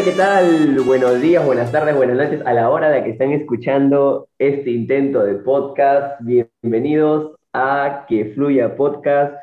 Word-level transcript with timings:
Hola, 0.00 0.10
¿qué 0.10 0.16
tal? 0.16 0.80
Buenos 0.86 1.20
días, 1.20 1.44
buenas 1.44 1.70
tardes, 1.72 1.94
buenas 1.94 2.16
noches 2.16 2.40
a 2.46 2.54
la 2.54 2.70
hora 2.70 2.88
de 2.88 3.04
que 3.04 3.10
están 3.10 3.32
escuchando 3.32 4.28
este 4.38 4.70
intento 4.70 5.22
de 5.22 5.34
podcast. 5.34 6.18
Bienvenidos 6.22 7.36
a 7.52 8.06
Que 8.08 8.32
Fluya 8.34 8.76
Podcast, 8.76 9.34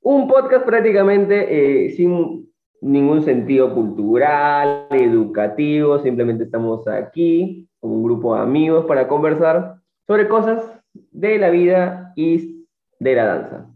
un 0.00 0.26
podcast 0.26 0.64
prácticamente 0.64 1.84
eh, 1.84 1.90
sin 1.90 2.50
ningún 2.80 3.24
sentido 3.24 3.74
cultural, 3.74 4.86
educativo, 4.88 5.98
simplemente 5.98 6.44
estamos 6.44 6.88
aquí 6.88 7.68
con 7.78 7.90
un 7.90 8.02
grupo 8.02 8.36
de 8.36 8.40
amigos 8.40 8.86
para 8.86 9.08
conversar 9.08 9.74
sobre 10.06 10.28
cosas 10.28 10.64
de 10.94 11.36
la 11.36 11.50
vida 11.50 12.14
y 12.16 12.64
de 13.00 13.14
la 13.14 13.24
danza. 13.26 13.66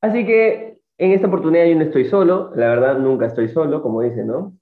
Así 0.00 0.26
que 0.26 0.80
en 0.98 1.12
esta 1.12 1.28
oportunidad 1.28 1.66
yo 1.66 1.76
no 1.76 1.82
estoy 1.82 2.06
solo, 2.06 2.50
la 2.56 2.66
verdad 2.66 2.98
nunca 2.98 3.26
estoy 3.26 3.46
solo, 3.46 3.80
como 3.80 4.02
dicen, 4.02 4.26
¿no? 4.26 4.56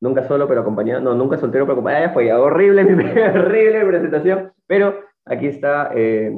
Nunca 0.00 0.26
solo, 0.26 0.46
pero 0.46 0.60
acompañado. 0.60 1.00
No, 1.00 1.14
nunca 1.14 1.38
soltero, 1.38 1.64
pero 1.64 1.72
acompañado. 1.72 2.06
Ya 2.06 2.12
fue 2.12 2.32
horrible 2.32 2.84
mi 2.84 3.04
horrible 3.04 3.84
presentación. 3.84 4.52
Pero 4.66 5.00
aquí 5.24 5.46
está 5.46 5.90
eh, 5.94 6.32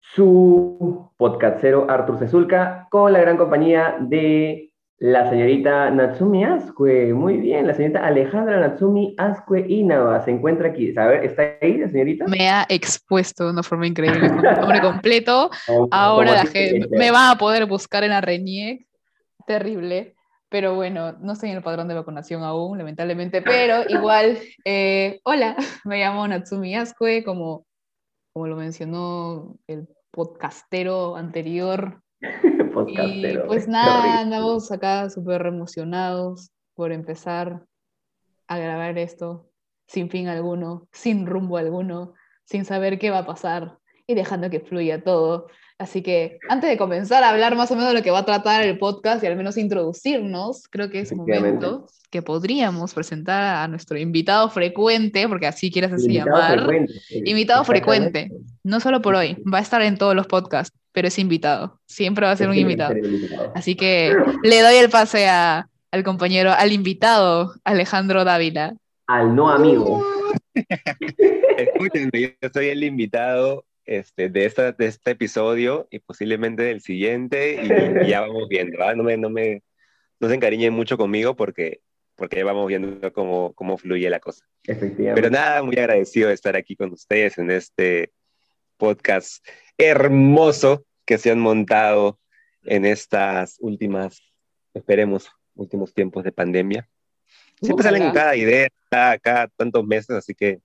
su 0.00 1.10
podcastero 1.16 1.90
Artur 1.90 2.18
Cezulca 2.18 2.86
con 2.90 3.12
la 3.12 3.20
gran 3.20 3.36
compañía 3.36 3.96
de 4.00 4.72
la 4.98 5.28
señorita 5.28 5.90
Natsumi 5.90 6.44
Asque. 6.44 7.12
Muy 7.12 7.36
bien, 7.36 7.66
la 7.66 7.74
señorita 7.74 8.06
Alejandra 8.06 8.58
Natsumi 8.60 9.14
Asque 9.18 9.66
Inaba 9.68 10.24
se 10.24 10.30
encuentra 10.30 10.68
aquí. 10.68 10.94
A 10.96 11.06
ver, 11.06 11.24
¿está 11.24 11.42
ahí 11.60 11.76
la 11.76 11.88
señorita? 11.90 12.24
Me 12.28 12.48
ha 12.48 12.64
expuesto 12.68 13.44
de 13.44 13.50
una 13.50 13.62
forma 13.62 13.86
increíble, 13.86 14.28
con 14.30 14.42
nombre 14.42 14.80
completo. 14.80 15.50
Ahora 15.90 16.32
la 16.32 16.46
gente 16.46 16.88
me 16.90 17.10
va 17.10 17.30
a 17.30 17.36
poder 17.36 17.66
buscar 17.66 18.04
en 18.04 18.10
la 18.10 18.22
RENIEC. 18.22 18.86
Terrible. 19.46 20.15
Pero 20.48 20.74
bueno, 20.74 21.12
no 21.12 21.32
estoy 21.32 21.50
en 21.50 21.56
el 21.56 21.62
padrón 21.62 21.88
de 21.88 21.94
vacunación 21.94 22.42
aún, 22.42 22.78
lamentablemente, 22.78 23.42
pero 23.42 23.82
igual, 23.88 24.38
eh, 24.64 25.20
hola, 25.24 25.56
me 25.84 25.98
llamo 25.98 26.26
Natsumi 26.26 26.76
Asque, 26.76 27.24
como, 27.24 27.66
como 28.32 28.46
lo 28.46 28.56
mencionó 28.56 29.56
el 29.66 29.88
podcastero 30.10 31.16
anterior. 31.16 32.02
podcastero. 32.74 33.44
Y 33.44 33.46
pues 33.46 33.66
nada, 33.66 34.20
andamos 34.20 34.70
acá 34.70 35.10
súper 35.10 35.46
emocionados 35.46 36.50
por 36.74 36.92
empezar 36.92 37.64
a 38.46 38.58
grabar 38.58 38.98
esto 38.98 39.50
sin 39.88 40.10
fin 40.10 40.28
alguno, 40.28 40.88
sin 40.92 41.26
rumbo 41.26 41.56
alguno, 41.56 42.14
sin 42.44 42.64
saber 42.64 42.98
qué 42.98 43.10
va 43.10 43.18
a 43.18 43.26
pasar 43.26 43.78
y 44.06 44.14
dejando 44.14 44.50
que 44.50 44.60
fluya 44.60 45.02
todo. 45.02 45.48
Así 45.78 46.02
que 46.02 46.38
antes 46.48 46.70
de 46.70 46.78
comenzar 46.78 47.22
a 47.22 47.28
hablar 47.28 47.54
más 47.54 47.70
o 47.70 47.74
menos 47.74 47.90
de 47.90 47.98
lo 47.98 48.02
que 48.02 48.10
va 48.10 48.20
a 48.20 48.24
tratar 48.24 48.62
el 48.62 48.78
podcast 48.78 49.22
y 49.22 49.26
al 49.26 49.36
menos 49.36 49.58
introducirnos, 49.58 50.68
creo 50.68 50.88
que 50.88 51.00
es 51.00 51.14
momento 51.14 51.86
que 52.10 52.22
podríamos 52.22 52.94
presentar 52.94 53.42
a 53.42 53.68
nuestro 53.68 53.98
invitado 53.98 54.48
frecuente, 54.48 55.28
porque 55.28 55.46
así 55.46 55.70
quieres 55.70 55.92
así 55.92 56.14
llamar. 56.14 56.66
Invitado 57.10 57.62
frecuente, 57.64 58.30
no 58.64 58.80
solo 58.80 59.02
por 59.02 59.16
hoy, 59.16 59.36
va 59.52 59.58
a 59.58 59.60
estar 59.60 59.82
en 59.82 59.98
todos 59.98 60.14
los 60.14 60.26
podcasts, 60.26 60.74
pero 60.92 61.08
es 61.08 61.18
invitado, 61.18 61.78
siempre 61.86 62.24
va 62.24 62.32
a 62.32 62.36
ser 62.36 62.48
un 62.48 62.56
invitado. 62.56 62.94
Así 63.54 63.74
que 63.74 64.16
le 64.42 64.62
doy 64.62 64.76
el 64.76 64.88
pase 64.88 65.28
a, 65.28 65.68
al 65.90 66.04
compañero, 66.04 66.52
al 66.52 66.72
invitado 66.72 67.52
Alejandro 67.64 68.24
Dávila. 68.24 68.74
Al 69.08 69.36
no 69.36 69.50
amigo. 69.50 70.02
Escúchenme, 70.54 72.10
yo 72.40 72.48
soy 72.50 72.68
el 72.68 72.82
invitado 72.82 73.64
este, 73.86 74.28
de, 74.28 74.44
esta, 74.44 74.72
de 74.72 74.86
este 74.86 75.12
episodio 75.12 75.86
y 75.90 76.00
posiblemente 76.00 76.64
del 76.64 76.80
siguiente 76.80 77.54
y, 77.62 77.68
ya 78.10 78.20
vamos 78.20 78.48
viendo, 78.48 78.82
¿ah? 78.82 78.94
no, 78.94 79.04
me, 79.04 79.16
no, 79.16 79.30
me, 79.30 79.62
no 80.20 80.28
se 80.28 80.34
encariñen 80.34 80.72
mucho 80.72 80.98
conmigo 80.98 81.36
porque, 81.36 81.80
porque 82.16 82.36
ya 82.36 82.44
vamos 82.44 82.66
viendo 82.66 83.12
cómo, 83.12 83.52
cómo 83.54 83.78
fluye 83.78 84.10
la 84.10 84.20
cosa. 84.20 84.44
Efectivamente. 84.64 85.14
Pero 85.14 85.30
nada, 85.30 85.62
muy 85.62 85.78
agradecido 85.78 86.28
de 86.28 86.34
estar 86.34 86.56
aquí 86.56 86.74
con 86.74 86.92
ustedes 86.92 87.38
en 87.38 87.50
este 87.50 88.12
podcast 88.76 89.46
hermoso 89.78 90.84
que 91.04 91.18
se 91.18 91.30
han 91.30 91.38
montado 91.38 92.18
en 92.64 92.84
estas 92.84 93.56
últimas, 93.60 94.20
esperemos, 94.74 95.30
últimos 95.54 95.94
tiempos 95.94 96.24
de 96.24 96.32
pandemia. 96.32 96.88
Siempre 97.60 97.84
salen 97.84 98.12
cada 98.12 98.36
idea, 98.36 98.68
cada, 98.90 99.18
cada 99.18 99.48
tantos 99.48 99.86
meses, 99.86 100.10
así 100.10 100.34
que 100.34 100.60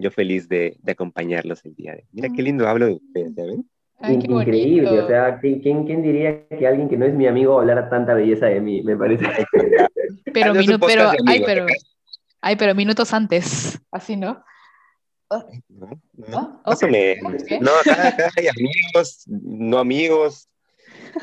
yo 0.00 0.10
feliz 0.10 0.48
de, 0.48 0.76
de, 0.82 0.92
acompañarlos 0.92 1.64
el 1.64 1.74
día 1.74 1.92
de 1.92 1.98
hoy. 1.98 2.08
Mira 2.12 2.28
qué 2.34 2.42
lindo 2.42 2.66
hablo 2.66 2.86
de 2.86 2.92
ustedes, 2.94 3.34
¿ya 3.34 3.44
ven? 3.44 3.68
Increíble, 4.08 4.88
o 4.88 5.06
sea, 5.06 5.38
¿quién, 5.40 5.84
¿quién, 5.84 6.02
diría 6.02 6.46
que 6.48 6.66
alguien 6.66 6.88
que 6.88 6.96
no 6.96 7.04
es 7.04 7.14
mi 7.14 7.26
amigo 7.26 7.60
hablara 7.60 7.90
tanta 7.90 8.14
belleza 8.14 8.46
de 8.46 8.60
mí? 8.60 8.82
Me 8.82 8.96
parece. 8.96 9.26
pero, 10.32 10.54
minu 10.54 10.78
pero, 10.78 11.10
ay, 11.26 11.42
pero, 11.44 11.66
ay, 12.40 12.56
pero 12.56 12.74
minutos 12.74 13.12
antes, 13.12 13.78
así, 13.90 14.16
¿no? 14.16 14.42
No, 15.30 16.00
no, 16.16 16.62
¿Ah? 16.64 16.76
No, 17.60 17.70
acá, 17.70 18.08
acá, 18.08 18.30
hay 18.36 18.48
amigos, 18.48 19.24
no 19.26 19.78
amigos. 19.78 20.48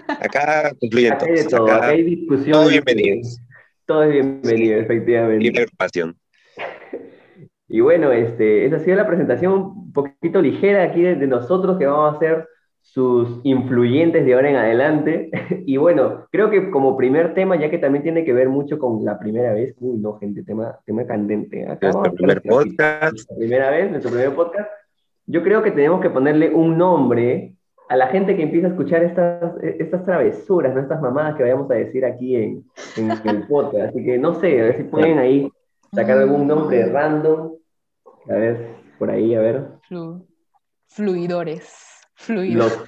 Acá 0.08 0.72
concluyen 0.80 1.18
todos. 1.18 1.40
Hay 1.40 1.48
todo, 1.48 1.68
acá, 1.68 1.88
hay 1.90 2.04
discusión. 2.04 2.52
Todos 2.52 2.70
bienvenidos. 2.70 3.40
Todo 3.86 4.04
es 4.04 4.12
bienvenido, 4.12 4.80
efectivamente. 4.80 5.46
Y 5.46 5.58
agrupación. 5.58 6.18
Y 7.70 7.82
bueno, 7.82 8.12
este, 8.12 8.66
esa 8.66 8.78
ha 8.78 8.80
sido 8.80 8.96
la 8.96 9.08
presentación 9.08 9.54
un 9.54 9.94
poquito 9.94 10.42
ligera 10.42 10.84
aquí 10.84 11.02
de, 11.02 11.28
nosotros 11.28 11.78
que 11.78 11.86
vamos 11.86 12.16
a 12.16 12.20
ser 12.20 12.48
sus 12.82 13.42
influyentes 13.44 14.26
de 14.26 14.34
ahora 14.34 14.50
en 14.50 14.56
adelante. 14.56 15.30
Y 15.68 15.76
bueno, 15.76 16.28
creo 16.32 16.50
que 16.50 16.72
como 16.72 16.96
primer 16.96 17.34
tema, 17.34 17.58
ya 17.58 17.70
que 17.70 17.78
también 17.78 18.02
tiene 18.02 18.24
que 18.24 18.32
ver 18.32 18.48
mucho 18.48 18.80
con 18.80 19.04
la 19.04 19.20
primera 19.20 19.52
vez, 19.52 19.76
uy, 19.82 19.98
no, 19.98 20.18
gente, 20.18 20.44
tema, 20.44 20.80
tema 20.86 21.06
candente. 21.06 21.64
¿eh? 21.64 21.78
nuestro 21.82 22.14
primer 22.14 22.42
podcast. 22.42 23.30
primera 23.38 23.70
vez, 23.70 23.92
nuestro 23.92 24.12
primer 24.12 24.34
podcast. 24.34 24.70
Yo 25.26 25.44
creo 25.44 25.62
que 25.62 25.72
tenemos 25.72 26.00
que 26.00 26.10
ponerle 26.10 26.56
un 26.56 26.78
nombre 26.78 27.58
a 27.90 27.98
la 27.98 28.08
gente 28.08 28.38
que 28.38 28.44
empieza 28.44 28.68
a 28.68 28.70
escuchar 28.70 29.04
estas, 29.04 29.62
estas 29.62 30.06
travesuras, 30.06 30.74
¿no? 30.74 30.80
estas 30.80 31.02
mamadas 31.02 31.36
que 31.36 31.44
vayamos 31.44 31.70
a 31.70 31.74
decir 31.74 32.06
aquí 32.06 32.38
en, 32.38 32.64
en 32.96 33.12
el 33.12 33.46
podcast. 33.46 33.90
Así 33.90 34.06
que 34.06 34.18
no 34.18 34.36
sé, 34.36 34.62
a 34.62 34.64
ver 34.64 34.78
si 34.78 34.84
pueden 34.84 35.20
ahí 35.20 35.50
sacar 35.94 36.18
algún 36.18 36.48
nombre 36.48 36.86
random 36.86 37.57
a 38.30 38.34
ver, 38.34 38.76
por 39.00 39.10
ahí, 39.10 39.36
a 39.36 39.40
ver. 39.40 39.68
fluidores. 40.88 41.74
Fluidos. 42.16 42.74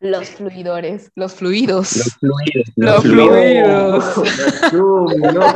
Los 0.00 0.30
fluidores. 0.30 1.10
Los 1.16 1.34
fluidos. 1.34 2.16
Los 2.76 3.02
fluidos. 3.02 4.16
Los, 4.16 4.70
fluidos. 4.70 5.54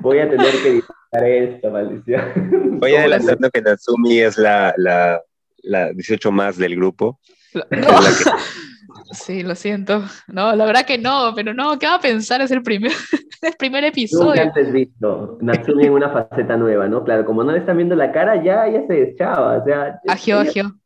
Voy 0.00 0.18
a 0.20 0.30
tener 0.30 0.52
que 0.62 0.68
editar 0.68 1.24
esto, 1.24 1.70
maldición. 1.72 2.78
Voy 2.78 2.94
adelantando 2.94 3.50
que 3.50 3.62
Natsumi 3.62 4.20
es 4.20 4.38
la, 4.38 4.72
la, 4.76 5.20
la 5.62 5.92
18 5.92 6.30
más 6.30 6.56
del 6.56 6.76
grupo. 6.76 7.18
Sí, 9.14 9.42
lo 9.42 9.54
siento. 9.54 10.02
No, 10.26 10.54
la 10.54 10.64
verdad 10.66 10.84
que 10.84 10.98
no, 10.98 11.32
pero 11.34 11.54
no, 11.54 11.78
¿qué 11.78 11.86
va 11.86 11.94
a 11.96 12.00
pensar? 12.00 12.40
Es 12.40 12.50
el 12.50 12.62
primer, 12.62 12.92
el 13.42 13.54
primer 13.58 13.84
episodio. 13.84 14.28
Nunca 14.28 14.42
antes 14.42 14.72
visto 14.72 15.38
Natsumi 15.40 15.86
en 15.86 15.92
una 15.92 16.10
faceta 16.10 16.56
nueva, 16.56 16.88
¿no? 16.88 17.04
Claro, 17.04 17.24
como 17.24 17.44
no 17.44 17.52
le 17.52 17.58
están 17.58 17.76
viendo 17.76 17.94
la 17.94 18.12
cara, 18.12 18.42
ya, 18.42 18.68
ya 18.68 18.86
se 18.86 18.92
deschaba. 18.92 19.58
O 19.58 19.64
sea, 19.64 20.00
agio, 20.08 20.38
agio. 20.38 20.78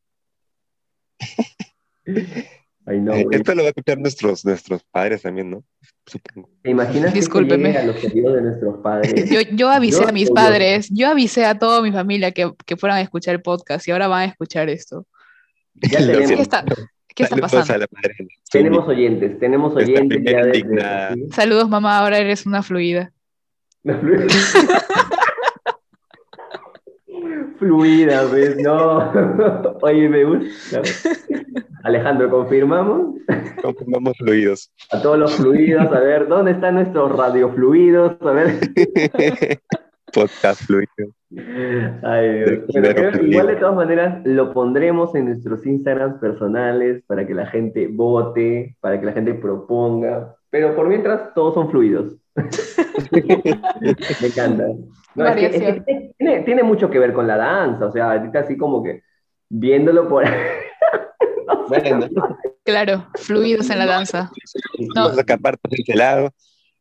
Ay, 2.87 3.01
no, 3.01 3.13
Esto 3.13 3.55
lo 3.55 3.63
va 3.63 3.67
a 3.67 3.69
escuchar 3.69 3.99
nuestros, 3.99 4.47
nuestros 4.47 4.83
padres 4.91 5.21
también, 5.21 5.51
¿no? 5.51 5.63
Supongo. 6.07 6.49
¿Te 6.63 6.71
imaginas 6.71 7.13
Discúlpeme. 7.13 7.73
Que 7.73 7.79
a 7.79 7.85
los 7.85 8.01
de 8.01 8.43
nuestros 8.43 8.79
padres? 8.79 9.13
Yo, 9.31 9.41
yo 9.55 9.69
avisé 9.69 10.05
a 10.05 10.13
mis 10.13 10.31
padres, 10.31 10.89
yo 10.91 11.09
avisé 11.09 11.45
a 11.45 11.59
toda 11.59 11.83
mi 11.83 11.93
familia 11.93 12.33
que, 12.33 12.51
que, 12.65 12.79
fueran 12.79 12.97
a 12.97 13.03
escuchar 13.03 13.35
el 13.35 13.43
podcast 13.43 13.87
y 13.87 13.91
ahora 13.91 14.09
van 14.09 14.23
a 14.23 14.25
escuchar 14.25 14.71
esto. 14.71 15.07
Ya 15.75 15.99
tenemos. 15.99 16.31
¿Qué 16.31 16.41
está, 16.41 16.65
¿Qué 17.19 17.25
está 17.25 17.37
pasando? 17.37 17.85
Tenemos 18.49 18.87
oyentes, 18.87 19.41
tenemos 19.41 19.75
oyentes 19.75 20.23
ya 20.25 20.45
desde... 20.45 21.29
Saludos, 21.33 21.69
mamá, 21.69 21.99
ahora 21.99 22.19
eres 22.19 22.47
una 22.47 22.63
fluida. 22.63 23.13
fluida, 27.59 28.25
¿ves? 28.33 28.57
No. 28.59 29.79
Oye, 29.83 30.09
me 30.09 30.23
gusta. 30.23 30.81
Alejandro, 31.83 32.31
¿confirmamos? 32.31 33.17
Confirmamos 33.63 34.17
fluidos. 34.19 34.71
A 34.93 35.03
todos 35.03 35.19
los 35.19 35.35
fluidos, 35.35 35.93
a 35.93 35.99
ver, 35.99 36.29
¿dónde 36.29 36.53
están 36.53 36.77
nuestros 36.77 37.17
radiofluidos? 37.17 38.17
A 38.23 38.31
ver. 38.31 38.61
Podcast 40.13 40.63
fluido. 40.63 41.13
Ay, 42.03 42.63
Pero 42.73 43.25
igual 43.25 43.47
de 43.49 43.57
todas 43.57 43.75
maneras 43.75 44.21
lo 44.25 44.53
pondremos 44.53 45.15
en 45.15 45.27
nuestros 45.27 45.67
Instagrams 45.67 46.19
personales 46.19 47.03
para 47.07 47.27
que 47.27 47.35
la 47.35 47.47
gente 47.47 47.89
vote, 47.89 48.77
para 48.81 48.99
que 48.99 49.07
la 49.07 49.13
gente 49.13 49.35
proponga. 49.35 50.35
Pero 50.51 50.75
por 50.75 50.89
mientras, 50.89 51.35
todos 51.35 51.55
son 51.55 51.71
fluidos. 51.71 52.17
Me 53.13 54.27
encanta. 54.27 54.69
tiene, 56.45 56.63
mucho 56.63 56.89
que 56.89 56.99
ver 56.99 57.13
con 57.13 57.27
la 57.27 57.37
danza, 57.37 57.87
o 57.87 57.93
sea, 57.93 58.13
ahorita 58.13 58.41
así 58.41 58.57
como 58.57 58.83
que 58.83 59.03
viéndolo 59.51 60.09
por 60.09 60.25
Claro, 62.65 63.07
fluidos 63.15 63.71
en 63.71 63.79
la 63.79 63.87
danza. 63.87 64.31
vamos 64.95 65.17
a 65.17 65.21
escapar 65.21 65.59
por 65.59 65.73
ese 65.73 65.95
lado. 65.95 66.31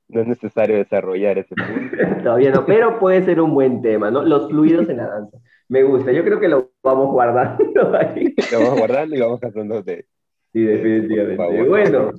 No 0.09 0.21
es 0.21 0.27
necesario 0.27 0.77
desarrollar 0.77 1.37
ese 1.37 1.55
punto. 1.55 1.97
Todavía 2.23 2.51
no, 2.51 2.65
pero 2.65 2.99
puede 2.99 3.23
ser 3.23 3.41
un 3.41 3.53
buen 3.53 3.81
tema, 3.81 4.09
¿no? 4.09 4.23
Los 4.23 4.49
fluidos 4.49 4.87
en 4.89 4.97
la 4.97 5.07
danza. 5.07 5.37
Me 5.69 5.83
gusta, 5.83 6.11
yo 6.11 6.23
creo 6.23 6.39
que 6.39 6.47
lo 6.47 6.71
vamos 6.81 7.11
guardando 7.11 7.95
ahí. 7.97 8.33
Lo 8.51 8.59
vamos 8.59 8.79
guardando 8.79 9.15
y 9.15 9.19
vamos 9.19 9.43
haciendo 9.43 9.81
de... 9.83 10.05
Sí, 10.53 10.63
definitivamente. 10.63 11.63
bueno, 11.67 12.11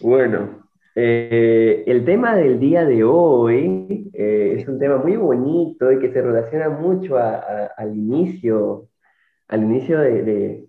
bueno, 0.00 0.66
eh, 0.98 1.84
el 1.86 2.06
tema 2.06 2.34
del 2.34 2.58
día 2.58 2.86
de 2.86 3.04
hoy 3.04 4.10
eh, 4.14 4.54
es 4.56 4.66
un 4.66 4.78
tema 4.78 4.96
muy 4.96 5.16
bonito 5.16 5.92
y 5.92 5.98
que 5.98 6.10
se 6.10 6.22
relaciona 6.22 6.70
mucho 6.70 7.18
al 7.18 7.94
inicio, 7.94 8.88
al 9.48 9.62
inicio 9.62 10.00
de, 10.00 10.66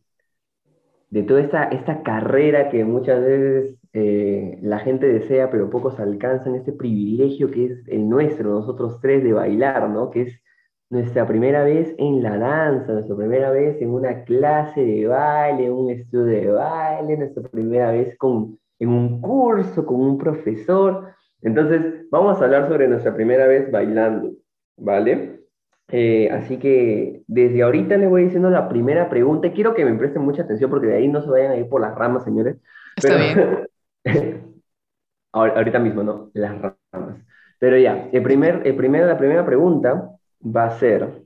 de, 1.10 1.24
toda 1.24 1.40
esta, 1.40 1.64
esta, 1.70 2.04
carrera 2.04 2.70
que 2.70 2.84
muchas 2.84 3.22
veces 3.22 3.77
eh, 3.94 4.60
la 4.62 4.80
gente 4.80 5.08
desea, 5.08 5.50
pero 5.50 5.70
pocos 5.70 6.00
alcanzan, 6.00 6.56
este 6.56 6.72
privilegio 6.72 7.52
que 7.52 7.66
es 7.66 7.88
el 7.88 8.08
nuestro, 8.08 8.52
nosotros 8.52 9.00
tres, 9.02 9.24
de 9.24 9.34
bailar, 9.34 9.90
¿no? 9.90 10.10
Que 10.10 10.24
es 10.24 10.42
nuestra 10.90 11.28
primera 11.28 11.64
vez 11.64 11.94
en 11.98 12.24
la 12.24 12.38
danza, 12.38 12.94
nuestra 12.94 13.16
primera 13.16 13.52
vez 13.52 13.82
en 13.82 13.90
una 13.90 14.24
clase 14.24 14.84
de 14.84 15.08
baile, 15.08 15.72
un 15.72 15.90
estudio 15.90 16.26
de 16.26 16.52
baile, 16.52 17.18
nuestra 17.18 17.44
primera 17.44 17.92
vez 17.92 18.18
con 18.18 18.58
en 18.80 18.90
un 18.90 19.22
curso 19.22 19.86
con 19.86 20.00
un 20.02 20.18
profesor. 20.18 21.14
Entonces, 21.42 22.10
vamos 22.10 22.40
a 22.40 22.46
hablar 22.46 22.68
sobre 22.68 22.88
nuestra 22.88 23.14
primera 23.16 23.48
vez 23.48 23.72
bailando, 23.72 24.34
¿vale? 24.78 25.42
Eh, 25.90 26.30
así 26.32 26.58
que 26.58 27.24
desde 27.28 27.64
ahorita 27.64 27.98
les 27.98 28.10
voy 28.10 28.26
diciendo 28.26 28.50
la 28.50 28.68
primera 28.70 29.10
pregunta. 29.10 29.52
Quiero 29.52 29.74
que 29.74 29.86
me 29.86 29.98
presten 29.98 30.22
mucha 30.22 30.44
atención 30.44 30.70
porque 30.70 30.88
de 30.88 30.96
ahí 30.96 31.08
no 31.08 31.22
se 31.22 31.30
vayan 31.30 31.52
a 31.52 31.58
ir 31.58 31.70
por 31.70 31.82
las 31.82 31.96
ramas, 31.96 32.24
señores. 32.24 32.58
Está 32.96 33.16
bien. 33.16 33.68
ahorita 35.32 35.80
mismo, 35.80 36.04
¿no? 36.04 36.32
Las 36.34 36.56
ramas. 36.92 37.18
Pero 37.60 37.78
ya, 37.78 38.10
el 38.12 38.24
primer, 38.24 38.62
el 38.66 38.76
primero, 38.76 39.08
la 39.08 39.18
primera 39.18 39.46
pregunta 39.46 40.12
va 40.44 40.66
a 40.66 40.72
ser, 40.72 41.24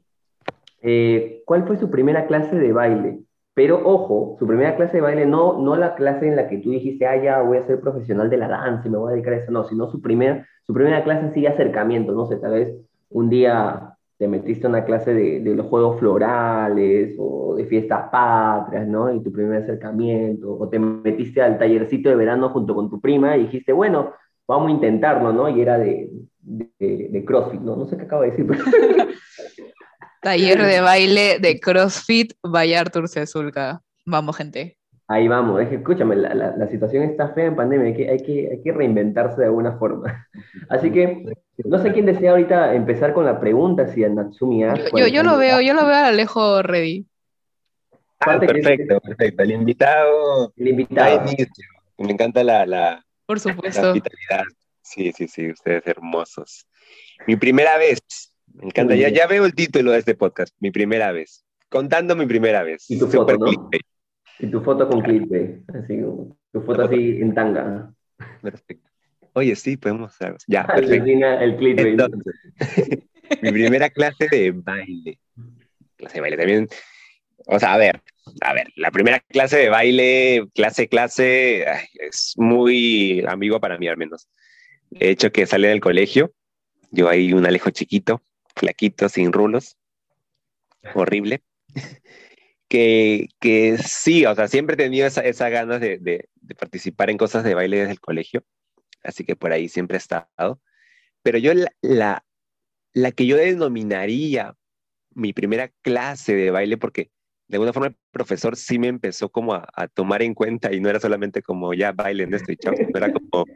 eh, 0.81 1.43
¿cuál 1.45 1.65
fue 1.67 1.77
su 1.77 1.89
primera 1.89 2.25
clase 2.27 2.57
de 2.57 2.71
baile? 2.71 3.19
Pero 3.53 3.81
ojo, 3.83 4.37
su 4.39 4.47
primera 4.47 4.75
clase 4.77 4.97
de 4.97 5.01
baile, 5.01 5.25
no, 5.25 5.61
no 5.61 5.75
la 5.75 5.95
clase 5.95 6.27
en 6.27 6.37
la 6.37 6.47
que 6.47 6.57
tú 6.57 6.71
dijiste, 6.71 7.05
ah, 7.05 7.21
ya 7.21 7.41
voy 7.41 7.57
a 7.57 7.63
ser 7.63 7.81
profesional 7.81 8.29
de 8.29 8.37
la 8.37 8.47
danza 8.47 8.87
y 8.87 8.91
me 8.91 8.97
voy 8.97 9.09
a 9.11 9.13
dedicar 9.13 9.33
a 9.33 9.37
eso, 9.37 9.51
no, 9.51 9.65
sino 9.65 9.87
su 9.87 10.01
primera, 10.01 10.47
su 10.63 10.73
primera 10.73 11.03
clase 11.03 11.31
sí 11.33 11.45
acercamiento, 11.45 12.13
no 12.13 12.25
sé, 12.25 12.37
tal 12.37 12.51
vez 12.53 12.75
un 13.09 13.29
día 13.29 13.90
te 14.21 14.27
metiste 14.27 14.68
a 14.68 14.69
una 14.69 14.85
clase 14.85 15.15
de, 15.15 15.56
los 15.56 15.65
juegos 15.65 15.97
florales 15.97 17.15
o 17.18 17.56
de 17.56 17.65
fiestas 17.65 18.09
patrias, 18.12 18.88
¿no? 18.88 19.12
Y 19.12 19.23
tu 19.23 19.31
primer 19.31 19.63
acercamiento, 19.63 20.59
o 20.59 20.69
te 20.69 20.77
metiste 20.77 21.41
al 21.41 21.57
tallercito 21.57 22.07
de 22.07 22.15
verano 22.15 22.50
junto 22.50 22.75
con 22.75 22.88
tu 22.88 23.01
prima 23.01 23.35
y 23.35 23.45
dijiste, 23.45 23.73
bueno, 23.73 24.13
vamos 24.47 24.68
a 24.68 24.71
intentarlo, 24.73 25.33
¿no? 25.33 25.50
Y 25.50 25.59
era 25.59 25.79
de, 25.79 26.07
de, 26.39 27.25
CrossFit, 27.25 27.62
¿no? 27.62 27.75
No 27.75 27.88
sé 27.88 27.97
qué 27.97 28.03
acabo 28.03 28.21
de 28.21 28.29
decir. 28.29 28.45
Pero... 28.45 28.63
Taller 30.21 30.62
de 30.67 30.81
baile 30.81 31.39
de 31.39 31.59
CrossFit 31.59 32.33
Vallarta 32.44 33.00
Azulca. 33.00 33.81
Vamos, 34.06 34.38
gente. 34.38 34.77
Ahí 35.11 35.27
vamos, 35.27 35.61
es 35.61 35.67
que 35.67 35.75
escúchame, 35.75 36.15
la, 36.15 36.33
la, 36.33 36.67
situación 36.69 37.03
está 37.03 37.33
fea 37.33 37.47
en 37.47 37.55
pandemia, 37.57 37.87
hay 37.87 37.93
que, 37.93 38.09
hay, 38.09 38.23
que, 38.23 38.49
hay 38.49 38.61
que 38.61 38.71
reinventarse 38.71 39.41
de 39.41 39.47
alguna 39.47 39.73
forma. 39.77 40.25
Así 40.69 40.89
que, 40.89 41.25
no 41.65 41.79
sé 41.79 41.91
quién 41.91 42.05
desea 42.05 42.31
ahorita 42.31 42.73
empezar 42.75 43.13
con 43.13 43.25
la 43.25 43.37
pregunta, 43.37 43.87
si 43.87 44.05
a 44.05 44.09
Natsumi 44.09 44.61
Yo, 44.61 45.07
yo, 45.07 45.23
lo 45.23 45.37
veo, 45.37 45.59
yo 45.59 45.73
lo 45.73 45.85
veo 45.85 45.95
a 45.95 46.07
Alejo 46.07 46.61
ready. 46.61 47.05
Ah, 48.21 48.39
perfecto, 48.39 49.01
perfecto. 49.01 49.43
El 49.43 49.51
invitado. 49.51 50.53
El 50.55 50.69
invitado. 50.69 51.25
Me 51.97 52.11
encanta 52.13 52.41
la, 52.41 52.65
la, 52.65 53.05
Por 53.25 53.41
supuesto. 53.41 53.91
vitalidad. 53.91 54.45
Sí, 54.81 55.11
sí, 55.11 55.27
sí, 55.27 55.51
ustedes 55.51 55.85
hermosos. 55.87 56.67
Mi 57.27 57.35
primera 57.35 57.77
vez, 57.77 57.99
me 58.53 58.67
encanta. 58.67 58.95
Ya, 58.95 59.09
ya 59.09 59.27
veo 59.27 59.43
el 59.43 59.53
título 59.55 59.91
de 59.91 59.99
este 59.99 60.15
podcast, 60.15 60.55
mi 60.61 60.71
primera 60.71 61.11
vez. 61.11 61.43
Contando 61.67 62.15
mi 62.15 62.25
primera 62.25 62.63
vez. 62.63 62.89
Y 62.89 62.97
tu 62.97 63.07
foto, 63.07 63.37
¿no? 63.37 63.69
Y 64.41 64.47
tu 64.47 64.61
foto 64.61 64.89
con 64.89 65.01
clickbait. 65.01 65.69
Así, 65.69 65.99
tu 66.51 66.61
foto 66.61 66.83
así 66.83 67.19
en 67.21 67.33
tanga. 67.33 67.93
Perfecto. 68.41 68.89
Oye, 69.33 69.55
sí, 69.55 69.77
podemos 69.77 70.13
hacer. 70.13 70.35
Ya, 70.47 70.65
perfecto. 70.65 71.05
El 71.05 71.55
clickbait. 71.57 72.01
mi 73.41 73.51
primera 73.51 73.89
clase 73.89 74.27
de 74.29 74.51
baile. 74.51 75.19
Clase 75.95 76.15
de 76.15 76.21
baile 76.21 76.38
también. 76.38 76.67
O 77.47 77.59
sea, 77.59 77.73
a 77.73 77.77
ver, 77.77 78.01
a 78.41 78.53
ver, 78.53 78.67
la 78.75 78.91
primera 78.91 79.19
clase 79.19 79.57
de 79.57 79.69
baile, 79.69 80.47
clase, 80.53 80.88
clase, 80.88 81.65
es 81.93 82.33
muy 82.38 83.23
amigo 83.27 83.59
para 83.59 83.77
mí 83.77 83.88
al 83.88 83.97
menos. 83.97 84.27
De 84.89 85.09
hecho, 85.09 85.31
que 85.31 85.45
sale 85.45 85.69
del 85.69 85.81
colegio, 85.81 86.33
yo 86.91 87.09
ahí 87.09 87.33
un 87.33 87.45
alejo 87.45 87.69
chiquito, 87.69 88.21
flaquito, 88.55 89.09
sin 89.09 89.31
rulos, 89.31 89.77
horrible. 90.93 91.41
Que, 92.71 93.27
que 93.41 93.77
sí, 93.79 94.25
o 94.25 94.33
sea, 94.33 94.47
siempre 94.47 94.75
he 94.75 94.77
tenido 94.77 95.06
esa, 95.06 95.19
esa 95.25 95.50
ganas 95.50 95.81
de, 95.81 95.97
de, 95.97 96.29
participar 96.57 97.09
en 97.09 97.18
cosas 97.18 97.44
de 97.44 97.53
baile 97.53 97.79
desde 97.79 97.91
el 97.91 98.00
colegio, 98.00 98.45
así 99.03 99.25
que 99.25 99.35
por 99.35 99.51
ahí 99.51 99.68
siempre 99.68 99.97
he 99.97 100.00
estado. 100.00 100.62
Pero 101.21 101.38
yo 101.38 101.51
la, 101.81 102.23
la, 102.94 103.12
que 103.12 103.25
yo 103.25 103.35
denominaría 103.35 104.56
mi 105.13 105.33
primera 105.33 105.69
clase 105.81 106.33
de 106.33 106.50
baile, 106.50 106.77
porque 106.77 107.12
de 107.50 107.57
alguna 107.57 107.73
forma 107.73 107.88
el 107.88 107.97
profesor 108.09 108.56
sí 108.56 108.79
me 108.79 108.88
empezó 108.88 109.27
como 109.27 109.53
a, 109.53 109.67
a 109.74 109.89
tomar 109.89 110.21
en 110.21 110.33
cuenta 110.33 110.71
y 110.71 110.79
no 110.79 110.89
era 110.89 111.01
solamente 111.01 111.41
como 111.41 111.74
ya 111.74 111.91
bailen 111.91 112.33
esto 112.33 112.53
y 112.53 112.56
chao, 112.56 112.74
era 112.95 113.12
como, 113.12 113.47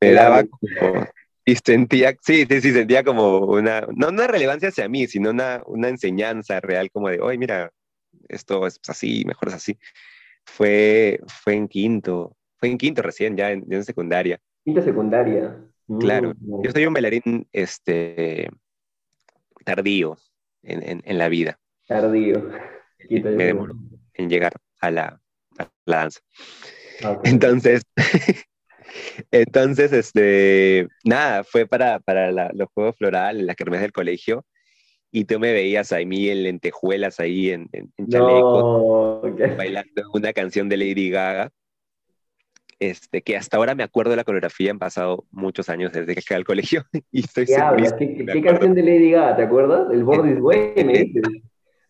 me 0.00 0.12
daba 0.12 0.44
como 0.44 1.04
y 1.44 1.56
sentía, 1.56 2.14
sí, 2.22 2.46
sí, 2.48 2.60
sí, 2.60 2.72
sentía 2.72 3.02
como 3.02 3.38
una, 3.38 3.88
no 3.92 4.08
una 4.10 4.28
relevancia 4.28 4.68
hacia 4.68 4.88
mí, 4.88 5.08
sino 5.08 5.30
una, 5.30 5.62
una 5.66 5.88
enseñanza 5.88 6.60
real, 6.60 6.92
como 6.92 7.08
de, 7.08 7.20
oye, 7.20 7.38
mira, 7.38 7.72
esto 8.28 8.66
es 8.66 8.80
así, 8.88 9.24
mejor 9.24 9.48
es 9.48 9.54
así. 9.54 9.78
Fue, 10.44 11.20
fue 11.26 11.54
en 11.54 11.68
quinto, 11.68 12.36
fue 12.56 12.70
en 12.70 12.78
quinto 12.78 13.02
recién, 13.02 13.36
ya 13.36 13.50
en, 13.50 13.64
en 13.70 13.84
secundaria. 13.84 14.40
Quinto 14.64 14.82
secundaria. 14.82 15.58
Claro, 16.00 16.34
mm. 16.38 16.64
yo 16.64 16.70
soy 16.70 16.86
un 16.86 16.94
bailarín 16.94 17.48
este, 17.52 18.50
tardío 19.64 20.16
en, 20.62 20.82
en, 20.82 21.02
en 21.04 21.18
la 21.18 21.28
vida. 21.28 21.58
Tardío. 21.86 22.50
Me 23.08 23.44
demoro 23.44 23.74
en 24.14 24.28
llegar 24.28 24.52
a 24.80 24.90
la, 24.90 25.20
a 25.58 25.70
la 25.84 25.96
danza. 25.96 26.20
Ah, 27.04 27.20
Entonces, 27.24 27.82
Entonces, 29.30 29.92
este, 29.92 30.88
nada, 31.04 31.44
fue 31.44 31.66
para, 31.66 32.00
para 32.00 32.30
los 32.52 32.68
Juegos 32.74 32.96
Florales, 32.96 33.44
las 33.44 33.56
kermés 33.56 33.80
del 33.80 33.92
colegio, 33.92 34.44
y 35.16 35.24
tú 35.24 35.40
me 35.40 35.50
veías 35.50 35.92
a 35.92 35.98
mí 36.00 36.28
en 36.28 36.42
lentejuelas 36.42 37.20
ahí 37.20 37.48
en, 37.48 37.70
en, 37.72 37.90
chaleco, 38.06 39.22
bailando 39.56 40.02
una 40.12 40.34
canción 40.34 40.68
de 40.68 40.76
Lady 40.76 41.08
Gaga, 41.08 41.50
este, 42.78 43.22
que 43.22 43.34
hasta 43.34 43.56
ahora 43.56 43.74
me 43.74 43.82
acuerdo 43.82 44.10
de 44.10 44.18
la 44.18 44.24
coreografía, 44.24 44.70
han 44.70 44.78
pasado 44.78 45.24
muchos 45.30 45.70
años 45.70 45.90
desde 45.94 46.14
que 46.14 46.20
quedé 46.20 46.36
al 46.36 46.44
colegio, 46.44 46.84
y 47.10 47.20
estoy 47.20 47.46
¿Qué, 47.46 47.54
¿Qué, 48.30 48.42
canción 48.42 48.74
de 48.74 48.82
Lady 48.82 49.12
Gaga, 49.12 49.36
te 49.36 49.42
acuerdas? 49.44 49.90
El 49.90 50.04
Bordis 50.04 50.38
Way, 50.38 50.84
me 50.84 50.92
dices. 51.04 51.22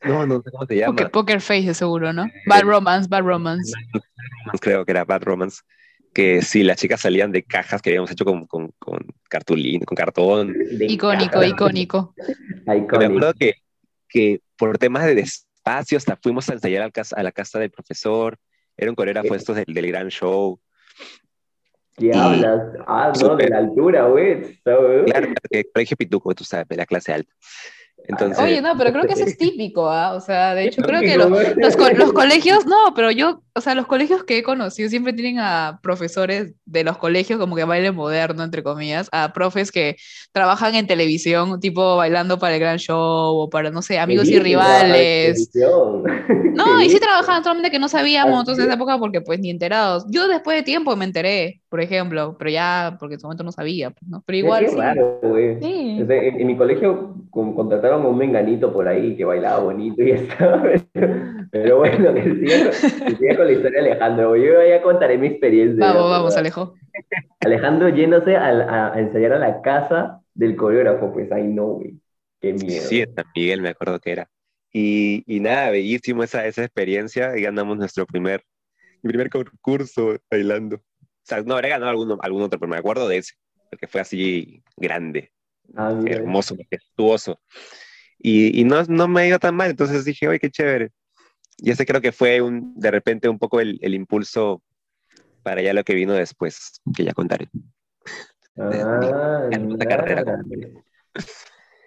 No, 0.04 0.24
no 0.24 0.40
sé 0.40 0.50
cómo 0.52 0.66
se 0.66 0.76
llama. 0.76 1.08
Poker, 1.08 1.40
Face, 1.40 1.74
seguro, 1.74 2.12
¿no? 2.12 2.26
Bad 2.46 2.62
Romance, 2.62 3.08
Bad 3.08 3.22
Romance. 3.22 3.72
Creo 4.60 4.84
que 4.84 4.92
era 4.92 5.04
Bad 5.04 5.22
Romance 5.22 5.62
que 6.16 6.40
sí, 6.40 6.62
las 6.62 6.78
chicas 6.78 7.02
salían 7.02 7.30
de 7.30 7.42
cajas 7.42 7.82
que 7.82 7.90
habíamos 7.90 8.10
hecho 8.10 8.24
con, 8.24 8.46
con, 8.46 8.70
con 8.78 9.06
cartulín, 9.28 9.82
con 9.84 9.94
cartón. 9.94 10.56
Icónico, 10.80 11.44
icónico. 11.44 12.14
Me 12.66 13.06
acuerdo 13.06 13.32
que, 13.34 13.54
que 14.08 14.40
por 14.58 14.76
temas 14.78 15.06
de 15.06 15.14
despacio 15.14 15.98
hasta 15.98 16.16
fuimos 16.16 16.48
a 16.48 16.54
ensayar 16.54 16.82
a, 16.82 16.90
casa, 16.90 17.16
a 17.16 17.22
la 17.22 17.32
casa 17.32 17.58
del 17.58 17.70
profesor, 17.70 18.36
era 18.76 18.90
un 18.90 18.94
coreógrafo 18.94 19.34
estos 19.34 19.56
del, 19.56 19.66
del 19.66 19.86
gran 19.88 20.08
show. 20.08 20.60
¿Qué 21.96 22.10
hablas? 22.14 22.62
Ah, 22.86 23.12
no, 23.20 23.36
de 23.36 23.48
la 23.48 23.58
altura, 23.58 24.06
güey. 24.06 24.60
Claro, 24.62 25.32
que 25.50 25.64
colegio 25.72 25.96
pituco, 25.96 26.34
tú 26.34 26.44
sabes, 26.44 26.68
de 26.68 26.76
la 26.76 26.84
clase 26.84 27.12
alta. 27.12 27.32
Oye, 28.38 28.60
no, 28.60 28.76
pero 28.76 28.92
creo 28.92 29.06
que 29.06 29.14
eso 29.14 29.24
es 29.24 29.38
típico, 29.38 29.88
¿ah? 29.88 30.14
O 30.14 30.20
sea, 30.20 30.54
de 30.54 30.66
hecho, 30.66 30.82
creo 30.82 31.00
que 31.00 31.16
los, 31.16 31.30
los, 31.56 32.12
colegios, 32.12 32.66
no, 32.66 32.92
pero 32.94 33.10
yo, 33.10 33.42
o 33.56 33.60
sea, 33.62 33.74
los 33.74 33.86
colegios 33.86 34.22
que 34.22 34.38
he 34.38 34.42
conocido 34.42 34.90
siempre 34.90 35.14
tienen 35.14 35.38
a 35.38 35.80
profesores 35.82 36.54
de 36.66 36.84
los 36.84 36.98
colegios 36.98 37.40
como 37.40 37.56
que 37.56 37.64
baile 37.64 37.90
moderno, 37.90 38.44
entre 38.44 38.62
comillas, 38.62 39.08
a 39.12 39.32
profes 39.32 39.72
que 39.72 39.96
trabajan 40.30 40.74
en 40.74 40.86
televisión, 40.86 41.58
tipo 41.58 41.96
bailando 41.96 42.38
para 42.38 42.54
el 42.54 42.60
gran 42.60 42.78
show 42.78 43.34
o 43.34 43.48
para, 43.48 43.70
no 43.70 43.80
sé, 43.80 43.98
amigos 43.98 44.28
y 44.28 44.38
rivales. 44.38 45.50
No, 46.54 46.82
y 46.82 46.90
sí 46.90 47.00
trabajaban, 47.00 47.42
solamente 47.42 47.70
que 47.70 47.78
no 47.78 47.88
sabíamos 47.88 48.40
entonces 48.40 48.64
en 48.64 48.70
esa 48.70 48.76
época 48.76 48.98
porque 48.98 49.22
pues 49.22 49.40
ni 49.40 49.50
enterados. 49.50 50.04
Yo 50.10 50.28
después 50.28 50.56
de 50.58 50.62
tiempo 50.62 50.94
me 50.94 51.06
enteré, 51.06 51.62
por 51.70 51.80
ejemplo, 51.80 52.36
pero 52.38 52.50
ya, 52.50 52.96
porque 52.98 53.14
en 53.14 53.20
su 53.20 53.26
momento 53.26 53.44
no 53.44 53.52
sabía, 53.52 53.90
pues, 53.90 54.02
¿no? 54.08 54.22
Pero 54.26 54.38
igual. 54.38 54.66
sí. 54.68 54.76
güey. 55.22 55.60
Sí. 55.60 56.06
en, 56.08 56.46
mi 56.46 56.56
colegio 56.56 57.14
contrataron 57.30 58.02
a 58.02 58.08
un 58.08 58.18
menganito 58.18 58.72
por 58.72 58.88
ahí 58.88 59.16
que 59.16 59.24
bailaba 59.24 59.60
bonito 59.60 60.02
y 60.02 60.10
estaba. 60.12 60.62
Pero, 61.50 61.78
bueno, 61.78 62.12
decía, 62.12 62.70
con 63.36 63.45
la 63.46 63.52
historia 63.52 63.82
de 63.82 63.90
Alejandro. 63.90 64.36
Yo 64.36 64.66
ya 64.66 64.82
contaré 64.82 65.18
mi 65.18 65.28
experiencia. 65.28 65.86
Vamos, 65.86 66.10
vamos, 66.10 66.36
Alejo. 66.36 66.74
Alejandro 67.40 67.88
yéndose 67.88 68.36
a, 68.36 68.92
a, 68.92 69.00
ensayar 69.00 69.32
a 69.32 69.38
la 69.38 69.62
casa 69.62 70.20
del 70.34 70.56
coreógrafo, 70.56 71.12
pues 71.12 71.30
ahí 71.32 71.46
no, 71.46 71.66
güey. 71.66 71.94
Qué 72.40 72.52
miedo. 72.52 72.84
Sí, 72.86 73.04
San 73.14 73.24
Miguel 73.34 73.62
me 73.62 73.70
acuerdo 73.70 73.98
que 74.00 74.12
era. 74.12 74.28
Y, 74.72 75.22
y 75.26 75.40
nada, 75.40 75.70
bellísimo 75.70 76.22
esa, 76.22 76.46
esa 76.46 76.62
experiencia 76.62 77.36
y 77.36 77.42
ganamos 77.42 77.78
nuestro 77.78 78.04
primer, 78.06 78.42
primer 79.02 79.30
concurso 79.30 80.18
bailando. 80.30 80.76
O 80.76 81.28
sea, 81.28 81.42
no, 81.42 81.54
habría 81.54 81.70
ganado 81.70 81.90
algún, 81.90 82.18
algún 82.20 82.42
otro, 82.42 82.58
pero 82.58 82.70
me 82.70 82.76
acuerdo 82.76 83.08
de 83.08 83.18
ese, 83.18 83.34
porque 83.70 83.86
fue 83.86 84.00
así 84.00 84.62
grande, 84.76 85.32
ah, 85.74 85.98
hermoso, 86.06 86.54
majestuoso. 86.54 87.40
Y, 88.18 88.60
y, 88.60 88.64
no, 88.64 88.82
no 88.84 89.08
me 89.08 89.22
ha 89.22 89.26
ido 89.28 89.38
tan 89.38 89.56
mal, 89.56 89.70
entonces 89.70 90.04
dije, 90.04 90.28
oye, 90.28 90.38
qué 90.38 90.50
chévere. 90.50 90.90
Y 91.58 91.70
ese 91.70 91.86
creo 91.86 92.00
que 92.00 92.12
fue 92.12 92.40
un, 92.40 92.74
de 92.78 92.90
repente 92.90 93.28
un 93.28 93.38
poco 93.38 93.60
el, 93.60 93.78
el 93.82 93.94
impulso 93.94 94.62
para 95.42 95.62
ya 95.62 95.72
lo 95.72 95.84
que 95.84 95.94
vino 95.94 96.12
después, 96.12 96.80
que 96.94 97.04
ya 97.04 97.12
contaré. 97.12 97.48
Ah, 98.58 99.48
carrera. 99.88 100.40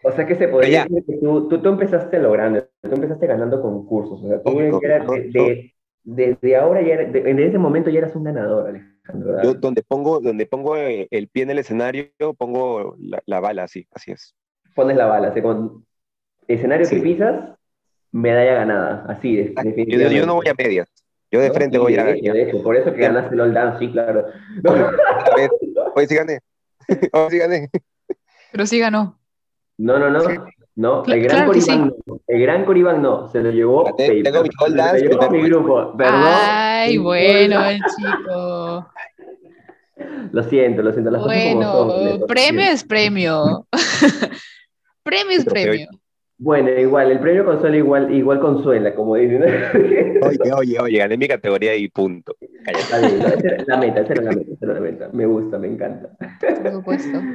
O 0.04 0.12
sea 0.12 0.26
que 0.26 0.36
se 0.36 0.48
podría 0.48 0.84
decir 0.84 1.04
que 1.06 1.18
tú, 1.18 1.50
tú, 1.50 1.70
empezaste 1.70 2.20
logrando, 2.20 2.66
tú 2.82 2.94
empezaste 2.94 3.28
ganando 3.28 3.62
concursos. 3.62 4.24
O 4.24 4.28
sea, 4.28 4.42
tú 4.42 4.58
de, 4.58 5.74
desde 6.04 6.56
ahora, 6.56 6.82
ya 6.82 6.96
en 6.96 7.40
ese 7.40 7.58
momento 7.58 7.90
ya 7.90 8.00
eras 8.00 8.16
un 8.16 8.24
ganador, 8.24 8.70
Alejandro. 8.70 9.44
Yo 9.44 9.54
donde 9.56 9.84
pongo, 9.84 10.22
donde 10.22 10.46
pongo 10.46 10.78
el 10.78 11.28
pie 11.28 11.44
en 11.44 11.50
el 11.50 11.60
escenario, 11.60 12.08
pongo 12.38 12.96
la, 13.26 13.40
bala, 13.40 13.64
así, 13.64 13.88
así 13.92 14.12
es. 14.12 14.36
Pones 14.74 14.96
la 14.96 15.08
bala, 15.08 15.34
con 15.42 15.86
escenario 16.48 16.88
que 16.88 17.02
pisas, 17.02 17.59
medalla 18.12 18.54
ganada, 18.54 19.06
así, 19.08 19.36
definitivamente. 19.36 20.16
Yo, 20.16 20.26
no 20.26 20.36
voy 20.36 20.48
a 20.48 20.54
medias, 20.54 20.88
yo 21.32 21.40
de 21.40 21.52
frente 21.52 21.78
voy 21.78 21.96
a... 21.96 22.16
por 22.64 22.76
eso 22.76 22.94
que 22.94 23.02
ganaste 23.02 23.36
el 23.36 23.42
All 23.42 23.54
Dance, 23.54 23.80
sí, 23.80 23.92
claro. 23.92 24.26
Hoy 25.96 26.06
sí 26.08 26.16
gané, 26.16 26.40
hoy 27.14 27.32
sí 27.32 27.38
gané. 27.38 27.70
Pero 28.52 28.66
sí 28.66 28.80
ganó. 28.80 29.20
No, 29.78 29.98
no, 29.98 30.10
no. 30.10 30.20
No, 30.76 31.04
el 31.06 31.24
gran 31.24 31.46
Coribán 31.46 31.94
no. 32.06 32.22
El 32.26 32.42
gran 32.42 32.64
Coribán 32.64 33.02
no. 33.02 33.28
Se 33.28 33.42
lo 33.42 33.52
llevó. 33.52 33.84
Tengo 33.98 34.44
mi 34.44 34.50
se 34.50 34.70
lo 34.70 34.98
llevó 34.98 35.30
mi 35.30 35.42
grupo. 35.42 35.98
Perdón. 35.98 36.24
Ay, 36.24 36.98
bueno, 36.98 37.66
el 37.66 37.82
chico. 37.98 38.88
Lo 40.32 40.44
siento, 40.44 40.82
lo 40.82 40.94
siento. 40.94 41.12
Las 41.12 41.26
bueno, 41.26 42.26
premio 42.26 42.62
es 42.62 42.86
premio. 42.86 43.68
premio 45.04 45.38
es 45.38 45.44
premio. 45.44 45.90
Bueno, 46.42 46.70
igual, 46.70 47.12
el 47.12 47.20
premio 47.20 47.44
consuela 47.44 47.76
igual, 47.76 48.14
igual 48.14 48.40
consuela, 48.40 48.96
como 48.96 49.16
dicen. 49.16 49.44
oye, 50.24 50.52
oye, 50.56 50.80
oye, 50.80 50.98
gané 50.98 51.18
mi 51.18 51.28
categoría 51.28 51.76
y 51.76 51.90
punto. 51.90 52.34
la 53.68 53.78
meta, 53.78 54.00
esa 54.00 54.14
era 54.14 54.22
la 54.24 54.32
meta, 54.32 54.52
esa 54.54 54.66
era 54.66 54.74
la 54.74 54.80
meta. 54.80 55.10
Me 55.12 55.26
gusta, 55.26 55.60
me 55.60 55.68
encanta. 55.68 56.10
Por 56.64 56.72
supuesto. 56.72 57.20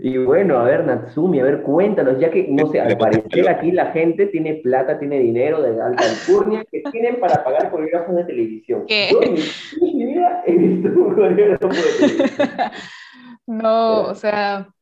Y 0.00 0.16
bueno, 0.16 0.58
a 0.58 0.64
ver, 0.64 0.84
Natsumi, 0.84 1.38
a 1.38 1.44
ver, 1.44 1.62
cuéntanos, 1.62 2.18
ya 2.18 2.30
que, 2.30 2.48
no 2.48 2.66
sé, 2.66 2.80
al 2.80 2.96
parecer 2.96 3.48
aquí 3.48 3.70
la 3.70 3.92
gente 3.92 4.26
tiene 4.26 4.54
plata, 4.54 4.98
tiene 4.98 5.20
dinero 5.20 5.62
de 5.62 5.80
alta 5.80 6.02
alcurnia, 6.02 6.64
que 6.72 6.82
tienen 6.90 7.20
para 7.20 7.44
pagar 7.44 7.70
coreógrafos 7.70 8.16
de 8.16 8.24
televisión. 8.24 8.84
¿Qué? 8.88 9.10
No, 13.46 14.00
o 14.04 14.14
sea, 14.14 14.74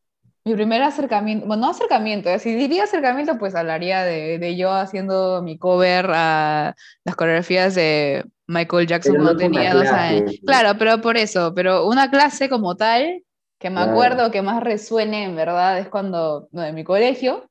mi 0.45 0.55
primer 0.55 0.83
acercamiento, 0.83 1.47
bueno, 1.47 1.63
no 1.63 1.71
acercamiento, 1.71 2.39
si 2.39 2.55
diría 2.55 2.85
acercamiento, 2.85 3.39
pues 3.39 3.55
hablaría 3.55 4.03
de, 4.05 4.39
de, 4.39 4.57
yo 4.57 4.73
haciendo 4.73 5.41
mi 5.43 5.57
cover 5.57 6.11
a 6.11 6.75
las 7.05 7.17
coreografías 7.17 7.75
de 7.75 8.25
Michael 8.47 8.87
Jackson 8.87 9.17
cuando 9.17 9.37
tenía 9.37 9.73
dos 9.73 9.89
años. 9.89 10.35
Claro, 10.45 10.79
pero 10.79 11.01
por 11.01 11.17
eso, 11.17 11.55
pero 11.55 11.87
una 11.87 12.11
clase 12.11 12.51
como 12.51 12.77
tal, 12.77 13.23
que 13.59 13.71
me 13.71 13.81
acuerdo 13.81 14.31
que 14.31 14.43
más 14.43 14.63
resuene 14.63 15.25
en 15.25 15.35
verdad 15.35 15.79
es 15.79 15.89
cuando, 15.89 16.49
no, 16.53 16.63
en 16.63 16.75
mi 16.75 16.85
colegio, 16.85 17.49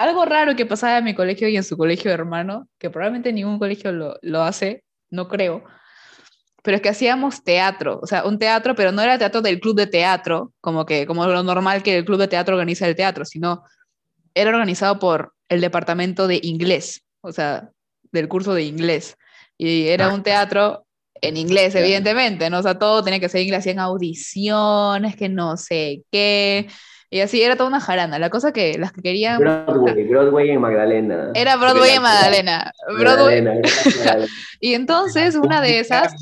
algo 0.00 0.24
raro 0.24 0.56
que 0.56 0.66
pasaba 0.66 0.98
en 0.98 1.04
mi 1.04 1.14
colegio 1.14 1.48
y 1.48 1.56
en 1.56 1.62
su 1.62 1.76
colegio 1.76 2.10
hermano, 2.10 2.68
que 2.78 2.90
probablemente 2.90 3.32
ningún 3.32 3.60
colegio 3.60 3.92
lo, 3.92 4.16
lo 4.22 4.42
hace, 4.42 4.82
no 5.10 5.28
creo, 5.28 5.62
pero 6.64 6.76
es 6.76 6.82
que 6.82 6.88
hacíamos 6.88 7.44
teatro, 7.44 8.00
o 8.02 8.06
sea, 8.06 8.24
un 8.24 8.38
teatro, 8.38 8.74
pero 8.74 8.90
no 8.90 9.02
era 9.02 9.18
teatro 9.18 9.42
del 9.42 9.60
club 9.60 9.76
de 9.76 9.86
teatro, 9.86 10.54
como 10.62 10.86
que 10.86 11.04
como 11.04 11.26
lo 11.26 11.42
normal 11.42 11.82
que 11.82 11.98
el 11.98 12.06
club 12.06 12.18
de 12.18 12.26
teatro 12.26 12.54
organiza 12.54 12.88
el 12.88 12.96
teatro, 12.96 13.26
sino 13.26 13.64
era 14.32 14.48
organizado 14.48 14.98
por 14.98 15.34
el 15.50 15.60
departamento 15.60 16.26
de 16.26 16.40
inglés, 16.42 17.04
o 17.20 17.32
sea, 17.32 17.68
del 18.12 18.28
curso 18.28 18.54
de 18.54 18.62
inglés. 18.62 19.18
Y 19.58 19.88
era 19.88 20.08
un 20.08 20.22
teatro 20.22 20.86
en 21.20 21.36
inglés, 21.36 21.74
evidentemente, 21.74 22.48
¿no? 22.48 22.60
O 22.60 22.62
sea, 22.62 22.78
todo 22.78 23.04
tenía 23.04 23.20
que 23.20 23.28
ser 23.28 23.42
inglés, 23.42 23.58
hacían 23.58 23.78
audiciones, 23.78 25.16
que 25.16 25.28
no 25.28 25.58
sé 25.58 26.02
qué. 26.10 26.68
Y 27.14 27.20
así 27.20 27.40
era 27.40 27.54
toda 27.54 27.68
una 27.68 27.80
jarana. 27.80 28.18
La 28.18 28.28
cosa 28.28 28.52
que 28.52 28.76
las 28.76 28.92
que 28.92 29.00
querían. 29.00 29.38
Broadway, 29.38 30.02
Broadway 30.08 30.50
en 30.50 30.60
Magdalena. 30.60 31.30
Era 31.34 31.54
Broadway 31.54 31.92
en 31.92 32.02
Magdalena. 32.02 32.72
Broadway. 32.98 33.62
y 34.60 34.74
entonces 34.74 35.36
una 35.36 35.60
de 35.60 35.78
esas. 35.78 36.12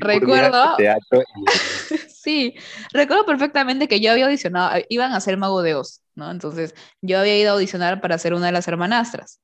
recuerdo. 0.00 0.76
sí, 2.08 2.54
recuerdo 2.94 3.26
perfectamente 3.26 3.86
que 3.86 4.00
yo 4.00 4.12
había 4.12 4.24
audicionado, 4.24 4.82
iban 4.88 5.12
a 5.12 5.20
ser 5.20 5.36
Mago 5.36 5.60
de 5.60 5.74
Oz, 5.74 6.00
¿no? 6.14 6.30
Entonces 6.30 6.74
yo 7.02 7.18
había 7.18 7.38
ido 7.38 7.50
a 7.50 7.52
audicionar 7.52 8.00
para 8.00 8.16
ser 8.16 8.32
una 8.32 8.46
de 8.46 8.52
las 8.52 8.66
hermanastras 8.66 9.40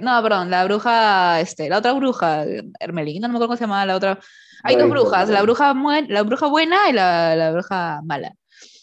no, 0.00 0.22
perdón, 0.22 0.50
la 0.50 0.64
bruja, 0.64 1.40
este, 1.40 1.68
la 1.68 1.78
otra 1.78 1.92
bruja, 1.94 2.44
Hermelina, 2.78 3.26
no 3.26 3.32
me 3.32 3.38
acuerdo 3.38 3.48
cómo 3.48 3.56
se 3.56 3.64
llamaba 3.64 3.86
la 3.86 3.96
otra. 3.96 4.18
Hay 4.62 4.76
dos 4.76 4.88
brujas, 4.88 5.28
la 5.28 5.42
bruja, 5.42 5.74
la 6.08 6.22
bruja 6.22 6.46
buena 6.46 6.88
y 6.88 6.92
la, 6.92 7.34
la 7.34 7.50
bruja 7.50 8.00
mala. 8.04 8.32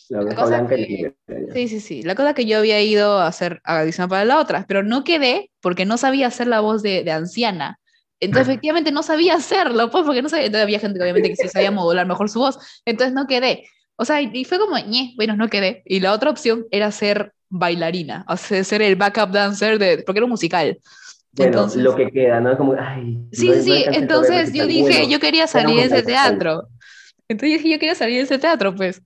La 0.10 0.22
bruja 0.22 0.46
blanca 0.46 0.78
y 0.78 1.06
Sí, 1.54 1.68
sí, 1.68 1.80
sí. 1.80 2.04
La 2.04 2.16
cosa 2.16 2.34
que 2.34 2.46
yo 2.46 2.58
había 2.58 2.82
ido 2.82 3.20
a 3.20 3.28
hacer 3.28 3.62
adicional 3.64 4.10
para 4.10 4.26
la 4.26 4.40
otra, 4.40 4.66
pero 4.68 4.84
no 4.84 5.04
quedé 5.04 5.52
porque 5.62 5.86
no 5.86 5.98
sabía 5.98 6.28
hacer 6.28 6.48
la 6.48 6.60
voz 6.60 6.82
de, 6.82 7.04
de 7.04 7.12
anciana. 7.12 7.80
Entonces, 8.20 8.50
efectivamente, 8.50 8.92
no 8.92 9.04
sabía 9.04 9.36
hacerlo, 9.36 9.90
pues, 9.90 10.04
porque 10.06 10.22
no 10.22 10.30
sabía. 10.30 10.48
Entonces, 10.48 10.64
había 10.64 10.80
gente 10.80 11.00
que 11.00 11.04
obviamente 11.04 11.30
que 11.30 11.36
sí 11.36 11.48
sabía 11.48 11.72
modular 11.72 12.06
mejor 12.06 12.30
su 12.30 12.40
voz. 12.40 12.60
Entonces, 12.86 13.14
no 13.14 13.28
quedé. 13.28 13.64
O 13.96 14.06
sea, 14.06 14.22
y 14.22 14.46
fue 14.46 14.60
como, 14.60 14.78
ñe, 14.78 15.14
bueno, 15.16 15.36
no 15.36 15.48
quedé. 15.48 15.84
Y 15.86 16.00
la 16.00 16.14
otra 16.14 16.30
opción 16.30 16.66
era 16.72 16.92
ser 16.92 17.34
bailarina, 17.50 18.26
o 18.28 18.38
sea, 18.38 18.64
ser 18.64 18.82
el 18.82 18.96
backup 18.96 19.32
dancer, 19.32 19.80
de, 19.80 20.04
porque 20.06 20.20
era 20.20 20.26
un 20.26 20.32
musical. 20.32 20.80
entonces, 21.38 21.82
lo 21.82 21.96
que 21.96 22.10
queda, 22.10 22.40
¿no? 22.40 22.56
Como, 22.58 22.76
ay, 22.80 23.18
sí, 23.32 23.52
sí, 23.62 23.84
entonces 23.88 24.54
yo 24.54 24.68
dije, 24.68 25.08
yo 25.10 25.20
quería 25.20 25.48
salir 25.48 25.78
de 25.78 25.98
ese 25.98 26.04
teatro. 26.04 26.68
Entonces 27.28 27.52
yo 27.52 27.58
dije, 27.58 27.70
yo 27.74 27.80
quería 27.80 27.96
salir 27.96 28.18
de 28.18 28.24
ese 28.24 28.40
teatro, 28.40 28.76
pues. 28.76 29.02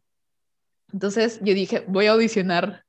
Entonces 0.93 1.39
yo 1.41 1.53
dije, 1.53 1.83
voy 1.87 2.05
a 2.05 2.11
audicionar 2.11 2.85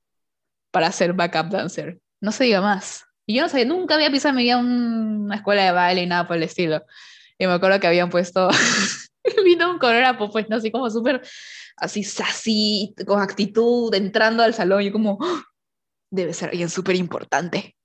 para 0.71 0.93
ser 0.93 1.15
backup 1.15 1.51
dancer. 1.51 1.99
No 2.21 2.31
se 2.31 2.45
diga 2.45 2.61
más. 2.61 3.05
Y 3.27 3.37
yo 3.37 3.43
no 3.43 3.49
sabía, 3.49 3.65
nunca 3.65 3.95
había 3.95 4.11
pisado 4.11 4.31
en 4.31 4.37
mi 4.37 4.43
vida 4.43 4.59
una 4.59 5.37
escuela 5.37 5.65
de 5.65 5.73
baile 5.73 6.03
y 6.03 6.07
nada 6.07 6.29
por 6.29 6.37
el 6.37 6.43
estilo. 6.43 6.85
Y 7.39 7.47
me 7.47 7.55
acuerdo 7.55 7.81
que 7.81 7.87
habían 7.87 8.11
puesto, 8.11 8.49
vino 9.45 9.71
un 9.71 9.79
coreógrafo, 9.79 10.31
pues, 10.31 10.49
no, 10.49 10.57
así 10.57 10.71
como 10.71 10.91
súper 10.91 11.23
así 11.77 12.05
sassy, 12.05 12.95
con 13.07 13.21
actitud, 13.21 13.93
entrando 13.95 14.43
al 14.43 14.55
salón, 14.55 14.83
y 14.83 14.93
como, 14.93 15.19
¡Oh! 15.21 15.43
debe 16.11 16.33
ser 16.35 16.51
alguien 16.51 16.71
súper 16.71 16.97
importante. 16.97 17.77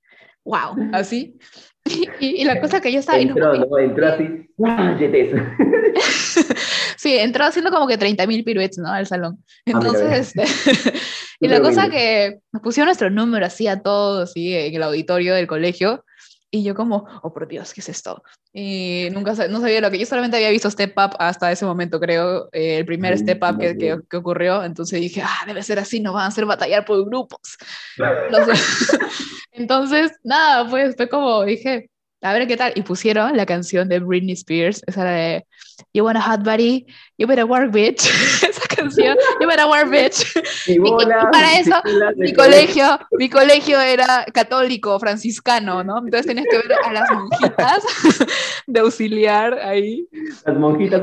¡Wow! 0.45 0.89
Así. 0.93 1.37
Y, 2.19 2.43
la 2.43 2.61
cosa 2.61 2.81
que 2.81 2.91
yo 2.91 2.99
estaba... 2.99 3.17
Entró, 3.17 3.55
no, 3.55 3.77
entró 3.79 4.07
así, 4.07 4.47
sí, 6.97 7.17
entró 7.17 7.45
haciendo 7.45 7.71
como 7.71 7.87
que 7.87 7.97
30.000 7.97 8.43
piruetes, 8.43 8.77
¿no? 8.77 8.91
Al 8.91 9.07
salón. 9.07 9.43
Ah, 9.65 9.71
Entonces, 9.71 10.35
este, 10.35 10.43
y 11.39 11.47
la 11.47 11.61
cosa 11.61 11.89
que 11.89 12.41
nos 12.51 12.61
pusieron 12.61 12.87
nuestro 12.87 13.09
número 13.09 13.45
así 13.45 13.67
a 13.67 13.81
todos, 13.81 14.33
¿sí? 14.33 14.53
En 14.53 14.75
el 14.75 14.83
auditorio 14.83 15.33
del 15.33 15.47
colegio, 15.47 16.03
y 16.51 16.63
yo 16.63 16.73
como, 16.73 17.05
oh 17.21 17.31
por 17.31 17.47
Dios, 17.47 17.73
¿qué 17.73 17.81
es 17.81 17.89
esto? 17.89 18.23
Y 18.51 19.07
nunca 19.11 19.33
no 19.47 19.61
sabía 19.61 19.81
lo 19.81 19.91
que 19.91 19.99
yo 19.99 20.05
solamente 20.05 20.37
había 20.37 20.49
visto 20.49 20.69
Step 20.69 20.97
Up 20.97 21.15
hasta 21.19 21.51
ese 21.51 21.65
momento, 21.65 21.99
creo, 21.99 22.49
eh, 22.51 22.77
el 22.77 22.85
primer 22.85 23.17
Step 23.17 23.41
Up 23.43 23.59
que, 23.59 23.77
que, 23.77 23.99
que, 24.09 24.17
ocurrió. 24.17 24.63
Entonces 24.63 24.99
dije, 24.99 25.21
ah, 25.23 25.43
debe 25.45 25.61
ser 25.61 25.77
así, 25.79 25.99
no 25.99 26.13
van 26.13 26.23
a 26.23 26.27
hacer 26.27 26.45
batallar 26.45 26.85
por 26.85 27.05
grupos. 27.05 27.57
Entonces, 29.51 30.11
nada, 30.23 30.67
pues 30.69 30.95
fue 30.95 31.07
como, 31.07 31.43
dije, 31.43 31.89
a 32.21 32.33
ver 32.33 32.47
qué 32.47 32.57
tal. 32.57 32.73
Y 32.75 32.81
pusieron 32.81 33.37
la 33.37 33.45
canción 33.45 33.87
de 33.87 33.99
Britney 33.99 34.33
Spears, 34.33 34.81
esa 34.87 35.03
de 35.03 35.45
You 35.93 36.03
want 36.03 36.17
a 36.17 36.21
hot 36.21 36.43
body, 36.43 36.85
you 37.17 37.27
better 37.27 37.45
work, 37.45 37.71
bitch. 37.71 38.01
canción, 38.79 39.17
you 39.39 39.47
better 39.47 39.65
work, 39.65 39.89
bitch. 39.89 40.25
Y, 40.67 40.79
para 40.79 41.59
eso, 41.59 41.75
mi 42.15 42.33
colegio, 42.33 42.99
mi 43.11 43.29
colegio 43.29 43.79
era 43.79 44.25
católico, 44.33 44.99
franciscano, 44.99 45.83
¿no? 45.83 45.99
Entonces 45.99 46.25
tenías 46.25 46.47
que 46.49 46.57
ver 46.57 46.77
a 46.83 46.93
las 46.93 47.11
monjitas 47.11 47.83
de 48.67 48.79
auxiliar 48.79 49.53
ahí. 49.59 50.07
Las 50.45 50.57
monjitas 50.57 51.01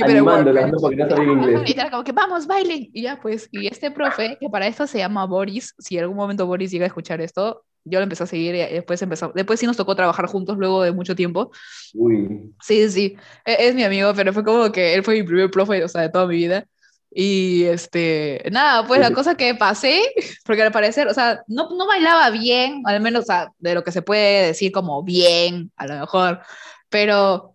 animándolas, 0.00 0.72
¿no? 0.72 0.78
Porque 0.78 0.96
no 0.96 1.08
sabían 1.08 1.30
inglés. 1.30 1.62
Y 1.66 1.72
era 1.72 1.90
como 1.90 2.04
que 2.04 2.12
vamos, 2.12 2.46
bailen. 2.46 2.90
Y 2.92 3.02
ya, 3.02 3.20
pues, 3.20 3.48
y 3.52 3.66
este 3.66 3.90
profe, 3.90 4.36
que 4.40 4.48
para 4.48 4.66
esto 4.66 4.86
se 4.86 4.98
llama 4.98 5.26
Boris, 5.26 5.74
si 5.78 5.96
en 5.96 6.02
algún 6.02 6.16
momento 6.16 6.46
Boris 6.46 6.70
llega 6.70 6.84
a 6.84 6.88
escuchar 6.88 7.20
esto, 7.20 7.64
yo 7.84 7.98
lo 7.98 8.04
empecé 8.04 8.22
a 8.22 8.26
seguir 8.26 8.54
y 8.54 8.58
después 8.58 9.02
empezó, 9.02 9.32
después 9.34 9.58
sí 9.58 9.66
nos 9.66 9.76
tocó 9.76 9.96
trabajar 9.96 10.26
juntos 10.26 10.56
luego 10.56 10.82
de 10.82 10.92
mucho 10.92 11.16
tiempo. 11.16 11.50
Uy. 11.94 12.52
Sí, 12.60 12.88
sí, 12.88 13.16
es, 13.44 13.56
es 13.58 13.74
mi 13.74 13.82
amigo, 13.82 14.12
pero 14.14 14.32
fue 14.32 14.44
como 14.44 14.70
que 14.70 14.94
él 14.94 15.02
fue 15.02 15.14
mi 15.14 15.22
primer 15.24 15.50
profe, 15.50 15.82
o 15.84 15.88
sea, 15.88 16.02
de 16.02 16.08
toda 16.08 16.26
mi 16.26 16.36
vida. 16.36 16.66
Y 17.14 17.64
este, 17.64 18.42
nada, 18.50 18.86
pues 18.86 19.00
la 19.00 19.10
cosa 19.14 19.34
que 19.34 19.54
pasé, 19.54 20.02
porque 20.44 20.62
al 20.62 20.72
parecer, 20.72 21.08
o 21.08 21.14
sea, 21.14 21.42
no, 21.46 21.70
no 21.70 21.86
bailaba 21.86 22.30
bien, 22.30 22.82
al 22.86 23.00
menos 23.00 23.22
o 23.22 23.26
sea, 23.26 23.52
de 23.58 23.74
lo 23.74 23.84
que 23.84 23.92
se 23.92 24.02
puede 24.02 24.46
decir 24.46 24.72
como 24.72 25.02
bien, 25.02 25.70
a 25.76 25.86
lo 25.86 26.00
mejor, 26.00 26.40
pero, 26.88 27.54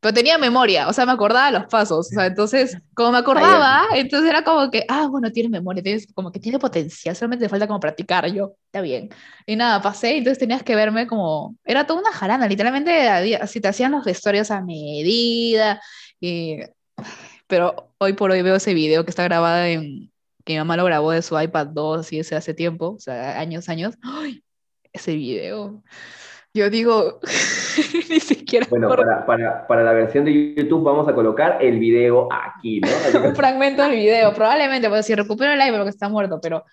pero 0.00 0.12
tenía 0.12 0.38
memoria, 0.38 0.88
o 0.88 0.92
sea, 0.92 1.06
me 1.06 1.12
acordaba 1.12 1.52
los 1.52 1.66
pasos, 1.66 2.08
o 2.08 2.14
sea, 2.14 2.26
entonces, 2.26 2.78
como 2.94 3.12
me 3.12 3.18
acordaba, 3.18 3.84
entonces 3.94 4.28
era 4.28 4.42
como 4.42 4.70
que, 4.72 4.84
ah, 4.88 5.06
bueno, 5.08 5.30
tiene 5.30 5.50
memoria, 5.50 5.84
tienes, 5.84 6.12
como 6.12 6.32
que 6.32 6.40
tiene 6.40 6.58
potencial, 6.58 7.14
solamente 7.14 7.44
te 7.44 7.48
falta 7.48 7.68
como 7.68 7.78
practicar, 7.78 8.26
yo, 8.32 8.54
está 8.66 8.80
bien. 8.80 9.10
Y 9.46 9.54
nada, 9.54 9.80
pasé, 9.80 10.16
entonces 10.16 10.38
tenías 10.38 10.64
que 10.64 10.74
verme 10.74 11.06
como, 11.06 11.56
era 11.64 11.86
toda 11.86 12.00
una 12.00 12.12
jarana, 12.12 12.48
literalmente, 12.48 13.08
así 13.08 13.60
te 13.60 13.68
hacían 13.68 13.92
los 13.92 14.04
vestuarios 14.04 14.50
a 14.50 14.62
medida, 14.62 15.80
y 16.20 16.58
pero 17.46 17.92
hoy 17.98 18.12
por 18.14 18.30
hoy 18.30 18.42
veo 18.42 18.56
ese 18.56 18.74
video 18.74 19.04
que 19.04 19.10
está 19.10 19.24
grabado 19.24 19.64
en, 19.64 20.10
que 20.44 20.52
mi 20.54 20.58
mamá 20.58 20.76
lo 20.76 20.84
grabó 20.84 21.10
de 21.10 21.22
su 21.22 21.38
iPad 21.38 21.68
2 21.68 22.12
y 22.12 22.20
ese 22.20 22.36
hace 22.36 22.54
tiempo, 22.54 22.90
o 22.90 22.98
sea, 22.98 23.38
años, 23.40 23.68
años. 23.68 23.96
¡Ay! 24.02 24.42
Ese 24.92 25.14
video. 25.14 25.82
Yo 26.54 26.70
digo, 26.70 27.20
ni 28.08 28.20
siquiera. 28.20 28.66
Bueno, 28.70 28.88
para, 28.88 29.26
para, 29.26 29.66
para, 29.66 29.82
la 29.82 29.92
versión 29.92 30.24
de 30.24 30.54
YouTube 30.54 30.84
vamos 30.84 31.06
a 31.08 31.14
colocar 31.14 31.58
el 31.60 31.78
video 31.78 32.28
aquí, 32.32 32.80
¿no? 32.80 32.88
Un 33.28 33.36
fragmento 33.36 33.82
del 33.82 33.92
video, 33.92 34.32
probablemente, 34.32 34.88
porque 34.88 35.02
si 35.02 35.14
recupero 35.14 35.52
el 35.52 35.58
live 35.58 35.76
porque 35.76 35.90
está 35.90 36.08
muerto, 36.08 36.40
pero 36.40 36.64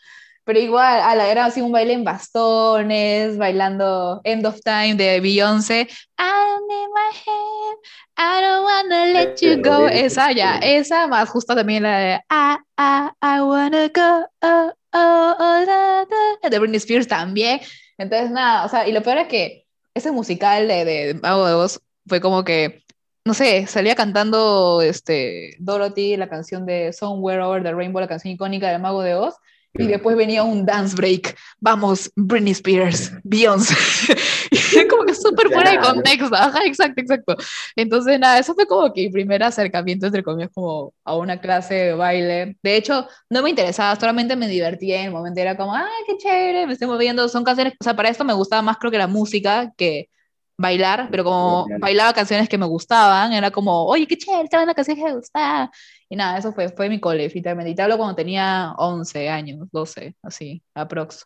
pero 0.46 0.60
igual, 0.60 1.00
a 1.02 1.16
la, 1.16 1.32
era 1.32 1.46
así 1.46 1.62
un 1.62 1.72
baile 1.72 1.94
en 1.94 2.04
bastones, 2.04 3.38
bailando 3.38 4.20
End 4.26 4.46
of 4.46 4.60
Time 4.62 4.96
de 4.96 5.22
Beyoncé. 5.22 5.88
I'm 6.18 6.64
in 6.70 6.90
my 6.94 7.12
head, 7.14 7.78
I 8.18 8.42
don't 8.42 8.64
wanna 8.64 9.06
let 9.14 9.36
you 9.42 9.62
go. 9.62 9.88
Esa 9.88 10.32
ya, 10.32 10.58
esa 10.58 11.08
más 11.08 11.30
justo 11.30 11.56
también 11.56 11.84
la 11.84 11.98
de 11.98 12.20
I, 12.30 12.58
I, 12.78 13.10
I 13.22 13.42
wanna 13.42 13.88
go, 13.90 14.26
oh, 14.42 14.74
oh, 14.94 15.36
oh, 15.40 16.50
de 16.50 16.60
Britney 16.60 16.78
Spears 16.78 17.08
también. 17.08 17.62
Entonces, 17.98 18.32
nada, 18.32 18.66
o 18.66 18.70
sea, 18.70 18.88
y 18.88 18.92
lo 18.92 19.02
peor 19.02 19.18
es 19.20 19.28
que 19.28 19.66
ese 19.94 20.12
musical 20.12 20.68
de, 20.68 20.86
de 20.86 21.14
Mago 21.16 21.48
de 21.48 21.54
Oz 21.54 21.80
fue 22.08 22.20
como 22.22 22.44
que 22.44 22.84
no 23.26 23.34
sé, 23.34 23.68
salía 23.68 23.96
cantando 23.96 24.82
este, 24.82 25.56
Dorothy, 25.60 26.18
la 26.18 26.28
canción 26.28 26.66
de 26.66 26.92
Somewhere 26.92 27.42
Over 27.42 27.64
the 27.64 27.72
Rainbow, 27.72 28.02
la 28.02 28.08
canción 28.08 28.34
icónica 28.34 28.70
del 28.70 28.82
Mago 28.82 29.02
de 29.02 29.16
Oz, 29.16 29.36
y 29.76 29.88
después 29.88 30.16
venía 30.16 30.44
un 30.44 30.66
dance 30.66 30.96
break. 30.96 31.36
Vamos, 31.60 32.12
Britney 32.16 32.52
Spears, 32.52 33.12
Beyoncé. 33.24 33.76
como 34.90 35.04
que 35.06 35.16
súper 35.16 35.48
fuera 35.48 35.72
de 35.72 35.80
contexto. 35.80 36.36
Ajá, 36.36 36.60
exacto, 36.66 37.02
exacto. 37.02 37.36
Entonces, 37.76 38.20
nada, 38.20 38.40
eso 38.40 38.54
fue 38.54 38.68
como 38.68 38.94
que 38.94 39.02
mi 39.02 39.10
primer 39.10 39.44
acercamiento, 39.44 40.06
entre 40.06 40.24
comillas, 40.24 40.52
como 40.54 40.94
a 41.04 41.16
una 41.16 41.40
clase 41.40 41.74
de 41.74 41.94
baile. 41.94 42.58
De 42.62 42.76
hecho, 42.76 43.08
no 43.30 43.42
me 43.42 43.50
interesaba, 43.50 43.96
solamente 44.00 44.36
me 44.36 44.48
divertía 44.48 45.00
en 45.00 45.06
el 45.08 45.12
momento. 45.12 45.42
Era 45.42 45.58
como, 45.58 45.74
ay, 45.74 45.86
qué 46.08 46.18
chévere, 46.18 46.68
me 46.68 46.74
estoy 46.74 46.88
moviendo. 46.88 47.28
Son 47.28 47.44
canciones, 47.44 47.74
o 47.80 47.84
sea, 47.84 47.96
para 47.96 48.10
esto 48.10 48.24
me 48.24 48.34
gustaba 48.34 48.62
más, 48.62 48.78
creo 48.78 48.92
que 48.92 48.98
la 48.98 49.08
música 49.08 49.72
que 49.76 50.10
bailar, 50.58 51.08
pero 51.10 51.24
como 51.24 51.68
bailaba 51.80 52.14
canciones 52.14 52.48
que 52.48 52.58
me 52.58 52.66
gustaban, 52.66 53.34
era 53.34 53.50
como, 53.52 53.86
oye, 53.86 54.06
qué 54.08 54.18
chévere, 54.18 54.44
estaba 54.44 54.64
una 54.64 54.76
canción 54.76 54.98
que 54.98 55.04
me 55.04 55.16
gustaba. 55.16 55.72
Y 56.10 56.16
nada, 56.16 56.38
eso 56.38 56.54
fue, 56.54 56.70
fue 56.70 56.90
mi 56.90 57.00
cole, 57.00 57.30
finalmente. 57.30 57.72
Y 57.72 57.76
te 57.76 57.82
hablo 57.82 57.98
cuando 57.98 58.16
tenía 58.16 58.74
11 58.78 59.30
años, 59.30 59.68
12, 59.72 60.16
así, 60.22 60.62
aprox. 60.74 61.26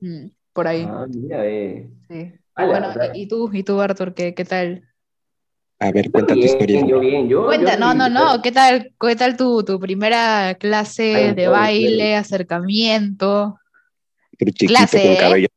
Mm, 0.00 0.26
por 0.52 0.66
ahí. 0.66 0.86
Ah, 0.88 1.06
mira, 1.08 1.46
eh. 1.46 1.88
Sí. 2.08 2.32
bueno, 2.56 2.88
¿y 3.14 3.28
tú, 3.28 3.50
y 3.52 3.62
tú, 3.62 3.80
Arthur, 3.80 4.14
qué, 4.14 4.34
qué 4.34 4.44
tal? 4.44 4.84
A 5.78 5.92
ver, 5.92 6.10
cuenta 6.10 6.34
tu 6.34 6.40
historia. 6.40 6.86
Yo 6.86 7.00
bien, 7.00 7.28
yo, 7.28 7.46
Cuenta, 7.46 7.76
no, 7.76 7.94
no, 7.94 8.10
no, 8.10 8.42
¿qué 8.42 8.52
tal, 8.52 8.92
qué 9.00 9.16
tal 9.16 9.36
tu, 9.36 9.64
tu 9.64 9.80
primera 9.80 10.54
clase 10.56 11.32
de 11.34 11.48
baile, 11.48 12.16
acercamiento? 12.16 13.58
clase, 14.66 15.02
con 15.02 15.16
cabello. 15.16 15.48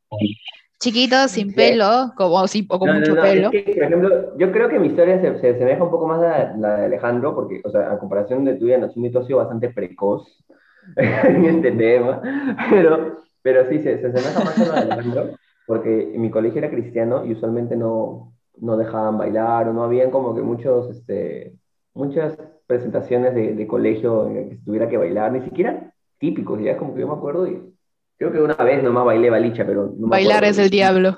Chiquito, 0.84 1.30
sin 1.30 1.54
pelo, 1.54 2.12
como, 2.18 2.36
o 2.36 2.80
con 2.80 2.94
mucho 2.94 3.16
pelo. 3.16 3.52
por 3.52 3.84
ejemplo, 3.84 4.38
yo 4.38 4.52
creo 4.52 4.68
que 4.68 4.80
mi 4.80 4.88
historia 4.88 5.22
se, 5.22 5.40
se 5.40 5.52
asemeja 5.52 5.82
un 5.82 5.90
poco 5.90 6.08
más 6.08 6.22
a 6.22 6.58
la 6.58 6.76
de 6.76 6.86
Alejandro, 6.88 7.34
porque, 7.34 7.62
o 7.64 7.70
sea, 7.70 7.94
a 7.94 7.98
comparación 7.98 8.44
de 8.44 8.56
tuya, 8.56 8.78
nacimiento 8.78 9.20
ha 9.20 9.26
sido 9.26 9.38
bastante 9.38 9.70
precoz 9.70 10.44
en 10.98 11.46
este 11.46 11.72
tema, 11.72 12.22
pero, 12.70 13.16
pero 13.42 13.70
sí, 13.70 13.80
se, 13.80 13.98
se 14.02 14.08
asemeja 14.08 14.44
más 14.44 14.60
a 14.60 14.66
la 14.66 14.86
de 14.86 14.92
Alejandro, 14.92 15.30
porque 15.66 16.14
mi 16.18 16.30
colegio 16.30 16.60
era 16.60 16.70
cristiano 16.70 17.26
y 17.26 17.32
usualmente 17.32 17.78
no, 17.78 18.34
no 18.58 18.76
dejaban 18.76 19.18
bailar 19.18 19.70
o 19.70 19.74
no 19.74 19.86
habían 19.86 20.12
como 20.12 20.36
que 20.36 20.42
muchos, 20.42 20.90
este, 20.90 21.54
muchas 21.94 22.38
presentaciones 22.68 23.34
de, 23.34 23.54
de 23.54 23.68
colegio 23.68 24.28
en 24.28 24.50
que 24.50 24.56
tuviera 24.58 24.90
que 24.90 24.98
bailar, 24.98 25.32
ni 25.32 25.44
siquiera 25.44 25.94
típicos, 26.20 26.62
ya 26.62 26.76
como 26.76 26.94
que 26.94 27.00
yo 27.00 27.08
me 27.08 27.14
acuerdo 27.14 27.48
y 27.48 27.74
Creo 28.18 28.32
que 28.32 28.42
una 28.42 28.56
vez 28.56 28.84
nomás 28.84 29.06
bailé 29.06 29.30
balicha, 29.30 29.66
pero 29.66 29.94
no 29.98 30.08
Bailar 30.08 30.44
es 30.44 30.58
el 30.58 30.70
diablo. 30.70 31.18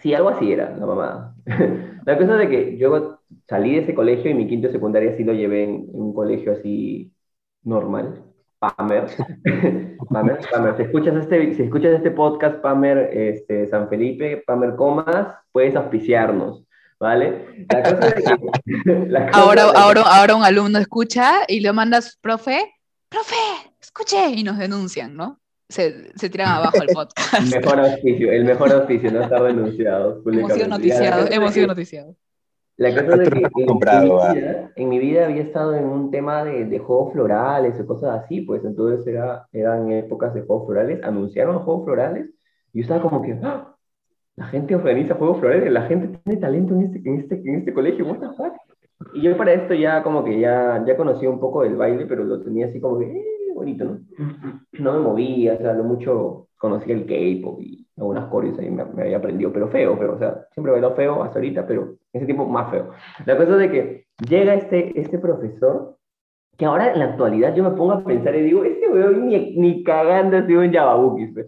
Sí, 0.00 0.12
algo 0.12 0.28
así 0.28 0.52
era 0.52 0.76
la 0.76 0.86
mamá. 0.86 1.34
la 2.04 2.18
cosa 2.18 2.32
es 2.34 2.38
de 2.38 2.48
que 2.48 2.76
yo 2.76 3.20
salí 3.48 3.74
de 3.74 3.82
ese 3.82 3.94
colegio 3.94 4.30
y 4.30 4.34
mi 4.34 4.46
quinto 4.46 4.66
de 4.66 4.74
secundaria 4.74 5.16
sí 5.16 5.24
lo 5.24 5.32
llevé 5.32 5.64
en, 5.64 5.86
un 5.92 6.12
colegio 6.12 6.52
así 6.52 7.12
normal. 7.62 8.22
Pamer. 8.58 9.06
Pamer, 10.10 10.38
Pamer. 10.50 10.76
Si 10.76 10.82
escuchas, 10.82 11.16
este, 11.16 11.54
si 11.54 11.62
escuchas 11.62 11.92
este 11.92 12.10
podcast, 12.10 12.60
Pamer 12.60 13.10
este, 13.12 13.66
San 13.68 13.88
Felipe, 13.88 14.42
Pamer 14.46 14.76
Comas, 14.76 15.28
puedes 15.52 15.74
auspiciarnos. 15.76 16.64
¿Vale? 16.98 17.66
La 17.70 17.82
cosa 17.82 18.08
es 18.08 18.24
que, 18.24 19.30
ahora, 19.32 19.64
ahora, 19.74 20.02
ahora 20.02 20.36
un 20.36 20.44
alumno 20.44 20.78
escucha 20.78 21.40
y 21.48 21.60
le 21.60 21.72
mandas, 21.72 22.16
profe, 22.20 22.74
profe, 23.08 23.34
escuche, 23.80 24.30
y 24.30 24.42
nos 24.42 24.58
denuncian, 24.58 25.14
¿no? 25.14 25.40
Se, 25.68 26.12
se 26.16 26.30
tiran 26.30 26.48
abajo 26.48 26.82
el 26.82 26.88
podcast. 26.94 27.34
El 27.34 27.60
mejor 27.60 27.80
auspicio, 27.80 28.32
el 28.32 28.44
mejor 28.44 28.72
auspicio, 28.72 29.10
no 29.10 29.22
estar 29.22 29.42
denunciado. 29.42 30.22
Hemos 30.26 30.52
sido 30.52 30.68
noticiados, 30.68 31.30
hemos 31.30 31.54
sido 31.54 31.66
noticiados. 31.66 32.16
La 32.76 32.90
cosa 32.90 33.22
es 33.22 33.30
que 33.30 33.38
en, 33.38 33.66
comprado, 33.66 34.20
en, 34.26 34.34
mi 34.34 34.40
vida, 34.40 34.72
en, 34.74 34.88
mi 34.88 34.98
vida, 34.98 35.24
había 35.26 35.42
estado 35.42 35.76
en 35.76 35.84
un 35.84 36.10
tema 36.10 36.42
de, 36.42 36.64
de, 36.64 36.78
juegos 36.80 37.12
florales 37.12 37.78
o 37.78 37.86
cosas 37.86 38.24
así, 38.24 38.40
pues 38.40 38.64
entonces 38.64 39.06
era, 39.06 39.46
eran 39.52 39.92
épocas 39.92 40.34
de 40.34 40.42
juegos 40.42 40.66
florales, 40.66 41.00
anunciaron 41.04 41.60
juegos 41.60 41.84
florales 41.84 42.30
y 42.72 42.78
yo 42.78 42.82
estaba 42.82 43.00
como 43.00 43.22
que, 43.22 43.38
¡Ah! 43.44 43.76
la 44.34 44.46
gente 44.46 44.74
organiza 44.74 45.14
juegos 45.14 45.38
florales, 45.38 45.72
la 45.72 45.82
gente 45.82 46.18
tiene 46.24 46.40
talento 46.40 46.74
en 46.74 46.82
este, 46.82 47.08
en 47.08 47.20
este, 47.20 47.34
en 47.36 47.54
este 47.60 47.72
colegio, 47.72 48.06
what 48.06 48.18
the 48.18 48.36
fuck? 48.36 48.52
Y 49.14 49.22
yo 49.22 49.36
para 49.36 49.52
esto 49.52 49.74
ya 49.74 50.02
como 50.02 50.24
que 50.24 50.40
ya, 50.40 50.82
ya 50.84 50.96
conocía 50.96 51.30
un 51.30 51.38
poco 51.38 51.62
del 51.62 51.76
baile, 51.76 52.06
pero 52.06 52.24
lo 52.24 52.42
tenía 52.42 52.66
así 52.66 52.80
como 52.80 52.98
que, 52.98 53.04
eh, 53.04 53.24
bonito, 53.54 53.84
¿no? 53.84 54.00
No 54.72 54.92
me 54.92 54.98
movía, 55.00 55.54
o 55.54 55.58
sea, 55.58 55.72
lo 55.72 55.84
mucho 55.84 56.48
conocía 56.56 56.94
el 56.94 57.06
K-pop 57.06 57.60
y 57.60 57.86
algunas 57.96 58.26
coreos 58.26 58.58
ahí 58.58 58.70
me, 58.70 58.82
había 58.82 59.18
aprendido, 59.18 59.52
pero 59.52 59.68
feo, 59.68 59.96
pero, 59.98 60.14
o 60.14 60.18
sea, 60.18 60.46
siempre 60.52 60.72
bailó 60.72 60.94
feo 60.94 61.22
hasta 61.22 61.38
ahorita, 61.38 61.66
pero 61.66 61.96
ese 62.12 62.26
tiempo 62.26 62.46
más 62.46 62.70
feo. 62.70 62.90
La 63.26 63.36
cosa 63.36 63.52
es 63.52 63.58
de 63.58 63.70
que 63.70 64.06
llega 64.28 64.54
este, 64.54 64.98
este 64.98 65.18
profesor, 65.18 65.96
que 66.56 66.64
ahora 66.64 66.92
en 66.92 67.00
la 67.00 67.06
actualidad 67.06 67.54
yo 67.54 67.64
me 67.64 67.76
pongo 67.76 67.92
a 67.92 68.04
pensar 68.04 68.34
y 68.36 68.42
digo, 68.42 68.64
este 68.64 68.88
weón 68.88 69.26
ni, 69.26 69.56
ni 69.56 69.82
cagando 69.82 70.36
ha 70.36 70.46
sido 70.46 70.62
en 70.62 70.72
Yababukis, 70.72 71.32
pues". 71.34 71.46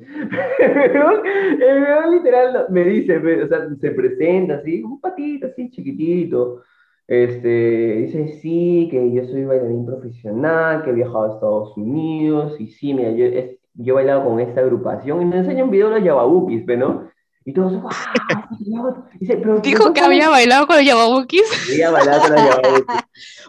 el 0.61 1.83
weón 1.83 2.11
literal 2.11 2.67
me 2.71 2.85
dice, 2.85 3.17
o 3.19 3.49
sea, 3.49 3.69
se 3.81 3.91
presenta 3.93 4.57
así, 4.57 4.83
un 4.83 5.01
patito 5.01 5.47
así 5.47 5.71
chiquitito, 5.71 6.63
este, 7.09 7.97
dice, 8.07 8.39
sí, 8.41 8.89
que 8.91 9.13
yo 9.13 9.25
soy 9.27 9.45
bailarín 9.45 9.87
profesional, 9.87 10.83
que 10.83 10.91
he 10.91 10.95
viajado 10.95 11.25
a 11.25 11.35
Estados 11.35 11.77
Unidos, 11.77 12.61
y 12.61 12.67
sí, 12.67 12.95
mira, 12.95 13.11
yo, 13.13 13.27
es, 13.27 13.59
yo 13.75 13.93
he 13.93 13.97
bailado 13.97 14.25
con 14.25 14.41
esta 14.41 14.61
agrupación, 14.61 15.23
y 15.23 15.25
me 15.25 15.37
enseña 15.37 15.65
un 15.65 15.71
video 15.71 15.89
de 15.89 15.97
los 15.97 16.05
Yababukis, 16.05 16.67
¿no? 16.67 17.09
Y 17.45 17.53
todos, 17.53 17.81
¡wow! 17.81 19.05
Dice, 19.21 19.37
pero, 19.37 19.61
Dijo 19.61 19.93
que 19.93 20.01
había 20.01 20.29
bailado 20.29 20.67
con 20.67 20.79
los 20.79 20.85
Yababukis. 20.85 21.71
Había 21.71 21.93
bailado 21.93 22.23
con 22.23 22.33
los 22.33 22.43
Yababukis. 22.45 22.97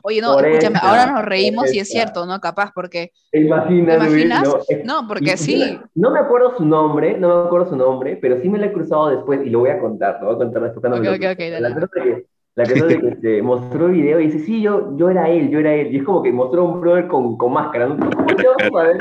Oye, 0.03 0.21
no, 0.21 0.39
escúchame, 0.39 0.79
ahora 0.79 1.07
nos 1.07 1.25
reímos 1.25 1.73
y 1.73 1.79
es 1.79 1.89
cierto, 1.89 2.27
¿no? 2.27 2.39
Capaz, 2.39 2.71
porque... 2.75 3.11
¿Te 3.31 3.39
imaginas? 3.39 3.97
¿Te 3.97 4.05
imaginas? 4.05 4.49
No, 4.85 5.07
porque 5.07 5.35
sí. 5.35 5.79
No 5.95 6.11
me 6.11 6.19
acuerdo 6.19 6.55
su 6.57 6.63
nombre, 6.63 7.17
no 7.17 7.27
me 7.27 7.47
acuerdo 7.47 7.71
su 7.71 7.75
nombre, 7.75 8.19
pero 8.21 8.39
sí 8.39 8.49
me 8.49 8.59
lo 8.59 8.65
he 8.65 8.71
cruzado 8.71 9.09
después, 9.09 9.43
y 9.43 9.49
lo 9.49 9.61
voy 9.61 9.71
a 9.71 9.79
contar, 9.79 10.19
lo 10.21 10.27
voy 10.27 10.35
a 10.35 10.37
contar 10.37 10.61
después. 10.61 10.85
Ok, 10.93 10.99
ok, 10.99 11.31
ok, 11.31 11.39
dale. 11.39 11.61
La 11.61 11.75
que, 12.63 13.17
que 13.21 13.41
mostró 13.43 13.87
el 13.87 13.93
video 13.93 14.19
y 14.19 14.27
dice, 14.27 14.39
sí, 14.39 14.61
yo, 14.61 14.95
yo 14.97 15.09
era 15.09 15.29
él, 15.29 15.49
yo 15.49 15.59
era 15.59 15.73
él. 15.73 15.93
Y 15.93 15.97
es 15.97 16.03
como 16.03 16.23
que 16.23 16.31
mostró 16.31 16.65
un 16.65 16.81
brother 16.81 17.07
con, 17.07 17.37
con 17.37 17.53
máscara. 17.53 17.87
¿Cómo 17.87 18.31
echamos 18.31 18.61
a 18.63 18.69
saber? 18.71 18.97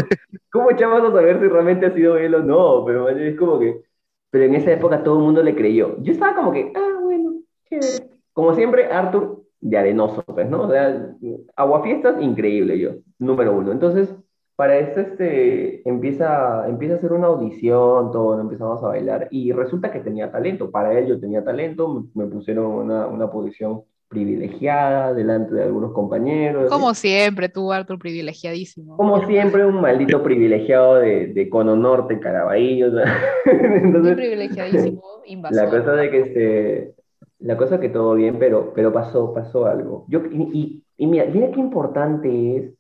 ¿Cómo 0.52 0.70
a 0.70 1.12
saber 1.12 1.40
si 1.40 1.48
realmente 1.48 1.86
ha 1.86 1.94
sido 1.94 2.16
él 2.16 2.34
o 2.34 2.42
no? 2.42 2.84
Pero 2.84 3.08
es 3.08 3.36
como 3.36 3.58
que... 3.58 3.82
Pero 4.30 4.44
en 4.44 4.54
esa 4.54 4.72
época 4.72 5.02
todo 5.02 5.18
el 5.18 5.24
mundo 5.24 5.42
le 5.42 5.54
creyó. 5.54 5.96
Yo 6.00 6.12
estaba 6.12 6.34
como 6.34 6.52
que, 6.52 6.72
ah, 6.74 6.98
bueno, 7.02 7.36
chévere. 7.68 8.10
Como 8.32 8.54
siempre, 8.54 8.86
Arthur 8.86 9.42
de 9.60 9.78
arenoso, 9.78 10.22
pues, 10.24 10.48
¿no? 10.48 10.62
O 10.62 10.70
sea, 10.70 11.14
aguafiestas, 11.56 12.20
increíble 12.20 12.78
yo, 12.78 12.90
número 13.18 13.56
uno. 13.56 13.72
Entonces, 13.72 14.14
para 14.56 14.78
esto 14.78 15.00
este, 15.00 15.86
empieza, 15.88 16.66
empieza 16.66 16.94
a 16.94 16.96
hacer 16.96 17.12
una 17.12 17.26
audición, 17.26 18.10
todo, 18.10 18.40
empezamos 18.40 18.82
a 18.82 18.88
bailar 18.88 19.28
y 19.30 19.52
resulta 19.52 19.92
que 19.92 20.00
tenía 20.00 20.32
talento. 20.32 20.70
Para 20.70 20.98
él 20.98 21.06
yo 21.06 21.20
tenía 21.20 21.44
talento, 21.44 22.06
me, 22.14 22.24
pusieron 22.26 22.66
una, 22.66 23.06
una 23.06 23.30
posición 23.30 23.82
privilegiada 24.08 25.12
delante 25.12 25.54
de 25.54 25.64
algunos 25.64 25.92
compañeros. 25.92 26.70
Como 26.70 26.94
siempre, 26.94 27.50
tú, 27.50 27.70
Arthur, 27.70 27.98
privilegiadísimo. 27.98 28.96
Como 28.96 29.26
siempre, 29.26 29.66
un 29.66 29.80
maldito 29.80 30.22
privilegiado 30.22 30.96
de, 30.96 31.26
de 31.26 31.50
Cono 31.50 31.76
Norte, 31.76 32.18
Caraballo. 32.18 32.92
Entonces, 33.44 34.14
privilegiadísimo, 34.14 35.02
invasor. 35.26 35.64
La 35.64 35.70
cosa 35.70 35.92
de 35.92 36.10
que 36.10 36.20
este, 36.20 36.94
la 37.40 37.56
cosa 37.56 37.78
que 37.78 37.90
todo 37.90 38.14
bien, 38.14 38.38
pero, 38.38 38.72
pero 38.74 38.92
pasó, 38.92 39.34
pasó 39.34 39.66
algo. 39.66 40.06
Yo, 40.08 40.20
y, 40.30 40.82
y, 40.96 41.06
mira, 41.06 41.26
mira 41.26 41.50
qué 41.50 41.60
importante 41.60 42.56
es 42.56 42.75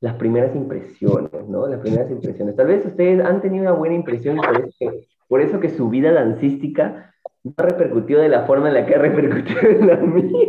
las 0.00 0.14
primeras 0.14 0.54
impresiones, 0.56 1.48
¿no? 1.48 1.66
Las 1.66 1.80
primeras 1.80 2.10
impresiones. 2.10 2.56
Tal 2.56 2.66
vez 2.66 2.84
ustedes 2.86 3.24
han 3.24 3.42
tenido 3.42 3.62
una 3.62 3.72
buena 3.72 3.94
impresión 3.94 4.38
y 4.38 4.40
por 4.40 4.56
eso 4.56 4.70
que, 4.78 5.08
por 5.28 5.40
eso 5.40 5.60
que 5.60 5.70
su 5.70 5.90
vida 5.90 6.12
dancística 6.12 7.14
no 7.44 7.54
ha 7.56 7.62
repercutido 7.62 8.20
de 8.20 8.28
la 8.28 8.46
forma 8.46 8.68
en 8.68 8.74
la 8.74 8.86
que 8.86 8.94
ha 8.94 8.98
repercutido 8.98 9.60
en 9.60 9.86
la 9.86 9.96
mía. 9.96 10.48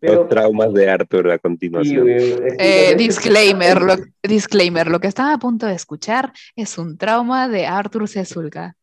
Los 0.00 0.28
traumas 0.28 0.72
de 0.74 0.88
Arthur 0.88 1.30
a 1.30 1.38
continuación. 1.38 2.06
Eh, 2.08 2.94
disclaimer, 2.96 3.82
lo, 3.82 3.96
disclaimer, 4.22 4.86
lo 4.88 5.00
que 5.00 5.08
estaba 5.08 5.32
a 5.32 5.38
punto 5.38 5.66
de 5.66 5.74
escuchar 5.74 6.32
es 6.54 6.78
un 6.78 6.96
trauma 6.96 7.48
de 7.48 7.66
Arthur 7.66 8.06
Cesulga. 8.08 8.76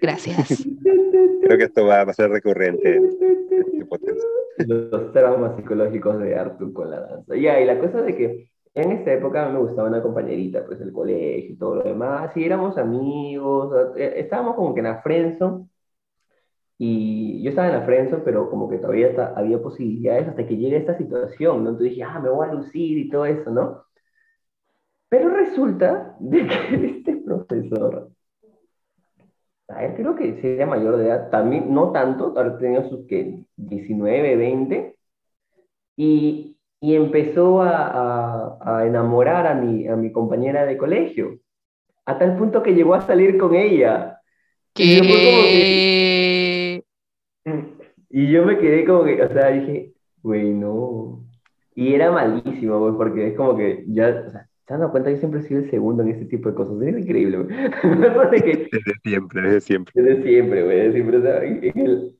Gracias. 0.00 0.66
Creo 1.42 1.58
que 1.58 1.64
esto 1.64 1.86
va 1.86 2.00
a 2.00 2.12
ser 2.12 2.30
recurrente. 2.30 3.00
Los 4.58 5.12
traumas 5.12 5.56
psicológicos 5.56 6.18
de 6.18 6.34
Arthur 6.34 6.72
con 6.72 6.90
la 6.90 7.00
danza. 7.00 7.36
Ya, 7.36 7.60
y 7.60 7.64
la 7.64 7.78
cosa 7.78 8.02
de 8.02 8.16
que 8.16 8.50
en 8.76 8.92
esta 8.92 9.12
época 9.14 9.48
me 9.48 9.58
gustaba 9.58 9.88
una 9.88 10.02
compañerita, 10.02 10.64
pues 10.66 10.80
el 10.82 10.92
colegio 10.92 11.54
y 11.54 11.56
todo 11.56 11.76
lo 11.76 11.82
demás, 11.82 12.36
y 12.36 12.44
éramos 12.44 12.76
amigos, 12.76 13.72
eh, 13.96 14.14
estábamos 14.18 14.54
como 14.54 14.74
que 14.74 14.80
en 14.80 14.84
la 14.84 15.02
y 16.78 17.42
yo 17.42 17.50
estaba 17.50 17.68
en 17.68 17.74
la 17.74 18.22
pero 18.22 18.50
como 18.50 18.68
que 18.68 18.76
todavía 18.76 19.32
había 19.34 19.62
posibilidades 19.62 20.28
hasta 20.28 20.46
que 20.46 20.58
llegue 20.58 20.76
esta 20.76 20.98
situación, 20.98 21.64
¿no? 21.64 21.70
Entonces 21.70 21.90
dije, 21.92 22.02
ah, 22.02 22.20
me 22.20 22.28
voy 22.28 22.48
a 22.48 22.52
lucir 22.52 22.98
y 22.98 23.08
todo 23.08 23.24
eso, 23.24 23.50
¿no? 23.50 23.84
Pero 25.08 25.30
resulta 25.30 26.14
de 26.20 26.46
que 26.46 26.86
este 26.86 27.16
profesor, 27.16 28.10
a 29.68 29.84
él 29.86 29.94
creo 29.96 30.14
que 30.16 30.40
sería 30.42 30.66
mayor 30.66 30.98
de 30.98 31.06
edad, 31.06 31.30
también, 31.30 31.72
no 31.72 31.92
tanto, 31.92 32.34
ahora 32.36 32.58
tenía 32.58 32.84
sus 32.90 33.06
que 33.06 33.42
19, 33.56 34.36
20, 34.36 34.96
y, 35.96 36.55
y 36.80 36.94
empezó 36.94 37.62
a, 37.62 37.86
a, 37.86 38.58
a, 38.60 38.86
enamorar 38.86 39.46
a 39.46 39.54
mi, 39.54 39.88
a 39.88 39.96
mi 39.96 40.12
compañera 40.12 40.66
de 40.66 40.76
colegio, 40.76 41.38
a 42.04 42.18
tal 42.18 42.36
punto 42.36 42.62
que 42.62 42.74
llegó 42.74 42.94
a 42.94 43.00
salir 43.00 43.38
con 43.38 43.54
ella. 43.54 44.20
¿Qué? 44.74 45.00
Y 48.10 48.30
yo 48.30 48.44
me 48.44 48.58
quedé 48.58 48.84
como 48.84 49.04
que, 49.04 49.22
o 49.22 49.28
sea, 49.28 49.48
dije, 49.50 49.92
güey, 50.22 50.52
no. 50.52 51.24
Y 51.74 51.94
era 51.94 52.10
malísimo, 52.10 52.78
güey, 52.78 52.94
porque 52.96 53.28
es 53.28 53.36
como 53.36 53.56
que 53.56 53.84
ya, 53.88 54.24
o 54.26 54.30
sea, 54.30 54.48
¿se 54.66 54.76
dan 54.76 54.90
cuenta? 54.90 55.10
Yo 55.10 55.18
siempre 55.18 55.40
he 55.40 55.42
sido 55.42 55.60
el 55.60 55.70
segundo 55.70 56.02
en 56.02 56.10
este 56.10 56.24
tipo 56.26 56.48
de 56.48 56.54
cosas. 56.54 56.80
Es 56.82 56.98
increíble, 56.98 57.38
güey. 57.38 57.56
desde 58.70 58.94
siempre, 59.02 59.42
desde 59.42 59.60
siempre. 59.60 59.92
Desde 60.02 60.22
siempre, 60.22 60.64
güey, 60.64 60.76
desde 60.78 60.92
siempre. 60.92 61.18
O 61.18 61.22
sea, 61.22 61.38
el 61.42 62.15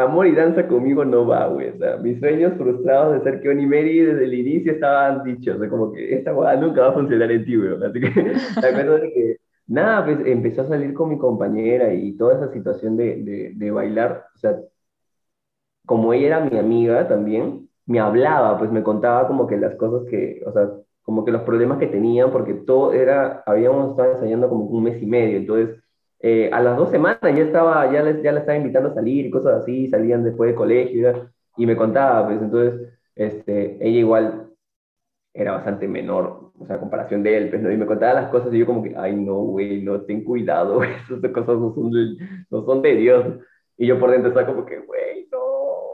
amor 0.00 0.26
y 0.26 0.32
danza 0.34 0.66
conmigo 0.66 1.04
no 1.04 1.26
va, 1.26 1.46
güey. 1.48 1.70
O 1.70 1.78
sea, 1.78 1.96
mis 1.98 2.18
sueños 2.20 2.54
frustrados 2.56 3.14
de 3.14 3.22
ser 3.22 3.40
Keoni 3.40 3.66
Mary 3.66 4.00
desde 4.00 4.24
el 4.24 4.34
inicio 4.34 4.72
estaban 4.72 5.24
dichos. 5.24 5.56
O 5.56 5.60
sea, 5.60 5.68
como 5.68 5.92
que 5.92 6.14
esta 6.14 6.32
guada 6.32 6.56
nunca 6.60 6.82
va 6.82 6.88
a 6.88 6.92
funcionar 6.94 7.30
en 7.30 7.44
ti, 7.44 7.56
güey. 7.56 7.74
Así 7.82 8.00
que, 8.00 8.32
la 8.72 8.86
cosa 8.86 9.04
es 9.04 9.14
que, 9.14 9.36
nada, 9.66 10.04
pues 10.04 10.18
empezó 10.26 10.62
a 10.62 10.68
salir 10.68 10.94
con 10.94 11.10
mi 11.10 11.18
compañera 11.18 11.92
y 11.94 12.16
toda 12.16 12.34
esa 12.36 12.52
situación 12.52 12.96
de, 12.96 13.22
de, 13.22 13.52
de 13.54 13.70
bailar, 13.70 14.24
o 14.34 14.38
sea, 14.38 14.56
como 15.86 16.12
ella 16.12 16.26
era 16.26 16.40
mi 16.40 16.58
amiga 16.58 17.08
también, 17.08 17.68
me 17.86 18.00
hablaba, 18.00 18.58
pues 18.58 18.70
me 18.70 18.82
contaba 18.82 19.26
como 19.26 19.46
que 19.46 19.56
las 19.56 19.74
cosas 19.76 20.08
que, 20.08 20.42
o 20.46 20.52
sea, 20.52 20.70
como 21.02 21.24
que 21.24 21.32
los 21.32 21.42
problemas 21.42 21.78
que 21.78 21.88
tenían, 21.88 22.30
porque 22.30 22.54
todo 22.54 22.92
era, 22.92 23.42
habíamos 23.46 23.90
estado 23.90 24.12
ensayando 24.12 24.48
como 24.48 24.64
un 24.66 24.84
mes 24.84 25.02
y 25.02 25.06
medio, 25.06 25.38
entonces 25.38 25.82
eh, 26.22 26.50
a 26.52 26.60
las 26.60 26.76
dos 26.76 26.90
semanas 26.90 27.20
ya 27.22 27.42
estaba, 27.42 27.90
ya 27.90 28.02
les, 28.02 28.22
ya 28.22 28.32
le 28.32 28.40
estaba 28.40 28.58
invitando 28.58 28.90
a 28.90 28.94
salir 28.94 29.26
y 29.26 29.30
cosas 29.30 29.62
así, 29.62 29.88
salían 29.88 30.22
después 30.22 30.50
de 30.50 30.56
colegio 30.56 31.30
y, 31.56 31.66
me 31.66 31.76
contaba, 31.76 32.26
pues 32.26 32.42
entonces 32.42 32.92
este, 33.14 33.78
ella 33.80 33.98
igual 33.98 34.50
era 35.32 35.52
bastante 35.52 35.88
menor, 35.88 36.52
o 36.58 36.66
sea, 36.66 36.76
a 36.76 36.80
comparación 36.80 37.22
de 37.22 37.36
él, 37.36 37.48
pues, 37.48 37.62
¿no? 37.62 37.72
y 37.72 37.76
me 37.76 37.86
contaba 37.86 38.20
las 38.20 38.30
cosas 38.30 38.52
y 38.52 38.58
yo 38.58 38.66
como 38.66 38.82
que, 38.82 38.94
ay, 38.96 39.16
no, 39.16 39.36
güey, 39.36 39.82
no, 39.82 40.02
ten 40.02 40.22
cuidado, 40.22 40.82
esas 40.84 41.32
cosas 41.32 41.58
no 41.58 41.74
son, 41.74 41.90
de, 41.90 42.26
no 42.50 42.64
son 42.64 42.82
de 42.82 42.96
Dios. 42.96 43.26
Y 43.78 43.86
yo 43.86 43.98
por 43.98 44.10
dentro 44.10 44.28
estaba 44.28 44.46
como 44.46 44.66
que, 44.66 44.78
güey, 44.78 45.26
no, 45.32 45.38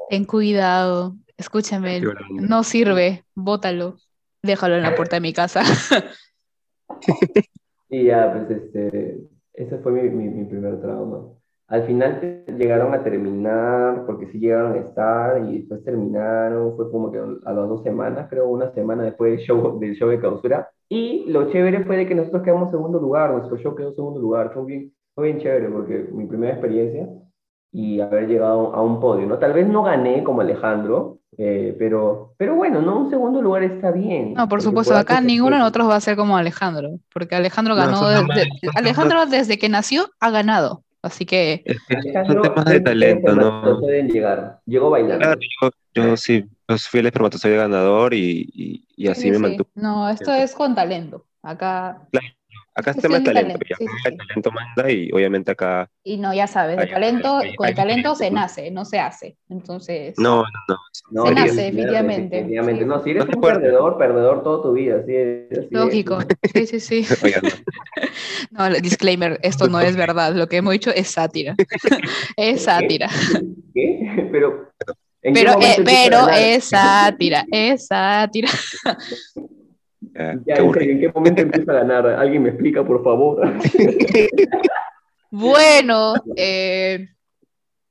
Ten 0.08 0.24
cuidado, 0.24 1.14
escúchame, 1.36 2.02
no 2.30 2.64
sirve, 2.64 3.24
bótalo, 3.34 3.96
déjalo 4.42 4.74
en 4.74 4.82
la 4.82 4.96
puerta 4.96 5.16
de 5.16 5.20
mi 5.20 5.32
casa. 5.32 5.62
y 7.88 8.04
ya, 8.04 8.32
pues 8.32 8.62
este, 8.62 9.18
ese 9.56 9.78
fue 9.78 9.92
mi, 9.92 10.08
mi, 10.10 10.44
primer 10.44 10.80
trauma. 10.80 11.24
Al 11.68 11.82
final 11.84 12.44
llegaron 12.46 12.94
a 12.94 13.02
terminar, 13.02 14.04
porque 14.06 14.26
sí 14.28 14.38
llegaron 14.38 14.74
a 14.74 14.76
estar 14.76 15.44
y 15.48 15.58
después 15.58 15.82
terminaron, 15.82 16.76
fue 16.76 16.90
como 16.90 17.10
que 17.10 17.18
a 17.18 17.52
las 17.52 17.68
dos 17.68 17.82
semanas, 17.82 18.28
creo, 18.30 18.48
una 18.48 18.72
semana 18.72 19.02
después 19.02 19.32
del 19.32 19.40
show, 19.40 19.78
del 19.80 19.94
show 19.96 20.08
de 20.08 20.20
clausura. 20.20 20.68
Y 20.88 21.24
lo 21.28 21.50
chévere 21.50 21.84
fue 21.84 21.96
de 21.96 22.06
que 22.06 22.14
nosotros 22.14 22.42
quedamos 22.42 22.70
segundo 22.70 23.00
lugar, 23.00 23.32
nuestro 23.32 23.56
show 23.56 23.74
quedó 23.74 23.92
segundo 23.94 24.20
lugar, 24.20 24.52
fue 24.54 24.64
bien, 24.64 24.92
fue 25.14 25.24
bien 25.24 25.38
chévere 25.40 25.68
porque 25.68 26.08
mi 26.12 26.26
primera 26.26 26.52
experiencia 26.52 27.08
y 27.72 28.00
haber 28.00 28.28
llegado 28.28 28.74
a 28.74 28.82
un 28.82 29.00
podio, 29.00 29.26
¿no? 29.26 29.38
Tal 29.38 29.52
vez 29.52 29.68
no 29.68 29.82
gané 29.82 30.22
como 30.22 30.42
Alejandro, 30.42 31.18
eh, 31.38 31.74
pero, 31.78 32.34
pero 32.38 32.54
bueno, 32.54 32.80
¿no? 32.80 33.00
Un 33.00 33.10
segundo 33.10 33.42
lugar 33.42 33.62
está 33.62 33.90
bien. 33.90 34.34
No, 34.34 34.48
por 34.48 34.62
supuesto, 34.62 34.96
acá 34.96 35.20
ninguno 35.20 35.56
de 35.56 35.60
nosotros 35.60 35.88
va 35.88 35.96
a 35.96 36.00
ser 36.00 36.16
como 36.16 36.36
Alejandro, 36.36 36.98
porque 37.12 37.34
Alejandro 37.34 37.74
ganó, 37.74 38.00
Alejandro 38.74 39.26
desde 39.26 39.58
que 39.58 39.68
nació 39.68 40.08
ha 40.18 40.30
ganado, 40.30 40.82
así 41.02 41.26
que... 41.26 41.62
son 42.26 42.42
temas 42.42 42.64
de 42.64 42.80
talento, 42.80 43.34
¿no? 43.34 43.80
Pueden 43.80 44.08
llegar, 44.08 44.60
llegó 44.64 44.88
bailando. 44.88 45.34
yo, 45.94 46.16
sí, 46.16 46.46
yo 46.68 46.78
fui 46.78 47.00
el 47.00 47.06
espermatozoide 47.06 47.56
ganador 47.56 48.14
y, 48.14 48.84
y, 48.96 49.08
así 49.08 49.30
me 49.30 49.38
mantuve. 49.38 49.68
No, 49.74 50.08
esto 50.08 50.32
es 50.32 50.54
con 50.54 50.74
talento, 50.74 51.26
acá... 51.42 52.00
Acá 52.78 52.92
se 52.92 53.00
llama 53.00 53.24
talento, 53.24 53.58
el 54.04 54.16
talento 54.18 54.50
manda 54.50 54.90
y 54.90 55.10
obviamente 55.10 55.52
acá... 55.52 55.88
Y 56.04 56.18
no, 56.18 56.34
ya 56.34 56.46
sabes, 56.46 56.76
el 56.78 56.90
talento, 56.90 57.40
con 57.56 57.68
el 57.68 57.74
talento 57.74 58.14
se 58.14 58.30
nace, 58.30 58.70
no 58.70 58.84
se 58.84 59.00
hace, 59.00 59.38
entonces... 59.48 60.14
No, 60.18 60.44
no, 60.68 60.76
no. 61.10 61.26
Se 61.26 61.34
nace, 61.34 61.54
definitivamente. 61.54 62.36
definitivamente. 62.36 62.84
No, 62.84 63.02
si 63.02 63.12
eres 63.12 63.24
un 63.24 63.40
perdedor, 63.40 63.96
perdedor 63.96 64.42
toda 64.42 64.62
tu 64.62 64.72
vida, 64.74 65.00
así 65.02 65.14
es. 65.14 65.68
Lógico, 65.70 66.18
sí, 66.52 66.66
sí, 66.66 66.80
sí. 66.80 67.06
no, 68.50 68.68
disclaimer, 68.68 69.40
esto 69.42 69.68
no 69.68 69.80
es 69.80 69.96
verdad, 69.96 70.34
lo 70.34 70.46
que 70.46 70.58
hemos 70.58 70.74
dicho 70.74 70.90
es 70.90 71.08
sátira. 71.08 71.54
es 72.36 72.64
sátira. 72.64 73.08
¿Qué? 73.72 74.28
Pero... 74.30 74.70
pero, 75.22 75.52
eh, 75.62 75.76
pero 75.82 76.28
es 76.28 76.64
sátira, 76.64 77.46
es 77.50 77.86
sátira. 77.86 78.50
¿En, 80.18 80.44
qué 80.44 81.10
momento 81.14 81.42
empieza 81.42 81.72
a 81.72 81.76
ganar? 81.76 82.06
¿Alguien 82.06 82.42
me 82.42 82.50
explica, 82.50 82.84
por 82.84 83.02
favor? 83.02 83.40
bueno, 85.30 86.14
eh, 86.36 87.08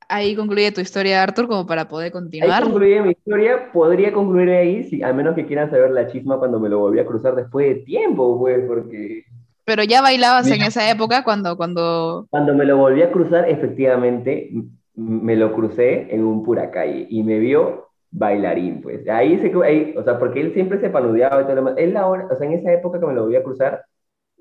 ahí 0.08 0.34
concluye 0.36 0.72
tu 0.72 0.80
historia, 0.80 1.22
Arthur, 1.22 1.48
como 1.48 1.66
para 1.66 1.88
poder 1.88 2.12
continuar. 2.12 2.62
Ahí 2.62 2.68
concluye 2.68 3.02
mi 3.02 3.10
historia, 3.10 3.72
podría 3.72 4.12
concluir 4.12 4.50
ahí, 4.50 4.84
si, 4.84 5.02
al 5.02 5.14
menos 5.14 5.34
que 5.34 5.46
quieran 5.46 5.70
saber 5.70 5.90
la 5.90 6.08
chisma 6.08 6.38
cuando 6.38 6.60
me 6.60 6.68
lo 6.68 6.78
volví 6.78 6.98
a 6.98 7.06
cruzar 7.06 7.34
después 7.34 7.66
de 7.66 7.74
tiempo, 7.82 8.38
pues, 8.38 8.64
porque... 8.66 9.24
Pero 9.64 9.82
ya 9.82 10.00
bailabas 10.00 10.48
en 10.48 10.62
esa 10.62 10.88
época 10.88 11.24
cuando, 11.24 11.56
cuando... 11.56 12.26
Cuando 12.30 12.54
me 12.54 12.64
lo 12.64 12.76
volví 12.76 13.02
a 13.02 13.10
cruzar, 13.10 13.48
efectivamente, 13.48 14.50
me 14.94 15.36
lo 15.36 15.52
crucé 15.52 16.14
en 16.14 16.24
un 16.24 16.44
pura 16.44 16.70
calle 16.70 17.06
y 17.10 17.22
me 17.24 17.38
vio 17.38 17.85
bailarín, 18.16 18.80
pues. 18.80 19.06
Ahí 19.08 19.38
se, 19.38 19.52
ahí, 19.64 19.94
o 19.96 20.02
sea, 20.02 20.18
porque 20.18 20.40
él 20.40 20.54
siempre 20.54 20.80
se 20.80 20.88
panudeaba 20.88 21.42
y 21.42 21.44
todo 21.44 21.56
lo 21.56 21.64
demás. 21.64 21.74
Él 21.76 21.96
ahora, 21.96 22.28
o 22.30 22.36
sea, 22.36 22.46
en 22.46 22.54
esa 22.54 22.72
época 22.72 22.98
que 22.98 23.06
me 23.06 23.12
lo 23.12 23.26
voy 23.26 23.36
a 23.36 23.42
cruzar, 23.42 23.84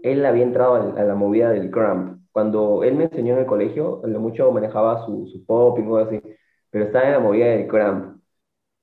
él 0.01 0.25
había 0.25 0.43
entrado 0.43 0.75
a, 0.97 1.03
la 1.03 1.15
movida 1.15 1.49
del 1.49 1.71
cramp. 1.71 2.21
Cuando 2.31 2.83
él 2.83 2.95
me 2.95 3.05
enseñó 3.05 3.33
en 3.33 3.41
el 3.41 3.45
colegio, 3.45 4.01
lo 4.05 4.19
mucho 4.19 4.51
manejaba 4.51 5.05
su, 5.05 5.27
su 5.27 5.45
pop 5.45 5.77
y 5.79 5.85
cosas 5.85 6.07
así, 6.07 6.21
pero 6.69 6.85
estaba 6.85 7.05
en 7.05 7.11
la 7.13 7.19
movida 7.19 7.47
del 7.47 7.67
cramp. 7.67 8.15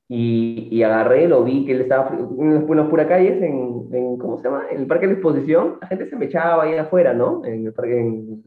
Y, 0.09 0.69
y 0.71 0.83
agarré, 0.83 1.27
lo 1.27 1.43
vi 1.43 1.65
que 1.65 1.73
él 1.73 1.81
estaba 1.83 2.11
en 2.11 2.55
las 2.55 2.89
puras 2.89 3.07
calles, 3.07 3.43
en, 3.43 3.89
en, 3.93 4.19
¿cómo 4.19 4.37
se 4.37 4.45
llama? 4.45 4.65
En 4.71 4.83
el 4.83 4.87
parque 4.87 5.07
de 5.07 5.15
la 5.15 5.19
exposición, 5.19 5.79
la 5.81 5.87
gente 5.87 6.09
se 6.11 6.17
me 6.17 6.27
echaba 6.27 6.65
ahí 6.65 6.77
afuera, 6.77 7.15
¿no? 7.15 7.43
En 7.47 7.67
el 7.67 7.73
parque, 7.73 7.99
en, 7.99 8.45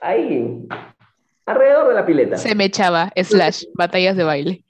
ahí, 0.00 0.68
alrededor 1.44 1.88
de 1.88 1.94
la 1.94 2.06
pileta. 2.06 2.36
Se 2.36 2.54
me 2.54 2.66
echaba, 2.66 3.10
slash, 3.16 3.64
batallas 3.74 4.16
de 4.16 4.24
baile. 4.24 4.64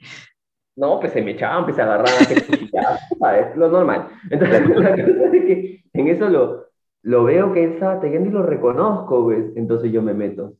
No, 0.78 1.00
pues 1.00 1.12
se 1.12 1.22
me 1.22 1.32
echaban, 1.32 1.64
pues 1.64 1.74
se 1.74 1.82
agarraban, 1.82 2.12
¿sabes? 3.18 3.56
Lo 3.56 3.68
normal. 3.68 4.10
Entonces, 4.30 4.68
la 4.76 4.90
cosa 4.92 4.94
es 4.94 5.44
que 5.44 5.84
en 5.92 6.06
eso 6.06 6.28
lo, 6.28 6.66
lo 7.02 7.24
veo 7.24 7.52
que 7.52 7.64
él 7.64 7.72
estaba 7.72 8.00
tejiendo 8.00 8.30
y 8.30 8.32
lo 8.32 8.44
reconozco, 8.44 9.24
pues. 9.24 9.56
Entonces 9.56 9.90
yo 9.90 10.02
me 10.02 10.14
meto. 10.14 10.54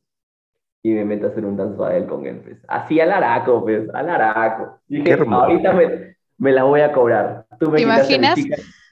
Y 0.83 0.93
me 0.93 1.05
meto 1.05 1.27
a 1.27 1.31
hacer 1.31 1.45
un 1.45 1.57
danzo 1.57 1.85
a 1.85 1.97
él 1.97 2.07
con 2.07 2.27
él, 2.27 2.41
pues. 2.43 2.65
Así 2.67 2.99
al 2.99 3.13
araco, 3.13 3.63
pues, 3.63 3.89
al 3.95 4.09
araco. 4.09 4.81
Dije, 4.89 5.13
ahorita 5.13 5.73
me, 5.73 6.17
me 6.37 6.53
la 6.53 6.65
voy 6.65 6.81
a 6.81 6.93
cobrar. 6.93 7.47
Tú 7.59 7.71
me 7.71 7.77
¿Te 7.77 7.83
imaginas? 7.83 8.39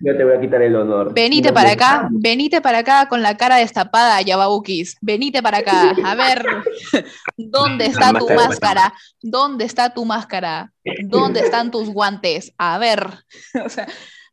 yo 0.00 0.16
te 0.16 0.24
voy 0.24 0.34
a 0.34 0.40
quitar 0.40 0.62
el 0.62 0.76
honor. 0.76 1.14
Venite 1.14 1.52
para 1.52 1.72
acá, 1.72 2.08
venite 2.10 2.60
para 2.60 2.78
acá 2.78 3.08
con 3.08 3.22
la 3.22 3.36
cara 3.36 3.56
destapada, 3.56 4.20
Yababukis. 4.20 4.96
Venite 5.00 5.42
para 5.42 5.58
acá. 5.58 5.94
A 6.04 6.14
ver, 6.14 6.44
¿dónde 7.36 7.86
está 7.86 8.12
tu 8.12 8.28
máscara? 8.28 8.92
¿Dónde 9.22 9.64
está 9.64 9.94
tu 9.94 10.04
máscara? 10.04 10.72
¿Dónde 11.04 11.40
están 11.40 11.70
tus 11.70 11.88
guantes? 11.88 12.52
A 12.58 12.78
ver. 12.78 13.08
o 13.64 13.68
sea, 13.68 13.86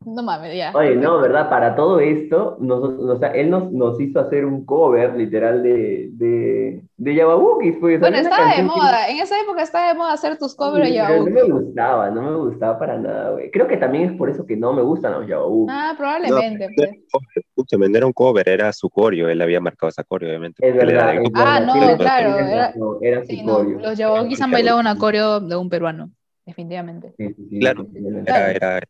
no 0.06 0.22
mames, 0.22 0.56
ya. 0.56 0.72
Oye, 0.74 0.96
no, 0.96 1.20
¿verdad? 1.20 1.48
Para 1.48 1.74
todo 1.74 2.00
esto, 2.00 2.56
o 2.60 3.16
sea, 3.18 3.28
él 3.30 3.50
nos, 3.50 3.72
nos 3.72 4.00
hizo 4.00 4.20
hacer 4.20 4.44
un 4.44 4.64
cover, 4.64 5.14
literal, 5.14 5.62
de, 5.62 6.10
de, 6.12 6.82
de 6.96 7.14
Yababukis. 7.14 7.76
Pues, 7.80 8.00
bueno, 8.00 8.16
estaba 8.16 8.54
de 8.54 8.62
moda. 8.62 9.08
En 9.08 9.18
esa 9.18 9.40
época 9.40 9.62
estaba 9.62 9.88
de 9.88 9.94
moda 9.94 10.12
hacer 10.12 10.38
tus 10.38 10.54
covers 10.54 10.88
de 10.88 10.94
Yababukis. 10.94 11.34
No 11.34 11.46
me 11.46 11.52
gustaba, 11.52 12.10
no 12.10 12.22
me 12.22 12.36
gustaba 12.36 12.78
para 12.78 12.98
nada, 12.98 13.30
güey. 13.32 13.50
Creo 13.50 13.66
que 13.66 13.76
también 13.76 14.10
es 14.10 14.16
por 14.16 14.30
eso 14.30 14.46
que 14.46 14.56
no 14.56 14.72
me 14.72 14.82
gustan 14.82 15.12
los 15.12 15.26
Yababukis. 15.26 15.74
Ah, 15.74 15.94
probablemente. 15.96 16.68
No, 16.68 16.74
pues. 16.76 16.90
Escúchame, 17.36 17.88
no 17.88 17.96
era 17.96 18.06
un 18.06 18.12
cover, 18.12 18.48
era 18.48 18.72
su 18.72 18.90
coreo. 18.90 19.28
Él 19.28 19.40
había 19.40 19.60
marcado 19.60 19.88
esa 19.88 20.04
coreo, 20.04 20.30
obviamente. 20.30 20.66
Es 20.66 20.74
verdad, 20.74 21.14
ah, 21.34 21.60
no, 21.60 21.96
claro. 21.96 22.38
Era, 22.38 22.74
era 23.00 23.24
su 23.24 23.44
coreo. 23.44 23.78
los 23.80 23.98
Yababukis 23.98 24.40
han 24.40 24.50
bailado 24.50 24.78
una 24.80 24.96
coreo 24.96 25.40
de 25.40 25.56
un 25.56 25.68
peruano, 25.68 26.10
definitivamente. 26.44 27.14
Sí, 27.16 27.34
sí, 27.34 27.58
claro, 27.58 27.86
era, 28.26 28.50
era 28.50 28.80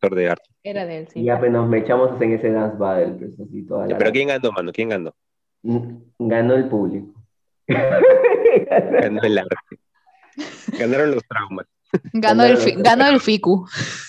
de 0.00 0.28
arte. 0.28 0.50
Era 0.62 0.86
de 0.86 0.98
él, 0.98 1.08
sí. 1.08 1.20
Y 1.20 1.28
apenas 1.28 1.66
me 1.66 1.78
echamos 1.78 2.20
en 2.20 2.32
ese 2.32 2.50
dance 2.50 2.76
battle, 2.78 3.14
pues, 3.14 3.40
así 3.40 3.66
toda 3.66 3.86
Pero 3.86 4.12
¿quién 4.12 4.28
ganó, 4.28 4.52
mano? 4.52 4.72
¿Quién 4.72 4.88
ganó? 4.90 5.14
Ganó 6.18 6.54
el 6.54 6.68
público. 6.68 7.20
ganó 7.66 9.22
el 9.22 9.38
arte. 9.38 9.78
Ganaron 10.78 11.10
los 11.12 11.24
traumas. 11.26 11.66
Ganó, 12.12 12.44
el, 12.44 12.58
ganó 12.82 13.06
el 13.08 13.20
FICU. 13.20 13.66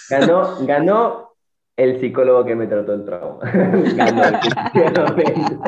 Ganó, 0.09 0.65
ganó 0.65 1.29
el 1.77 1.99
psicólogo 1.99 2.45
que 2.45 2.55
me 2.55 2.67
trató 2.67 2.93
el 2.93 3.05
trauma. 3.05 3.39
ganó 3.95 4.23
el 4.23 4.35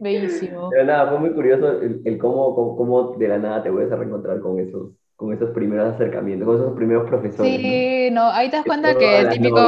Bellísimo. 0.00 0.70
Pero 0.70 0.84
nada, 0.84 1.10
fue 1.10 1.18
muy 1.18 1.32
curioso 1.34 1.82
el, 1.82 2.00
el 2.04 2.16
cómo, 2.16 2.54
cómo, 2.54 2.76
cómo, 2.76 3.16
de 3.18 3.28
la 3.28 3.38
nada 3.38 3.62
te 3.62 3.70
vuelves 3.70 3.92
a 3.92 3.96
reencontrar 3.96 4.40
con 4.40 4.58
esos, 4.58 4.92
con 5.20 5.34
esos 5.34 5.50
primeros 5.50 5.94
acercamientos, 5.94 6.46
con 6.46 6.56
esos 6.56 6.74
primeros 6.74 7.06
profesores. 7.06 7.60
Sí, 7.60 8.08
no, 8.10 8.30
ahí 8.30 8.48
te 8.48 8.56
das 8.56 8.64
cuenta 8.64 8.96
que 8.96 9.18
el 9.18 9.28
típico, 9.28 9.60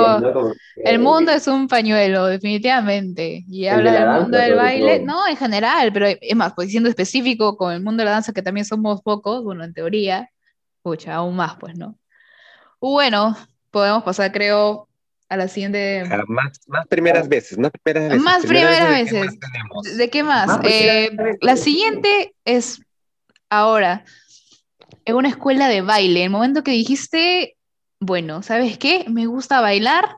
el 0.76 0.98
mundo 0.98 1.30
es 1.30 1.46
un 1.46 1.68
pañuelo, 1.68 2.24
definitivamente. 2.24 3.44
Y 3.46 3.66
habla 3.66 3.92
del 3.92 4.22
mundo 4.22 4.38
del 4.38 4.54
baile, 4.54 5.00
no, 5.00 5.28
en 5.28 5.36
general, 5.36 5.92
pero 5.92 6.06
es 6.06 6.36
más, 6.36 6.54
pues 6.54 6.70
siendo 6.70 6.88
específico 6.88 7.58
con 7.58 7.70
el 7.70 7.82
mundo 7.82 8.00
de 8.00 8.06
la 8.06 8.12
danza, 8.12 8.32
que 8.32 8.40
también 8.40 8.64
somos 8.64 9.02
pocos, 9.02 9.44
bueno, 9.44 9.62
en 9.62 9.74
teoría, 9.74 10.30
escucha, 10.78 11.16
aún 11.16 11.36
más, 11.36 11.56
pues, 11.60 11.76
¿no? 11.76 11.98
Bueno, 12.80 13.36
podemos 13.70 14.04
pasar, 14.04 14.32
creo, 14.32 14.88
a 15.28 15.36
la 15.36 15.48
siguiente. 15.48 16.02
más, 16.28 16.60
más 16.66 16.86
primeras 16.86 17.28
veces, 17.28 17.58
más 17.58 17.72
primeras 17.82 18.08
veces. 18.08 18.22
Más 18.22 18.46
primeras, 18.46 18.88
veces. 18.88 19.98
¿De 19.98 20.08
qué 20.08 20.22
más? 20.22 20.60
Eh, 20.64 21.10
la 21.42 21.58
siguiente 21.58 22.34
es 22.46 22.80
ahora 23.50 24.02
en 25.04 25.16
una 25.16 25.28
escuela 25.28 25.68
de 25.68 25.82
baile, 25.82 26.24
el 26.24 26.30
momento 26.30 26.62
que 26.62 26.72
dijiste, 26.72 27.56
bueno, 28.00 28.42
¿sabes 28.42 28.78
qué? 28.78 29.04
Me 29.08 29.26
gusta 29.26 29.60
bailar, 29.60 30.16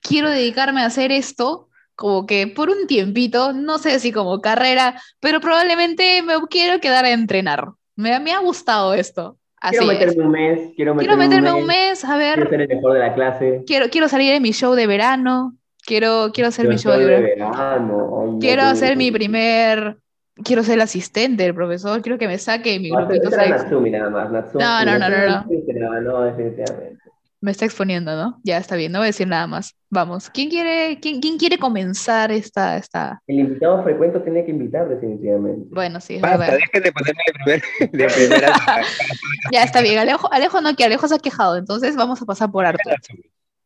quiero 0.00 0.30
dedicarme 0.30 0.82
a 0.82 0.86
hacer 0.86 1.12
esto, 1.12 1.68
como 1.94 2.26
que 2.26 2.46
por 2.46 2.70
un 2.70 2.86
tiempito, 2.86 3.52
no 3.52 3.78
sé 3.78 3.98
si 3.98 4.12
como 4.12 4.40
carrera, 4.40 5.00
pero 5.20 5.40
probablemente 5.40 6.22
me 6.22 6.34
quiero 6.50 6.80
quedar 6.80 7.04
a 7.04 7.10
entrenar. 7.12 7.68
Me, 7.96 8.18
me 8.20 8.32
ha 8.32 8.40
gustado 8.40 8.94
esto. 8.94 9.36
Así 9.60 9.78
quiero 9.78 9.92
meterme 9.92 10.24
un 10.24 10.30
mes, 10.32 10.60
quiero 10.74 10.94
meterme, 10.94 11.52
un, 11.52 11.66
mes, 11.66 12.04
a 12.04 12.16
ver. 12.16 12.34
Quiero 12.34 12.50
ser 12.50 12.60
el 12.62 12.68
mejor 12.68 12.94
de 12.94 12.98
la 12.98 13.14
clase. 13.14 13.62
Quiero, 13.64 13.88
quiero 13.90 14.08
salir 14.08 14.32
en 14.32 14.42
mi 14.42 14.50
show 14.52 14.74
de 14.74 14.88
verano. 14.88 15.54
Quiero, 15.86 16.30
quiero 16.34 16.48
hacer 16.48 16.66
mi 16.66 16.78
show 16.78 16.92
de, 16.92 17.04
verano. 17.04 18.38
quiero 18.40 18.62
hacer 18.62 18.96
mi 18.96 19.12
primer 19.12 19.98
quiero 20.44 20.62
ser 20.62 20.74
el 20.74 20.80
asistente 20.82 21.42
del 21.42 21.54
profesor, 21.54 22.02
quiero 22.02 22.18
que 22.18 22.28
me 22.28 22.38
saque 22.38 22.78
mi 22.78 22.90
grupito 22.90 23.30
Natsumi 23.30 23.90
nada 23.90 24.10
más, 24.10 24.30
Natsumi. 24.30 24.64
No, 24.64 24.84
no, 24.84 24.98
no, 24.98 25.08
no, 25.08 25.16
no. 25.26 26.00
No, 26.00 26.22
definitivamente. 26.22 27.02
Me 27.40 27.50
está 27.50 27.64
exponiendo, 27.64 28.14
¿no? 28.14 28.40
Ya 28.44 28.58
está 28.58 28.76
bien, 28.76 28.92
no 28.92 29.00
voy 29.00 29.06
a 29.06 29.08
decir 29.08 29.26
nada 29.26 29.48
más. 29.48 29.74
Vamos, 29.90 30.30
¿quién 30.30 30.48
quiere, 30.48 31.00
quién, 31.00 31.20
quién 31.20 31.38
quiere 31.38 31.58
comenzar 31.58 32.30
esta, 32.30 32.76
esta...? 32.76 33.20
El 33.26 33.40
invitado 33.40 33.82
frecuente 33.82 34.20
tiene 34.20 34.44
que 34.44 34.52
invitar, 34.52 34.88
definitivamente. 34.88 35.66
Bueno, 35.72 36.00
sí, 36.00 36.20
Basta, 36.20 36.36
verdad. 36.36 36.58
dejen 36.58 36.82
de 36.84 36.92
ponerme 36.92 37.62
de, 37.92 38.06
primera. 38.06 38.54
ya 39.52 39.64
está 39.64 39.80
bien, 39.80 39.98
Alejo, 39.98 40.32
Alejo 40.32 40.60
no 40.60 40.76
que 40.76 40.84
Alejo 40.84 41.08
se 41.08 41.16
ha 41.16 41.18
quejado, 41.18 41.56
entonces 41.56 41.96
vamos 41.96 42.22
a 42.22 42.26
pasar 42.26 42.50
por 42.52 42.64
Arthur. 42.64 42.94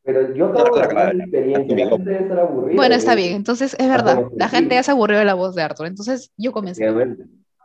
Pero 0.07 0.35
yo 0.35 0.47
acabo 0.47 0.77
de 0.77 1.14
la 1.14 1.25
experiencia, 1.25 1.77
la 1.77 1.90
gente 1.90 2.11
debe 2.11 2.23
estar 2.23 2.38
aburrida. 2.38 2.77
Bueno, 2.77 2.95
está 2.95 3.16
bien, 3.16 3.35
entonces 3.35 3.75
es 3.77 3.88
verdad, 3.88 4.23
la 4.37 4.49
gente 4.49 4.77
ya 4.77 4.85
se 4.85 4.92
aburrió 4.92 5.19
de 5.19 5.25
la 5.25 5.35
voz 5.35 5.57
de 5.57 5.62
Arthur, 5.62 5.88
entonces 5.88 6.33
yo 6.37 6.53
comencé. 6.53 6.88
uh, 6.88 7.16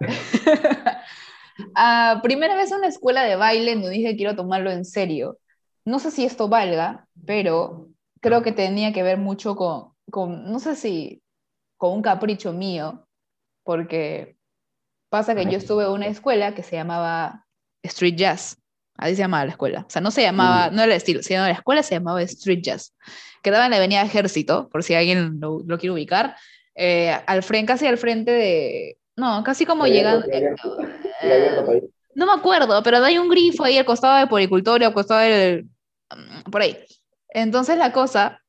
primera 2.24 2.56
vez 2.56 2.72
en 2.72 2.80
una 2.80 2.88
escuela 2.88 3.24
de 3.24 3.36
baile 3.36 3.76
no 3.76 3.90
dije 3.90 4.18
quiero 4.18 4.36
tomarlo 4.36 4.72
en 4.72 4.86
serio. 4.86 5.38
No 5.86 6.00
sé 6.00 6.10
si 6.10 6.26
esto 6.26 6.50
valga, 6.50 7.06
pero 7.28 7.90
creo 8.22 8.42
que 8.42 8.52
tenía 8.52 8.92
que 8.92 9.04
ver 9.04 9.20
mucho 9.20 9.56
con, 9.56 9.92
con 10.10 10.52
no 10.52 10.60
sé 10.60 10.76
si 10.76 11.22
con 11.78 11.94
un 11.94 12.02
capricho 12.02 12.54
mío, 12.54 13.06
porque 13.64 14.36
pasa 15.10 15.36
que 15.36 15.46
yo 15.46 15.58
estuve 15.58 15.84
en 15.84 15.92
una 15.92 16.08
escuela 16.08 16.56
que 16.56 16.64
se 16.64 16.76
llamaba 16.76 17.46
Street 17.84 18.16
Jazz. 18.16 18.58
Así 18.98 19.16
se 19.16 19.22
llamaba 19.22 19.46
la 19.46 19.52
escuela. 19.52 19.86
O 19.88 19.90
sea, 19.90 20.02
no 20.02 20.12
se 20.12 20.22
llamaba, 20.22 20.70
mm. 20.70 20.76
no 20.76 20.84
era 20.84 20.94
el 20.94 20.98
estilo, 20.98 21.24
sino 21.24 21.42
la 21.42 21.52
escuela 21.52 21.84
se 21.84 21.96
llamaba 21.96 22.22
Street 22.24 22.62
Jazz. 22.62 22.94
Quedaba 23.42 23.66
en 23.66 23.72
la 23.72 23.78
avenida 23.78 24.02
Ejército, 24.04 24.70
por 24.70 24.84
si 24.84 24.94
alguien 24.94 25.40
lo, 25.40 25.64
quiere 25.80 25.92
ubicar. 25.92 26.36
Eh, 26.76 27.18
al 27.26 27.44
frente, 27.44 27.74
casi 27.74 27.88
al 27.88 27.98
frente 27.98 28.32
de. 28.32 28.98
No, 29.16 29.44
casi 29.44 29.66
como 29.66 29.88
llegando. 29.88 30.28
Eh, 30.32 30.54
no 32.16 32.26
me 32.26 32.34
acuerdo, 32.34 32.82
pero 32.84 33.04
hay 33.04 33.18
un 33.18 33.30
grifo 33.30 33.64
ahí 33.64 33.78
al 33.78 33.86
costado 33.86 34.20
de 34.20 34.28
Policultorio, 34.28 34.88
al 34.88 34.94
costado 34.94 35.22
del. 35.22 35.66
Mm, 36.16 36.52
por 36.52 36.62
ahí. 36.62 36.78
Entonces, 37.30 37.78
la 37.78 37.92
cosa, 37.92 38.42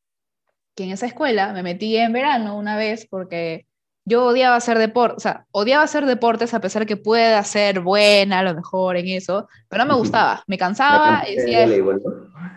que 0.74 0.84
en 0.84 0.90
esa 0.90 1.06
escuela 1.06 1.52
me 1.52 1.62
metí 1.62 1.96
en 1.96 2.12
verano 2.12 2.56
una 2.56 2.76
vez 2.76 3.06
porque 3.08 3.66
yo 4.04 4.24
odiaba 4.24 4.56
hacer 4.56 4.78
deporte, 4.78 5.16
o 5.16 5.20
sea, 5.20 5.46
odiaba 5.52 5.84
hacer 5.84 6.06
deportes 6.06 6.54
a 6.54 6.60
pesar 6.60 6.86
que 6.86 6.96
pueda 6.96 7.42
ser 7.44 7.80
buena, 7.80 8.40
a 8.40 8.42
lo 8.42 8.54
mejor 8.54 8.96
en 8.96 9.08
eso, 9.08 9.48
pero 9.68 9.84
no 9.84 9.92
me 9.92 9.98
gustaba, 9.98 10.42
me 10.46 10.58
cansaba 10.58 11.24
y 11.28 11.36
decía... 11.36 11.66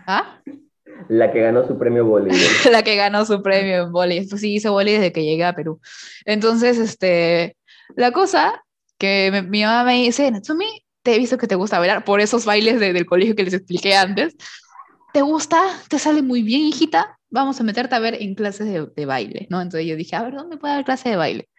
¿Ah? 0.07 0.39
La 1.07 1.31
que 1.31 1.41
ganó 1.41 1.67
su 1.67 1.77
premio 1.77 2.05
voleibol. 2.05 2.39
la 2.71 2.83
que 2.83 2.95
ganó 2.95 3.25
su 3.25 3.41
premio 3.43 3.83
en 3.83 3.91
voleibol. 3.91 4.27
Pues 4.29 4.41
sí, 4.41 4.55
hice 4.55 4.69
voleibol 4.69 5.01
desde 5.01 5.13
que 5.13 5.23
llegué 5.23 5.43
a 5.43 5.53
Perú. 5.53 5.79
Entonces, 6.25 6.79
este, 6.79 7.57
la 7.95 8.11
cosa 8.11 8.63
que 8.97 9.43
mi 9.47 9.63
mamá 9.63 9.83
me 9.83 9.95
dice, 9.95 10.31
Natsumi, 10.31 10.83
te 11.03 11.15
he 11.15 11.19
visto 11.19 11.37
que 11.37 11.47
te 11.47 11.55
gusta 11.55 11.77
bailar 11.77 12.03
por 12.03 12.21
esos 12.21 12.45
bailes 12.45 12.79
del 12.79 13.05
colegio 13.05 13.35
que 13.35 13.43
les 13.43 13.53
expliqué 13.53 13.95
antes. 13.95 14.35
¿Te 15.13 15.21
gusta? 15.21 15.61
¿Te 15.87 15.99
sale 15.99 16.21
muy 16.21 16.41
bien, 16.41 16.61
hijita? 16.61 17.19
Vamos 17.35 17.59
a 17.59 17.63
meterte 17.63 17.93
a 17.93 17.99
ver 17.99 18.15
en 18.21 18.33
clases 18.33 18.67
de, 18.95 19.05
baile, 19.05 19.45
¿no? 19.49 19.61
Entonces 19.61 19.87
yo 19.87 19.95
dije, 19.95 20.15
a 20.15 20.23
ver, 20.23 20.33
¿dónde 20.33 20.57
puede 20.57 20.73
haber 20.73 20.85
clase 20.85 21.09
de 21.09 21.17
baile? 21.17 21.49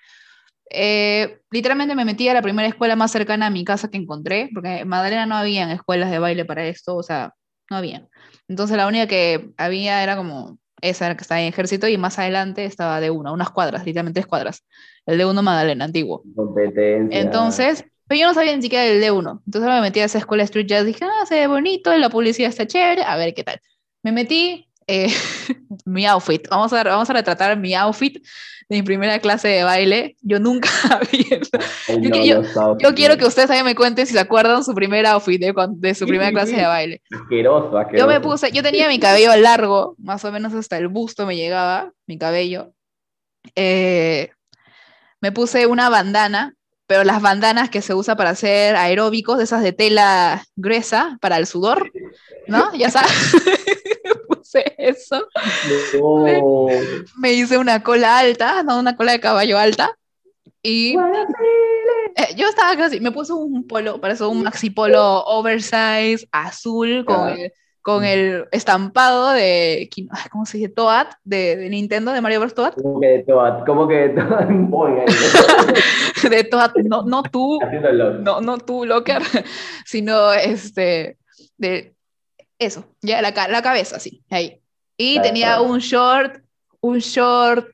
Eh, 0.70 1.38
literalmente 1.50 1.94
me 1.94 2.04
metí 2.04 2.28
a 2.28 2.34
la 2.34 2.42
primera 2.42 2.66
escuela 2.66 2.96
más 2.96 3.12
cercana 3.12 3.46
a 3.46 3.50
mi 3.50 3.64
casa 3.64 3.88
que 3.88 3.98
encontré, 3.98 4.48
porque 4.52 4.78
en 4.78 4.88
Madalena 4.88 5.26
no 5.26 5.36
había 5.36 5.70
escuelas 5.72 6.10
de 6.10 6.18
baile 6.18 6.44
para 6.44 6.66
esto, 6.66 6.96
o 6.96 7.02
sea, 7.02 7.34
no 7.70 7.76
había. 7.76 8.08
Entonces 8.48 8.76
la 8.76 8.86
única 8.86 9.06
que 9.06 9.50
había 9.58 10.02
era 10.02 10.16
como 10.16 10.58
esa 10.80 11.14
que 11.14 11.22
estaba 11.22 11.40
en 11.40 11.48
ejército 11.48 11.86
y 11.88 11.98
más 11.98 12.18
adelante 12.18 12.64
estaba 12.64 13.00
de 13.00 13.10
uno, 13.10 13.32
unas 13.32 13.50
cuadras, 13.50 13.84
literalmente 13.84 14.20
tres 14.20 14.26
cuadras. 14.26 14.64
El 15.04 15.18
de 15.18 15.26
uno 15.26 15.42
Madalena, 15.42 15.84
antiguo. 15.84 16.22
Competencia. 16.34 17.20
Entonces, 17.20 17.84
pero 18.08 18.20
yo 18.20 18.26
no 18.28 18.34
sabía 18.34 18.56
ni 18.56 18.62
siquiera 18.62 18.84
del 18.84 19.00
de 19.00 19.10
uno. 19.10 19.42
Entonces 19.46 19.70
me 19.70 19.80
metí 19.80 20.00
a 20.00 20.04
esa 20.04 20.18
escuela 20.18 20.42
Street 20.44 20.66
Jazz, 20.66 20.86
dije, 20.86 21.04
ah, 21.04 21.26
se 21.26 21.34
ve 21.34 21.46
bonito, 21.46 21.96
la 21.96 22.08
publicidad 22.08 22.48
está 22.48 22.66
chévere, 22.66 23.02
a 23.02 23.16
ver 23.16 23.34
qué 23.34 23.44
tal. 23.44 23.60
Me 24.02 24.12
metí, 24.12 24.65
eh, 24.86 25.12
mi 25.84 26.06
outfit. 26.06 26.46
Vamos 26.48 26.72
a, 26.72 26.82
vamos 26.82 27.08
a 27.10 27.12
retratar 27.12 27.56
mi 27.56 27.74
outfit 27.74 28.24
de 28.68 28.76
mi 28.76 28.82
primera 28.82 29.18
clase 29.20 29.48
de 29.48 29.64
baile. 29.64 30.16
Yo 30.22 30.40
nunca 30.40 30.68
había... 30.90 31.40
yo, 32.78 32.94
quiero 32.94 33.16
que 33.16 33.24
ustedes 33.24 33.48
también 33.48 33.64
me 33.64 33.74
cuenten 33.74 34.06
si 34.06 34.12
se 34.12 34.20
acuerdan 34.20 34.64
su 34.64 34.74
primer 34.74 35.06
outfit 35.06 35.40
de, 35.40 35.94
su 35.94 36.06
primera 36.06 36.30
clase 36.32 36.56
de 36.56 36.66
baile. 36.66 37.02
Yo 37.96 38.06
me 38.06 38.20
puse, 38.20 38.50
yo 38.52 38.62
tenía 38.62 38.88
mi 38.88 38.98
cabello 38.98 39.34
largo, 39.36 39.94
más 39.98 40.24
o 40.24 40.32
menos 40.32 40.54
hasta 40.54 40.78
el 40.78 40.88
busto 40.88 41.26
me 41.26 41.36
llegaba, 41.36 41.92
mi 42.06 42.18
cabello. 42.18 42.72
Eh, 43.54 44.30
me 45.20 45.32
puse 45.32 45.66
una 45.66 45.88
bandana, 45.88 46.54
pero 46.86 47.04
las 47.04 47.22
bandanas 47.22 47.70
que 47.70 47.82
se 47.82 47.94
usa 47.94 48.16
para 48.16 48.30
hacer 48.30 48.76
aeróbicos, 48.76 49.40
esas 49.40 49.62
de 49.62 49.72
tela 49.72 50.44
gruesa 50.56 51.18
para 51.20 51.36
el 51.36 51.46
sudor, 51.46 51.90
¿no? 52.46 52.74
Ya 52.74 52.90
sabes. 52.90 53.12
me 54.06 54.14
puse 54.28 54.74
eso. 54.78 55.26
Me, 57.18 57.32
hice 57.32 57.58
una 57.58 57.82
cola 57.82 58.18
alta, 58.18 58.62
no, 58.62 58.78
una 58.78 58.96
cola 58.96 59.12
de 59.12 59.20
caballo 59.20 59.58
alta. 59.58 59.96
Y 60.62 60.96
eh, 62.16 62.34
yo 62.36 62.48
estaba 62.48 62.76
casi, 62.76 63.00
me 63.00 63.12
puse 63.12 63.32
un 63.32 63.66
polo, 63.66 64.00
para 64.00 64.14
eso 64.14 64.28
un 64.28 64.42
maxi 64.42 64.70
polo 64.70 65.22
oversize 65.24 66.26
azul 66.32 67.04
con 67.04 67.28
el 67.28 67.52
con 67.86 68.04
el 68.04 68.48
estampado 68.50 69.30
de, 69.30 69.88
¿cómo 70.32 70.44
se 70.44 70.58
dice? 70.58 70.70
Toad, 70.70 71.06
de, 71.22 71.68
Nintendo, 71.70 72.10
de 72.10 72.20
Mario 72.20 72.40
Bros. 72.40 72.52
Toad. 72.52 72.74
¿Cómo 72.74 72.98
que 72.98 73.06
de 73.06 73.22
Toad? 73.22 73.64
¿Cómo 73.64 73.86
que 73.86 73.94
de 73.94 74.08
Toad? 74.08 74.48
de 76.28 76.42
Toad, 76.42 76.72
no, 76.84 77.04
no 77.04 77.22
tú, 77.22 77.60
no, 78.22 78.40
no 78.40 78.58
tú, 78.58 78.84
Locker, 78.84 79.22
sino 79.84 80.32
este, 80.32 81.16
de 81.58 81.94
eso, 82.58 82.94
ya 83.02 83.20
la, 83.22 83.32
la 83.48 83.62
cabeza, 83.62 83.98
sí, 83.98 84.22
ahí. 84.30 84.60
Y 84.96 85.20
tenía 85.20 85.60
un 85.60 85.78
short, 85.78 86.42
un 86.80 86.98
short 86.98 87.68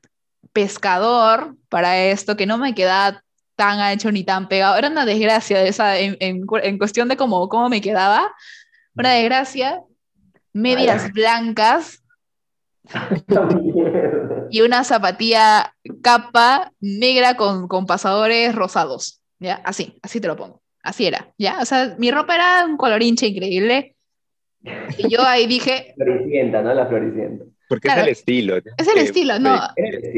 pescador 0.51 1.55
para 1.69 1.97
esto, 1.97 2.35
que 2.35 2.45
no 2.45 2.57
me 2.57 2.75
quedaba 2.75 3.23
tan 3.55 3.79
ancho 3.79 4.11
ni 4.11 4.23
tan 4.23 4.47
pegado. 4.47 4.77
Era 4.77 4.89
una 4.89 5.05
desgracia 5.05 5.63
esa, 5.63 5.97
en, 5.97 6.17
en, 6.19 6.45
en 6.63 6.77
cuestión 6.77 7.07
de 7.07 7.17
cómo, 7.17 7.47
cómo 7.49 7.69
me 7.69 7.81
quedaba. 7.81 8.33
Una 8.95 9.11
desgracia 9.11 9.81
medias 10.53 11.11
blancas 11.11 12.03
y 14.51 14.61
una 14.61 14.83
zapatilla 14.83 15.73
capa 16.01 16.71
negra 16.79 17.35
con, 17.35 17.67
con, 17.67 17.85
pasadores 17.85 18.53
rosados. 18.53 19.21
¿Ya? 19.39 19.55
Así, 19.65 19.99
así 20.01 20.21
te 20.21 20.27
lo 20.27 20.37
pongo. 20.37 20.61
Así 20.83 21.05
era, 21.05 21.33
¿ya? 21.37 21.59
O 21.61 21.65
sea, 21.65 21.95
mi 21.97 22.11
ropa 22.11 22.35
era 22.35 22.65
un 22.65 22.77
color 22.77 23.01
hincha 23.01 23.25
increíble. 23.25 23.95
Y 24.97 25.09
yo 25.09 25.21
ahí 25.21 25.47
dije... 25.47 25.93
Floricienta, 25.95 26.61
¿no? 26.61 26.73
La 26.73 26.85
floricienta. 26.87 27.45
Porque 27.73 27.87
es 27.87 27.97
el 27.97 28.07
estilo. 28.09 28.57
Es 28.57 28.87
el 28.87 28.97
estilo, 28.99 29.39
no. 29.39 29.55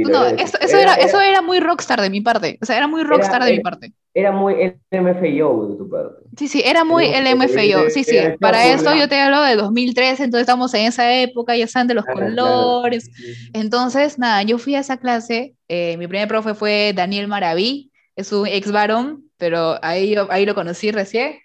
no 0.10 0.26
eso, 0.26 0.58
era, 0.78 0.96
eso 0.96 1.22
era 1.22 1.42
muy 1.42 1.60
rockstar 1.60 2.02
de 2.02 2.10
mi 2.10 2.20
parte. 2.20 2.58
O 2.62 2.66
sea, 2.66 2.76
era 2.76 2.88
muy 2.88 3.04
rockstar 3.04 3.44
de 3.44 3.54
mi 3.54 3.60
parte. 3.62 3.94
Era 4.14 4.32
muy 4.32 4.56
LMFAO 4.92 5.68
de 5.70 5.78
tu 5.78 5.90
parte. 5.90 6.16
Sí, 6.38 6.48
sí, 6.48 6.62
era 6.66 6.84
muy 6.84 7.06
LMFAO. 7.08 7.90
Sí, 7.90 8.04
sí. 8.04 8.18
Para 8.40 8.68
esto 8.68 8.94
yo 8.96 9.08
te 9.08 9.20
hablo 9.20 9.42
de 9.42 9.56
2003, 9.56 10.20
entonces 10.20 10.42
estamos 10.42 10.74
en 10.74 10.88
esa 10.88 11.14
época, 11.22 11.56
ya 11.56 11.68
saben 11.68 11.88
de 11.88 11.94
los 11.94 12.06
colores. 12.06 13.10
Entonces, 13.54 14.20
nada, 14.20 14.44
yo 14.44 14.58
fui 14.58 14.76
a 14.76 14.80
esa 14.80 14.98
clase. 14.98 15.56
Eh, 15.68 15.96
mi 15.98 16.08
primer 16.08 16.28
profe 16.28 16.56
fue 16.56 16.94
Daniel 16.94 17.28
Maraví, 17.28 17.92
es 18.16 18.32
un 18.32 18.48
ex 18.48 18.72
varón, 18.72 19.24
pero 19.38 19.78
ahí, 19.82 20.16
ahí 20.30 20.46
lo 20.46 20.56
conocí 20.56 20.92
recién. 20.92 21.36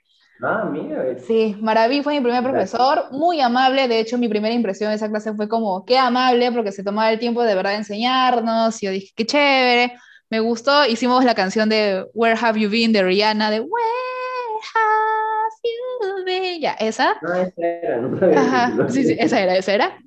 Ah, 0.43 0.65
mira. 0.71 1.19
Sí, 1.19 1.57
Maraví 1.61 2.03
fue 2.03 2.15
mi 2.15 2.21
primer 2.21 2.43
profesor, 2.43 3.07
muy 3.11 3.41
amable. 3.41 3.89
De 3.89 4.01
hecho, 4.01 4.17
mi 4.17 4.29
primera 4.29 4.55
impresión 4.55 4.91
de 4.91 4.97
esa 4.97 5.09
clase 5.09 5.35
fue 5.35 5.49
como, 5.49 5.85
qué 5.85 5.99
amable, 5.99 6.51
porque 6.53 6.73
se 6.73 6.83
tomaba 6.83 7.13
el 7.13 7.19
tiempo 7.19 7.43
de 7.43 7.55
verdad 7.55 7.71
de 7.71 7.77
enseñarnos. 7.77 8.83
Y 8.83 8.87
yo 8.87 8.93
dije, 8.93 9.13
qué 9.15 9.27
chévere, 9.27 9.93
me 10.31 10.41
gustó. 10.41 10.87
Hicimos 10.87 11.25
la 11.25 11.35
canción 11.35 11.69
de 11.69 12.07
Where 12.15 12.39
Have 12.41 12.59
You 12.59 12.71
Been 12.71 12.93
de 12.93 13.03
Rihanna, 13.03 13.51
de 13.51 13.61
Where 13.61 14.61
Have 14.75 15.51
You 15.63 16.25
Been. 16.25 16.61
Ya, 16.61 16.73
esa. 16.73 17.17
No, 17.21 17.35
esa 17.35 17.53
era, 17.59 17.97
no 17.99 18.41
Ajá, 18.41 18.89
sí, 18.89 19.05
sí, 19.05 19.17
esa 19.19 19.41
era, 19.41 19.57
esa 19.57 19.75
era. 19.75 19.99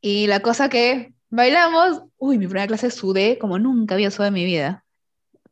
Y 0.00 0.26
la 0.26 0.40
cosa 0.40 0.68
que 0.68 1.12
bailamos, 1.30 2.02
uy, 2.18 2.38
mi 2.38 2.46
primera 2.46 2.66
clase 2.66 2.90
sudé 2.90 3.38
como 3.38 3.58
nunca 3.58 3.94
había 3.94 4.10
sudado 4.10 4.28
en 4.28 4.34
mi 4.34 4.44
vida. 4.44 4.84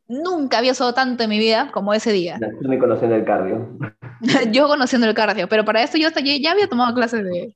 Nunca 0.07 0.57
había 0.57 0.73
sudado 0.73 0.93
tanto 0.93 1.23
en 1.23 1.29
mi 1.29 1.39
vida 1.39 1.71
como 1.71 1.93
ese 1.93 2.11
día. 2.11 2.37
Yo 2.61 2.67
me 2.67 2.77
conociendo 2.77 3.15
el 3.15 3.23
cardio. 3.23 3.77
yo 4.51 4.67
conociendo 4.67 5.07
el 5.07 5.13
cardio, 5.13 5.47
pero 5.47 5.65
para 5.65 5.83
esto 5.83 5.97
yo 5.97 6.07
hasta 6.07 6.21
ya 6.21 6.51
había 6.51 6.67
tomado 6.67 6.93
clases 6.93 7.23
de, 7.23 7.55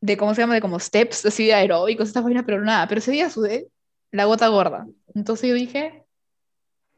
de, 0.00 0.16
¿cómo 0.16 0.34
se 0.34 0.42
llama? 0.42 0.54
De 0.54 0.60
como 0.60 0.80
steps, 0.80 1.26
así 1.26 1.46
de 1.46 1.54
aeróbicos, 1.54 2.08
esta 2.08 2.20
vaina, 2.20 2.44
pero 2.44 2.62
nada, 2.62 2.86
pero 2.88 2.98
ese 2.98 3.12
día 3.12 3.30
sudé 3.30 3.68
la 4.10 4.24
gota 4.24 4.48
gorda. 4.48 4.86
Entonces 5.14 5.48
yo 5.48 5.54
dije, 5.54 6.04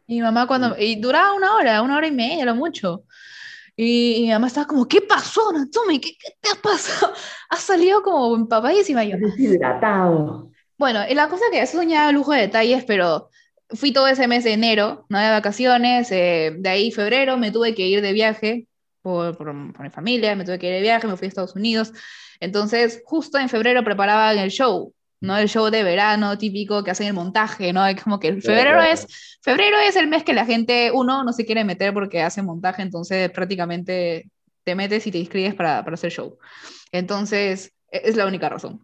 y 0.06 0.14
mi 0.14 0.22
mamá 0.22 0.46
cuando, 0.46 0.76
y 0.78 0.96
duraba 0.96 1.32
una 1.34 1.54
hora, 1.54 1.82
una 1.82 1.96
hora 1.96 2.06
y 2.06 2.12
media, 2.12 2.44
lo 2.44 2.54
mucho. 2.54 3.04
Y, 3.76 4.22
mi 4.22 4.30
mamá 4.30 4.48
estaba 4.48 4.66
como, 4.66 4.86
¿qué 4.86 5.00
pasó, 5.00 5.52
Natsume? 5.52 6.00
¿Qué, 6.00 6.10
¿Qué, 6.18 6.36
te 6.40 6.50
ha 6.50 6.60
pasado? 6.60 7.12
Ha 7.50 7.56
salido 7.56 8.02
como 8.02 8.34
empapadísima. 8.34 9.04
Yo, 9.04 9.16
hidratado. 9.36 10.50
Bueno, 10.78 11.00
y 11.08 11.14
la 11.14 11.28
cosa 11.28 11.44
que 11.50 11.60
eso 11.60 11.76
soñaba 11.76 12.10
lujo 12.12 12.32
de 12.32 12.40
detalles, 12.40 12.84
pero 12.84 13.28
fui 13.74 13.92
todo 13.92 14.06
ese 14.08 14.26
mes 14.28 14.44
de 14.44 14.52
enero, 14.52 15.06
no 15.08 15.18
de 15.18 15.30
vacaciones, 15.30 16.10
eh, 16.12 16.54
de 16.58 16.68
ahí 16.68 16.90
febrero 16.92 17.36
me 17.36 17.50
tuve 17.50 17.74
que 17.74 17.86
ir 17.86 18.02
de 18.02 18.12
viaje 18.12 18.66
por, 19.02 19.36
por, 19.36 19.54
mi 19.54 19.90
familia, 19.90 20.36
me 20.36 20.44
tuve 20.44 20.58
que 20.58 20.68
ir 20.68 20.74
de 20.74 20.80
viaje, 20.80 21.06
me 21.06 21.16
fui 21.16 21.26
a 21.26 21.28
Estados 21.28 21.56
Unidos. 21.56 21.92
Entonces, 22.40 23.02
justo 23.04 23.38
en 23.38 23.48
febrero 23.48 23.84
preparaban 23.84 24.38
el 24.38 24.50
show, 24.50 24.94
¿no? 25.20 25.36
El 25.36 25.48
show 25.48 25.70
de 25.70 25.82
verano 25.82 26.38
típico 26.38 26.82
que 26.84 26.90
hacen 26.90 27.06
el 27.08 27.14
montaje, 27.14 27.72
¿no? 27.72 27.86
Es 27.86 28.02
como 28.02 28.18
que 28.18 28.40
febrero 28.40 28.82
es, 28.82 29.38
febrero 29.42 29.78
es 29.78 29.96
el 29.96 30.08
mes 30.08 30.24
que 30.24 30.34
la 30.34 30.44
gente, 30.44 30.90
uno, 30.92 31.24
no 31.24 31.32
se 31.32 31.44
quiere 31.44 31.64
meter 31.64 31.92
porque 31.94 32.22
hace 32.22 32.42
montaje, 32.42 32.82
entonces 32.82 33.30
prácticamente 33.30 34.30
te 34.64 34.74
metes 34.74 35.06
y 35.06 35.10
te 35.10 35.18
inscribes 35.18 35.54
para, 35.54 35.82
para 35.84 35.94
hacer 35.94 36.12
show. 36.12 36.38
Entonces, 36.92 37.72
e, 37.90 38.02
es 38.04 38.16
la 38.16 38.26
única 38.26 38.48
razón. 38.48 38.82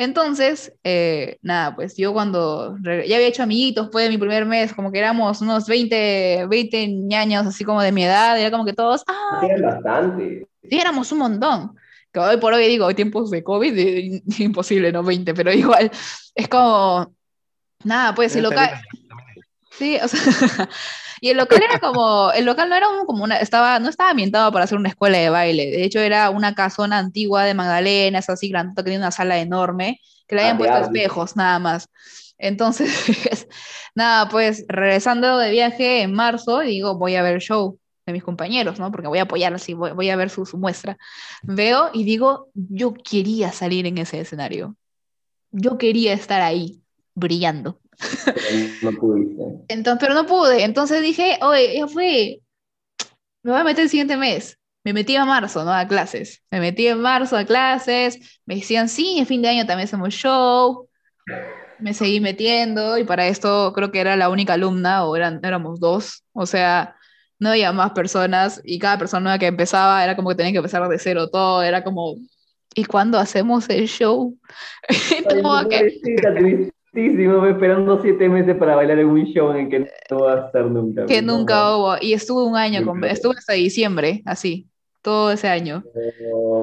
Entonces, 0.00 0.72
eh, 0.82 1.36
nada, 1.42 1.76
pues 1.76 1.94
yo 1.94 2.14
cuando 2.14 2.74
ya 2.82 2.92
había 2.92 3.26
hecho 3.26 3.42
amiguitos, 3.42 3.90
fue 3.92 4.08
mi 4.08 4.16
primer 4.16 4.46
mes, 4.46 4.72
como 4.72 4.90
que 4.90 4.98
éramos 4.98 5.42
unos 5.42 5.66
20, 5.66 6.46
20 6.48 6.88
ñaños, 6.88 7.46
así 7.46 7.64
como 7.64 7.82
de 7.82 7.92
mi 7.92 8.04
edad, 8.04 8.40
era 8.40 8.50
como 8.50 8.64
que 8.64 8.72
todos, 8.72 9.04
¡ah! 9.06 9.42
Eran 9.42 9.60
bastante. 9.60 10.48
Sí, 10.62 10.78
éramos 10.78 11.12
un 11.12 11.18
montón. 11.18 11.76
Que 12.10 12.18
hoy 12.18 12.38
por 12.38 12.54
hoy 12.54 12.66
digo, 12.66 12.86
hay 12.86 12.94
tiempos 12.94 13.30
de 13.30 13.44
COVID, 13.44 14.22
imposible, 14.38 14.90
¿no? 14.90 15.02
20, 15.02 15.34
pero 15.34 15.52
igual, 15.52 15.90
es 16.34 16.48
como, 16.48 17.14
nada, 17.84 18.14
pues 18.14 18.34
el 18.36 18.44
local... 18.44 18.70
Sí, 19.72 19.98
o 20.02 20.08
sea, 20.08 20.18
Y 21.20 21.30
el 21.30 21.36
local 21.36 21.62
era 21.62 21.78
como, 21.78 22.32
el 22.32 22.44
local 22.44 22.68
no 22.68 22.76
era 22.76 22.86
como 23.06 23.24
una, 23.24 23.36
estaba, 23.36 23.78
no 23.78 23.88
estaba 23.88 24.10
ambientado 24.10 24.50
para 24.52 24.64
hacer 24.64 24.78
una 24.78 24.88
escuela 24.88 25.18
de 25.18 25.30
baile, 25.30 25.66
de 25.70 25.84
hecho 25.84 26.00
era 26.00 26.30
una 26.30 26.54
casona 26.54 26.98
antigua 26.98 27.44
de 27.44 27.54
Magdalena, 27.54 28.18
es 28.18 28.30
así 28.30 28.48
grande, 28.48 28.74
que 28.74 28.82
tenía 28.82 28.98
una 28.98 29.10
sala 29.10 29.38
enorme, 29.38 30.00
que 30.26 30.36
le 30.36 30.42
habían 30.42 30.58
puesto 30.58 30.78
espejos 30.78 31.36
nada 31.36 31.58
más. 31.58 31.88
Entonces, 32.38 32.88
nada, 33.94 34.28
pues 34.28 34.64
regresando 34.66 35.36
de 35.38 35.50
viaje 35.50 36.02
en 36.02 36.14
marzo, 36.14 36.60
digo, 36.60 36.96
voy 36.96 37.16
a 37.16 37.22
ver 37.22 37.34
el 37.34 37.40
show 37.40 37.78
de 38.06 38.12
mis 38.12 38.24
compañeros, 38.24 38.78
¿no? 38.78 38.90
Porque 38.90 39.08
voy 39.08 39.18
a 39.18 39.22
apoyar 39.22 39.52
así, 39.52 39.74
voy, 39.74 39.92
voy 39.92 40.08
a 40.08 40.16
ver 40.16 40.30
su, 40.30 40.46
su, 40.46 40.56
muestra. 40.56 40.96
Veo 41.42 41.90
y 41.92 42.04
digo, 42.04 42.48
yo 42.54 42.94
quería 42.94 43.52
salir 43.52 43.86
en 43.86 43.98
ese 43.98 44.20
escenario. 44.20 44.76
Yo 45.50 45.78
quería 45.78 46.12
estar 46.12 46.40
ahí, 46.40 46.80
brillando. 47.14 47.79
no 48.82 48.92
pudiste. 48.92 49.42
Entonces, 49.68 50.00
pero 50.00 50.14
no 50.14 50.26
pude. 50.26 50.64
Entonces 50.64 51.02
dije, 51.02 51.38
oye, 51.42 51.78
ya 51.78 51.86
fue. 51.86 52.40
Me 53.42 53.52
voy 53.52 53.60
a 53.60 53.64
meter 53.64 53.84
el 53.84 53.90
siguiente 53.90 54.16
mes. 54.16 54.58
Me 54.84 54.92
metí 54.92 55.16
a 55.16 55.24
marzo, 55.24 55.64
¿no? 55.64 55.72
A 55.72 55.86
clases. 55.86 56.42
Me 56.50 56.60
metí 56.60 56.86
en 56.86 57.00
marzo 57.00 57.36
a 57.36 57.44
clases. 57.44 58.40
Me 58.46 58.56
decían, 58.56 58.88
sí, 58.88 59.18
en 59.18 59.26
fin 59.26 59.42
de 59.42 59.48
año 59.48 59.66
también 59.66 59.86
hacemos 59.86 60.14
show. 60.14 60.88
Me 61.78 61.94
seguí 61.94 62.20
metiendo 62.20 62.98
y 62.98 63.04
para 63.04 63.26
esto 63.26 63.72
creo 63.74 63.90
que 63.90 64.00
era 64.00 64.16
la 64.16 64.28
única 64.28 64.54
alumna 64.54 65.04
o 65.04 65.16
eran, 65.16 65.40
éramos 65.42 65.80
dos. 65.80 66.24
O 66.32 66.46
sea, 66.46 66.96
no 67.38 67.50
había 67.50 67.72
más 67.72 67.92
personas 67.92 68.60
y 68.64 68.78
cada 68.78 68.98
persona 68.98 69.38
que 69.38 69.46
empezaba 69.46 70.02
era 70.04 70.16
como 70.16 70.30
que 70.30 70.34
tenía 70.36 70.52
que 70.52 70.58
empezar 70.58 70.86
de 70.88 70.98
cero 70.98 71.28
todo. 71.28 71.62
Era 71.62 71.84
como, 71.84 72.16
¿y 72.74 72.84
cuándo 72.84 73.18
hacemos 73.18 73.68
el 73.68 73.86
show? 73.86 74.38
que... 75.70 76.70
Sí, 76.92 77.08
sí, 77.10 77.16
me 77.16 77.50
esperando 77.50 78.02
siete 78.02 78.28
meses 78.28 78.56
para 78.56 78.74
bailar 78.74 78.98
en 78.98 79.06
un 79.06 79.24
show 79.26 79.52
en 79.52 79.58
el 79.58 79.68
que 79.68 79.90
no 80.10 80.20
va 80.24 80.34
a 80.34 80.46
estar 80.46 80.64
nunca. 80.64 81.06
Que 81.06 81.22
nunca 81.22 81.76
hubo. 81.76 81.94
Y 82.00 82.14
estuve 82.14 82.42
un 82.42 82.56
año, 82.56 82.84
con, 82.84 83.04
estuve 83.04 83.36
hasta 83.38 83.52
diciembre, 83.52 84.22
así, 84.24 84.66
todo 85.00 85.30
ese 85.30 85.46
año. 85.46 85.84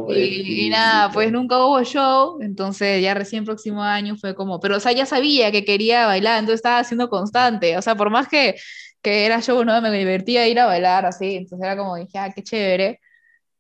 Pues 0.06 0.18
y, 0.18 0.70
nada, 0.70 1.12
pues 1.14 1.32
nunca 1.32 1.66
hubo 1.66 1.82
show, 1.84 2.40
entonces 2.42 3.02
ya 3.02 3.14
recién 3.14 3.46
próximo 3.46 3.82
año 3.82 4.18
fue 4.18 4.36
como, 4.36 4.60
pero 4.60 4.76
o 4.76 4.80
sea, 4.82 4.92
ya 4.92 5.06
sabía 5.06 5.50
que 5.50 5.64
quería 5.64 6.08
bailar, 6.08 6.40
entonces 6.40 6.60
estaba 6.60 6.80
haciendo 6.80 7.10
constante, 7.10 7.78
o 7.78 7.82
sea, 7.82 7.96
por 7.96 8.10
más 8.10 8.28
que, 8.28 8.56
que 9.02 9.26
era 9.26 9.42
show, 9.42 9.64
no, 9.64 9.82
me 9.82 9.92
divertía 9.92 10.46
ir 10.48 10.60
a 10.60 10.66
bailar 10.66 11.06
así, 11.06 11.38
entonces 11.38 11.66
era 11.66 11.78
como, 11.78 11.96
dije, 11.96 12.18
ah, 12.18 12.34
qué 12.36 12.44
chévere. 12.44 13.00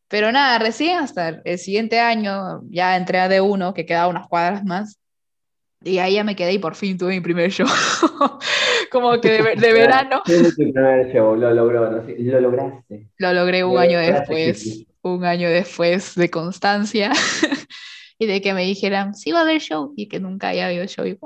Pero 0.10 0.32
nada, 0.32 0.60
recién 0.60 1.00
hasta 1.00 1.42
el 1.44 1.60
siguiente 1.60 2.00
año 2.00 2.62
ya 2.70 2.98
entré 2.98 3.20
a 3.20 3.30
D1, 3.30 3.74
que 3.74 3.86
quedaba 3.86 4.08
unas 4.10 4.28
cuadras 4.28 4.64
más, 4.66 5.00
y 5.84 6.00
ahí 6.00 6.16
ya 6.16 6.24
me 6.24 6.36
quedé 6.36 6.54
y 6.54 6.60
por 6.60 6.76
fin 6.76 6.98
tuve 6.98 7.12
mi 7.12 7.22
primer 7.22 7.52
show. 7.52 7.68
como 8.92 9.20
que 9.22 9.42
de, 9.44 9.56
verano. 9.74 10.22
lo 10.26 11.54
logró, 11.54 11.90
lo 11.92 12.42
lograste. 12.42 13.10
Lo 13.18 13.34
logré 13.34 13.64
un 13.64 13.78
año 13.78 14.00
después, 14.00 14.86
un 15.02 15.26
año 15.26 15.50
después 15.50 16.16
de 16.16 16.30
constancia. 16.30 17.12
y 18.20 18.26
de 18.26 18.42
que 18.42 18.54
me 18.54 18.64
dijeran, 18.64 19.14
sí 19.14 19.32
va 19.32 19.40
a 19.40 19.44
haber 19.44 19.62
show, 19.62 19.94
y 19.96 20.08
que 20.08 20.20
nunca 20.20 20.50
haya 20.50 20.68
habido 20.68 20.86
show. 20.88 21.06
Y, 21.06 21.18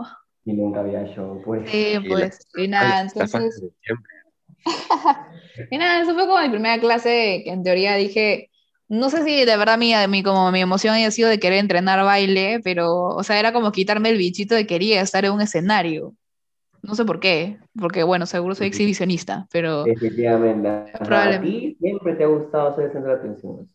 y 0.45 0.53
nunca 0.53 0.81
había 0.81 1.05
show, 1.07 1.41
pues. 1.43 1.69
Sí, 1.69 1.95
pues, 2.07 2.47
y 2.57 2.67
nada, 2.67 3.01
entonces... 3.01 3.63
y 5.71 5.77
nada, 5.77 6.03
eso 6.03 6.13
fue 6.13 6.27
como 6.27 6.41
mi 6.41 6.49
primera 6.49 6.79
clase, 6.79 7.41
que 7.45 7.51
en 7.51 7.63
teoría 7.63 7.95
dije, 7.95 8.50
no 8.91 9.09
sé 9.09 9.23
si 9.23 9.45
de 9.45 9.55
verdad 9.55 9.77
mi, 9.77 9.93
mi, 10.09 10.21
como 10.21 10.51
mi 10.51 10.59
emoción 10.59 10.93
haya 10.93 11.11
sido 11.11 11.29
de 11.29 11.39
querer 11.39 11.59
entrenar 11.59 12.03
baile, 12.03 12.59
pero, 12.61 12.91
o 13.05 13.23
sea, 13.23 13.39
era 13.39 13.53
como 13.53 13.71
quitarme 13.71 14.09
el 14.09 14.17
bichito 14.17 14.53
de 14.53 14.67
quería 14.67 14.99
estar 14.99 15.23
en 15.23 15.31
un 15.31 15.39
escenario. 15.39 16.13
No 16.81 16.93
sé 16.95 17.05
por 17.05 17.21
qué, 17.21 17.57
porque 17.79 18.03
bueno, 18.03 18.25
seguro 18.25 18.53
soy 18.53 18.67
exhibicionista, 18.67 19.47
pero... 19.49 19.85
Efectivamente. 19.85 20.67
¿A 20.67 21.41
ti 21.41 21.77
siempre 21.79 22.15
te 22.15 22.25
ha 22.25 22.27
gustado 22.27 22.75
ser 22.75 22.85
el 22.85 22.91
centro 22.91 23.11
de 23.11 23.17
atención? 23.19 23.69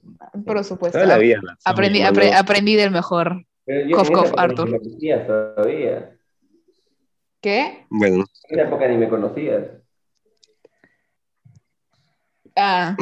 Por 0.44 0.62
supuesto. 0.64 1.02
la 1.02 1.16
vida, 1.16 1.40
aprendí, 1.64 2.02
aprendí 2.02 2.76
del 2.76 2.90
mejor. 2.90 3.42
Kof, 3.94 4.10
Kof, 4.10 4.32
Arthur. 4.36 4.68
Me 4.68 5.18
todavía. 5.26 6.14
¿Qué? 7.40 7.86
Bueno. 7.88 8.26
En 8.50 8.58
esa 8.58 8.68
época 8.68 8.86
ni 8.86 8.98
me 8.98 9.08
conocías. 9.08 9.64
Ah. 12.56 12.96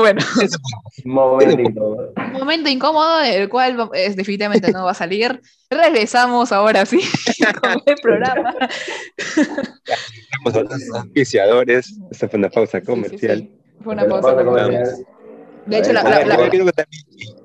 Bueno. 0.00 0.20
Momento 1.04 1.60
incómodo. 1.60 2.12
Momento 2.32 2.68
incómodo, 2.68 3.20
el 3.22 3.48
cual 3.48 3.90
es, 3.92 4.16
definitivamente 4.16 4.70
no 4.72 4.84
va 4.84 4.92
a 4.92 4.94
salir. 4.94 5.40
Regresamos 5.68 6.52
ahora 6.52 6.86
sí 6.86 7.00
con 7.60 7.82
el 7.84 7.96
programa. 8.00 8.54
Estamos 9.16 10.54
a 10.54 10.62
los 10.62 10.94
auspiciadores. 10.94 11.98
Esta 12.10 12.28
fue 12.28 12.38
una 12.38 12.48
pausa 12.48 12.80
comercial. 12.80 13.50
Fue 13.82 13.94
una 13.94 14.06
pausa, 14.06 14.44
comercial. 14.44 15.06
De 15.66 15.78
hecho, 15.78 15.92
la, 15.92 16.02
la, 16.02 16.24
la, 16.24 16.50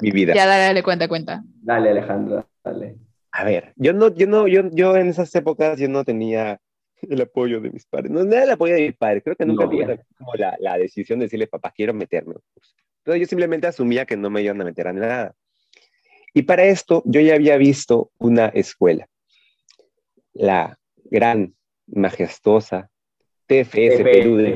mi 0.01 0.11
vida. 0.11 0.33
Ya, 0.33 0.45
dale, 0.45 0.63
dale, 0.65 0.83
cuenta, 0.83 1.07
cuenta. 1.07 1.43
Dale, 1.61 1.89
Alejandro, 1.89 2.47
dale. 2.63 2.95
A 3.31 3.43
ver, 3.43 3.73
yo 3.75 3.93
no, 3.93 4.13
yo 4.13 4.27
no, 4.27 4.47
yo, 4.47 4.61
yo 4.71 4.95
en 4.95 5.09
esas 5.09 5.33
épocas 5.35 5.79
yo 5.79 5.89
no 5.89 6.03
tenía 6.05 6.59
el 7.09 7.21
apoyo 7.21 7.61
de 7.61 7.71
mis 7.71 7.85
padres. 7.85 8.11
No, 8.11 8.21
era 8.21 8.43
el 8.43 8.51
apoyo 8.51 8.75
de 8.75 8.81
mis 8.81 8.95
padres. 8.95 9.23
Creo 9.23 9.35
que 9.35 9.45
nunca 9.45 9.69
tuve 9.69 9.99
como 10.17 10.33
la, 10.35 10.55
la, 10.59 10.77
decisión 10.77 11.19
de 11.19 11.25
decirle, 11.25 11.47
papá, 11.47 11.71
quiero 11.75 11.93
meterme. 11.93 12.35
Entonces 12.99 13.21
yo 13.21 13.27
simplemente 13.27 13.67
asumía 13.67 14.05
que 14.05 14.17
no 14.17 14.29
me 14.29 14.41
iban 14.41 14.59
a 14.61 14.65
meter 14.65 14.87
a 14.87 14.93
nada. 14.93 15.35
Y 16.33 16.43
para 16.43 16.63
esto 16.65 17.03
yo 17.05 17.21
ya 17.21 17.35
había 17.35 17.57
visto 17.57 18.11
una 18.17 18.47
escuela, 18.47 19.07
la 20.33 20.79
gran, 21.05 21.53
majestuosa 21.87 22.89
TFS 23.47 24.01
Perú 24.03 24.37
de 24.37 24.49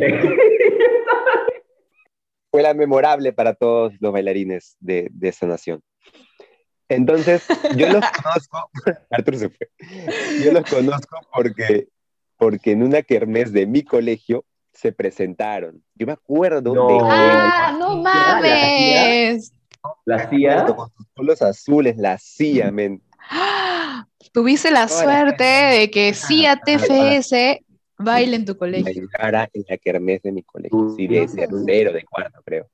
escuela 2.45 2.74
memorable 2.74 3.34
para 3.34 3.54
todos 3.54 3.93
los 4.00 4.12
bailarines 4.12 4.76
de, 4.80 5.10
de 5.12 5.28
esta 5.28 5.45
nación. 5.45 5.82
Entonces, 6.89 7.45
yo 7.76 7.89
los 7.89 8.04
conozco, 8.24 8.72
Arthur 9.12 9.38
se 9.38 9.50
fue, 9.50 9.70
yo 10.43 10.54
los 10.54 10.64
conozco 10.70 11.20
porque 11.34 11.89
porque 12.38 12.72
en 12.72 12.84
una 12.84 13.02
kermés 13.02 13.52
de 13.52 13.66
mi 13.66 13.84
colegio 13.84 14.46
se 14.72 14.92
presentaron. 14.92 15.84
Yo 15.96 16.06
me 16.06 16.14
acuerdo 16.14 16.74
no. 16.74 16.88
de... 16.88 17.00
¡Ah, 17.02 17.76
no 17.78 17.98
mames! 17.98 19.52
La 20.06 20.30
CIA. 20.30 20.66
Con 20.66 20.90
sus 20.92 21.08
polos 21.16 21.42
azules, 21.42 21.98
la 21.98 22.18
CIA, 22.18 22.72
men. 22.72 23.02
Tuviste 24.34 24.70
la 24.70 24.88
suerte 24.88 25.44
de 25.44 25.90
que 25.90 26.14
CIA 26.14 26.58
TFS 26.58 27.64
baile 27.98 28.36
en 28.36 28.46
tu 28.46 28.56
colegio. 28.56 29.08
Bailara 29.18 29.50
en 29.54 29.66
la 29.68 29.78
kermés 29.78 30.22
de 30.22 30.32
mi 30.32 30.44
colegio. 30.44 30.90
Sí, 30.96 31.08
de 31.08 31.28
tercero, 31.28 31.92
de 31.92 32.04
cuarto, 32.04 32.42
creo. 32.46 32.70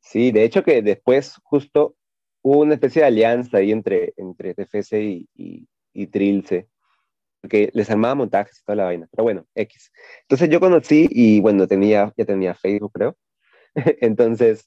Sí, 0.00 0.32
de 0.32 0.44
hecho 0.44 0.62
que 0.62 0.82
después 0.82 1.36
justo 1.44 1.96
hubo 2.42 2.60
una 2.60 2.74
especie 2.74 3.00
de 3.00 3.08
alianza 3.08 3.56
ahí 3.58 3.72
entre, 3.72 4.12
entre 4.18 4.54
TFS 4.54 4.92
y, 4.92 5.28
y, 5.34 5.66
y 5.94 6.06
Trilce 6.08 6.68
porque 7.44 7.70
les 7.74 7.90
armaba 7.90 8.14
montajes 8.14 8.58
y 8.58 8.64
toda 8.64 8.76
la 8.76 8.84
vaina, 8.84 9.06
pero 9.10 9.22
bueno, 9.22 9.46
X. 9.54 9.92
Entonces 10.22 10.48
yo 10.48 10.60
conocí 10.60 11.06
y 11.10 11.40
bueno, 11.40 11.66
tenía, 11.66 12.10
ya 12.16 12.24
tenía 12.24 12.54
Facebook, 12.54 12.92
creo. 12.94 13.18
Entonces, 14.00 14.66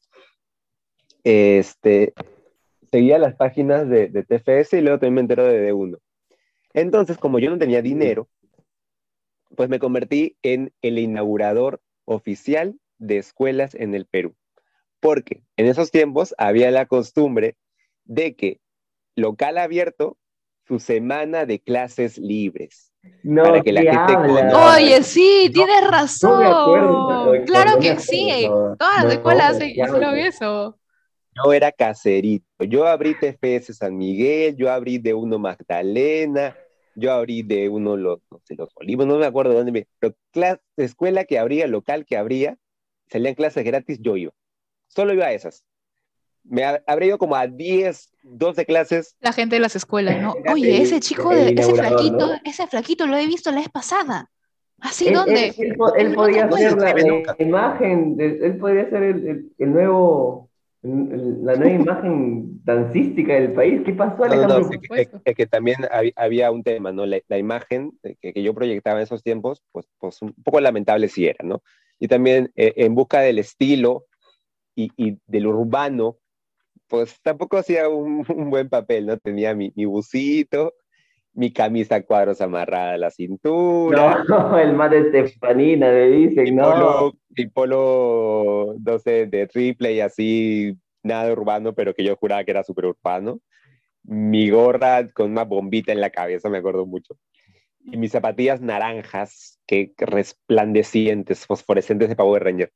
este, 1.23 2.13
seguía 2.91 3.17
las 3.17 3.33
páginas 3.33 3.89
de, 3.89 4.09
de, 4.09 4.21
TFS 4.21 4.73
y 4.73 4.81
luego 4.81 4.99
también 4.99 5.15
me 5.15 5.21
entero 5.21 5.47
de 5.47 5.73
D1. 5.73 5.97
Entonces, 6.75 7.17
como 7.17 7.39
yo 7.39 7.49
no 7.49 7.57
tenía 7.57 7.81
dinero, 7.81 8.29
pues 9.55 9.69
me 9.69 9.79
convertí 9.79 10.37
en 10.43 10.71
el 10.83 10.99
inaugurador 10.99 11.81
oficial 12.05 12.79
de 12.99 13.17
escuelas 13.17 13.73
en 13.73 13.95
el 13.95 14.05
Perú. 14.05 14.35
Porque 14.99 15.41
en 15.55 15.65
esos 15.65 15.89
tiempos 15.89 16.35
había 16.37 16.69
la 16.69 16.85
costumbre 16.85 17.57
de 18.05 18.35
que 18.35 18.59
local 19.15 19.57
abierto 19.57 20.15
su 20.67 20.79
semana 20.79 21.45
de 21.45 21.59
clases 21.59 22.17
libres. 22.17 22.91
No, 23.23 23.43
para 23.43 23.61
que 23.61 23.71
la 23.71 23.81
gente 23.81 24.53
Oye, 24.53 25.01
sí, 25.03 25.49
tienes 25.53 25.87
razón. 25.89 27.45
claro 27.45 27.79
que 27.79 27.97
sí. 27.99 28.49
Todas 28.77 29.03
las 29.03 29.13
escuelas 29.13 29.61
hicieron 29.61 30.17
eso. 30.17 30.77
Yo 31.33 31.53
era 31.53 31.71
caserito. 31.71 32.65
Yo 32.65 32.87
abrí 32.87 33.15
TFS 33.15 33.77
San 33.77 33.95
Miguel, 33.95 34.55
yo 34.57 34.71
abrí 34.71 34.97
de 34.97 35.13
uno 35.13 35.37
Magdalena, 35.37 36.57
yo 36.95 37.11
abrí 37.13 37.43
de 37.43 37.69
uno 37.69 37.95
los, 37.95 38.19
no 38.31 38.41
sé, 38.43 38.55
los 38.55 38.69
Olivos, 38.75 39.05
no 39.05 39.17
me 39.17 39.25
acuerdo 39.25 39.53
dónde 39.53 39.71
me. 39.71 39.87
Pero 39.99 40.15
clase, 40.31 40.59
escuela 40.77 41.25
que 41.25 41.37
abría, 41.37 41.67
local 41.67 42.05
que 42.05 42.17
abría, 42.17 42.57
salían 43.09 43.35
clases 43.35 43.63
gratis, 43.63 43.99
yo 44.01 44.17
iba. 44.17 44.31
Solo 44.87 45.13
iba 45.13 45.27
a 45.27 45.33
esas 45.33 45.63
me 46.49 46.63
habré 46.85 47.07
ido 47.07 47.17
como 47.17 47.35
a 47.35 47.47
10, 47.47 48.09
12 48.23 48.65
clases. 48.65 49.15
La 49.19 49.33
gente 49.33 49.55
de 49.55 49.59
las 49.59 49.75
escuelas, 49.75 50.21
¿no? 50.21 50.35
Oye, 50.51 50.81
ese 50.81 50.99
chico, 50.99 51.29
de, 51.29 51.49
ese 51.49 51.73
flaquito, 51.73 52.31
ese 52.43 52.67
flaquito 52.67 53.07
lo 53.07 53.17
he 53.17 53.25
visto 53.27 53.51
la 53.51 53.57
vez 53.57 53.69
pasada. 53.69 54.29
¿Así 54.79 55.11
dónde? 55.11 55.53
Él, 55.57 56.13
podía 56.13 56.49
ser 56.51 56.77
la, 56.77 57.35
imagen, 57.39 58.15
él 58.19 58.57
podría 58.57 58.89
ser 58.89 59.03
el, 59.03 59.51
el, 59.57 59.73
nuevo, 59.73 60.49
la 60.83 61.55
nueva 61.55 61.69
imagen 61.81 62.63
dancística 62.63 63.33
del 63.33 63.53
país. 63.53 63.81
¿Qué 63.83 63.93
pasó, 63.93 64.23
Alejandro? 64.23 64.69
No, 64.69 64.95
es, 64.95 65.35
que, 65.35 65.47
también 65.47 65.77
había 66.15 66.51
un 66.51 66.63
tema, 66.63 66.91
¿no? 66.91 67.07
La, 67.07 67.19
la 67.27 67.37
imagen 67.39 67.97
que, 68.03 68.33
que, 68.33 68.43
yo 68.43 68.53
proyectaba 68.53 68.99
en 68.99 69.03
esos 69.03 69.23
tiempos, 69.23 69.63
pues, 69.71 69.87
pues 69.97 70.21
un 70.21 70.33
poco 70.43 70.61
lamentable 70.61 71.07
sí 71.07 71.25
era, 71.25 71.43
¿no? 71.43 71.63
Y 71.99 72.07
también 72.07 72.51
eh, 72.55 72.73
en 72.77 72.93
busca 72.93 73.21
del 73.21 73.39
estilo 73.39 74.05
y, 74.75 74.91
y 74.95 75.17
del 75.25 75.47
urbano, 75.47 76.17
pues 76.87 77.21
tampoco 77.21 77.57
hacía 77.57 77.89
un, 77.89 78.23
buen 78.49 78.69
papel, 78.69 79.05
¿no? 79.05 79.17
Tenía 79.17 79.53
mi, 79.53 79.71
mi 79.75 79.85
busito, 79.85 80.73
mi 81.33 81.51
camisa 81.51 82.01
cuadros 82.01 82.41
amarrada 82.41 82.93
a 82.93 82.97
la 82.97 83.11
cintura. 83.11 84.23
No, 84.27 84.57
el 84.59 84.73
más 84.73 84.91
de 84.91 85.01
Estefanina, 85.01 85.91
me 85.91 86.07
dicen, 86.09 86.55
no. 86.55 86.71
Polo, 86.71 87.13
mi 87.29 87.47
polo, 87.47 88.75
no 88.83 88.99
sé, 88.99 89.27
de 89.27 89.47
triple 89.47 89.93
y 89.93 90.01
así, 90.01 90.77
nada 91.03 91.31
urbano, 91.31 91.73
pero 91.73 91.93
que 91.93 92.03
yo 92.03 92.15
juraba 92.15 92.43
que 92.43 92.51
era 92.51 92.63
súper 92.63 92.85
urbano. 92.85 93.39
Mi 94.03 94.49
gorra 94.49 95.07
con 95.09 95.31
una 95.31 95.43
bombita 95.43 95.91
en 95.91 96.01
la 96.01 96.09
cabeza, 96.09 96.49
me 96.49 96.59
acuerdo 96.59 96.85
mucho. 96.85 97.17
Y 97.79 97.97
mis 97.97 98.11
zapatillas 98.11 98.61
naranjas, 98.61 99.59
que 99.67 99.93
resplandecientes, 99.97 101.45
fosforescentes 101.45 102.09
de 102.09 102.15
Power 102.15 102.43
Ranger, 102.43 102.71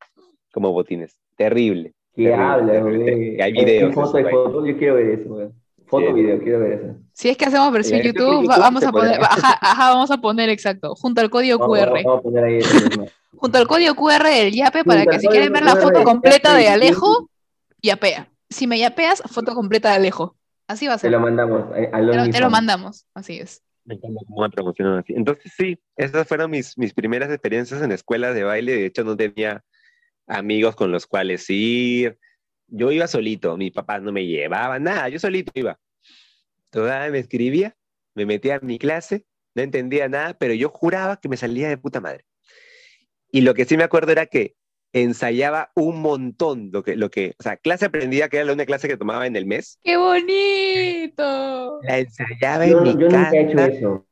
como 0.52 0.72
botines. 0.72 1.18
Terrible. 1.36 1.94
¿Qué 2.16 2.34
habla, 2.34 2.80
güey? 2.82 3.40
Hay 3.42 3.54
videos. 3.54 3.94
Foto, 3.94 4.18
hay 4.18 4.26
foto, 4.26 4.66
yo 4.66 4.78
quiero 4.78 4.96
ver 4.96 5.20
eso, 5.20 5.30
güey. 5.30 5.50
Foto, 5.86 6.14
video, 6.14 6.40
quiero 6.40 6.60
ver 6.60 6.72
eso. 6.74 6.96
Si 7.14 7.30
es 7.30 7.38
que 7.38 7.46
hacemos 7.46 7.72
versión 7.72 8.02
YouTube, 8.02 8.48
vamos 8.48 8.84
a 8.84 8.92
poner, 8.92 9.20
ajá, 9.22 9.58
ajá, 9.62 9.90
vamos 9.90 10.12
a 10.12 10.18
poner 10.18 10.50
exacto, 10.50 10.96
junto 10.96 11.22
al 11.22 11.30
código 11.30 11.60
QR. 11.60 11.92
Vamos 12.04 12.20
a 12.20 12.22
poner 12.22 12.44
ahí 12.44 12.60
junto 13.42 13.58
al 13.58 13.68
código 13.68 13.96
QR 13.96 14.24
del 14.24 14.54
Yape 14.54 14.84
para 14.84 15.06
que 15.06 15.20
si 15.20 15.28
quieren 15.28 15.52
ver 15.52 15.64
la 15.64 15.76
foto 15.76 16.04
completa 16.04 16.56
de 16.56 16.70
Alejo, 16.70 17.30
yapea. 17.82 18.30
Si 18.50 18.68
me 18.68 18.78
yapeas, 18.78 19.24
foto 19.32 19.56
completa 19.56 19.90
de 19.90 19.96
Alejo. 19.96 20.36
Así 20.68 20.88
va 20.88 20.94
a 20.94 20.98
ser. 20.98 21.10
Te 21.10 21.18
lo 21.18 21.20
mandamos. 21.20 21.66
Eh, 21.76 21.90
te, 22.32 22.40
lo, 22.40 22.50
mandamos, 22.50 23.06
así 23.14 23.40
es. 23.40 23.64
Me 23.84 23.96
encanta 23.96 24.20
cómo 24.28 24.74
me 24.78 25.00
así. 25.00 25.14
Entonces, 25.14 25.52
sí, 25.58 25.80
esas 25.98 26.28
fueron 26.28 26.52
mis, 26.52 26.78
mis 26.78 26.94
primeras 26.94 27.30
experiencias 27.30 27.82
en 27.82 27.92
escuelas 27.92 28.36
de 28.36 28.44
baile. 28.44 28.74
De 28.74 28.86
hecho, 28.86 29.04
no 29.04 29.18
tenía 29.18 29.64
amigos 30.28 30.76
con 30.76 30.92
los 30.92 31.08
cuales 31.08 31.50
ir. 31.50 32.18
Yo 32.68 32.92
iba 32.92 33.08
solito, 33.08 33.58
mi 33.58 33.70
papá 33.70 34.00
no 34.00 34.12
me 34.12 34.26
llevaba, 34.26 34.80
nada, 34.80 35.10
yo 35.10 35.20
solito 35.20 35.52
iba. 35.56 35.80
Toda 36.70 37.10
me 37.10 37.20
escribía, 37.20 37.76
me 38.16 38.26
metía 38.26 38.56
en 38.56 38.66
mi 38.66 38.80
clase, 38.80 39.26
no 39.56 39.62
entendía 39.62 40.08
nada, 40.08 40.34
pero 40.38 40.54
yo 40.54 40.70
juraba 40.70 41.18
que 41.18 41.28
me 41.28 41.36
salía 41.36 41.68
de 41.68 41.78
puta 41.78 42.00
madre. 42.00 42.26
Y 43.32 43.42
lo 43.42 43.54
que 43.54 43.66
sí 43.66 43.76
me 43.76 43.84
acuerdo 43.84 44.12
era 44.12 44.26
que 44.26 44.56
ensayaba 44.94 45.72
un 45.76 46.02
montón 46.02 46.70
lo 46.72 46.84
que, 46.84 46.96
lo 46.96 47.10
que, 47.10 47.34
o 47.40 47.44
sea, 47.44 47.58
clase 47.58 47.86
aprendía, 47.86 48.30
que 48.30 48.38
era 48.38 48.46
la 48.46 48.54
única 48.54 48.66
clase 48.66 48.88
que 48.88 48.98
tomaba 48.98 49.26
en 49.28 49.36
el 49.36 49.46
mes. 49.46 49.80
¡Qué 49.84 49.98
bonito! 49.98 51.80
La 51.84 52.00
ensayaba 52.00 52.66
en 52.66 52.84
mi 52.84 52.94
yo 52.94 53.08
casa. 53.08 53.18
Nunca 53.18 53.32
he 53.32 53.42
hecho 53.42 53.60
eso. 53.60 54.08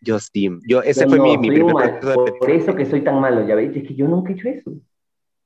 Yo 0.00 0.20
sí, 0.20 0.48
yo, 0.68 0.80
ese 0.82 1.08
fue 1.08 1.18
mi, 1.18 1.36
mi 1.38 1.50
primer 1.50 1.98
Por 2.00 2.50
eso 2.50 2.74
que 2.76 2.86
soy 2.86 3.02
tan 3.02 3.20
malo, 3.20 3.46
ya 3.46 3.56
veis, 3.56 3.76
es 3.76 3.82
que 3.86 3.94
yo 3.96 4.06
nunca 4.06 4.30
he 4.30 4.36
hecho 4.36 4.48
eso. 4.48 4.72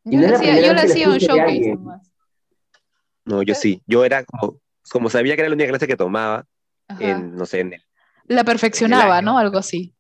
Yo 0.05 0.21
le 0.21 0.27
hacía, 0.35 0.61
yo 0.61 0.73
hacía 0.73 1.09
un 1.09 1.19
showcase 1.19 1.75
nomás. 1.75 2.13
No, 3.25 3.43
yo 3.43 3.55
sí. 3.55 3.83
Yo 3.87 4.05
era 4.05 4.25
como, 4.25 4.59
como 4.91 5.11
sabía 5.11 5.35
que 5.37 5.43
era 5.43 5.49
la 5.49 5.55
única 5.55 5.71
clase 5.71 5.87
que 5.87 5.97
tomaba, 5.97 6.45
en, 6.99 7.35
no 7.37 7.47
sé, 7.47 7.61
en 7.61 7.75
el, 7.75 7.83
La 8.27 8.45
perfeccionaba, 8.45 9.23
¿no? 9.23 9.39
Algo 9.39 9.59
así. 9.59 9.95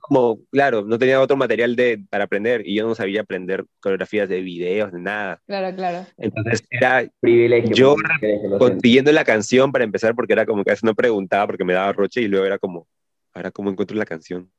como, 0.00 0.38
claro, 0.50 0.82
no 0.82 0.98
tenía 0.98 1.20
otro 1.20 1.36
material 1.36 1.76
de, 1.76 2.02
para 2.08 2.24
aprender 2.24 2.66
y 2.66 2.74
yo 2.74 2.86
no 2.86 2.94
sabía 2.94 3.20
aprender 3.20 3.66
coreografías 3.80 4.28
de 4.28 4.40
videos, 4.40 4.92
de 4.92 5.00
nada. 5.00 5.42
Claro, 5.46 5.76
claro. 5.76 6.06
Entonces 6.16 6.64
era 6.70 7.06
Privilegio. 7.20 7.74
yo 7.74 7.96
siento. 8.18 8.58
consiguiendo 8.58 9.12
la 9.12 9.24
canción 9.24 9.70
para 9.70 9.84
empezar 9.84 10.14
porque 10.14 10.32
era 10.32 10.46
como 10.46 10.64
que 10.64 10.70
a 10.70 10.72
veces 10.72 10.84
no 10.84 10.94
preguntaba 10.94 11.46
porque 11.46 11.64
me 11.64 11.74
daba 11.74 11.92
roche 11.92 12.22
y 12.22 12.28
luego 12.28 12.46
era 12.46 12.58
como, 12.58 12.88
ahora 13.34 13.50
cómo 13.50 13.70
encuentro 13.70 13.96
la 13.96 14.06
canción. 14.06 14.50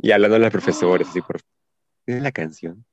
Y 0.00 0.12
hablando 0.12 0.36
a 0.36 0.38
los 0.38 0.50
profesores, 0.50 1.08
así, 1.08 1.20
por 1.20 1.40
¿es 2.06 2.22
la 2.22 2.30
canción? 2.30 2.84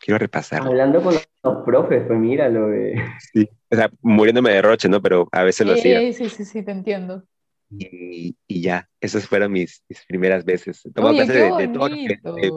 Quiero 0.00 0.18
repasar. 0.18 0.62
Hablando 0.62 1.02
con 1.02 1.14
los 1.14 1.64
profes, 1.64 2.04
pues 2.06 2.18
míralo. 2.18 2.72
eh. 2.72 2.94
Sí. 3.32 3.48
O 3.70 3.76
sea, 3.76 3.90
muriéndome 4.00 4.50
de 4.52 4.62
roche, 4.62 4.88
¿no? 4.88 5.02
Pero 5.02 5.28
a 5.32 5.42
veces 5.42 5.66
lo 5.66 5.72
hacía. 5.74 6.00
Sí, 6.00 6.12
sí, 6.12 6.28
sí, 6.28 6.44
sí, 6.44 6.62
te 6.62 6.70
entiendo. 6.70 7.24
Y, 7.70 8.34
y 8.46 8.62
ya, 8.62 8.88
esas 9.00 9.26
fueron 9.26 9.52
mis, 9.52 9.84
mis 9.88 10.04
primeras 10.06 10.44
veces. 10.44 10.82
Tomaba 10.94 11.14
clases 11.14 11.34
de, 11.34 11.66
de 11.66 11.68
todo, 11.68 11.88
lo 11.88 11.96
que- 11.96 12.18
de, 12.40 12.50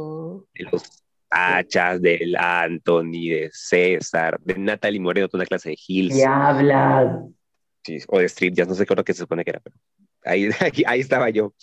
de 0.54 0.72
los 0.72 1.04
Hachas, 1.30 2.02
del 2.02 2.36
Anthony, 2.38 3.30
de 3.30 3.50
César, 3.52 4.40
de 4.42 4.58
Natalie 4.58 5.00
Moreno, 5.00 5.28
toda 5.28 5.42
una 5.42 5.48
clase 5.48 5.70
de 5.70 5.78
Hills, 5.88 6.16
¿Qué 6.16 6.26
hablas? 6.26 7.24
sí, 7.84 7.98
o 8.08 8.20
de 8.20 8.26
Street 8.26 8.54
Jazz, 8.54 8.68
no 8.68 8.76
sé 8.76 8.86
qué 8.86 8.96
lo 8.96 9.04
que 9.04 9.14
se 9.14 9.20
supone 9.20 9.44
que 9.44 9.52
era, 9.52 9.60
pero 9.60 9.76
ahí, 10.24 10.50
ahí, 10.60 10.84
ahí 10.86 11.00
estaba 11.00 11.30
yo. 11.30 11.54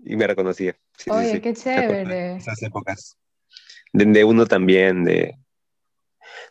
Y 0.00 0.16
me 0.16 0.26
reconocía. 0.26 0.72
Sí, 0.96 1.04
sí, 1.04 1.10
Oye, 1.10 1.30
sí. 1.32 1.40
qué 1.40 1.48
de 1.50 1.54
chévere. 1.56 2.36
Esas 2.36 2.62
épocas. 2.62 3.16
De, 3.92 4.04
de 4.04 4.24
uno 4.24 4.46
también, 4.46 5.04
de... 5.04 5.36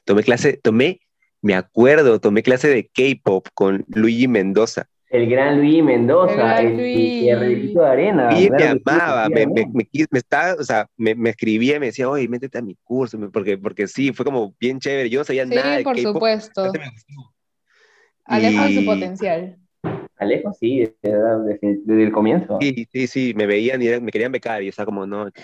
Tomé 0.06 0.24
clase, 0.24 0.58
tomé, 0.62 1.02
me 1.42 1.54
acuerdo, 1.54 2.20
tomé 2.20 2.42
clase 2.44 2.68
de 2.70 2.90
K-pop 2.94 3.48
con 3.54 3.86
Luigi 3.88 4.28
Mendoza. 4.28 4.88
El 5.10 5.30
gran 5.30 5.60
Luis 5.60 5.84
Mendoza, 5.84 6.60
El 6.60 6.76
gran 6.76 6.80
el, 6.80 7.22
guerrerito 7.22 7.80
de 7.82 7.88
arena. 7.88 8.40
Y 8.42 8.50
me 8.50 8.58
sí, 8.60 8.66
amaba, 8.66 9.30
me, 9.30 9.48
me, 9.48 9.66
me, 9.74 9.84
quis- 9.90 10.08
me 10.12 10.20
estaba, 10.20 10.56
o 10.60 10.64
sea, 10.64 10.90
me, 10.98 11.16
me 11.16 11.30
escribía 11.30 11.78
y 11.78 11.80
me 11.80 11.86
decía, 11.88 12.10
oye, 12.10 12.28
métete 12.28 12.58
a 12.58 12.62
mi 12.62 12.76
curso, 12.84 13.18
porque, 13.32 13.58
porque 13.58 13.88
sí, 13.88 14.12
fue 14.12 14.26
como 14.26 14.54
bien 14.60 14.80
chévere, 14.80 15.10
yo 15.10 15.20
no 15.20 15.24
sabía 15.24 15.46
nada 15.46 15.78
Sí, 15.78 15.84
por 15.84 15.98
supuesto. 15.98 16.72
Alejo 18.26 18.64
de 18.64 18.74
su 18.74 18.82
Y- 18.82 18.86
potencial. 18.86 19.58
Alejo, 20.20 20.51
sí, 20.53 20.80
desde, 21.03 21.59
desde 21.61 22.03
el 22.03 22.11
comienzo. 22.11 22.57
Sí, 22.59 22.88
sí, 22.91 23.07
sí, 23.07 23.34
me 23.36 23.45
veían 23.45 23.82
y 23.82 23.88
era- 23.88 23.99
me 23.99 24.11
querían 24.11 24.32
becar 24.32 24.61
y 24.61 24.65
yo 24.65 24.70
estaba 24.72 24.86
como, 24.88 25.05
no. 25.05 25.30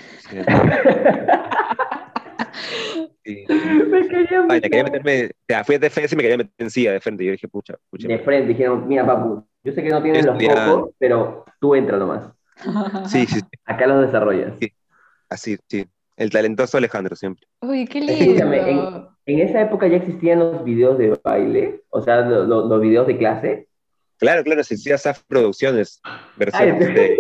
sí, 3.24 3.46
sí. 3.48 3.54
Me 3.90 4.08
querían 4.08 4.52
Ay, 4.52 4.62
quería 4.62 4.84
meter. 4.84 5.04
meterme, 5.04 5.26
o 5.28 5.46
sea, 5.48 5.64
fui 5.64 5.76
a 5.76 5.80
defensa 5.80 6.16
y 6.16 6.18
me 6.18 6.24
quería 6.24 6.38
meter 6.38 6.54
en 6.58 6.70
silla 6.70 6.92
de 6.94 7.00
frente. 7.00 7.24
y 7.24 7.28
Yo 7.28 7.32
dije, 7.34 7.48
pucha, 7.48 7.76
pucha. 7.90 8.08
De 8.08 8.20
frente 8.20 8.48
dijeron, 8.50 8.88
mira 8.88 9.06
papu, 9.06 9.46
yo 9.64 9.72
sé 9.72 9.84
que 9.84 9.90
no 9.90 10.02
tienes 10.02 10.26
los 10.26 10.38
focos, 10.42 10.92
pero 10.98 11.46
tú 11.60 11.76
entra 11.76 11.98
nomás. 11.98 12.30
Sí, 13.08 13.26
sí, 13.26 13.40
sí, 13.40 13.46
Acá 13.66 13.88
los 13.88 14.06
desarrollas. 14.06 14.54
Sí. 14.60 14.72
así, 15.30 15.58
sí. 15.68 15.86
El 16.16 16.30
talentoso 16.30 16.78
Alejandro 16.78 17.16
siempre. 17.16 17.48
Uy, 17.62 17.86
qué 17.88 18.00
Escúchame, 18.00 18.60
en, 18.60 18.66
lindo. 18.68 19.18
en 19.26 19.40
esa 19.40 19.62
época 19.62 19.88
ya 19.88 19.98
existían 19.98 20.40
los 20.40 20.64
videos 20.64 20.98
de 21.00 21.20
baile, 21.24 21.82
o 21.90 22.02
sea, 22.02 22.22
lo- 22.22 22.44
lo- 22.46 22.68
los 22.68 22.82
videos 22.82 23.08
de 23.08 23.18
clase. 23.18 23.68
Claro, 24.18 24.44
claro, 24.44 24.64
se 24.64 24.76
hacía 24.76 24.98
SAF 24.98 25.24
Producciones, 25.28 26.00
Ay, 26.04 26.20
versiones 26.38 26.94
de... 26.94 27.18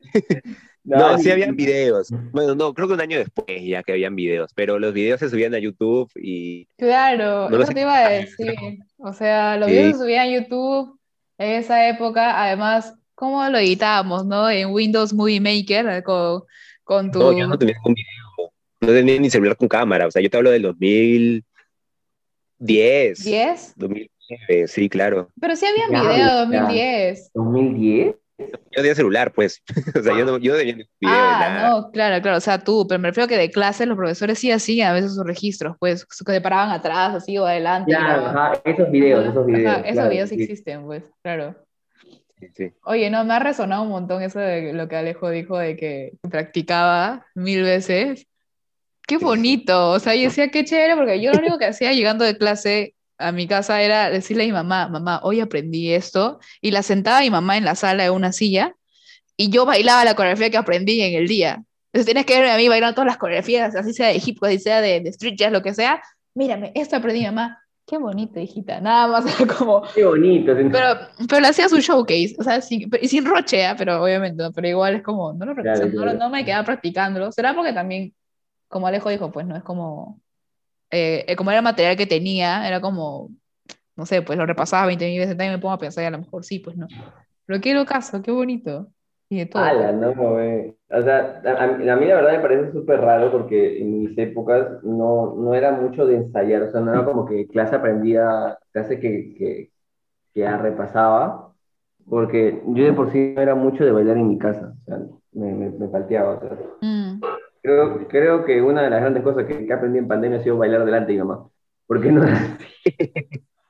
No, 0.84 1.16
sí 1.18 1.30
habían 1.30 1.54
videos. 1.54 2.08
Bueno, 2.32 2.56
no, 2.56 2.74
creo 2.74 2.88
que 2.88 2.94
un 2.94 3.00
año 3.00 3.16
después 3.16 3.46
ya 3.64 3.84
que 3.84 3.92
habían 3.92 4.16
videos, 4.16 4.50
pero 4.52 4.80
los 4.80 4.92
videos 4.92 5.20
se 5.20 5.30
subían 5.30 5.54
a 5.54 5.60
YouTube 5.60 6.10
y 6.16 6.66
Claro, 6.76 7.48
No 7.48 7.62
eso 7.62 7.72
te 7.72 7.82
iba 7.82 7.96
a 8.04 8.10
decir. 8.10 8.54
O 8.98 9.12
sea, 9.12 9.56
los 9.58 9.68
Sí. 9.68 9.74
videos 9.74 9.92
se 9.92 10.02
subían 10.02 10.26
a 10.26 10.30
YouTube 10.32 10.98
en 11.38 11.50
esa 11.60 11.88
época. 11.88 12.42
Además, 12.42 12.94
¿cómo 13.14 13.48
lo 13.48 13.58
editábamos, 13.58 14.26
no? 14.26 14.50
En 14.50 14.70
Windows 14.70 15.12
Movie 15.12 15.40
Maker 15.40 15.88
eh, 15.88 16.02
con, 16.02 16.42
con 16.82 17.12
tu... 17.12 17.20
no, 17.20 17.38
yo 17.38 17.46
no 17.46 17.56
tenía 17.56 17.74
ningún 17.76 17.94
video. 17.94 18.52
No 18.80 18.88
tenía 18.88 19.20
ni 19.20 19.30
celular 19.30 19.56
con 19.56 19.68
cámara. 19.68 20.08
O 20.08 20.10
sea, 20.10 20.20
yo 20.20 20.28
te 20.28 20.36
hablo 20.36 20.50
del 20.50 20.62
2010. 20.62 21.44
10. 23.24 23.74
2009, 24.38 24.68
sí, 24.68 24.88
claro. 24.88 25.28
Pero 25.40 25.56
sí 25.56 25.66
había 25.66 25.84
Ya, 25.90 26.00
video 26.02 26.16
ya. 26.16 26.34
2010. 26.34 27.30
2010. 27.34 28.14
Yo 28.38 28.48
tenía 28.72 28.94
celular, 28.94 29.32
pues. 29.32 29.62
o 29.98 30.02
sea, 30.02 30.18
yo 30.18 30.24
no, 30.24 30.38
yo 30.38 30.52
no 30.52 30.58
tenía 30.58 30.74
video 30.74 30.86
de 31.00 31.06
Ah, 31.06 31.36
nada. 31.40 31.70
no, 31.70 31.90
claro, 31.92 32.20
claro, 32.22 32.38
o 32.38 32.40
sea, 32.40 32.58
tú, 32.58 32.86
pero 32.88 32.98
me 32.98 33.08
refiero 33.08 33.28
que 33.28 33.36
de 33.36 33.50
clase 33.50 33.86
los 33.86 33.96
profesores 33.96 34.38
sí 34.38 34.50
hacían 34.50 34.90
a 34.90 34.94
veces 34.94 35.14
sus 35.14 35.24
registros, 35.24 35.76
pues, 35.78 36.04
que 36.04 36.32
se 36.32 36.40
paraban 36.40 36.70
atrás, 36.70 37.14
así, 37.14 37.38
o 37.38 37.46
adelante. 37.46 37.92
grababan. 37.92 38.36
ajá, 38.36 38.60
esos 38.64 38.90
videos, 38.90 39.26
esos 39.28 39.46
videos. 39.46 39.70
ajá, 39.70 39.80
esos 39.82 39.92
claro, 39.92 40.10
videos 40.10 40.28
sí 40.30 40.42
existen, 40.42 40.84
pues, 40.86 41.04
claro. 41.22 41.54
Sí, 42.40 42.48
sí. 42.56 42.72
Oye, 42.84 43.08
no, 43.10 43.24
me 43.24 43.34
ha 43.34 43.38
resonado 43.38 43.82
un 43.84 43.90
montón 43.90 44.22
eso 44.22 44.40
de 44.40 44.72
lo 44.72 44.88
que 44.88 44.96
Alejo 44.96 45.30
dijo 45.30 45.56
de 45.58 45.76
que 45.76 46.14
practicaba 46.28 47.24
mil 47.36 47.62
veces. 47.62 48.26
Qué 49.06 49.18
bonito, 49.18 49.90
o 49.90 49.98
sea, 50.00 50.14
yo 50.16 50.22
decía 50.24 50.48
qué 50.48 50.64
chévere, 50.64 50.96
porque 50.96 51.20
yo 51.20 51.32
lo 51.32 51.38
único 51.38 51.58
que 51.58 51.66
hacía 51.66 51.92
llegando 51.92 52.24
de 52.24 52.36
clase 52.36 52.94
a 53.26 53.32
mi 53.32 53.46
casa 53.46 53.80
era 53.82 54.10
decirle 54.10 54.44
a 54.44 54.46
mi 54.46 54.52
mamá, 54.52 54.88
mamá, 54.88 55.20
hoy 55.22 55.40
aprendí 55.40 55.92
esto, 55.92 56.40
y 56.60 56.70
la 56.70 56.82
sentaba 56.82 57.20
mi 57.20 57.30
mamá 57.30 57.56
en 57.56 57.64
la 57.64 57.74
sala 57.74 58.04
de 58.04 58.10
una 58.10 58.32
silla, 58.32 58.74
y 59.36 59.50
yo 59.50 59.64
bailaba 59.64 60.04
la 60.04 60.14
coreografía 60.14 60.50
que 60.50 60.56
aprendí 60.56 61.00
en 61.00 61.14
el 61.14 61.28
día. 61.28 61.64
Entonces 61.92 62.06
tienes 62.06 62.26
que 62.26 62.34
verme 62.34 62.52
a 62.52 62.56
mí 62.56 62.68
bailando 62.68 62.94
todas 62.94 63.06
las 63.06 63.18
coreografías, 63.18 63.74
así 63.74 63.92
sea 63.92 64.08
de 64.08 64.22
hip 64.24 64.38
hop, 64.40 64.46
así 64.46 64.58
sea 64.58 64.80
de, 64.80 65.00
de 65.00 65.10
street 65.10 65.34
jazz, 65.36 65.52
lo 65.52 65.62
que 65.62 65.74
sea. 65.74 66.02
Mírame, 66.34 66.72
esto 66.74 66.96
aprendí, 66.96 67.22
mamá. 67.24 67.58
Qué 67.86 67.98
bonito, 67.98 68.40
hijita. 68.40 68.80
Nada 68.80 69.08
más 69.08 69.26
era 69.40 69.54
como, 69.54 69.82
Qué 69.94 70.04
bonito. 70.04 70.54
pero, 70.54 70.94
pero 71.28 71.40
le 71.40 71.48
hacía 71.48 71.68
su 71.68 71.78
showcase, 71.80 72.36
o 72.38 72.42
sea, 72.42 72.60
sin, 72.62 72.88
y 73.00 73.08
sin 73.08 73.26
roche, 73.26 73.66
¿ah? 73.66 73.74
pero 73.76 74.02
obviamente, 74.02 74.42
¿no? 74.42 74.52
pero 74.52 74.68
igual 74.68 74.94
es 74.94 75.02
como, 75.02 75.32
no, 75.34 75.44
lo, 75.44 75.54
Claro, 75.54 75.86
no, 75.86 75.90
claro. 75.92 76.14
no 76.14 76.30
me 76.30 76.44
quedaba 76.44 76.64
practicándolo. 76.64 77.30
Será 77.32 77.54
porque 77.54 77.72
también, 77.74 78.14
como 78.68 78.86
Alejo 78.86 79.10
dijo, 79.10 79.30
pues 79.30 79.46
no 79.46 79.56
es 79.56 79.62
como, 79.62 80.21
eh, 80.92 81.24
eh, 81.26 81.36
como 81.36 81.50
era 81.50 81.58
el 81.58 81.64
material 81.64 81.96
que 81.96 82.06
tenía, 82.06 82.68
era 82.68 82.80
como, 82.80 83.30
no 83.96 84.06
sé, 84.06 84.22
pues 84.22 84.38
lo 84.38 84.46
repasaba 84.46 84.86
20 84.86 85.06
mil 85.06 85.18
veces, 85.18 85.36
también 85.36 85.54
me 85.54 85.58
pongo 85.58 85.74
a 85.74 85.78
pensar 85.78 86.04
y 86.04 86.06
a 86.06 86.10
lo 86.10 86.18
mejor 86.18 86.44
sí, 86.44 86.58
pues 86.58 86.76
no. 86.76 86.86
Pero 87.46 87.60
qué 87.60 87.74
locazo, 87.74 88.22
qué 88.22 88.30
bonito. 88.30 88.88
Y 89.28 89.38
de 89.38 89.46
todo. 89.46 89.62
Ala, 89.62 89.92
no, 89.92 90.14
güey. 90.14 90.76
O 90.90 91.02
sea, 91.02 91.40
a, 91.44 91.64
a 91.64 91.96
mí 91.96 92.06
la 92.06 92.16
verdad 92.16 92.32
me 92.32 92.40
parece 92.40 92.72
súper 92.72 93.00
raro 93.00 93.32
porque 93.32 93.80
en 93.80 94.00
mis 94.00 94.18
épocas 94.18 94.82
no, 94.82 95.34
no 95.34 95.54
era 95.54 95.72
mucho 95.72 96.06
de 96.06 96.16
ensayar, 96.16 96.62
o 96.62 96.70
sea, 96.70 96.82
no 96.82 96.92
era 96.92 97.04
como 97.04 97.24
que 97.24 97.46
clase 97.48 97.76
aprendida, 97.76 98.58
clase 98.72 99.00
que, 99.00 99.34
que, 99.34 99.70
que 100.34 100.56
repasaba, 100.58 101.52
porque 102.08 102.62
yo 102.68 102.84
de 102.84 102.92
por 102.92 103.10
sí 103.10 103.32
no 103.34 103.42
era 103.42 103.54
mucho 103.54 103.84
de 103.84 103.92
bailar 103.92 104.18
en 104.18 104.28
mi 104.28 104.38
casa, 104.38 104.74
o 104.82 104.84
sea, 104.84 104.98
me, 105.32 105.54
me, 105.54 105.70
me 105.70 105.88
palteaba, 105.88 106.34
o 106.34 106.40
sea. 106.40 106.58
Mm. 106.82 107.01
Creo, 107.62 108.08
creo 108.08 108.44
que 108.44 108.60
una 108.60 108.82
de 108.82 108.90
las 108.90 109.00
grandes 109.00 109.22
cosas 109.22 109.44
que, 109.46 109.66
que 109.66 109.72
aprendí 109.72 109.98
en 109.98 110.08
pandemia 110.08 110.38
ha 110.38 110.42
sido 110.42 110.58
bailar 110.58 110.84
delante 110.84 111.12
de 111.12 111.18
mi 111.18 111.24
mamá, 111.24 111.48
porque 111.86 112.10
no 112.10 112.24
lo 112.24 112.26
hacía, 112.32 112.58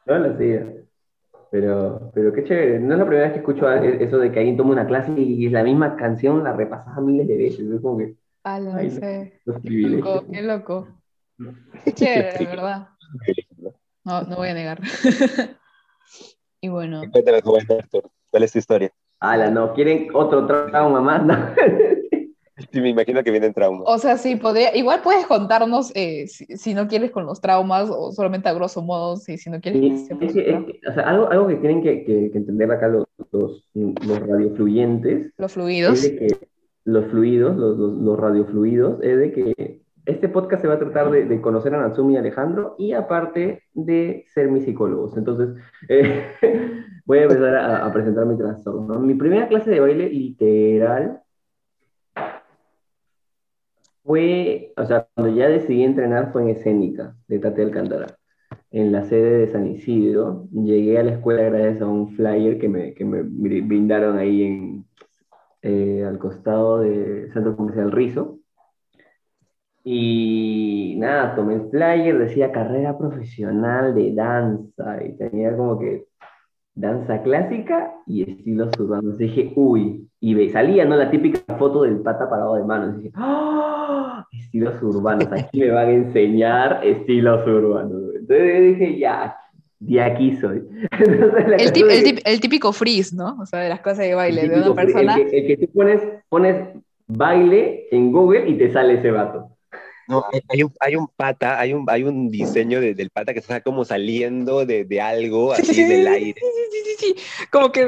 no 0.07 0.18
lo 0.18 0.34
hacía. 0.34 0.72
Pero, 1.51 2.11
pero 2.14 2.32
qué 2.32 2.45
chévere. 2.45 2.80
No 2.80 2.95
es 2.95 2.99
la 2.99 3.05
primera 3.07 3.24
vez 3.26 3.32
que 3.34 3.40
escucho 3.40 3.66
a- 3.66 3.84
eso 3.84 4.18
de 4.18 4.32
que 4.32 4.38
alguien 4.38 4.57
toma 4.57 4.72
una 4.72 4.86
clase 4.86 5.12
y 5.18 5.47
es 5.47 5.53
la 5.53 5.62
misma 5.62 5.97
canción, 5.97 6.43
la 6.43 6.55
repasas 6.55 6.97
miles 7.03 7.28
de 7.28 7.36
veces. 7.36 7.61
Es 7.61 7.80
como 7.80 7.99
que 7.99 8.14
Ay, 8.43 8.62
no 8.64 8.90
sé. 8.90 9.40
los 9.45 9.61
Qué 9.61 9.70
loco, 9.70 10.26
qué 10.32 10.43
loco. 10.43 10.88
Qué 11.84 11.93
chévere, 11.93 12.45
la 12.45 12.51
verdad. 12.51 12.88
No, 14.05 14.22
no 14.22 14.36
voy 14.36 14.49
a 14.49 14.55
negar. 14.55 14.80
y 16.61 16.68
bueno. 16.68 17.03
¿cuál 18.30 18.43
es 18.43 18.53
tu 18.53 18.59
historia? 18.59 18.90
Ala, 19.20 19.51
no, 19.51 19.74
¿quieren 19.74 20.09
otro 20.14 20.47
trauma 20.47 21.01
más? 21.01 21.24
No. 21.24 21.36
Sí, 22.72 22.80
me 22.80 22.90
imagino 22.90 23.22
que 23.22 23.30
vienen 23.30 23.53
traumas. 23.55 23.84
O 23.86 23.98
sea, 23.98 24.16
sí, 24.18 24.36
podría, 24.36 24.76
igual 24.76 25.00
puedes 25.03 25.26
contarnos 25.26 25.90
eh, 25.94 26.26
si, 26.28 26.44
si 26.57 26.74
no 26.74 26.86
quieres 26.86 27.11
con 27.11 27.24
los 27.26 27.40
traumas 27.40 27.88
o 27.90 28.12
solamente 28.12 28.48
a 28.48 28.53
grosso 28.53 28.82
modo, 28.82 29.16
si, 29.16 29.38
si 29.38 29.48
no 29.50 29.61
quieres 29.61 29.80
Sí, 29.80 30.09
es 30.20 30.32
que- 30.32 30.40
es 30.40 30.46
traumas. 30.46 30.66
que, 30.72 30.88
o 30.88 30.92
sea, 30.92 31.03
algo, 31.09 31.30
algo 31.30 31.48
que 31.48 31.57
tienen 31.57 31.82
que, 31.82 32.05
que- 32.05 32.30
que 32.30 32.38
entender 32.38 32.70
acá 32.70 32.88
los, 32.88 33.07
los, 33.32 33.68
los 33.74 34.20
radiofluyentes 34.20 35.32
los 35.38 35.50
es 35.50 35.55
fluidos. 35.55 36.03
de 36.03 36.16
que 36.16 36.26
los 36.84 37.07
fluidos, 37.07 37.57
los, 37.57 37.78
los, 37.78 37.92
los 37.94 38.18
radiofluidos, 38.20 39.03
es 39.03 39.18
de 39.18 39.32
que 39.32 39.80
este 40.05 40.28
podcast 40.28 40.61
se 40.62 40.68
va 40.68 40.74
a 40.74 40.78
tratar 40.80 41.11
de, 41.12 41.24
de 41.26 41.40
conocer 41.40 41.72
a 41.74 41.78
Natsumi 41.80 42.14
y 42.14 42.16
Alejandro 42.16 42.74
y 42.76 42.92
aparte 42.92 43.62
de 43.72 44.24
ser 44.34 44.50
mis 44.50 44.64
psicólogos. 44.64 45.16
Entonces, 45.16 45.50
eh, 45.88 46.24
voy 47.07 47.18
a 47.20 47.22
empezar 47.22 47.55
a, 47.57 47.86
a 47.86 47.92
presentar 47.92 48.26
mi 48.26 48.36
trastorno. 48.36 48.94
¿no? 48.94 49.00
Mi 49.00 49.14
primera 49.14 49.46
clase 49.48 49.70
de 49.70 49.78
baile 49.80 50.11
literal 50.11 51.22
fue, 54.05 54.72
o 54.76 54.84
sea, 54.86 55.09
cuando 55.14 55.34
ya 55.36 55.48
decidí 55.48 55.82
entrenar 55.84 56.32
fue 56.32 56.42
en 56.42 56.48
escénica 56.50 57.16
de 57.28 57.38
Tate 57.38 57.62
Alcántara, 57.62 58.18
en 58.70 58.92
la 58.92 59.05
sede 59.05 59.38
de 59.46 59.53
San 59.53 59.66
Isidro. 59.66 60.48
Llegué 60.53 60.98
a 60.98 61.03
la 61.05 61.12
escuela 61.12 61.42
gracias 61.44 61.82
a 61.82 61.86
un 61.86 62.11
flyer 62.16 62.59
que 62.59 62.68
me, 62.68 62.94
que 62.94 63.05
me 63.05 63.22
brindaron 63.22 64.18
ahí 64.18 64.42
en, 64.42 64.86
eh, 65.62 66.05
al 66.07 66.18
costado 66.18 66.80
del 66.80 67.32
Centro 67.32 67.57
Comercial 67.57 67.92
Rizo. 67.92 68.38
Y 69.84 70.94
nada, 70.98 71.34
tomé 71.34 71.55
el 71.55 71.70
flyer, 71.70 72.18
decía 72.18 72.53
carrera 72.53 72.96
profesional 72.96 73.94
de 73.94 74.14
danza 74.14 75.05
y 75.05 75.16
tenía 75.16 75.57
como 75.57 75.78
que 75.78 76.07
danza 76.75 77.23
clásica 77.23 77.93
y 78.07 78.23
estilos 78.23 78.70
urbanos. 78.79 79.18
Dije, 79.18 79.53
uy, 79.57 80.09
y 80.20 80.49
salía, 80.51 80.85
¿no? 80.85 80.97
La 80.97 81.11
típica 81.11 81.41
foto 81.57 81.83
del 81.83 82.01
pata 82.01 82.29
parado 82.31 82.55
de 82.55 82.64
manos. 82.64 82.97
Dije, 82.97 83.12
¡ah! 83.14 84.27
Estilos 84.33 84.83
urbanos, 84.83 85.29
aquí 85.33 85.61
me 85.61 85.70
van 85.70 85.89
a 85.89 85.93
enseñar 85.93 86.81
estilos 86.85 87.47
urbanos. 87.47 88.14
Entonces 88.14 88.79
dije, 88.79 88.99
ya, 88.99 89.37
de 89.81 90.01
aquí 90.01 90.37
soy. 90.37 90.62
el, 92.25 92.41
típico 92.41 92.73
freeze, 92.73 93.14
¿no? 93.14 93.37
O 93.41 93.47
sea, 93.47 93.61
de 93.61 93.68
las 93.68 93.81
cosas 93.81 93.99
de 93.99 94.14
baile 94.14 94.49
de 94.49 94.61
una 94.61 94.75
persona. 94.75 95.16
El 95.16 95.31
que, 95.31 95.39
el 95.39 95.47
que, 95.47 95.66
tú 95.66 95.73
pones, 95.73 96.01
pones 96.29 96.68
baile 97.07 97.89
en 97.91 98.12
Google 98.12 98.49
y 98.49 98.57
te 98.57 98.70
sale 98.73 98.95
ese 98.95 99.11
vato. 99.11 99.49
No, 100.09 100.24
hay 100.48 100.62
un, 100.62 100.72
hay 100.80 100.96
un 100.96 101.09
pata, 101.09 101.59
hay 101.59 101.72
un, 101.72 101.84
hay 101.88 102.03
un 102.03 102.30
diseño 102.30 102.80
de, 102.80 102.94
del 102.94 103.11
pata 103.11 103.32
que 103.32 103.38
está 103.38 103.61
como 103.61 103.84
saliendo 103.84 104.66
de, 104.66 104.84
de 104.84 105.00
algo 105.00 105.53
así 105.53 105.84
del 105.84 106.07
aire. 106.07 106.40
Sí, 106.40 106.46
sí, 106.70 106.78
sí, 106.84 106.94
sí, 106.98 107.46
como 107.50 107.70
que... 107.70 107.86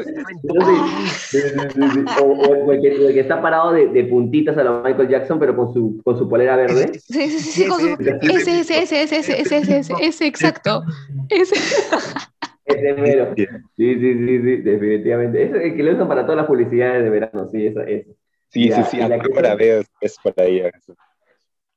o, 2.23 2.73
el 2.73 2.81
que, 2.81 3.21
está 3.21 3.43
parado 3.43 3.73
de, 3.73 3.89
de, 3.89 4.05
puntitas 4.05 4.57
a 4.57 4.65
la 4.65 4.83
Michael 4.83 5.09
Jackson, 5.09 5.39
pero 5.39 5.57
con 5.57 5.73
su, 5.73 6.01
con 6.05 6.17
su 6.19 6.29
polera 6.29 6.57
verde. 6.57 6.99
Sí, 6.99 7.31
sí, 7.31 7.39
sí, 7.41 7.67
con 7.67 7.81
su... 7.81 7.89
Ese, 7.89 8.61
ese, 8.61 8.83
ese, 8.83 9.03
ese, 9.03 9.21
ese, 9.21 9.41
ese, 9.41 9.59
ese, 9.59 9.79
ese, 9.79 9.95
ese, 10.01 10.27
exacto. 10.27 10.83
Ese. 11.29 11.55
Ese 12.65 12.95
mero. 12.95 13.35
Sí, 13.37 13.47
sí, 13.77 13.95
sí, 13.97 14.15
sí, 14.15 14.57
definitivamente. 14.63 15.43
Eso 15.43 15.57
es 15.57 15.75
que 15.75 15.83
lo 15.83 15.93
usan 15.93 16.09
para 16.09 16.23
todas 16.23 16.39
las 16.39 16.47
publicidades 16.47 17.05
de 17.05 17.11
verano, 17.11 17.49
sí, 17.51 17.67
eso. 17.67 17.81
eso. 17.83 18.11
Sí, 18.49 18.71
sí, 18.71 18.83
sí, 18.91 18.97
la 18.99 19.19
cámara 19.19 19.55
veo 19.57 19.83
es 20.01 20.17
por 20.23 20.33
ahí. 20.37 20.61
Eso. 20.61 20.95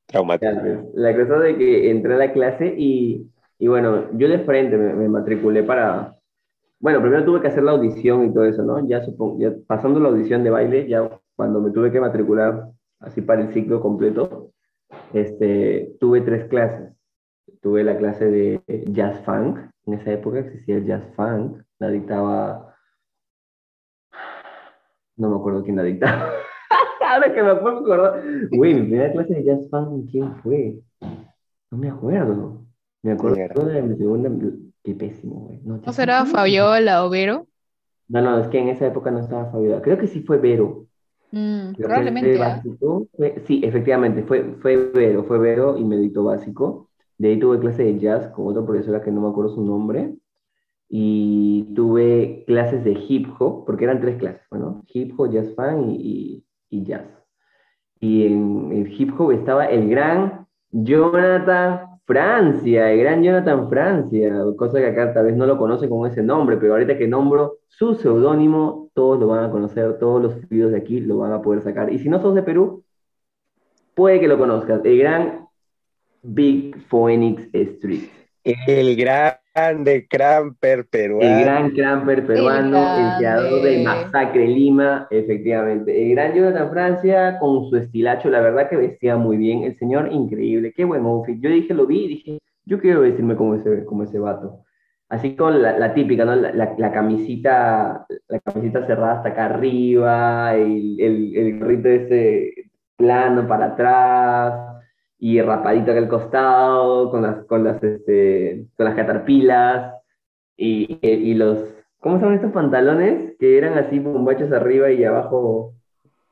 Traumático. 0.08 0.52
La 0.96 1.16
cosa 1.16 1.40
de 1.40 1.58
que 1.58 1.92
entré 1.92 2.14
a 2.14 2.18
la 2.18 2.34
clase 2.34 2.74
y, 2.78 3.30
y 3.60 3.68
bueno, 3.68 4.12
yo 4.18 4.28
de 4.28 4.40
frente 4.40 4.78
me, 4.78 5.08
matriculé 5.10 5.64
para... 5.64 6.16
Bueno, 6.80 7.02
primero 7.02 7.26
tuve 7.26 7.42
que 7.42 7.48
hacer 7.48 7.64
la 7.64 7.72
audición 7.72 8.26
y 8.26 8.34
todo 8.34 8.46
eso, 8.46 8.64
¿no? 8.64 8.88
Ya, 8.88 9.04
supongo, 9.04 9.40
ya 9.40 9.52
pasando 9.66 10.00
la 10.00 10.10
audición 10.10 10.44
de 10.44 10.52
baile, 10.52 10.88
ya 10.88 11.10
cuando 11.36 11.60
me 11.60 11.72
tuve 11.72 11.92
que 11.92 12.00
matricular 12.00 12.70
así 13.00 13.22
para 13.22 13.42
el 13.42 13.54
ciclo 13.54 13.82
completo, 13.82 14.52
este, 15.14 15.96
tuve 16.00 16.22
tres 16.22 16.46
clases. 16.46 16.94
Tuve 17.62 17.84
la 17.84 17.98
clase 17.98 18.26
de 18.26 18.62
jazz 18.92 19.20
funk, 19.26 19.60
en 19.86 19.94
esa 19.94 20.12
época 20.12 20.40
existía 20.40 20.76
el 20.76 20.86
jazz 20.86 21.04
funk, 21.16 21.62
la 21.80 21.90
dictaba, 21.90 22.76
no 25.16 25.30
me 25.30 25.36
acuerdo 25.38 25.64
quién 25.64 25.78
la 25.78 25.84
dictaba, 25.84 26.30
ahora 27.14 27.34
que 27.34 27.44
me 27.44 27.56
puedo 27.56 27.80
acordar. 27.80 28.24
Güey, 28.52 28.74
mi 28.74 28.82
primera 28.82 29.12
clase 29.12 29.36
de 29.36 29.44
jazz 29.44 29.70
fan, 29.70 30.04
¿quién 30.04 30.36
fue? 30.44 30.80
No 31.72 31.78
me 31.78 31.90
acuerdo. 31.90 32.66
Me 33.04 33.12
acuerdo 33.12 33.66
de 33.66 33.82
mi 33.82 33.96
segunda. 33.98 34.30
Qué 34.84 34.96
pésimo, 34.96 35.36
güey. 35.42 35.60
¿No, 35.64 35.80
¿No 35.86 35.94
será 35.94 36.26
Fabiola 36.26 37.06
o 37.06 37.10
Vero? 37.10 37.48
No, 38.08 38.22
no, 38.22 38.40
es 38.40 38.48
que 38.48 38.60
en 38.60 38.70
esa 38.70 38.88
época 38.88 39.12
no 39.12 39.20
estaba 39.20 39.52
Fabiola. 39.52 39.82
Creo 39.82 39.98
que 39.98 40.08
sí 40.08 40.22
fue 40.22 40.38
Vero. 40.38 40.86
Mm, 41.32 41.74
probablemente. 41.74 42.42
¿ah? 42.42 42.62
sí, 43.46 43.62
efectivamente, 43.64 44.24
fue, 44.24 44.56
fue 44.62 44.78
Vero, 44.94 45.24
fue 45.26 45.40
Vero 45.40 45.78
y 45.78 45.84
medito 45.84 46.24
básico. 46.24 46.90
De 47.18 47.30
ahí 47.30 47.40
tuve 47.40 47.60
clase 47.60 47.84
de 47.84 48.00
jazz 48.00 48.28
con 48.28 48.48
otra 48.48 48.66
profesora 48.66 49.02
que 49.02 49.12
no 49.12 49.22
me 49.22 49.30
acuerdo 49.30 49.54
su 49.54 49.64
nombre. 49.64 50.16
Y 50.90 51.74
tuve 51.76 52.46
clases 52.48 52.86
de 52.86 52.94
hip 52.94 53.28
hop, 53.40 53.66
porque 53.66 53.84
eran 53.84 54.00
tres 54.00 54.18
clases, 54.18 54.42
bueno, 54.50 54.86
hip 54.88 55.20
hop, 55.20 55.30
jazz 55.32 55.54
fan 55.54 55.90
y, 55.90 55.96
y 55.96 56.46
jazz. 56.70 57.06
Y 58.00 58.26
en 58.26 58.72
el 58.72 58.92
hip 58.92 59.20
hop 59.20 59.32
estaba 59.32 59.66
el 59.66 59.90
gran 59.90 60.46
Jonathan 60.72 62.00
Francia, 62.06 62.92
el 62.92 63.00
gran 63.00 63.24
Jonathan 63.24 63.70
Francia, 63.70 64.34
cosa 64.56 64.80
que 64.80 64.88
acá 64.88 65.14
tal 65.14 65.26
vez 65.26 65.36
no 65.36 65.46
lo 65.46 65.58
conoce 65.58 65.90
con 65.90 66.10
ese 66.10 66.24
nombre, 66.24 66.58
pero 66.58 66.74
ahorita 66.74 66.98
que 66.98 67.08
nombro 67.08 67.58
su 67.68 67.96
seudónimo, 67.96 68.90
todos 68.94 69.20
lo 69.20 69.28
van 69.28 69.44
a 69.44 69.52
conocer, 69.52 69.98
todos 70.00 70.22
los 70.22 70.50
videos 70.50 70.72
de 70.72 70.78
aquí 70.78 71.00
lo 71.02 71.18
van 71.18 71.34
a 71.34 71.42
poder 71.42 71.62
sacar. 71.64 71.92
Y 71.92 72.00
si 72.00 72.08
no 72.08 72.22
sos 72.22 72.34
de 72.34 72.44
Perú, 72.44 72.84
puede 73.94 74.20
que 74.20 74.28
lo 74.28 74.38
conozcas, 74.38 74.84
el 74.86 75.00
gran 75.00 75.48
Big 76.22 76.78
Phoenix 76.88 77.50
Street. 77.54 78.10
El 78.44 78.96
grande 79.58 80.08
Cramper 80.08 80.86
peruano. 80.88 81.38
El 81.38 81.44
gran 81.44 81.72
Cramper 81.72 82.26
peruano, 82.26 82.78
el, 82.78 83.18
creador 83.18 83.62
de 83.64 83.84
Masacre 83.84 84.48
Lima, 84.48 85.08
efectivamente. 85.10 86.04
El 86.04 86.12
gran 86.12 86.34
Jonathan 86.36 86.70
Francia 86.70 87.40
con 87.40 87.68
su 87.70 87.78
estilacho, 87.78 88.30
la 88.30 88.42
verdad 88.42 88.70
que 88.70 88.78
vestía 88.78 89.18
muy 89.18 89.38
bien. 89.38 89.64
El 89.64 89.78
señor 89.78 90.12
increíble, 90.12 90.74
qué 90.76 90.86
buen 90.86 91.06
outfit. 91.06 91.40
Yo 91.42 91.50
dije, 91.50 91.74
lo 91.74 91.88
vi 91.88 92.06
y 92.06 92.08
dije, 92.08 92.40
yo 92.66 92.80
quiero 92.80 93.02
vestirme 93.02 93.36
como 93.36 93.56
ese, 93.56 93.84
como 93.86 94.04
ese 94.04 94.20
vato. 94.20 94.64
Así 95.10 95.36
con 95.36 95.62
la, 95.62 95.94
típica, 95.94 96.26
¿no? 96.26 96.36
La, 96.36 96.52
la, 96.78 96.92
camisita, 96.92 98.06
la 98.28 98.40
camisita 98.42 98.86
cerrada 98.86 99.14
hasta 99.14 99.30
acá 99.30 99.46
arriba, 99.46 100.54
el, 100.54 101.00
el, 101.00 101.36
el 101.36 101.60
gorrito 101.60 101.88
ese 101.88 102.54
plano 102.98 103.48
para 103.48 103.68
atrás, 103.68 104.77
y 105.20 105.42
rapadito 105.42 105.92
acá 105.92 106.00
al 106.00 106.10
costado, 106.10 107.10
con 107.12 107.24
las, 107.24 107.46
con 107.46 107.64
las, 107.64 107.84
este, 107.84 108.66
con 108.76 108.86
las 108.86 108.96
caterpilas, 108.96 109.94
y, 110.56 111.00
y, 111.02 111.34
los, 111.36 111.60
¿cómo 112.00 112.20
son 112.20 112.34
estos 112.34 112.52
pantalones? 112.52 113.36
Que 113.40 113.58
eran 113.58 113.78
así 113.78 114.00
bombachos 114.00 114.52
arriba 114.52 114.92
y 114.92 115.04
abajo 115.04 115.74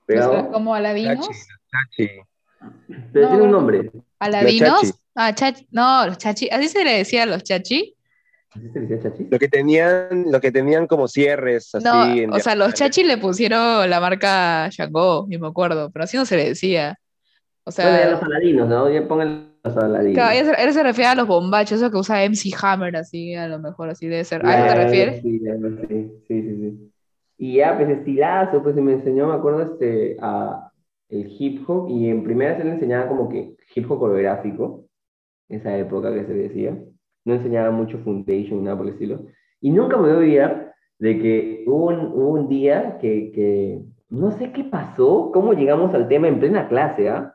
pegados. 0.05 0.47
¿Como 0.47 0.73
aladinos? 0.73 1.27
Chachi. 1.27 2.09
Pero 3.13 3.29
tiene 3.29 3.43
un 3.43 3.51
nombre. 3.51 3.91
¿Aladinos? 4.19 4.99
Ah, 5.13 5.33
chachi. 5.33 5.67
No, 5.71 6.07
los 6.07 6.17
chachi. 6.17 6.49
¿Así 6.49 6.67
se 6.69 6.83
le 6.83 6.97
decía 6.97 7.23
a 7.23 7.25
los 7.27 7.43
chachi? 7.43 7.95
¿Así 8.51 8.69
se 8.71 8.79
le 8.79 8.87
decía 8.87 9.11
chachi? 9.11 9.27
Lo 9.29 9.37
que 9.37 9.47
tenían, 9.47 10.25
lo 10.31 10.41
que 10.41 10.51
tenían 10.51 10.87
como 10.87 11.07
cierres, 11.07 11.73
así. 11.75 12.25
No, 12.25 12.35
o 12.35 12.39
sea, 12.39 12.55
los 12.55 12.73
chachi 12.73 13.03
le 13.03 13.17
pusieron 13.17 13.87
la 13.87 13.99
marca 13.99 14.69
Shango, 14.71 15.25
ni 15.29 15.37
me 15.37 15.47
acuerdo, 15.47 15.91
pero 15.91 16.05
así 16.05 16.17
no 16.17 16.25
se 16.25 16.37
le 16.37 16.45
decía. 16.45 16.97
O 17.67 17.71
sea, 17.71 18.11
los 18.11 18.21
aladinos, 18.21 18.69
¿no? 18.69 18.89
Ya 18.91 19.07
pongan 19.07 19.55
los 19.63 19.75
aladinos. 19.75 20.13
Claro, 20.13 20.51
él, 20.57 20.73
se 20.73 20.83
refiere 20.83 21.09
a 21.09 21.15
los 21.15 21.27
bombachos, 21.27 21.81
eso 21.81 21.89
que 21.89 21.97
usa 21.97 22.23
MC 22.23 22.53
Hammer, 22.61 22.95
así, 22.95 23.33
a 23.33 23.47
lo 23.47 23.57
mejor, 23.57 23.89
así 23.89 24.07
debe 24.07 24.23
ser. 24.23 24.45
¿A 24.45 24.67
eso 24.67 24.75
te 24.75 24.83
refieres? 24.83 25.21
Sí, 25.23 25.39
sí, 25.39 26.11
sí, 26.27 26.41
sí, 26.43 26.91
Y 27.39 27.55
ya, 27.55 27.75
pues 27.75 27.89
estilazo, 27.89 28.61
pues 28.61 28.75
me 28.75 28.93
enseñó, 28.93 29.27
me 29.27 29.33
acuerdo, 29.33 29.63
este, 29.63 30.15
a 30.21 30.71
el 31.09 31.35
hip 31.39 31.67
hop, 31.67 31.89
y 31.89 32.07
en 32.07 32.23
primera 32.23 32.55
se 32.55 32.63
le 32.63 32.73
enseñaba 32.73 33.07
como 33.07 33.29
que 33.29 33.55
hip 33.73 33.89
hop 33.89 33.97
coreográfico, 33.97 34.85
esa 35.49 35.75
época 35.75 36.13
que 36.13 36.25
se 36.25 36.33
decía. 36.33 36.77
No 37.25 37.33
enseñaba 37.33 37.71
mucho 37.71 37.97
foundation, 37.99 38.63
nada 38.63 38.77
por 38.77 38.85
el 38.85 38.93
estilo. 38.93 39.25
Y 39.59 39.71
nunca 39.71 39.97
me 39.97 40.03
voy 40.03 40.11
a 40.11 40.17
olvidar 40.17 40.73
de 40.99 41.19
que 41.19 41.63
hubo 41.65 41.87
un, 41.87 42.11
un 42.13 42.47
día 42.47 42.99
que, 43.01 43.31
que, 43.31 43.81
no 44.09 44.31
sé 44.31 44.51
qué 44.51 44.63
pasó, 44.63 45.31
cómo 45.33 45.53
llegamos 45.53 45.95
al 45.95 46.07
tema 46.07 46.27
en 46.27 46.39
plena 46.39 46.67
clase, 46.67 47.09
¿ah? 47.09 47.34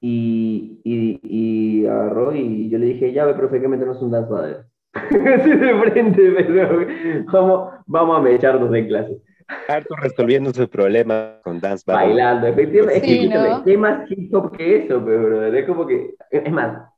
Y, 0.00 0.80
y, 0.82 1.20
y, 1.22 1.86
agarró 1.86 2.34
y 2.34 2.70
yo 2.70 2.78
le 2.78 2.86
dije, 2.86 3.12
ya 3.12 3.26
ve, 3.26 3.34
profe, 3.34 3.60
que 3.60 3.68
meternos 3.68 4.00
un 4.00 4.10
dance 4.10 4.32
battle. 4.32 4.56
Así 4.94 5.50
de 5.50 5.74
frente, 5.80 6.32
pero 6.36 6.86
vamos, 7.32 7.74
vamos 7.86 8.18
a 8.18 8.22
mecharnos 8.22 8.74
en 8.74 8.88
clase. 8.88 9.20
Arthur 9.68 10.00
resolviendo 10.00 10.52
sus 10.52 10.68
problemas 10.68 11.40
con 11.42 11.60
dance 11.60 11.84
battle. 11.86 12.08
Bailando, 12.08 12.46
efectivamente. 12.46 13.06
Sí, 13.06 13.28
¿no? 13.28 13.64
¿Qué 13.64 13.76
más 13.76 14.10
hip 14.10 14.34
hop 14.34 14.56
que 14.56 14.84
eso, 14.84 15.02
pero 15.04 15.44
Es 15.46 15.66
como 15.66 15.86
que, 15.86 16.14
es 16.30 16.52
más, 16.52 16.88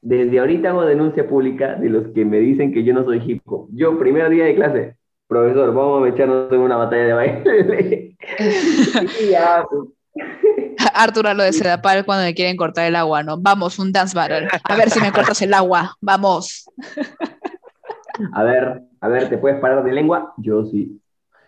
desde 0.00 0.38
ahorita 0.38 0.70
hago 0.70 0.84
denuncia 0.84 1.26
pública 1.26 1.74
de 1.74 1.88
los 1.88 2.08
que 2.08 2.24
me 2.24 2.38
dicen 2.38 2.72
que 2.72 2.84
yo 2.84 2.92
no 2.92 3.04
soy 3.04 3.22
hip 3.26 3.42
hop. 3.46 3.68
Yo, 3.72 3.98
primer 3.98 4.28
día 4.28 4.44
de 4.44 4.54
clase, 4.54 4.96
profesor, 5.26 5.74
vamos 5.74 6.04
a 6.04 6.08
echarnos 6.08 6.52
en 6.52 6.60
una 6.60 6.76
batalla 6.76 7.04
de 7.04 7.12
baile. 7.12 8.16
y 9.22 9.30
ya, 9.30 9.64
pues, 9.68 9.88
Arturo 10.94 11.34
lo 11.34 11.42
de 11.42 11.52
Sedapal 11.52 12.04
cuando 12.04 12.24
le 12.24 12.34
quieren 12.34 12.56
cortar 12.56 12.86
el 12.86 12.96
agua, 12.96 13.22
¿no? 13.22 13.38
Vamos, 13.38 13.78
un 13.78 13.92
dance 13.92 14.16
battle. 14.16 14.48
A 14.64 14.76
ver 14.76 14.90
si 14.90 15.00
me 15.00 15.12
cortas 15.12 15.40
el 15.42 15.54
agua. 15.54 15.96
Vamos. 16.00 16.70
A 18.32 18.44
ver, 18.44 18.82
a 19.00 19.08
ver, 19.08 19.28
¿te 19.28 19.38
puedes 19.38 19.60
parar 19.60 19.82
de 19.84 19.92
lengua? 19.92 20.34
Yo 20.36 20.64
sí. 20.64 21.00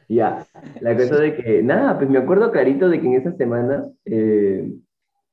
Ya. 0.08 0.46
La 0.80 0.96
cosa 0.96 1.16
de 1.16 1.36
que, 1.36 1.62
nada, 1.62 1.96
pues 1.98 2.08
me 2.08 2.18
acuerdo 2.18 2.50
clarito 2.50 2.88
de 2.88 3.00
que 3.00 3.06
en 3.06 3.14
esa 3.14 3.32
semana 3.32 3.84
eh, 4.04 4.72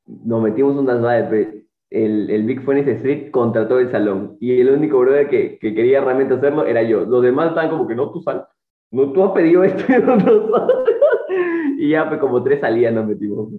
nos 0.06 0.42
metimos 0.42 0.76
un 0.76 0.86
dance 0.86 1.04
battle. 1.04 1.28
Pues, 1.30 1.64
el, 1.90 2.30
el 2.32 2.44
Big 2.44 2.62
Phoenix 2.64 2.88
Street 2.88 3.30
contrató 3.30 3.80
el 3.80 3.92
salón. 3.92 4.38
Y 4.40 4.60
el 4.60 4.70
único 4.70 5.00
brother 5.00 5.30
que, 5.30 5.60
que, 5.60 5.76
quería 5.76 6.02
realmente 6.02 6.34
hacerlo 6.34 6.66
era 6.66 6.82
yo. 6.82 7.06
Los 7.06 7.22
demás 7.22 7.50
estaban 7.50 7.70
como 7.70 7.88
que 7.88 7.96
no, 7.96 8.12
tú 8.12 8.22
sal. 8.22 8.48
No, 8.92 9.12
tú 9.12 9.24
has 9.24 9.32
pedido 9.32 9.64
esto 9.64 9.84
y 9.92 10.02
no, 10.02 10.18
Y 11.78 11.90
ya, 11.90 12.08
pues 12.08 12.20
como 12.20 12.44
tres 12.44 12.62
salían 12.62 12.96
nos 12.96 13.08
metimos. 13.08 13.50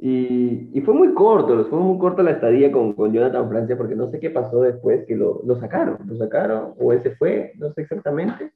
Y, 0.00 0.70
y, 0.72 0.80
fue 0.82 0.94
muy 0.94 1.12
corto, 1.12 1.64
fue 1.64 1.80
muy 1.80 1.98
corto 1.98 2.22
la 2.22 2.30
estadía 2.30 2.70
con, 2.70 2.92
con, 2.92 3.12
Jonathan 3.12 3.48
Francia, 3.48 3.76
porque 3.76 3.96
no 3.96 4.08
sé 4.08 4.20
qué 4.20 4.30
pasó 4.30 4.62
después, 4.62 5.04
que 5.06 5.16
lo, 5.16 5.42
lo, 5.44 5.56
sacaron, 5.56 5.98
lo 6.06 6.16
sacaron, 6.16 6.74
o 6.78 6.92
él 6.92 7.02
se 7.02 7.16
fue, 7.16 7.52
no 7.56 7.72
sé 7.72 7.82
exactamente. 7.82 8.52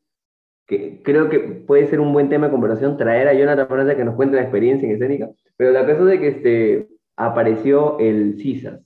Que 0.68 1.03
creo 1.03 1.28
que 1.28 1.40
puede 1.40 1.88
ser 1.88 1.99
un 1.99 2.12
buen 2.12 2.28
tema 2.28 2.47
de 2.47 2.53
conversación 2.53 2.97
traer 2.97 3.26
a 3.26 3.34
Jonathan 3.34 3.66
Francia 3.66 3.97
que 3.97 4.05
nos 4.05 4.14
cuente 4.14 4.36
la 4.36 4.43
experiencia 4.43 4.86
en 4.86 4.95
escénica, 4.95 5.30
pero 5.57 5.72
la 5.72 5.84
cosa 5.84 6.05
de 6.05 6.20
que 6.20 6.28
este, 6.28 6.88
apareció 7.16 7.99
el 7.99 8.38
CISAS, 8.38 8.80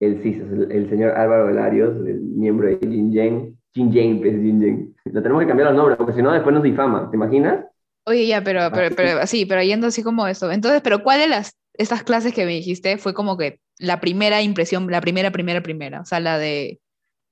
el 0.00 0.18
CISAS, 0.22 0.50
el, 0.50 0.90
señor 0.90 1.12
Álvaro 1.12 1.46
Velarios, 1.46 2.04
el 2.04 2.20
miembro 2.20 2.66
de 2.66 2.78
Jin 2.78 3.12
Yen, 3.12 3.58
Jin 3.72 4.20
pues 4.20 4.34
Jin 4.34 4.94
Lo 5.04 5.22
tenemos 5.22 5.42
que 5.42 5.48
cambiar 5.48 5.70
el 5.70 5.76
nombre, 5.76 5.94
porque 5.94 6.14
si 6.14 6.22
no 6.22 6.32
después 6.32 6.52
nos 6.52 6.64
difama, 6.64 7.08
¿te 7.10 7.16
imaginas? 7.16 7.64
Oye, 8.04 8.26
ya, 8.26 8.42
pero, 8.42 8.70
pero, 8.72 8.94
pero, 8.94 9.26
sí, 9.26 9.46
pero 9.46 9.62
yendo 9.62 9.86
así 9.86 10.02
como 10.02 10.26
eso. 10.26 10.50
Entonces, 10.50 10.80
pero 10.82 11.02
¿cuál 11.02 11.20
de 11.20 11.28
las, 11.28 11.56
estas 11.74 12.02
clases 12.02 12.34
que 12.34 12.44
me 12.44 12.52
dijiste 12.52 12.98
fue 12.98 13.14
como 13.14 13.36
que 13.36 13.60
la 13.78 14.00
primera 14.00 14.42
impresión, 14.42 14.90
la 14.90 15.00
primera, 15.00 15.30
primera, 15.30 15.62
primera? 15.62 16.00
O 16.00 16.04
sea, 16.04 16.18
la 16.20 16.38
de 16.38 16.80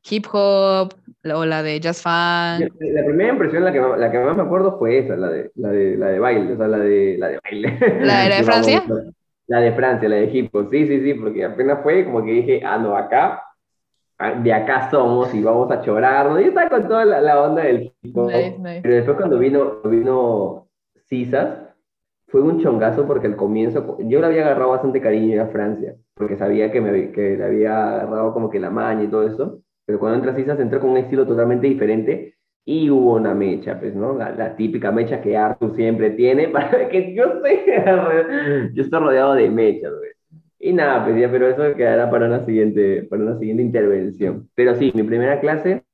hip 0.09 0.27
hop 0.33 0.95
o 1.35 1.45
la 1.45 1.63
de 1.63 1.81
jazz 1.81 2.03
fan. 2.03 2.61
La, 2.61 3.05
primera 3.05 3.33
impresión, 3.33 3.65
la 3.65 3.73
que, 3.73 3.81
la 3.81 4.11
que 4.11 4.19
más 4.19 4.37
me 4.37 4.43
acuerdo 4.43 4.79
fue 4.79 4.99
esa, 4.99 5.17
la 5.17 5.29
de, 5.29 5.51
la 5.57 5.71
de, 5.71 5.97
la 5.97 6.07
de 6.09 6.19
baile, 6.19 6.53
o 6.53 6.57
sea, 6.57 6.69
la 6.69 6.79
de, 6.79 7.17
la 7.19 7.29
de 7.29 7.41
baile. 7.43 7.79
¿La 8.01 8.21
de, 8.23 8.29
la 8.29 8.37
de 8.37 8.45
Francia? 8.45 8.85
La 9.47 9.61
de 9.61 9.73
Francia, 9.73 10.09
la 10.09 10.17
de 10.17 10.31
hip 10.33 10.55
hop, 10.55 10.69
sí, 10.71 10.87
sí, 10.87 11.01
sí, 11.03 11.15
porque 11.15 11.45
apenas 11.45 11.83
fue 11.83 12.05
como 12.05 12.25
que 12.25 12.31
dije, 12.31 12.63
ah, 12.65 12.79
no, 12.79 12.97
acá, 12.97 13.27
ah, 13.35 13.50
de 14.43 14.53
acá 14.53 14.91
somos 14.91 15.35
y 15.35 15.43
vamos 15.43 15.71
a 15.71 15.81
chorarnos. 15.81 16.41
Y 16.41 16.45
estaba 16.45 16.69
con 16.69 16.89
toda 16.89 17.05
la, 17.05 17.41
onda 17.43 17.63
del 17.63 17.93
hip 18.03 18.17
hop. 18.17 18.31
Pero 18.83 18.95
después 18.95 19.17
cuando 19.17 19.39
vino, 19.39 19.81
vino 19.85 20.69
Cisas, 21.09 21.59
fue 22.29 22.43
un 22.43 22.61
chongazo 22.61 23.07
porque 23.07 23.27
al 23.27 23.37
comienzo, 23.37 23.99
yo 24.01 24.21
le 24.21 24.27
había 24.27 24.43
agarrado 24.43 24.71
bastante 24.71 25.01
cariño 25.01 25.43
a 25.43 25.47
Francia, 25.47 25.97
porque 26.15 26.37
sabía 26.37 26.71
que, 26.71 26.81
me, 26.81 27.11
que 27.11 27.37
le 27.37 27.45
había 27.45 28.03
agarrado 28.03 28.33
como 28.33 28.51
que 28.51 28.61
la 28.61 28.71
maña 28.71 29.05
y 29.05 29.09
todo 29.09 29.27
eso 29.27 29.61
pero 29.91 29.99
cuando 29.99 30.19
entra 30.19 30.37
Cisas 30.37 30.61
entró 30.61 30.79
con 30.79 30.91
un 30.91 30.99
estilo 30.99 31.27
totalmente 31.27 31.67
diferente 31.67 32.37
y 32.65 32.89
hubo 32.91 33.17
una 33.17 33.35
mecha, 33.35 33.81
pues, 33.81 33.93
¿no? 33.93 34.17
La, 34.17 34.55
típica 34.55 34.93
mecha 34.93 35.21
que 35.21 35.37
Arthur 35.37 35.75
siempre 35.75 36.11
tiene, 36.11 36.47
para 36.53 36.89
que 36.89 37.13
yo 37.13 37.25
estoy, 37.25 37.59
yo 38.73 38.85
estoy 38.85 39.01
rodeado 39.01 39.35
de 39.35 39.51
mechas, 39.51 39.91
güey. 39.91 40.11
Y 40.63 40.75
nada, 40.75 41.05
pues 41.05 41.19
ya, 41.19 41.31
pero 41.31 41.49
eso 41.49 41.75
quedará 41.75 42.11
para 42.11 42.27
una 42.27 42.45
siguiente, 42.45 43.03
para 43.05 43.23
una 43.23 43.39
siguiente 43.39 43.63
intervención. 43.63 44.49
Pero 44.55 44.75
sí, 44.77 44.93
mi 44.95 45.03
primera 45.03 45.41
clase 45.41 45.85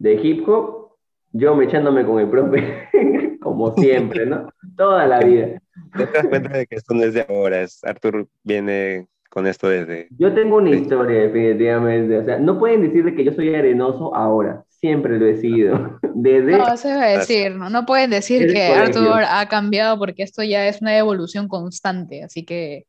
de 0.00 0.14
hip 0.14 0.46
hop, 0.48 0.96
yo 1.32 1.54
mechándome 1.54 2.04
con 2.04 2.18
el 2.18 2.28
profe, 2.28 2.88
como 3.40 3.72
siempre, 3.76 4.26
¿no? 4.26 4.48
Toda 4.76 5.06
la 5.06 5.20
vida. 5.20 5.60
Te 5.96 6.06
das 6.06 6.26
cuenta 6.26 6.58
de 6.58 6.66
que 6.66 6.74
esto 6.74 6.94
no 6.94 7.04
es 7.04 7.14
de 7.14 7.24
ahora, 7.28 7.62
es, 7.62 7.78
Arthur 7.84 8.26
viene 8.42 9.06
con 9.30 9.46
esto 9.46 9.68
desde... 9.68 10.08
Yo 10.18 10.34
tengo 10.34 10.56
una 10.56 10.70
historia, 10.70 11.20
definitivamente. 11.20 12.18
O 12.18 12.24
sea, 12.24 12.38
no 12.38 12.58
pueden 12.58 12.82
decir 12.82 13.04
de 13.04 13.14
que 13.14 13.24
yo 13.24 13.32
soy 13.32 13.54
arenoso 13.54 14.12
ahora. 14.14 14.64
Siempre 14.68 15.18
lo 15.18 15.26
he 15.26 15.36
sido. 15.36 16.00
Desde... 16.14 16.58
No, 16.58 16.76
se 16.76 16.88
va 16.88 17.04
a 17.04 17.18
decir, 17.18 17.54
¿no? 17.54 17.70
No 17.70 17.86
pueden 17.86 18.10
decir 18.10 18.52
que 18.52 18.62
Arthur 18.62 19.22
ha 19.28 19.46
cambiado 19.46 19.98
porque 19.98 20.22
esto 20.22 20.42
ya 20.42 20.66
es 20.66 20.82
una 20.82 20.98
evolución 20.98 21.46
constante. 21.46 22.24
Así 22.24 22.44
que... 22.44 22.86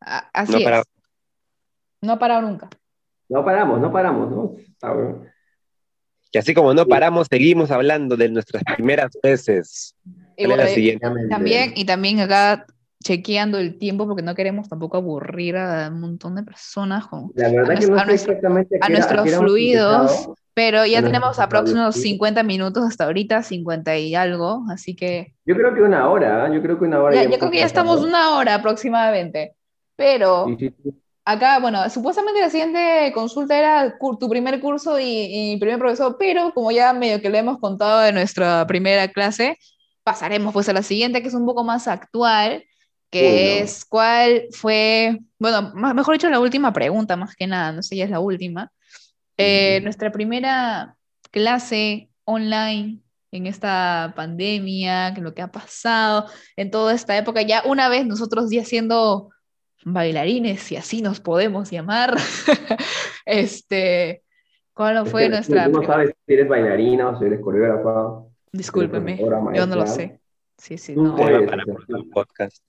Así 0.00 0.64
no 0.64 0.70
es. 0.70 0.84
No 2.00 2.12
ha 2.12 2.18
parado 2.18 2.42
nunca. 2.42 2.68
No 3.28 3.44
paramos, 3.44 3.80
no 3.80 3.92
paramos, 3.92 4.30
¿no? 4.30 4.56
Y 6.30 6.38
así 6.38 6.54
como 6.54 6.74
no 6.74 6.86
paramos, 6.86 7.26
seguimos 7.30 7.70
hablando 7.70 8.16
de 8.16 8.28
nuestras 8.28 8.62
primeras 8.76 9.10
veces. 9.22 9.94
Y 10.36 10.46
también, 11.28 11.72
y 11.74 11.84
también 11.84 12.20
acá 12.20 12.66
chequeando 13.02 13.58
el 13.58 13.78
tiempo 13.78 14.06
porque 14.06 14.22
no 14.22 14.34
queremos 14.34 14.68
tampoco 14.68 14.96
aburrir 14.96 15.56
a 15.56 15.88
un 15.88 16.00
montón 16.00 16.34
de 16.34 16.42
personas 16.42 17.06
con 17.06 17.30
La 17.34 17.48
verdad 17.48 17.76
a, 17.76 17.78
que 17.78 17.86
no 17.86 17.98
a, 17.98 18.88
nuestros 18.88 19.34
fluidos, 19.36 20.30
pero 20.52 20.84
ya 20.84 21.02
tenemos 21.02 21.38
aproximadamente 21.38 22.00
50 22.00 22.42
minutos 22.42 22.84
hasta 22.84 23.04
ahorita, 23.04 23.42
50 23.42 23.96
y 23.98 24.14
algo, 24.14 24.64
así 24.70 24.96
que... 24.96 25.34
Yo 25.46 25.54
creo 25.54 25.74
que 25.74 25.82
una 25.82 26.08
hora, 26.10 26.46
¿eh? 26.46 26.54
yo 26.54 26.60
creo 26.60 26.78
que 26.78 26.84
una 26.84 27.00
hora. 27.00 27.14
Ya, 27.14 27.30
yo 27.30 27.38
creo 27.38 27.50
que 27.50 27.58
ya 27.58 27.66
estamos 27.66 28.02
una 28.02 28.36
hora 28.36 28.56
aproximadamente, 28.56 29.54
pero... 29.98 30.46
Acá, 31.24 31.58
bueno, 31.58 31.90
supuestamente 31.90 32.40
la 32.40 32.48
siguiente 32.48 33.12
consulta 33.12 33.58
era 33.58 33.98
tu 33.98 34.30
primer 34.30 34.60
curso 34.60 34.98
y, 34.98 35.26
y 35.52 35.56
primer 35.58 35.78
profesor, 35.78 36.16
pero 36.18 36.54
como 36.54 36.70
ya 36.70 36.94
medio 36.94 37.20
que 37.20 37.28
le 37.28 37.36
hemos 37.36 37.58
contado 37.58 38.00
de 38.00 38.12
nuestra 38.12 38.66
primera 38.66 39.08
clase, 39.08 39.58
pasaremos 40.02 40.54
pues 40.54 40.70
a 40.70 40.72
la 40.72 40.82
siguiente, 40.82 41.20
que 41.20 41.28
es 41.28 41.34
un 41.34 41.44
poco 41.44 41.64
más 41.64 41.86
actual, 41.86 42.64
que 43.10 43.60
es 43.60 43.84
cuál 43.84 44.44
fue, 44.52 45.18
bueno, 45.38 45.74
mejor 45.74 46.14
dicho, 46.14 46.30
la 46.30 46.40
última 46.40 46.72
pregunta, 46.72 47.16
más 47.16 47.36
que 47.36 47.46
nada, 47.46 47.72
no 47.72 47.82
sé, 47.82 47.96
ya 47.96 48.04
es 48.04 48.10
la 48.10 48.20
última. 48.20 48.72
Eh, 49.36 49.80
nuestra 49.82 50.10
primera 50.10 50.96
clase 51.30 52.08
online 52.24 53.00
en 53.32 53.46
esta 53.46 54.14
pandemia, 54.16 55.12
que 55.14 55.20
lo 55.20 55.34
que 55.34 55.42
ha 55.42 55.52
pasado 55.52 56.26
en 56.56 56.70
toda 56.70 56.94
esta 56.94 57.18
época, 57.18 57.42
ya 57.42 57.62
una 57.66 57.90
vez 57.90 58.06
nosotros 58.06 58.50
ya 58.50 58.64
siendo 58.64 59.28
bailarines, 59.84 60.60
si 60.60 60.76
así 60.76 61.02
nos 61.02 61.20
podemos 61.20 61.70
llamar, 61.70 62.16
este, 63.26 64.22
¿cuál 64.74 65.06
fue 65.06 65.28
nuestra... 65.28 65.66
Tú 65.66 65.80
no 65.80 65.86
sabes 65.86 66.14
si 66.26 66.34
eres 66.34 66.48
bailarina 66.48 67.10
o 67.10 67.18
si 67.18 67.24
eres 67.24 67.40
coreógrafa. 67.40 68.24
Discúlpeme, 68.52 69.18
yo 69.54 69.66
no 69.66 69.76
lo 69.76 69.86
sé. 69.86 70.20
Sí, 70.58 70.76
sí, 70.76 70.94
no. 70.96 71.14
Tema 71.16 71.46
para 71.46 71.62
el 71.62 72.08
podcast. 72.10 72.62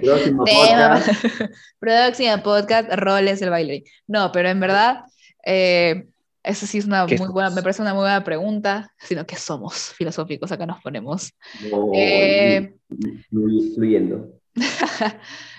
Próximo 0.00 0.44
podcast. 0.46 1.24
Próximo 1.78 2.42
podcast, 2.42 2.90
roles 2.94 3.40
del 3.40 3.50
baile. 3.50 3.84
No, 4.06 4.32
pero 4.32 4.48
en 4.48 4.60
verdad, 4.60 5.04
eh, 5.44 6.06
eso 6.42 6.66
sí 6.66 6.78
es 6.78 6.86
una 6.86 7.06
muy 7.06 7.28
buena, 7.28 7.50
me 7.50 7.62
parece 7.62 7.82
una 7.82 7.92
muy 7.92 8.02
buena 8.02 8.24
pregunta, 8.24 8.90
sino 8.98 9.26
que 9.26 9.36
somos 9.36 9.92
filosóficos, 9.92 10.50
acá 10.52 10.64
nos 10.64 10.80
ponemos. 10.80 11.34
No, 11.70 11.90
eh, 11.94 12.74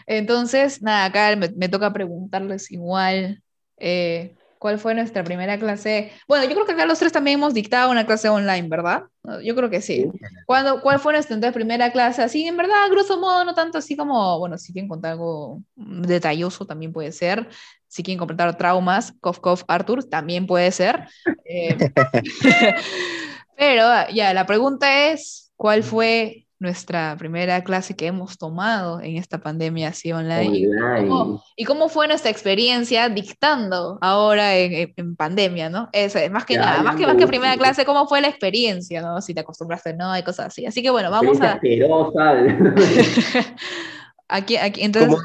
Entonces, 0.05 0.81
nada, 0.81 1.05
acá 1.05 1.35
me, 1.35 1.49
me 1.49 1.69
toca 1.69 1.93
preguntarles 1.93 2.71
igual. 2.71 3.41
Eh, 3.77 4.35
¿Cuál 4.61 4.77
fue 4.77 4.93
nuestra 4.93 5.23
primera 5.23 5.57
clase? 5.57 6.11
Bueno, 6.27 6.45
yo 6.45 6.51
creo 6.51 6.67
que 6.67 6.73
acá 6.73 6.85
los 6.85 6.99
tres 6.99 7.11
también 7.11 7.39
hemos 7.39 7.55
dictado 7.55 7.89
una 7.89 8.05
clase 8.05 8.29
online, 8.29 8.67
¿verdad? 8.67 9.05
Yo 9.43 9.55
creo 9.55 9.71
que 9.71 9.81
sí. 9.81 10.05
¿Cuándo, 10.45 10.81
¿Cuál 10.81 10.99
fue 10.99 11.13
nuestra 11.13 11.51
primera 11.51 11.91
clase? 11.91 12.21
Así, 12.21 12.45
en 12.45 12.57
verdad, 12.57 12.87
grosso 12.91 13.19
modo, 13.19 13.43
no 13.43 13.55
tanto 13.55 13.79
así 13.79 13.95
como, 13.95 14.37
bueno, 14.37 14.59
si 14.59 14.71
quieren 14.71 14.87
contar 14.87 15.13
algo 15.13 15.63
detalloso 15.75 16.67
también 16.67 16.93
puede 16.93 17.11
ser. 17.11 17.49
Si 17.87 18.03
quieren 18.03 18.19
comentar 18.19 18.55
traumas, 18.55 19.15
Kof 19.19 19.39
Kof 19.39 19.63
Arthur, 19.67 20.03
también 20.03 20.45
puede 20.45 20.71
ser. 20.71 21.07
Eh, 21.43 21.75
pero 23.57 23.87
ya, 24.13 24.31
la 24.31 24.45
pregunta 24.45 25.07
es, 25.07 25.51
¿cuál 25.55 25.81
fue 25.81 26.45
nuestra 26.61 27.15
primera 27.17 27.63
clase 27.63 27.95
que 27.95 28.05
hemos 28.05 28.37
tomado 28.37 29.01
en 29.01 29.17
esta 29.17 29.39
pandemia 29.39 29.87
así 29.89 30.11
online. 30.11 30.69
¿Y, 31.55 31.65
cómo, 31.65 31.89
fue 31.89 32.07
nuestra 32.07 32.29
experiencia 32.29 33.09
dictando 33.09 33.97
ahora 33.99 34.55
en, 34.55 34.93
en 34.95 35.15
pandemia, 35.15 35.71
¿no? 35.71 35.89
Es, 35.91 36.15
más 36.29 36.45
que 36.45 36.57
nada, 36.57 36.83
más 36.83 36.95
que, 36.97 37.07
más 37.07 37.15
que 37.15 37.25
primera 37.25 37.57
clase, 37.57 37.83
¿cómo 37.83 38.07
fue 38.07 38.21
la 38.21 38.27
experiencia, 38.27 39.01
¿no? 39.01 39.21
Si 39.21 39.33
te 39.33 39.39
acostumbraste, 39.39 39.95
no, 39.95 40.11
hay 40.11 40.21
cosas 40.21 40.47
así. 40.47 40.67
Así 40.67 40.83
que 40.83 40.91
bueno, 40.91 41.09
vamos 41.09 41.41
a... 41.41 41.59
aquí, 44.27 44.57
aquí, 44.57 44.83
entonces... 44.83 45.19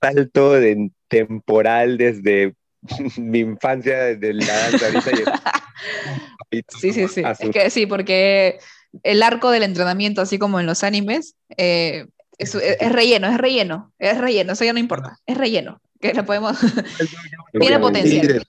Salto 0.00 0.52
de 0.52 0.90
temporal 1.08 1.98
desde 1.98 2.54
mi 3.18 3.40
infancia, 3.40 4.16
desde 4.16 4.32
la 4.32 4.70
danza 4.70 4.86
sí, 6.68 6.92
sí, 6.92 7.08
sí. 7.08 7.22
Es 7.26 7.50
que 7.50 7.68
sí, 7.68 7.84
porque 7.84 8.58
el 9.02 9.22
arco 9.22 9.50
del 9.50 9.62
entrenamiento, 9.62 10.20
así 10.20 10.38
como 10.38 10.60
en 10.60 10.66
los 10.66 10.84
animes, 10.84 11.36
eh, 11.56 12.06
es, 12.38 12.54
relleno, 12.92 13.28
es 13.28 13.38
relleno, 13.38 13.92
es 13.98 14.18
relleno, 14.18 14.52
eso 14.52 14.64
ya 14.64 14.72
no 14.72 14.78
importa, 14.78 15.18
es 15.26 15.36
relleno, 15.36 15.80
que 16.00 16.12
lo 16.14 16.24
podemos, 16.24 16.58
tiene 17.52 17.78
potencial. 17.78 18.44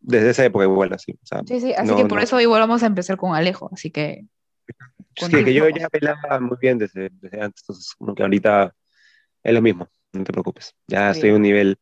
Desde, 0.00 0.30
esa 0.30 0.44
época 0.44 0.64
igual, 0.64 0.92
así. 0.92 1.18
sí, 1.46 1.60
sí, 1.60 1.74
así 1.76 1.94
que 1.94 2.06
por 2.06 2.20
eso 2.22 2.40
igual 2.40 2.60
vamos 2.60 2.82
a 2.82 2.86
empezar 2.86 3.16
con 3.16 3.34
Alejo, 3.34 3.68
así 3.72 3.90
que... 3.90 4.24
Sí, 5.16 5.44
que 5.44 5.52
yo 5.52 5.68
ya 5.68 5.88
pelaba 5.88 6.38
muy 6.38 6.56
bien 6.60 6.78
desde, 6.78 7.10
desde 7.20 7.42
antes, 7.42 7.62
entonces 7.62 7.92
como 7.98 8.14
que 8.14 8.22
ahorita 8.22 8.72
es 9.42 9.52
lo 9.52 9.60
mismo, 9.60 9.88
no 10.12 10.22
te 10.22 10.32
preocupes, 10.32 10.74
ya 10.86 11.10
estoy 11.10 11.30
a 11.30 11.34
un 11.34 11.42
nivel 11.42 11.78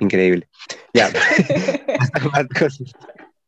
increíble. 0.00 0.48
Ya, 0.92 1.10
más 2.32 2.48
cosas. 2.48 2.92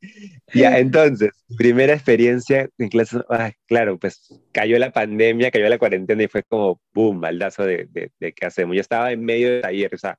Ya, 0.54 0.78
entonces, 0.78 1.30
primera 1.56 1.94
experiencia 1.94 2.68
en 2.78 2.88
clase, 2.88 3.18
claro, 3.66 3.98
pues 3.98 4.42
cayó 4.52 4.78
la 4.78 4.92
pandemia, 4.92 5.50
cayó 5.50 5.68
la 5.68 5.78
cuarentena 5.78 6.22
y 6.22 6.28
fue 6.28 6.42
como, 6.42 6.80
boom, 6.92 7.20
maldazo 7.20 7.64
de, 7.64 7.88
de, 7.90 8.32
qué 8.32 8.46
hacemos. 8.46 8.74
Yo 8.74 8.80
estaba 8.80 9.12
en 9.12 9.24
medio 9.24 9.50
de 9.50 9.60
taller, 9.62 9.94
o 9.94 9.98
sea, 9.98 10.18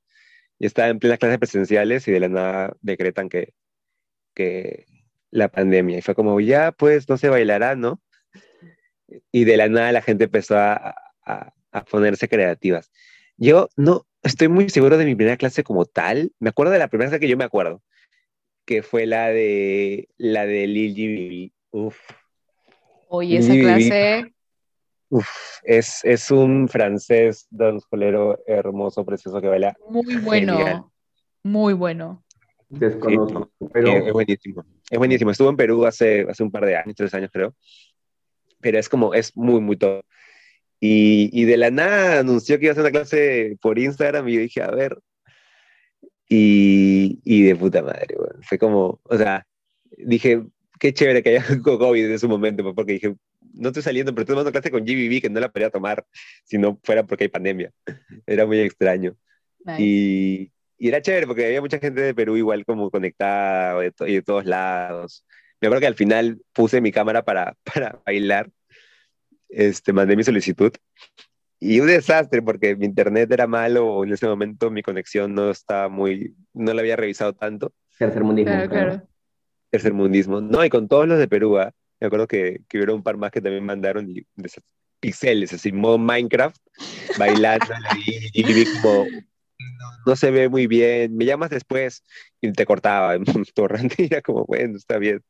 yo 0.59 0.67
estaba 0.67 0.89
en 0.89 0.99
plenas 0.99 1.19
clases 1.19 1.39
presenciales 1.39 2.07
y 2.07 2.11
de 2.11 2.19
la 2.19 2.29
nada 2.29 2.73
decretan 2.81 3.29
que, 3.29 3.53
que 4.33 4.85
la 5.31 5.49
pandemia. 5.49 5.97
Y 5.97 6.01
fue 6.01 6.15
como, 6.15 6.39
ya, 6.39 6.71
pues, 6.71 7.07
no 7.09 7.17
se 7.17 7.29
bailará, 7.29 7.75
¿no? 7.75 8.01
Y 9.31 9.43
de 9.43 9.57
la 9.57 9.69
nada 9.69 9.91
la 9.91 10.01
gente 10.01 10.25
empezó 10.25 10.57
a, 10.57 10.95
a, 11.25 11.53
a 11.71 11.85
ponerse 11.85 12.27
creativas. 12.29 12.91
Yo 13.37 13.69
no 13.75 14.07
estoy 14.23 14.47
muy 14.47 14.69
seguro 14.69 14.97
de 14.97 15.05
mi 15.05 15.15
primera 15.15 15.37
clase 15.37 15.63
como 15.63 15.85
tal. 15.85 16.31
Me 16.39 16.49
acuerdo 16.49 16.71
de 16.71 16.79
la 16.79 16.87
primera 16.87 17.09
clase 17.09 17.19
que 17.19 17.27
yo 17.27 17.37
me 17.37 17.43
acuerdo 17.43 17.83
que 18.65 18.83
fue 18.83 19.05
la 19.05 19.29
de 19.29 20.09
la 20.17 20.45
de 20.45 20.67
Lil 20.67 20.95
G. 20.95 21.51
Uf. 21.71 21.97
Oye, 23.09 23.37
esa 23.37 23.53
clase. 23.53 24.33
Uf, 25.09 25.29
es, 25.63 26.03
es 26.03 26.31
un 26.31 26.67
francés 26.67 27.45
danzolero 27.51 28.39
hermoso, 28.47 29.05
precioso 29.05 29.39
que 29.41 29.47
baila. 29.47 29.75
Muy 29.89 30.15
bueno. 30.17 30.91
Muy 31.43 31.73
bueno. 31.73 32.23
Desconozco. 32.69 33.51
pero... 33.71 34.07
es 34.07 34.13
buenísimo. 34.13 34.65
Es 34.89 34.97
buenísimo. 34.97 35.31
Estuvo 35.31 35.49
en 35.49 35.57
Perú 35.57 35.85
hace, 35.85 36.25
hace 36.27 36.41
un 36.41 36.51
par 36.51 36.65
de 36.65 36.77
años, 36.77 36.95
tres 36.95 37.13
años 37.13 37.29
creo. 37.31 37.55
Pero 38.59 38.79
es 38.79 38.89
como, 38.89 39.13
es 39.13 39.35
muy, 39.37 39.59
muy 39.61 39.77
todo. 39.77 40.03
Y, 40.79 41.29
y, 41.31 41.45
de 41.45 41.57
la 41.57 41.69
nada 41.69 42.19
anunció 42.19 42.57
que 42.57 42.65
iba 42.65 42.71
a 42.71 42.73
hacer 42.73 42.83
una 42.83 42.91
clase 42.91 43.57
por 43.61 43.77
Instagram 43.77 44.27
y 44.27 44.33
yo 44.33 44.39
dije, 44.41 44.61
a 44.61 44.71
ver. 44.71 44.97
Y, 46.35 47.19
y 47.23 47.43
de 47.43 47.55
puta 47.55 47.83
madre, 47.83 48.15
bueno. 48.17 48.39
Fue 48.41 48.57
como, 48.57 48.99
o 49.03 49.17
sea, 49.17 49.45
dije, 49.97 50.41
qué 50.79 50.91
chévere 50.91 51.21
que 51.21 51.29
haya 51.29 51.45
COVID 51.63 52.05
en 52.05 52.11
ese 52.11 52.27
momento, 52.27 52.73
porque 52.73 52.93
dije, 52.93 53.15
no 53.53 53.67
estoy 53.69 53.83
saliendo, 53.83 54.11
pero 54.13 54.23
estoy 54.23 54.33
tomando 54.33 54.51
clase 54.51 54.71
con 54.71 54.81
GBB 54.81 55.21
que 55.21 55.29
no 55.29 55.39
la 55.39 55.51
podría 55.51 55.69
tomar 55.69 56.03
si 56.43 56.57
no 56.57 56.79
fuera 56.83 57.03
porque 57.03 57.25
hay 57.25 57.27
pandemia. 57.27 57.71
Era 58.25 58.47
muy 58.47 58.59
extraño. 58.61 59.15
Y, 59.77 60.51
y, 60.77 60.87
era 60.89 61.01
chévere 61.01 61.25
porque 61.25 61.45
había 61.45 61.61
mucha 61.61 61.79
gente 61.79 62.01
de 62.01 62.13
Perú 62.13 62.35
igual 62.35 62.65
como 62.65 62.91
conectada 62.91 63.85
y 63.85 64.13
de, 64.13 64.21
todos 64.23 64.45
lados. 64.45 65.25
Me 65.61 65.67
acuerdo 65.67 65.81
que 65.81 65.87
al 65.87 65.95
final 65.95 66.41
puse 66.51 66.81
mi 66.81 66.91
cámara 66.91 67.23
para, 67.23 67.55
para 67.63 68.01
bailar, 68.05 68.49
este, 69.49 69.93
mandé 69.93 70.15
mi 70.15 70.23
solicitud 70.23 70.73
y 71.63 71.79
un 71.79 71.87
desastre 71.87 72.41
porque 72.41 72.75
mi 72.75 72.85
internet 72.85 73.31
era 73.31 73.47
malo 73.47 73.87
o 73.87 74.03
en 74.03 74.11
ese 74.11 74.27
momento 74.27 74.69
mi 74.69 74.83
conexión 74.83 75.33
no 75.33 75.49
estaba 75.49 75.87
muy, 75.87 76.35
no 76.53 76.73
la 76.73 76.81
había 76.81 76.97
revisado 76.97 77.33
tanto. 77.33 77.73
Tercermundismo. 77.97 78.51
Claro, 78.51 78.69
claro. 78.69 79.07
Tercermundismo. 79.69 80.41
No, 80.41 80.65
y 80.65 80.69
con 80.69 80.87
todos 80.87 81.07
los 81.07 81.17
de 81.17 81.27
Perú, 81.27 81.57
¿ah? 81.57 81.73
me 82.01 82.07
acuerdo 82.07 82.27
que, 82.27 82.61
que 82.67 82.79
hubo 82.79 82.93
un 82.93 83.01
par 83.01 83.15
más 83.15 83.31
que 83.31 83.39
también 83.39 83.63
mandaron 83.63 84.13
de 84.13 84.25
esos 84.43 84.61
pixeles, 84.99 85.53
así, 85.53 85.71
modo 85.71 85.97
Minecraft, 85.97 86.57
bailando 87.17 87.65
y, 88.33 88.43
vi 88.43 88.65
como, 88.81 89.05
no, 90.05 90.15
se 90.17 90.31
ve 90.31 90.49
muy 90.49 90.67
bien, 90.67 91.15
me 91.15 91.25
llamas 91.25 91.49
después 91.49 92.03
y 92.41 92.51
te 92.51 92.65
cortaba, 92.65 93.17
torrante 93.55 94.03
y 94.03 94.05
era 94.07 94.21
como, 94.21 94.45
bueno, 94.45 94.77
está 94.77 94.97
bien, 94.97 95.21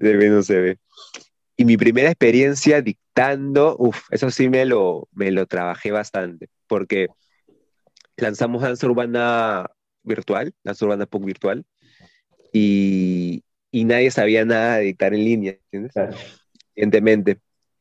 se 0.00 0.16
ve, 0.16 0.28
no 0.30 0.42
se 0.42 0.60
ve. 0.60 0.78
Y 1.56 1.64
mi 1.64 1.76
primera 1.76 2.08
experiencia 2.08 2.80
dictando, 2.80 3.76
uff, 3.78 4.06
eso 4.10 4.30
sí 4.30 4.48
me 4.48 4.64
lo, 4.64 5.08
me 5.12 5.30
lo 5.30 5.46
trabajé 5.46 5.90
bastante, 5.90 6.48
porque 6.66 7.08
lanzamos 8.16 8.62
danza 8.62 8.86
urbana 8.86 9.70
virtual, 10.02 10.52
danza 10.64 10.84
urbana 10.84 11.06
punk 11.06 11.26
virtual, 11.26 11.64
y, 12.52 13.44
y 13.70 13.84
nadie 13.84 14.10
sabía 14.10 14.44
nada 14.44 14.76
de 14.76 14.84
dictar 14.84 15.14
en 15.14 15.24
línea, 15.24 15.58
¿entiendes? 15.70 15.92
Evidentemente. 16.74 17.38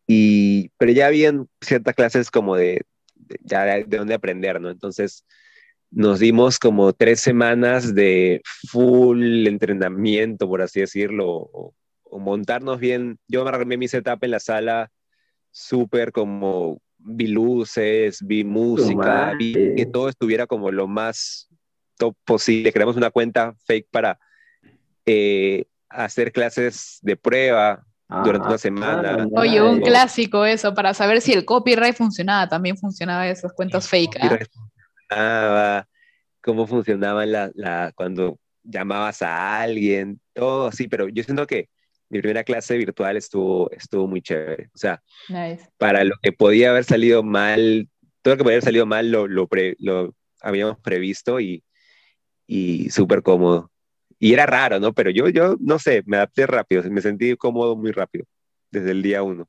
Y, 0.08 0.70
pero 0.78 0.92
ya 0.92 1.08
habían 1.08 1.48
ciertas 1.62 1.96
clases 1.96 2.32
como 2.32 2.56
de, 2.56 2.82
ya 3.42 3.64
de, 3.64 3.84
dónde 3.86 4.14
aprender, 4.14 4.60
¿no? 4.60 4.70
Entonces 4.70 5.26
nos 5.90 6.20
dimos 6.20 6.58
como 6.60 6.94
tres 6.94 7.20
semanas 7.20 7.94
de 7.94 8.42
full 8.70 9.48
entrenamiento, 9.48 10.48
por 10.48 10.62
así 10.62 10.80
decirlo, 10.80 11.28
o, 11.28 11.74
montarnos 12.20 12.80
bien. 12.80 13.18
Yo 13.28 13.44
me 13.44 13.50
armé 13.50 13.78
mi 13.78 13.88
setup 13.88 14.24
en 14.24 14.32
la 14.32 14.40
sala 14.40 14.92
súper 15.52 16.12
como 16.12 16.82
vi 16.98 17.28
luces, 17.28 18.20
vi 18.22 18.44
música, 18.44 19.34
vi 19.38 19.54
que 19.76 19.86
todo 19.86 20.10
estuviera 20.10 20.48
como 20.48 20.72
lo 20.72 20.88
más 20.88 21.50
top 21.98 22.16
posible. 22.26 22.72
Creamos 22.72 22.96
una 22.96 23.10
cuenta 23.10 23.54
fake 23.66 23.88
para 23.92 24.20
eh, 25.06 25.66
hacer 25.90 26.32
clases 26.32 27.00
de 27.02 27.16
prueba 27.18 27.86
durante 28.24 28.48
una 28.48 28.58
semana. 28.58 29.28
Oye, 29.36 29.62
un 29.62 29.82
clásico 29.82 30.46
eso, 30.46 30.74
para 30.74 30.94
saber 30.94 31.22
si 31.22 31.34
el 31.34 31.46
copyright 31.46 31.96
funcionaba, 31.96 32.48
también 32.48 32.78
funcionaba 32.78 33.28
esos 33.28 33.54
cuentos 33.54 33.88
fake. 33.88 34.18
¿ah? 34.22 34.38
Funcionaba, 35.10 35.88
cómo 36.44 36.68
funcionaba 36.68 37.26
la, 37.26 37.52
la, 37.56 37.92
cuando 37.96 38.38
llamabas 38.64 39.22
a 39.22 39.62
alguien, 39.62 40.20
todo 40.34 40.68
así, 40.68 40.88
pero 40.88 41.08
yo 41.08 41.24
siento 41.24 41.48
que 41.48 41.70
mi 42.12 42.20
primera 42.20 42.44
clase 42.44 42.78
virtual 42.78 43.16
estuvo, 43.16 43.72
estuvo 43.72 44.06
muy 44.06 44.22
chévere. 44.22 44.70
O 44.74 44.78
sea, 44.78 45.02
para 45.78 46.04
lo 46.04 46.16
que 46.22 46.34
podía 46.34 46.72
haber 46.72 46.84
salido 46.84 47.24
mal, 47.24 47.90
todo 48.22 48.34
lo 48.34 48.38
que 48.38 48.44
podía 48.44 48.56
haber 48.56 48.66
salido 48.66 48.86
mal 48.86 49.10
lo, 49.10 49.28
lo, 49.28 49.48
lo 49.80 50.14
habíamos 50.42 50.78
previsto 50.80 51.40
y, 51.40 51.64
y 52.46 52.90
súper 52.90 53.24
cómodo. 53.24 53.72
Y 54.20 54.34
era 54.34 54.46
raro, 54.46 54.80
¿no? 54.80 54.94
Pero 54.94 55.10
yo, 55.10 55.30
yo, 55.30 55.56
no 55.60 55.80
sé, 55.80 56.04
me 56.06 56.18
adapté 56.18 56.46
rápido, 56.46 56.84
me 56.92 57.02
sentí 57.02 57.36
cómodo 57.38 57.78
muy 57.78 57.92
rápido, 57.92 58.26
desde 58.70 58.92
el 58.92 59.02
día 59.02 59.24
uno. 59.24 59.48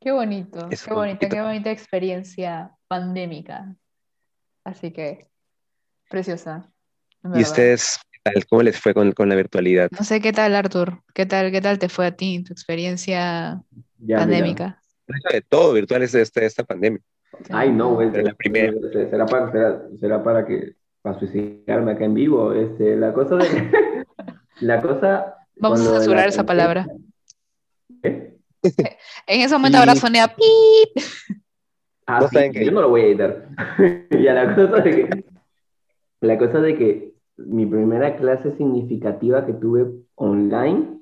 Qué 0.00 0.12
bonito, 0.12 0.68
qué 0.68 0.94
bonita, 0.94 1.28
qué 1.28 1.42
bonita 1.42 1.70
experiencia 1.70 2.70
pandémica. 2.86 3.74
Así 4.64 4.92
que, 4.92 5.28
preciosa. 6.08 6.72
¿Y 7.34 7.42
ustedes, 7.42 7.98
tal, 8.22 8.46
cómo 8.46 8.62
les 8.62 8.78
fue 8.78 8.94
con, 8.94 9.12
con, 9.12 9.28
la 9.28 9.34
virtualidad? 9.34 9.90
No 9.98 10.04
sé 10.04 10.20
qué 10.20 10.32
tal, 10.32 10.54
Artur, 10.54 11.02
¿qué 11.14 11.26
tal, 11.26 11.50
qué 11.50 11.60
tal 11.60 11.78
te 11.78 11.88
fue 11.88 12.06
a 12.06 12.16
ti, 12.16 12.42
tu 12.44 12.52
experiencia 12.52 13.62
pandémica? 14.06 14.80
De 15.32 15.42
todo 15.42 15.72
virtual 15.72 16.02
es 16.02 16.14
esta, 16.14 16.40
esta 16.42 16.64
pandemia. 16.64 17.00
Ay, 17.50 17.72
no, 17.72 17.94
güey. 17.94 18.10
la 18.10 18.34
primera. 18.34 18.72
Será 18.92 19.26
para, 19.26 19.50
será, 19.50 19.82
será 19.98 20.22
para 20.22 20.46
que 20.46 20.74
para 21.02 21.18
suicidarme 21.18 21.92
acá 21.92 22.04
en 22.04 22.14
vivo. 22.14 22.52
Este, 22.52 22.96
la 22.96 23.12
cosa 23.12 23.36
de. 23.36 23.70
la 24.60 24.80
cosa. 24.80 25.36
Vamos 25.56 25.80
a 25.80 25.96
censurar 25.96 26.28
esa 26.28 26.44
palabra. 26.44 26.86
¿Qué? 28.02 28.30
En 29.26 29.40
ese 29.40 29.54
momento 29.54 29.78
habrá 29.78 29.94
sonado 29.96 30.28
pip. 30.36 31.04
Ah, 32.06 32.28
sí, 32.28 32.64
yo 32.64 32.72
no 32.72 32.82
lo 32.82 32.90
voy 32.90 33.02
a 33.02 33.06
editar. 33.06 33.48
ya 34.10 34.34
la 34.34 34.54
cosa 34.54 34.82
de 34.82 34.90
que. 34.90 35.24
La 36.20 36.36
cosa 36.36 36.60
de 36.60 36.76
que 36.76 37.09
mi 37.46 37.66
primera 37.66 38.16
clase 38.16 38.52
significativa 38.52 39.46
que 39.46 39.52
tuve 39.54 39.86
online 40.14 41.00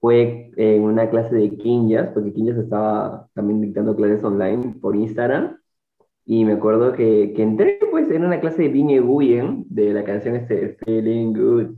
fue 0.00 0.50
en 0.56 0.82
una 0.82 1.10
clase 1.10 1.34
de 1.34 1.56
Kinjas, 1.56 2.08
porque 2.14 2.32
Kinjas 2.32 2.56
estaba 2.56 3.28
también 3.34 3.60
dictando 3.60 3.94
clases 3.94 4.24
online 4.24 4.76
por 4.80 4.96
Instagram. 4.96 5.58
Y 6.24 6.44
me 6.44 6.52
acuerdo 6.52 6.92
que, 6.92 7.32
que 7.34 7.42
entré 7.42 7.78
pues 7.90 8.10
en 8.10 8.24
una 8.24 8.40
clase 8.40 8.62
de 8.62 8.68
Vinnie 8.68 9.00
Guyen 9.00 9.64
de 9.68 9.92
la 9.92 10.04
canción 10.04 10.36
este 10.36 10.78
Feeling 10.84 11.32
Good. 11.34 11.74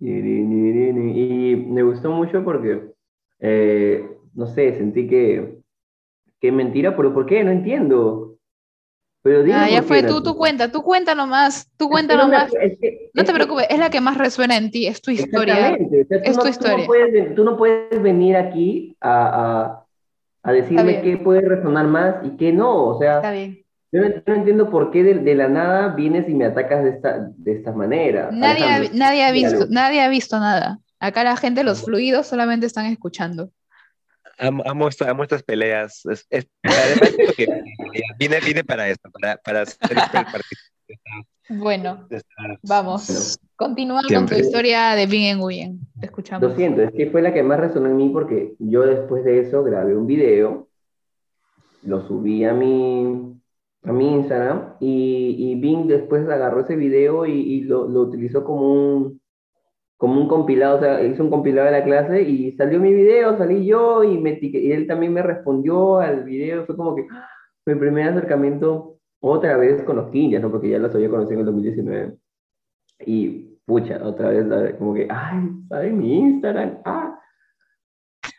Y 0.00 1.56
me 1.56 1.82
gustó 1.82 2.10
mucho 2.12 2.44
porque, 2.44 2.92
eh, 3.40 4.08
no 4.34 4.46
sé, 4.46 4.74
sentí 4.76 5.08
que, 5.08 5.58
que 6.40 6.52
mentira, 6.52 6.96
pero 6.96 7.12
¿por 7.12 7.26
qué? 7.26 7.44
No 7.44 7.50
entiendo. 7.50 8.37
Pero 9.22 9.44
ah, 9.54 9.68
ya 9.68 9.82
fue, 9.82 10.02
tú, 10.02 10.22
tú 10.22 10.36
cuenta, 10.36 10.70
tú 10.70 10.82
cuenta 10.82 11.14
nomás, 11.14 11.68
tú 11.76 11.88
cuenta 11.88 12.16
nomás. 12.16 12.52
no 13.12 13.24
te 13.24 13.32
preocupes, 13.32 13.66
es 13.68 13.78
la 13.78 13.90
que 13.90 14.00
más 14.00 14.16
resuena 14.16 14.56
en 14.56 14.70
ti, 14.70 14.86
es 14.86 15.02
tu 15.02 15.10
historia. 15.10 15.76
es 16.08 16.38
tu 16.38 16.46
historia. 16.46 16.76
Tú 16.76 16.80
no, 16.82 16.86
puedes, 16.86 17.34
tú 17.34 17.44
no 17.44 17.56
puedes 17.56 18.02
venir 18.02 18.36
aquí 18.36 18.96
a 19.00 19.82
a 20.48 20.52
decirme 20.52 21.02
qué 21.02 21.18
puede 21.18 21.42
resonar 21.42 21.86
más 21.86 22.16
y 22.24 22.30
qué 22.36 22.52
no. 22.52 22.86
O 22.86 22.98
sea, 22.98 23.20
Yo, 23.92 24.00
no, 24.00 24.34
entiendo 24.34 24.70
por 24.70 24.90
qué 24.90 25.02
de, 25.02 25.34
la 25.34 25.48
nada 25.48 25.88
vienes 25.88 26.28
y 26.28 26.34
me 26.34 26.46
atacas 26.46 26.84
de 26.84 26.90
esta, 26.90 27.30
de 27.36 27.52
esta 27.52 27.72
manera. 27.72 28.30
Nadie, 28.32 28.64
ha, 28.64 28.82
nadie, 28.94 29.24
ha 29.24 29.32
visto, 29.32 29.66
nadie 29.68 30.00
ha 30.00 30.08
visto 30.08 30.38
nada. 30.38 30.78
Acá 31.00 31.22
la 31.22 31.36
gente, 31.36 31.64
los 31.64 31.84
fluidos 31.84 32.26
solamente 32.26 32.66
están 32.66 32.86
escuchando. 32.86 33.50
Amo, 34.38 34.88
estas 34.88 35.42
peleas. 35.42 36.02
Es, 36.06 36.26
vine, 38.18 38.40
vine, 38.40 38.64
para 38.64 38.88
esto, 38.88 39.10
para, 39.10 39.36
para 39.38 39.62
hacer 39.62 39.78
Bueno, 41.50 42.06
vamos. 42.62 43.38
Continúa 43.56 44.02
con 44.06 44.26
tu 44.26 44.34
historia 44.34 44.94
de 44.94 45.06
Bien 45.06 45.38
Nguyen. 45.38 45.80
Te 45.98 46.06
escuchamos. 46.06 46.48
Lo 46.48 46.54
siento, 46.54 46.82
es 46.82 46.92
que 46.92 47.10
fue 47.10 47.22
la 47.22 47.32
que 47.32 47.42
más 47.42 47.58
resonó 47.58 47.86
en 47.86 47.96
mí 47.96 48.10
porque 48.10 48.54
yo 48.58 48.82
después 48.82 49.24
de 49.24 49.40
eso 49.40 49.64
grabé 49.64 49.96
un 49.96 50.06
video, 50.06 50.68
lo 51.82 52.06
subí 52.06 52.44
a 52.44 52.52
mi, 52.52 53.34
a 53.82 53.92
mi 53.92 54.12
Instagram 54.12 54.74
y, 54.78 55.36
y 55.38 55.60
Bing 55.60 55.86
después 55.86 56.28
agarró 56.28 56.60
ese 56.60 56.76
video 56.76 57.24
y, 57.24 57.62
lo, 57.62 57.88
lo, 57.88 58.02
utilizó 58.02 58.44
como 58.44 58.72
un, 58.72 59.20
como 59.98 60.20
un 60.20 60.28
compilado, 60.28 60.76
o 60.76 60.80
sea, 60.80 61.04
hizo 61.04 61.24
un 61.24 61.30
compilado 61.30 61.66
de 61.66 61.72
la 61.72 61.84
clase 61.84 62.22
y 62.22 62.52
salió 62.52 62.78
mi 62.78 62.94
video, 62.94 63.36
salí 63.36 63.66
yo 63.66 64.04
y, 64.04 64.16
me, 64.16 64.38
y 64.40 64.70
él 64.70 64.86
también 64.86 65.12
me 65.12 65.22
respondió 65.22 65.98
al 65.98 66.22
video, 66.22 66.64
fue 66.64 66.76
como 66.76 66.94
que 66.94 67.04
¡ah! 67.10 67.28
mi 67.66 67.74
primer 67.74 68.08
acercamiento 68.08 69.00
otra 69.20 69.56
vez 69.56 69.82
con 69.82 69.96
los 69.96 70.10
quinjas, 70.10 70.40
¿no? 70.40 70.52
porque 70.52 70.70
ya 70.70 70.78
los 70.78 70.94
había 70.94 71.10
conocido 71.10 71.34
en 71.34 71.40
el 71.40 71.46
2019. 71.46 72.16
Y 73.06 73.58
pucha, 73.66 74.00
otra 74.04 74.30
vez, 74.30 74.76
como 74.76 74.94
que, 74.94 75.08
ay, 75.10 75.50
¿sabe 75.68 75.90
mi 75.90 76.16
Instagram? 76.16 76.78
Ah. 76.84 77.18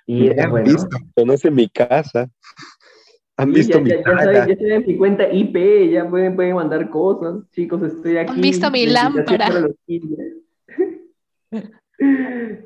Y 0.05 0.27
es 0.27 0.39
han 0.39 0.51
bueno. 0.51 0.65
visto, 0.65 0.97
conoce 1.13 1.51
mi 1.51 1.67
casa. 1.67 2.29
Han 3.35 3.51
visto 3.51 3.81
mi 3.81 3.89
ya, 3.89 3.97
ya, 3.97 4.47
ya 4.47 4.55
saben 4.55 4.85
mi 4.87 4.97
cuenta 4.97 5.31
IP, 5.31 5.91
ya 5.91 6.09
pueden, 6.09 6.35
pueden 6.37 6.55
mandar 6.55 6.89
cosas. 6.89 7.43
Chicos, 7.51 7.83
estoy 7.83 8.17
aquí. 8.17 8.31
Han 8.31 8.41
visto 8.41 8.71
mi 8.71 8.85
lámpara. 8.85 9.49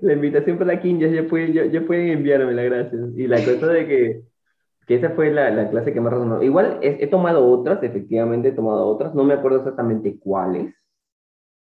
la 0.01 0.13
invitación 0.13 0.57
para 0.57 0.73
la 0.73 0.81
quinja, 0.81 1.07
ya 1.07 1.27
pueden, 1.27 1.53
ya, 1.53 1.65
ya 1.65 1.81
pueden 1.81 2.09
enviármela, 2.09 2.63
gracias. 2.63 3.01
Y 3.15 3.27
la 3.27 3.37
cosa 3.37 3.67
de 3.67 3.87
que 3.87 4.23
que 4.87 4.95
esa 4.95 5.11
fue 5.11 5.31
la, 5.31 5.49
la 5.49 5.69
clase 5.69 5.93
que 5.93 6.01
más 6.01 6.13
resonó. 6.13 6.43
Igual 6.43 6.79
he, 6.81 7.03
he, 7.03 7.07
tomado 7.07 7.45
otras, 7.47 7.81
efectivamente 7.83 8.49
he 8.49 8.53
tomado 8.53 8.87
otras, 8.87 9.15
no 9.15 9.23
me 9.23 9.33
acuerdo 9.33 9.59
exactamente 9.59 10.17
cuáles. 10.19 10.73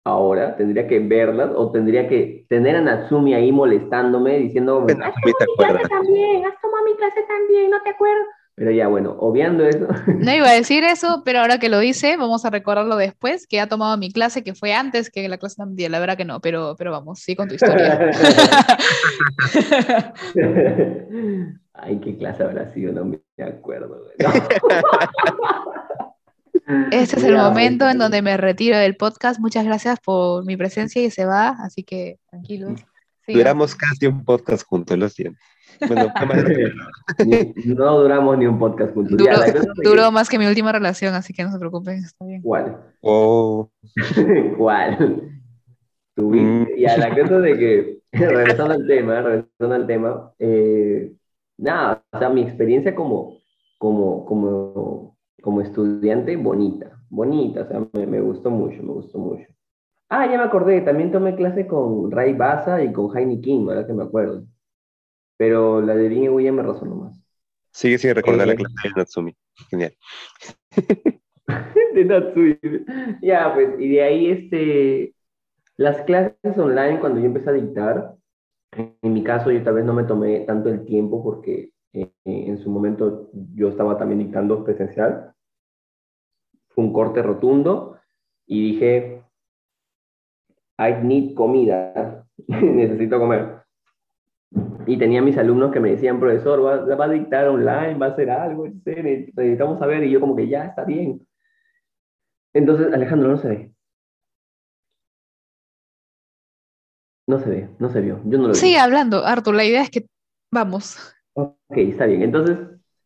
Ahora 0.04 0.56
tendría 0.56 0.86
que 0.86 1.00
verlas 1.00 1.50
o 1.56 1.72
tendría 1.72 2.08
que 2.08 2.46
tener 2.48 2.76
a 2.76 2.80
Natsumi 2.80 3.34
ahí 3.34 3.50
molestándome 3.50 4.38
diciendo, 4.38 4.86
has 4.88 4.96
tomado 4.96 5.14
mi 5.24 5.32
clase 5.56 5.88
también, 5.88 6.46
has 6.46 6.60
tomado 6.60 6.84
mi 6.84 6.94
clase 6.94 7.22
también, 7.26 7.70
no 7.70 7.82
te 7.82 7.90
acuerdo. 7.90 8.24
Pero 8.56 8.70
ya, 8.70 8.88
bueno, 8.88 9.14
obviando 9.20 9.66
eso. 9.66 9.86
No 10.06 10.34
iba 10.34 10.48
a 10.48 10.52
decir 10.54 10.82
eso, 10.82 11.20
pero 11.26 11.40
ahora 11.40 11.58
que 11.58 11.68
lo 11.68 11.82
hice, 11.82 12.16
vamos 12.16 12.46
a 12.46 12.50
recordarlo 12.50 12.96
después, 12.96 13.46
que 13.46 13.60
ha 13.60 13.68
tomado 13.68 13.98
mi 13.98 14.10
clase, 14.10 14.42
que 14.42 14.54
fue 14.54 14.72
antes 14.72 15.10
que 15.10 15.28
la 15.28 15.36
clase 15.36 15.56
también, 15.56 15.92
la 15.92 15.98
verdad 15.98 16.16
que 16.16 16.24
no, 16.24 16.40
pero, 16.40 16.74
pero 16.78 16.90
vamos, 16.90 17.20
sí 17.20 17.36
con 17.36 17.48
tu 17.48 17.56
historia. 17.56 18.00
Ay, 21.74 22.00
qué 22.00 22.16
clase 22.16 22.44
habrá 22.44 22.72
sido, 22.72 22.94
no 22.94 23.04
me 23.04 23.20
acuerdo. 23.44 24.04
Este 26.90 27.18
es 27.18 27.22
el 27.22 27.36
momento 27.36 27.88
en 27.88 27.98
donde 27.98 28.22
me 28.22 28.36
retiro 28.36 28.76
del 28.76 28.96
podcast. 28.96 29.38
Muchas 29.38 29.64
gracias 29.64 30.00
por 30.00 30.44
mi 30.44 30.56
presencia 30.56 31.00
y 31.00 31.12
se 31.12 31.24
va, 31.24 31.50
así 31.60 31.84
que 31.84 32.18
tranquilos. 32.28 32.80
Duramos 33.28 33.76
casi 33.76 34.06
un 34.06 34.24
podcast 34.24 34.66
juntos, 34.66 34.98
lo 34.98 35.08
siento. 35.08 35.38
Bueno, 35.88 36.12
no 37.66 38.00
duramos 38.00 38.38
ni 38.38 38.46
un 38.46 38.58
podcast 38.58 38.94
juntos. 38.94 39.18
Duró, 39.82 40.10
más 40.10 40.28
que 40.28 40.38
mi 40.38 40.46
última 40.46 40.72
relación, 40.72 41.14
así 41.14 41.32
que 41.32 41.42
no 41.42 41.52
se 41.52 41.58
preocupen, 41.58 41.98
está 41.98 42.24
bien. 42.24 42.42
¿Cuál? 42.42 42.76
Oh. 43.00 43.70
¿Cuál? 44.58 45.32
Mm. 46.16 46.66
Y 46.76 46.86
a 46.86 46.96
la 46.96 47.14
cosa 47.14 47.38
de 47.40 47.58
que, 47.58 47.98
regresando 48.12 48.74
al 48.74 48.86
tema, 48.86 49.20
regresando 49.20 49.74
al 49.74 49.86
tema, 49.86 50.32
eh, 50.38 51.12
nada, 51.58 52.02
o 52.12 52.18
sea, 52.18 52.30
mi 52.30 52.42
experiencia 52.42 52.94
como, 52.94 53.38
como, 53.78 54.24
como, 54.24 55.16
como 55.42 55.60
estudiante, 55.60 56.36
bonita, 56.36 56.98
bonita, 57.10 57.62
o 57.62 57.68
sea, 57.68 57.86
me, 57.92 58.06
me, 58.06 58.20
gustó 58.20 58.50
mucho, 58.50 58.82
me 58.82 58.92
gustó 58.92 59.18
mucho. 59.18 59.46
Ah, 60.08 60.26
ya 60.26 60.38
me 60.38 60.44
acordé, 60.44 60.80
también 60.80 61.12
tomé 61.12 61.34
clase 61.34 61.66
con 61.66 62.10
Ray 62.10 62.32
Baza 62.32 62.82
y 62.82 62.92
con 62.92 63.08
Jaime 63.08 63.40
King, 63.40 63.66
¿verdad 63.66 63.86
que 63.86 63.92
me 63.92 64.04
acuerdo? 64.04 64.44
Pero 65.36 65.80
la 65.80 65.94
de 65.94 66.08
Rin 66.08 66.24
y 66.24 66.28
William 66.28 66.56
me 66.56 66.62
razonó 66.62 66.94
más. 66.96 67.22
Sigue 67.70 67.98
sin 67.98 68.14
recordar 68.14 68.46
la 68.46 68.54
eh, 68.54 68.56
clase 68.56 68.74
de 68.84 68.94
Natsumi. 68.96 69.36
Genial. 69.68 69.94
de 71.94 72.04
Natsumi. 72.04 72.58
Ya, 73.20 73.52
pues, 73.54 73.78
y 73.78 73.88
de 73.90 74.02
ahí, 74.02 74.30
este, 74.30 75.14
las 75.76 76.00
clases 76.02 76.56
online, 76.56 77.00
cuando 77.00 77.20
yo 77.20 77.26
empecé 77.26 77.50
a 77.50 77.54
dictar, 77.54 78.14
en 78.72 79.12
mi 79.12 79.22
caso, 79.22 79.50
yo 79.50 79.62
tal 79.62 79.74
vez 79.74 79.84
no 79.84 79.92
me 79.92 80.04
tomé 80.04 80.40
tanto 80.40 80.68
el 80.68 80.84
tiempo 80.84 81.22
porque 81.22 81.72
eh, 81.92 82.10
en 82.24 82.58
su 82.58 82.70
momento 82.70 83.30
yo 83.54 83.68
estaba 83.68 83.98
también 83.98 84.20
dictando 84.20 84.64
presencial. 84.64 85.34
Fue 86.68 86.84
un 86.84 86.92
corte 86.92 87.22
rotundo 87.22 87.98
y 88.46 88.72
dije, 88.72 89.22
I 90.78 90.92
need 91.02 91.34
comida, 91.34 92.26
necesito 92.46 93.18
comer. 93.18 93.65
Y 94.86 94.96
tenía 94.98 95.22
mis 95.22 95.36
alumnos 95.36 95.72
que 95.72 95.80
me 95.80 95.90
decían, 95.90 96.20
profesor, 96.20 96.64
va, 96.64 96.96
va 96.96 97.04
a 97.04 97.08
dictar 97.08 97.48
online, 97.48 97.94
va 97.94 98.06
a 98.06 98.10
hacer 98.10 98.30
algo, 98.30 98.66
necesitamos 98.66 99.78
saber. 99.78 100.04
Y 100.04 100.10
yo 100.10 100.20
como 100.20 100.36
que 100.36 100.48
ya 100.48 100.64
está 100.64 100.84
bien. 100.84 101.26
Entonces, 102.54 102.92
Alejandro, 102.92 103.28
no 103.28 103.36
se 103.36 103.48
ve. 103.48 103.72
No 107.28 107.40
se 107.40 107.50
ve, 107.50 107.68
no 107.78 107.90
se 107.90 108.00
vio. 108.00 108.20
Yo 108.24 108.38
no 108.38 108.48
lo 108.48 108.54
Sigue 108.54 108.78
hablando, 108.78 109.24
Artur. 109.24 109.54
La 109.54 109.64
idea 109.64 109.82
es 109.82 109.90
que 109.90 110.06
vamos. 110.52 110.96
Ok, 111.34 111.56
está 111.76 112.06
bien. 112.06 112.22
Entonces, 112.22 112.58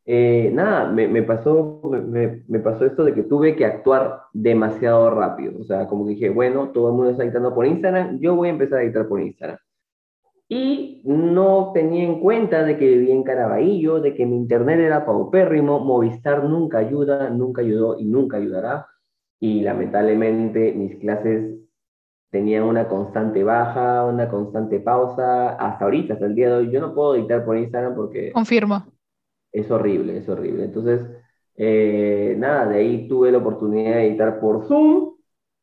eh, 0.05 0.51
nada, 0.53 0.91
me, 0.91 1.09
me 1.09 1.23
pasó, 1.23 1.81
me, 1.85 2.43
me, 2.47 2.59
pasó 2.61 2.85
esto 2.85 3.05
de 3.05 3.15
que 3.15 3.23
tuve 3.23 3.57
que 3.57 3.65
actuar 3.65 4.23
demasiado 4.33 5.11
rápido. 5.11 5.59
O 5.61 5.65
sea, 5.65 5.87
como 5.87 6.05
que 6.05 6.13
dije, 6.13 6.31
bueno, 6.31 6.71
todo 6.71 6.89
el 6.89 6.95
mundo 6.95 7.11
está 7.11 7.25
editando 7.25 7.55
por 7.55 7.67
Instagram, 7.67 8.19
yo 8.21 8.35
voy 8.35 8.49
a 8.49 8.53
empezar 8.53 8.79
a 8.79 8.83
editar 8.83 9.09
por 9.09 9.21
Instagram. 9.21 9.59
Y 10.53 11.01
no 11.05 11.71
tenía 11.73 12.03
en 12.03 12.19
cuenta 12.19 12.65
de 12.65 12.77
que 12.77 12.85
vivía 12.85 13.15
en 13.15 13.23
Caraballo, 13.23 14.01
de 14.01 14.17
que 14.17 14.27
mi 14.27 14.35
internet 14.35 14.81
era 14.81 15.07
paupérrimo, 15.07 15.79
Movistar 15.79 16.43
nunca 16.43 16.79
ayuda, 16.79 17.31
nunca 17.31 17.63
ayudó 17.63 17.97
y 18.01 18.05
nunca 18.05 18.39
ayudará. 18.39 18.89
Y 19.39 19.61
lamentablemente 19.61 20.73
mis 20.73 20.97
clases 20.97 21.57
tenían 22.31 22.65
una 22.65 22.89
constante 22.89 23.45
baja, 23.45 24.05
una 24.05 24.29
constante 24.29 24.81
pausa, 24.81 25.51
hasta 25.51 25.85
ahorita, 25.85 26.15
hasta 26.15 26.27
el 26.27 26.35
día 26.35 26.49
de 26.49 26.55
hoy. 26.57 26.71
Yo 26.73 26.81
no 26.81 26.97
puedo 26.97 27.15
editar 27.15 27.45
por 27.45 27.57
Instagram 27.57 27.95
porque... 27.95 28.33
Confirmo. 28.33 28.85
Es 29.53 29.71
horrible, 29.71 30.17
es 30.17 30.29
horrible. 30.29 30.65
Entonces, 30.65 31.07
eh, 31.55 32.35
nada, 32.37 32.67
de 32.67 32.79
ahí 32.79 33.07
tuve 33.07 33.31
la 33.31 33.39
oportunidad 33.39 33.95
de 33.95 34.09
editar 34.09 34.41
por 34.41 34.67
Zoom 34.67 35.10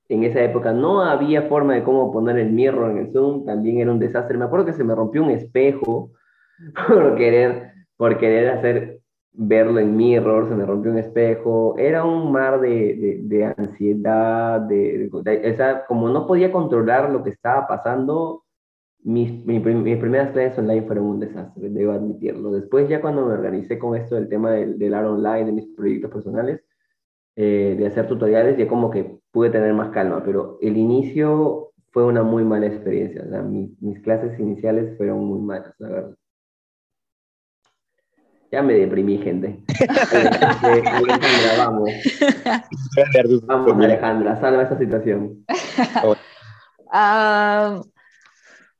en 0.09 0.23
esa 0.23 0.41
época 0.41 0.71
no 0.73 1.01
había 1.01 1.43
forma 1.43 1.73
de 1.73 1.83
cómo 1.83 2.11
poner 2.11 2.37
el 2.37 2.51
mirror 2.51 2.91
en 2.91 2.97
el 2.97 3.11
Zoom, 3.11 3.45
también 3.45 3.79
era 3.79 3.91
un 3.91 3.99
desastre. 3.99 4.37
Me 4.37 4.45
acuerdo 4.45 4.65
que 4.65 4.73
se 4.73 4.83
me 4.83 4.95
rompió 4.95 5.23
un 5.23 5.31
espejo 5.31 6.11
por 6.87 7.15
querer, 7.15 7.73
por 7.97 8.17
querer 8.17 8.49
hacer 8.49 9.01
verlo 9.33 9.79
en 9.79 9.95
mirror, 9.95 10.47
se 10.49 10.55
me 10.55 10.65
rompió 10.65 10.91
un 10.91 10.97
espejo. 10.97 11.75
Era 11.77 12.05
un 12.05 12.31
mar 12.31 12.59
de, 12.59 13.19
de, 13.23 13.45
ansiedad, 13.45 14.61
de, 14.61 15.09
de, 15.09 15.77
como 15.87 16.09
no 16.09 16.25
podía 16.25 16.51
controlar 16.51 17.11
lo 17.11 17.23
que 17.23 17.31
estaba 17.31 17.67
pasando, 17.67 18.43
mis, 19.03 19.45
mis, 19.45 19.61
primeras 19.61 20.31
clases 20.31 20.57
online 20.57 20.85
fueron 20.85 21.05
un 21.05 21.19
desastre, 21.19 21.69
debo 21.69 21.93
admitirlo. 21.93 22.51
Después 22.51 22.89
ya 22.89 22.99
cuando 22.99 23.25
me 23.25 23.33
organicé 23.33 23.77
con 23.79 23.95
esto 23.95 24.15
del 24.15 24.27
tema 24.27 24.51
del, 24.51 24.77
del 24.77 24.93
art 24.93 25.07
online, 25.07 25.45
de 25.45 25.51
mis 25.51 25.67
proyectos 25.75 26.11
personales, 26.11 26.61
eh, 27.35 27.75
de 27.77 27.85
hacer 27.85 28.07
tutoriales, 28.07 28.57
ya 28.57 28.67
como 28.67 28.89
que 28.89 29.19
pude 29.37 29.51
tener 29.51 29.71
más 29.71 29.91
calma, 29.91 30.23
pero 30.25 30.57
el 30.63 30.75
inicio 30.77 31.71
fue 31.91 32.03
una 32.03 32.23
muy 32.23 32.43
mala 32.43 32.65
experiencia. 32.65 33.21
O 33.23 33.29
sea, 33.29 33.43
mis 33.43 33.99
clases 33.99 34.39
iniciales 34.39 34.97
fueron 34.97 35.23
muy 35.25 35.39
malas, 35.39 35.75
la 35.77 35.89
verdad. 35.89 36.15
Ya 38.51 38.63
me 38.63 38.73
deprimí, 38.73 39.19
gente. 39.19 39.59
Alejandra, 40.63 41.51
vamos. 41.59 41.89
Vamos, 43.45 43.85
Alejandra, 43.85 44.41
salva 44.41 44.63
esta 44.63 44.79
situación. 44.79 45.45
Uh, 46.03 47.83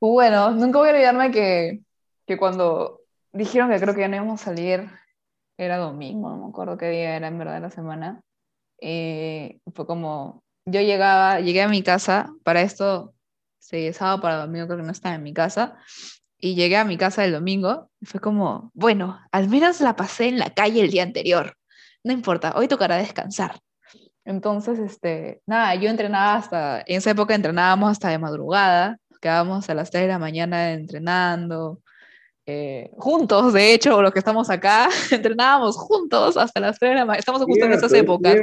bueno, 0.00 0.50
nunca 0.50 0.80
voy 0.80 0.88
a 0.88 0.92
olvidarme 0.92 1.30
que, 1.30 1.82
que 2.26 2.36
cuando 2.36 3.02
dijeron 3.32 3.70
que 3.70 3.78
creo 3.78 3.94
que 3.94 4.00
ya 4.00 4.08
no 4.08 4.16
íbamos 4.16 4.42
a 4.42 4.46
salir, 4.46 4.90
era 5.56 5.76
domingo, 5.76 6.30
no 6.30 6.38
me 6.38 6.48
acuerdo 6.48 6.76
qué 6.76 6.90
día 6.90 7.14
era 7.14 7.28
en 7.28 7.38
verdad 7.38 7.62
la 7.62 7.70
semana. 7.70 8.22
Eh, 8.80 9.60
fue 9.74 9.86
como, 9.86 10.42
yo 10.70 10.80
llegaba, 10.80 11.40
llegué 11.40 11.62
a 11.62 11.68
mi 11.68 11.82
casa, 11.82 12.32
para 12.44 12.62
esto, 12.62 13.14
sí, 13.58 13.92
sábado 13.92 14.20
para 14.20 14.36
domingo 14.36 14.66
creo 14.66 14.78
que 14.78 14.84
no 14.84 14.92
estaba 14.92 15.14
en 15.14 15.22
mi 15.22 15.32
casa, 15.32 15.76
y 16.38 16.54
llegué 16.54 16.76
a 16.76 16.84
mi 16.84 16.96
casa 16.96 17.24
el 17.24 17.32
domingo, 17.32 17.90
fue 18.02 18.20
como, 18.20 18.70
bueno, 18.74 19.20
al 19.32 19.48
menos 19.48 19.80
la 19.80 19.96
pasé 19.96 20.28
en 20.28 20.38
la 20.38 20.50
calle 20.50 20.80
el 20.80 20.90
día 20.90 21.02
anterior, 21.02 21.56
no 22.04 22.12
importa, 22.12 22.54
hoy 22.56 22.68
tocará 22.68 22.96
descansar. 22.96 23.60
Entonces, 24.24 24.78
este, 24.78 25.40
nada, 25.46 25.74
yo 25.74 25.88
entrenaba 25.88 26.34
hasta, 26.36 26.80
en 26.80 26.98
esa 26.98 27.10
época 27.10 27.34
entrenábamos 27.34 27.90
hasta 27.90 28.10
de 28.10 28.18
madrugada, 28.18 28.98
quedábamos 29.20 29.68
a 29.70 29.74
las 29.74 29.90
3 29.90 30.02
de 30.02 30.08
la 30.08 30.18
mañana 30.18 30.72
entrenando, 30.72 31.80
eh, 32.50 32.90
juntos, 32.96 33.52
de 33.52 33.74
hecho, 33.74 34.00
los 34.00 34.10
que 34.10 34.20
estamos 34.20 34.48
acá, 34.48 34.88
entrenábamos 35.10 35.76
juntos 35.76 36.34
hasta 36.38 36.60
las 36.60 36.78
3 36.78 36.92
de 36.92 36.94
la 36.94 37.04
mañana. 37.04 37.18
Estamos 37.18 37.42
justo 37.44 37.66
en 37.66 37.72
esas 37.72 37.92
épocas. 37.92 38.36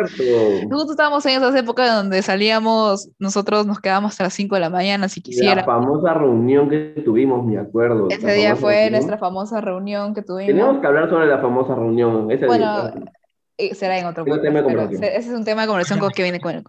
Justo 0.69 0.91
estábamos 0.91 1.25
en 1.25 1.37
esas 1.37 1.55
épocas 1.55 1.91
donde 1.91 2.21
salíamos, 2.21 3.09
nosotros 3.17 3.65
nos 3.65 3.79
quedábamos 3.79 4.11
hasta 4.11 4.25
las 4.25 4.35
5 4.35 4.53
de 4.53 4.61
la 4.61 4.69
mañana, 4.69 5.09
si 5.09 5.21
quisiera. 5.21 5.55
La 5.55 5.63
famosa 5.63 6.13
reunión 6.13 6.69
que 6.69 7.01
tuvimos, 7.03 7.43
me 7.43 7.57
acuerdo. 7.57 8.07
Ese 8.11 8.31
día 8.33 8.55
fue 8.55 8.91
nuestra 8.91 9.17
famosa 9.17 9.59
reunión 9.59 10.13
que 10.13 10.21
tuvimos. 10.21 10.53
Tenemos 10.53 10.81
que 10.81 10.85
hablar 10.85 11.09
sobre 11.09 11.25
la 11.25 11.39
famosa 11.39 11.73
reunión. 11.73 12.29
Ese 12.29 12.45
bueno, 12.45 12.91
eh, 13.57 13.73
será 13.73 13.97
en 13.97 14.05
otro 14.05 14.23
podcast. 14.23 15.01
Ese 15.01 15.17
es 15.17 15.27
un 15.29 15.45
tema 15.45 15.63
de 15.63 15.67
conversación 15.67 16.07
que 16.15 16.21
viene 16.21 16.39
con 16.39 16.53
el... 16.53 16.63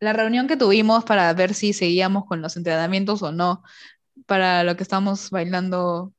La 0.00 0.14
reunión 0.14 0.46
que 0.46 0.56
tuvimos 0.56 1.04
para 1.04 1.30
ver 1.34 1.52
si 1.52 1.74
seguíamos 1.74 2.24
con 2.24 2.40
los 2.40 2.56
entrenamientos 2.56 3.22
o 3.22 3.32
no, 3.32 3.62
para 4.24 4.64
lo 4.64 4.76
que 4.76 4.82
estamos 4.82 5.28
bailando 5.28 6.14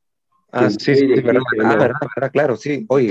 Ah, 0.51 0.69
sí, 0.69 0.95
sí, 0.95 1.05
verdad, 1.07 1.41
ah, 1.63 1.75
verdad, 1.75 2.31
claro, 2.31 2.55
sí. 2.55 2.85
Oye, 2.89 3.09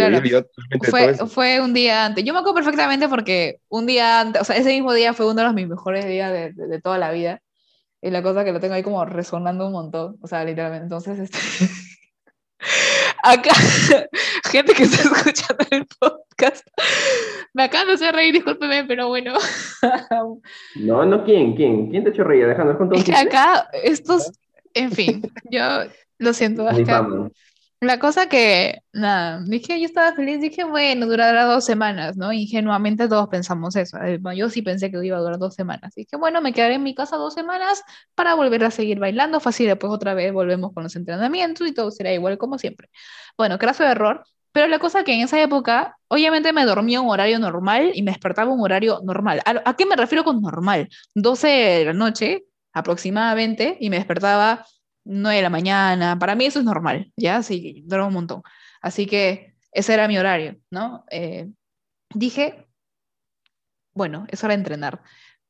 fue, 0.91 1.15
fue 1.15 1.61
un 1.61 1.73
día 1.73 2.07
antes. 2.07 2.25
Yo 2.25 2.33
me 2.33 2.41
acuerdo 2.41 2.57
perfectamente 2.57 3.09
porque 3.09 3.61
un 3.69 3.87
día 3.87 4.21
antes, 4.21 4.43
o 4.43 4.45
sea, 4.45 4.57
ese 4.57 4.71
mismo 4.71 4.93
día 4.93 5.15
fue 5.15 5.27
uno 5.27 5.37
de 5.37 5.45
los 5.45 5.55
mis 5.55 5.69
mejores 5.69 6.05
días 6.07 6.33
de, 6.33 6.53
de, 6.53 6.81
toda 6.81 6.99
la 6.99 7.13
vida. 7.13 7.41
Y 8.03 8.11
la 8.11 8.23
cosa 8.23 8.45
que 8.45 8.53
lo 8.53 8.61
tengo 8.61 8.75
ahí 8.75 8.83
como 8.83 9.05
resonando 9.05 9.67
un 9.67 9.73
montón, 9.73 10.17
o 10.21 10.27
sea, 10.27 10.45
literalmente. 10.45 10.85
Entonces, 10.85 11.19
este... 11.19 11.39
acá, 13.23 13.53
gente 14.51 14.75
que 14.75 14.85
está 14.85 15.03
escuchando 15.03 15.65
el 15.71 15.87
podcast, 15.99 16.67
me 17.53 17.65
acaban 17.65 17.89
de 17.89 17.95
hacer 17.95 18.15
reír, 18.15 18.35
discúlpeme, 18.35 18.85
pero 18.85 19.09
bueno. 19.09 19.35
no, 20.77 21.05
no, 21.05 21.25
¿quién? 21.25 21.55
¿Quién? 21.55 21.89
¿Quién 21.91 22.03
te 22.03 22.11
ha 22.11 22.13
hecho 22.13 22.25
reír? 22.25 22.45
Alejandro, 22.45 22.97
Es 22.97 23.05
que 23.05 23.15
acá, 23.15 23.69
estos, 23.83 24.33
en 24.75 24.91
fin, 24.93 25.23
yo 25.51 25.61
lo 26.19 26.33
siento. 26.33 26.65
La 27.81 28.01
cosa 28.01 28.29
que, 28.29 28.81
nada, 28.93 29.41
dije, 29.47 29.79
yo 29.81 29.87
estaba 29.87 30.13
feliz, 30.13 30.41
dije, 30.41 30.65
bueno, 30.65 31.07
durará 31.07 31.45
dos 31.45 31.65
semanas, 31.65 32.17
¿no? 32.17 32.33
Ingenuamente 32.33 33.07
todos 33.09 33.29
pensamos 33.29 33.77
eso. 33.77 33.99
eh, 34.03 34.19
Yo 34.37 34.51
sí 34.51 34.63
pensé 34.63 34.91
que 34.91 35.05
iba 35.07 35.17
a 35.17 35.21
durar 35.21 35.39
dos 35.39 35.55
semanas. 35.55 35.95
Dije, 35.95 36.17
bueno, 36.17 36.41
me 36.41 36.53
quedaré 36.53 36.75
en 36.75 36.83
mi 36.83 36.93
casa 36.97 37.17
dos 37.17 37.35
semanas 37.35 37.85
para 38.17 38.35
volver 38.35 38.65
a 38.65 38.73
seguir 38.73 38.99
bailando. 38.99 39.39
Fácil, 39.39 39.69
después 39.69 39.93
otra 39.93 40.15
vez 40.15 40.33
volvemos 40.33 40.73
con 40.75 40.83
los 40.83 40.97
entrenamientos 40.97 41.69
y 41.69 41.73
todo 41.73 41.93
será 41.93 42.13
igual 42.13 42.37
como 42.37 42.59
siempre. 42.59 42.89
Bueno, 43.37 43.59
craso 43.59 43.85
error. 43.85 44.25
Pero 44.51 44.67
la 44.67 44.81
cosa 44.81 45.05
que 45.05 45.13
en 45.15 45.21
esa 45.21 45.41
época, 45.41 45.97
obviamente 46.09 46.53
me 46.53 46.65
dormía 46.65 47.01
un 47.01 47.11
horario 47.11 47.39
normal 47.39 47.93
y 47.95 48.03
me 48.03 48.11
despertaba 48.11 48.51
un 48.53 48.61
horario 48.61 49.01
normal. 49.05 49.41
¿A, 49.45 49.63
a 49.71 49.77
qué 49.77 49.87
me 49.87 49.95
refiero 49.95 50.25
con 50.25 50.41
normal? 50.43 50.89
12 51.15 51.47
de 51.49 51.85
la 51.85 51.93
noche 51.93 52.45
aproximadamente 52.73 53.77
y 53.81 53.91
me 53.91 53.97
despertaba 53.99 54.65
9 55.09 55.37
de 55.37 55.43
la 55.43 55.51
mañana. 55.51 56.19
Para 56.19 56.35
mí 56.35 56.47
eso 56.47 56.59
es 56.59 56.65
normal, 56.65 57.13
¿ya? 57.17 57.43
Sí, 57.43 57.83
duermo 57.87 58.09
un 58.09 58.15
montón. 58.15 58.43
Así 58.81 59.07
que 59.07 59.55
ese 59.73 59.95
era 59.95 60.07
mi 60.09 60.19
horario, 60.19 60.57
¿no? 60.71 61.05
Eh, 61.11 61.49
dije, 62.15 62.67
bueno, 63.95 64.27
es 64.29 64.45
hora 64.45 64.55
de 64.55 64.61
entrenar. 64.61 65.03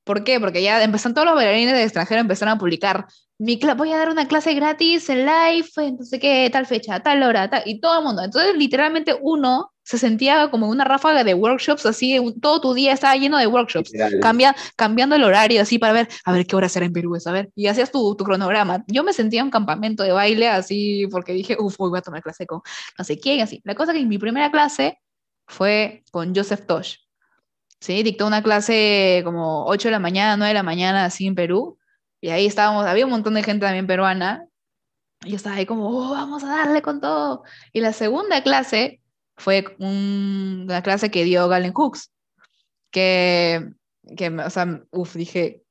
¿Por 0.05 0.25
qué? 0.25 0.41
Porque 0.41 0.63
ya 0.63 0.83
empezaron 0.83 1.15
todos 1.15 1.27
los 1.27 1.35
bailarines 1.35 1.75
de 1.75 1.83
extranjero 1.83 2.21
empezaron 2.21 2.55
a 2.55 2.59
publicar, 2.59 3.07
mi 3.39 3.59
voy 3.77 3.93
a 3.93 3.99
dar 3.99 4.11
una 4.11 4.27
clase 4.27 4.53
gratis 4.55 5.09
en 5.09 5.25
live, 5.25 5.69
en 5.77 6.05
sé 6.05 6.19
qué, 6.19 6.49
tal 6.53 6.67
fecha, 6.67 7.01
tal 7.01 7.23
hora, 7.23 7.49
tal, 7.49 7.63
y 7.67 7.81
todo 7.81 7.99
el 7.99 8.05
mundo. 8.05 8.23
Entonces, 8.23 8.57
literalmente 8.57 9.17
uno 9.21 9.73
se 9.85 9.97
sentía 9.97 10.51
como 10.51 10.69
una 10.69 10.85
ráfaga 10.85 11.25
de 11.25 11.35
workshops, 11.35 11.87
así, 11.87 12.19
un- 12.19 12.39
todo 12.41 12.61
tu 12.61 12.75
día 12.75 12.93
estaba 12.93 13.15
lleno 13.17 13.39
de 13.39 13.47
workshops, 13.47 13.91
cambia, 14.21 14.55
cambiando 14.77 15.15
el 15.15 15.23
horario, 15.25 15.63
así, 15.63 15.79
para 15.79 15.93
ver, 15.93 16.09
a 16.25 16.33
ver 16.33 16.47
qué 16.47 16.57
hora 16.57 16.69
será 16.69 16.85
en 16.85 16.93
Perú, 16.93 17.17
a 17.25 17.33
ver, 17.33 17.51
y 17.55 17.69
hacías 17.69 17.91
tu, 17.93 18.15
tu 18.17 18.25
cronograma. 18.25 18.85
Yo 18.89 19.03
me 19.05 19.13
sentía 19.13 19.41
en 19.41 19.47
un 19.47 19.51
campamento 19.51 20.03
de 20.03 20.13
baile, 20.13 20.49
así, 20.49 21.07
porque 21.11 21.33
dije, 21.33 21.57
uff, 21.59 21.77
hoy 21.79 21.91
voy 21.91 21.99
a 22.01 22.03
tomar 22.03 22.23
clase 22.23 22.45
con 22.47 22.61
no 22.99 23.05
sé 23.05 23.19
quién, 23.19 23.41
así. 23.41 23.63
La 23.65 23.75
cosa 23.75 23.93
que 23.93 24.05
mi 24.05 24.19
primera 24.19 24.51
clase 24.51 24.99
fue 25.47 26.03
con 26.11 26.35
Joseph 26.35 26.67
Tosh. 26.67 26.97
¿sí? 27.81 28.03
Dictó 28.03 28.27
una 28.27 28.43
clase 28.43 29.23
como 29.25 29.65
8 29.67 29.89
de 29.89 29.93
la 29.93 30.01
mañana, 30.01 30.37
9 30.37 30.49
de 30.49 30.55
la 30.55 30.63
mañana, 30.65 31.05
así 31.05 31.27
en 31.27 31.35
Perú. 31.37 31.78
Y 32.21 32.31
ahí 32.31 32.47
estábamos, 32.47 32.85
había 32.87 33.05
un 33.05 33.11
montón 33.13 33.35
de 33.35 33.43
gente 33.43 33.65
también 33.67 33.87
peruana. 33.87 34.45
Y 35.25 35.31
yo 35.31 35.37
estaba 35.37 35.57
ahí 35.57 35.67
como, 35.67 35.89
oh, 35.89 36.11
vamos 36.13 36.45
a 36.45 36.49
darle 36.49 36.83
con 36.83 37.01
todo. 37.01 37.43
Y 37.73 37.81
la 37.81 37.93
segunda 37.93 38.43
clase 38.43 39.01
fue 39.37 39.65
un- 39.79 40.63
una 40.69 40.83
clase 40.83 41.11
que 41.11 41.25
dio 41.25 41.49
Galen 41.49 41.73
Hooks. 41.73 42.11
Que, 42.91 43.69
que 44.17 44.29
o 44.31 44.51
sea, 44.51 44.81
uff, 44.91 45.15
dije, 45.15 45.63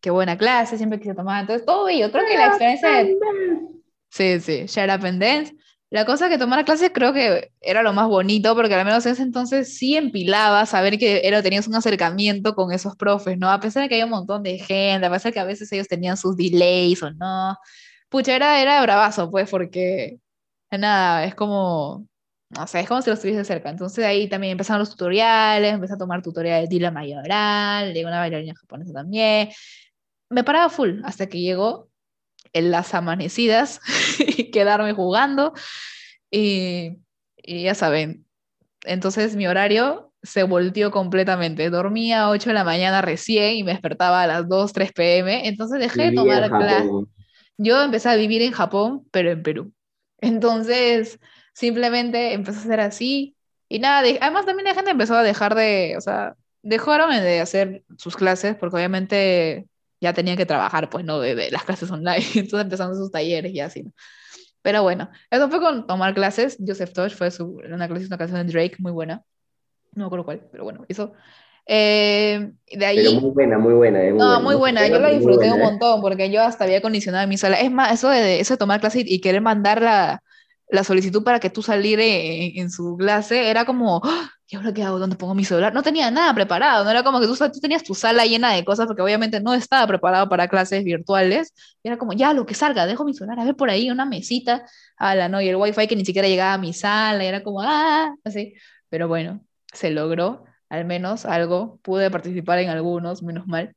qué 0.00 0.10
buena 0.10 0.36
clase, 0.36 0.76
siempre 0.76 0.98
quise 0.98 1.14
tomar. 1.14 1.42
Entonces, 1.42 1.64
todo 1.66 1.84
bello. 1.84 2.10
Creo 2.10 2.24
que 2.26 2.36
la 2.36 2.46
experiencia 2.48 2.90
de, 2.90 3.16
Sí, 4.10 4.40
sí, 4.40 4.66
Shut 4.66 4.90
Up 4.90 5.04
and 5.06 5.20
Dance. 5.22 5.54
La 5.94 6.04
cosa 6.04 6.28
que 6.28 6.38
tomar 6.38 6.64
clases 6.64 6.90
creo 6.92 7.12
que 7.12 7.52
era 7.60 7.84
lo 7.84 7.92
más 7.92 8.08
bonito, 8.08 8.56
porque 8.56 8.74
al 8.74 8.84
menos 8.84 9.06
en 9.06 9.12
ese 9.12 9.22
entonces 9.22 9.76
sí 9.78 9.96
empilaba 9.96 10.66
saber 10.66 10.98
que 10.98 11.20
era, 11.22 11.40
tenías 11.40 11.68
un 11.68 11.76
acercamiento 11.76 12.56
con 12.56 12.72
esos 12.72 12.96
profes, 12.96 13.38
¿no? 13.38 13.48
A 13.48 13.60
pesar 13.60 13.84
de 13.84 13.88
que 13.88 13.94
había 13.94 14.06
un 14.06 14.10
montón 14.10 14.42
de 14.42 14.58
gente, 14.58 15.06
a 15.06 15.10
pesar 15.12 15.30
de 15.30 15.34
que 15.34 15.38
a 15.38 15.44
veces 15.44 15.70
ellos 15.70 15.86
tenían 15.86 16.16
sus 16.16 16.36
delays 16.36 17.00
o 17.04 17.12
no. 17.12 17.56
Pucha, 18.08 18.34
era, 18.34 18.60
era 18.60 18.82
bravazo, 18.82 19.30
pues, 19.30 19.48
porque 19.48 20.18
nada, 20.72 21.26
es 21.26 21.36
como, 21.36 22.08
no 22.50 22.66
sé, 22.66 22.80
es 22.80 22.88
como 22.88 23.00
si 23.00 23.10
lo 23.10 23.14
estuviese 23.14 23.44
cerca. 23.44 23.70
Entonces 23.70 24.04
ahí 24.04 24.28
también 24.28 24.52
empezaron 24.52 24.80
los 24.80 24.90
tutoriales, 24.90 25.74
empecé 25.74 25.94
a 25.94 25.98
tomar 25.98 26.22
tutoriales 26.22 26.68
de 26.68 26.74
Dila 26.74 26.90
Mayoral, 26.90 27.94
de 27.94 28.04
una 28.04 28.18
bailarina 28.18 28.54
japonesa 28.56 28.92
también. 28.92 29.50
Me 30.28 30.42
paraba 30.42 30.70
full 30.70 31.02
hasta 31.04 31.28
que 31.28 31.40
llegó 31.40 31.88
en 32.54 32.70
las 32.70 32.94
amanecidas 32.94 33.80
y 34.18 34.50
quedarme 34.50 34.94
jugando. 34.94 35.52
Y, 36.30 36.98
y 37.36 37.64
ya 37.64 37.74
saben, 37.74 38.24
entonces 38.84 39.36
mi 39.36 39.46
horario 39.46 40.12
se 40.22 40.42
volteó 40.42 40.90
completamente. 40.90 41.68
Dormía 41.68 42.22
a 42.22 42.30
8 42.30 42.50
de 42.50 42.54
la 42.54 42.64
mañana 42.64 43.02
recién 43.02 43.56
y 43.56 43.64
me 43.64 43.72
despertaba 43.72 44.22
a 44.22 44.26
las 44.26 44.48
2, 44.48 44.72
3 44.72 44.92
pm. 44.92 45.46
Entonces 45.46 45.78
dejé 45.78 46.04
de 46.04 46.16
tomar 46.16 46.42
clases. 46.58 46.90
Yo 47.58 47.82
empecé 47.82 48.08
a 48.08 48.16
vivir 48.16 48.40
en 48.42 48.52
Japón, 48.52 49.06
pero 49.10 49.30
en 49.30 49.42
Perú. 49.42 49.72
Entonces, 50.20 51.18
simplemente 51.52 52.32
empezó 52.32 52.58
a 52.60 52.62
ser 52.62 52.80
así. 52.80 53.36
Y 53.68 53.78
nada, 53.78 54.02
de- 54.02 54.18
además 54.20 54.46
también 54.46 54.64
la 54.64 54.74
gente 54.74 54.90
empezó 54.90 55.14
a 55.14 55.22
dejar 55.22 55.54
de, 55.54 55.94
o 55.96 56.00
sea, 56.00 56.34
dejaron 56.62 57.10
de 57.10 57.40
hacer 57.40 57.82
sus 57.98 58.16
clases 58.16 58.56
porque 58.56 58.76
obviamente 58.76 59.66
ya 60.00 60.12
tenían 60.12 60.36
que 60.36 60.46
trabajar, 60.46 60.90
pues 60.90 61.04
no, 61.04 61.20
de, 61.20 61.34
de 61.34 61.50
las 61.50 61.64
clases 61.64 61.90
online. 61.90 62.24
Entonces 62.34 62.60
empezaron 62.64 62.96
sus 62.96 63.10
talleres 63.10 63.52
y 63.52 63.60
así, 63.60 63.82
¿no? 63.84 63.92
Pero 64.62 64.82
bueno, 64.82 65.10
eso 65.30 65.50
fue 65.50 65.60
con 65.60 65.86
tomar 65.86 66.14
clases. 66.14 66.56
Joseph 66.66 66.92
Tosh 66.92 67.12
fue 67.14 67.30
su, 67.30 67.60
una 67.70 67.86
clase, 67.86 68.06
una 68.06 68.18
canción 68.18 68.46
de 68.46 68.52
Drake 68.52 68.76
muy 68.78 68.92
buena. 68.92 69.22
No 69.92 70.04
me 70.04 70.06
acuerdo 70.06 70.24
cuál, 70.24 70.40
pero 70.50 70.64
bueno, 70.64 70.84
eso. 70.88 71.12
Eh, 71.66 72.50
de 72.72 72.86
ahí... 72.86 72.96
Pero 72.96 73.20
muy 73.20 73.30
buena, 73.30 73.58
muy 73.58 73.74
buena. 73.74 74.02
eh, 74.02 74.12
No, 74.12 74.40
muy 74.40 74.54
buena, 74.56 74.86
yo 74.88 74.98
la 74.98 75.08
Muy 75.08 75.16
disfruté 75.18 75.44
un 75.46 75.50
buena, 75.52 75.64
eh. 75.68 75.70
montón 75.70 76.00
porque 76.00 76.30
yo 76.30 76.42
hasta 76.42 76.64
había 76.64 76.80
condicionado 76.82 77.28
mi 77.28 77.36
sala. 77.36 77.60
Es 77.60 77.70
más, 77.70 77.92
eso 77.92 78.08
de, 78.08 78.40
eso 78.40 78.54
de 78.54 78.58
tomar 78.58 78.80
clase 78.80 79.00
y, 79.00 79.14
y 79.14 79.20
querer 79.20 79.42
mandar 79.42 79.82
la, 79.82 80.22
la 80.74 80.84
solicitud 80.84 81.22
para 81.24 81.40
que 81.40 81.50
tú 81.50 81.62
salir 81.62 81.98
en, 82.00 82.70
su 82.70 82.96
clase 82.96 83.50
era 83.50 83.64
como, 83.64 84.00
¡Ah! 84.04 84.30
¿y 84.46 84.56
ahora 84.56 84.74
qué 84.74 84.82
hago? 84.82 84.98
¿Dónde 84.98 85.16
pongo 85.16 85.34
mi 85.34 85.44
celular? 85.44 85.72
No 85.72 85.82
tenía 85.82 86.10
nada 86.10 86.34
preparado, 86.34 86.84
no 86.84 86.90
era 86.90 87.02
como 87.02 87.20
que 87.20 87.26
tú, 87.26 87.36
tú 87.36 87.60
tenías 87.60 87.82
tu 87.82 87.94
sala 87.94 88.24
llena 88.26 88.52
de 88.52 88.64
cosas 88.64 88.86
porque 88.86 89.02
obviamente 89.02 89.40
no 89.40 89.54
estaba 89.54 89.86
preparado 89.86 90.28
para 90.28 90.48
clases 90.48 90.84
virtuales. 90.84 91.54
Y 91.82 91.88
era 91.88 91.98
como, 91.98 92.12
ya, 92.12 92.32
lo 92.34 92.46
que 92.46 92.54
salga, 92.54 92.86
dejo 92.86 93.04
mi 93.04 93.14
celular, 93.14 93.40
a 93.40 93.44
ver 93.44 93.56
por 93.56 93.70
ahí 93.70 93.90
una 93.90 94.04
mesita, 94.04 94.66
ala, 94.96 95.28
no, 95.28 95.40
y 95.40 95.48
el 95.48 95.56
wifi 95.56 95.86
que 95.86 95.96
ni 95.96 96.04
siquiera 96.04 96.28
llegaba 96.28 96.54
a 96.54 96.58
mi 96.58 96.72
sala, 96.72 97.24
y 97.24 97.26
era 97.26 97.42
como, 97.42 97.62
ah, 97.62 98.14
así. 98.24 98.54
Pero 98.88 99.08
bueno, 99.08 99.44
se 99.72 99.90
logró, 99.90 100.44
al 100.68 100.84
menos 100.84 101.24
algo, 101.26 101.78
pude 101.82 102.10
participar 102.10 102.58
en 102.58 102.70
algunos, 102.70 103.22
menos 103.22 103.46
mal. 103.46 103.74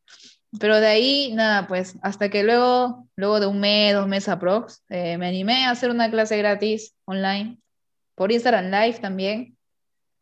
Pero 0.59 0.79
de 0.79 0.87
ahí, 0.87 1.33
nada, 1.33 1.67
pues, 1.67 1.95
hasta 2.01 2.29
que 2.29 2.43
luego, 2.43 3.07
luego 3.15 3.39
de 3.39 3.47
un 3.47 3.59
mes, 3.59 3.93
dos 3.93 4.07
meses 4.07 4.29
aprox, 4.29 4.83
eh, 4.89 5.17
me 5.17 5.27
animé 5.27 5.65
a 5.65 5.71
hacer 5.71 5.89
una 5.89 6.09
clase 6.09 6.37
gratis 6.37 6.95
online, 7.05 7.59
por 8.15 8.31
Instagram 8.31 8.65
Live 8.71 8.99
también. 8.99 9.57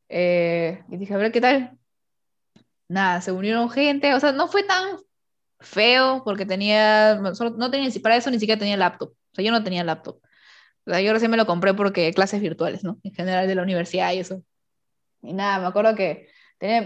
Eh, 0.10 0.84
y 0.90 0.98
dije, 0.98 1.14
a 1.14 1.18
ver 1.18 1.32
qué 1.32 1.42
tal. 1.42 1.78
Nada, 2.88 3.22
se 3.22 3.32
unieron 3.32 3.70
gente, 3.70 4.14
o 4.14 4.20
sea, 4.20 4.32
no 4.32 4.48
fue 4.48 4.64
tan 4.64 4.98
feo 5.60 6.22
porque 6.24 6.46
tenía, 6.46 7.20
solo- 7.34 7.56
no 7.58 7.72
tenía, 7.72 7.90
para 8.02 8.16
eso 8.18 8.30
ni 8.30 8.40
siquiera 8.40 8.60
tenía 8.60 8.78
laptop. 8.78 9.12
O 9.12 9.36
sea, 9.36 9.44
yo 9.46 9.52
no 9.52 9.64
tenía 9.64 9.84
laptop. 9.84 10.20
O 10.86 10.92
sea, 10.92 11.02
yo 11.02 11.14
recién 11.14 11.32
me 11.32 11.38
lo 11.38 11.48
compré 11.48 11.74
porque 11.74 12.14
clases 12.14 12.42
virtuales, 12.42 12.84
¿no? 12.84 13.00
En 13.04 13.14
general 13.14 13.48
de 13.48 13.56
la 13.56 13.64
universidad 13.64 14.14
y 14.14 14.20
eso. 14.20 14.44
Y 15.22 15.34
nada, 15.34 15.60
me 15.60 15.68
acuerdo 15.68 15.96
que 15.96 16.30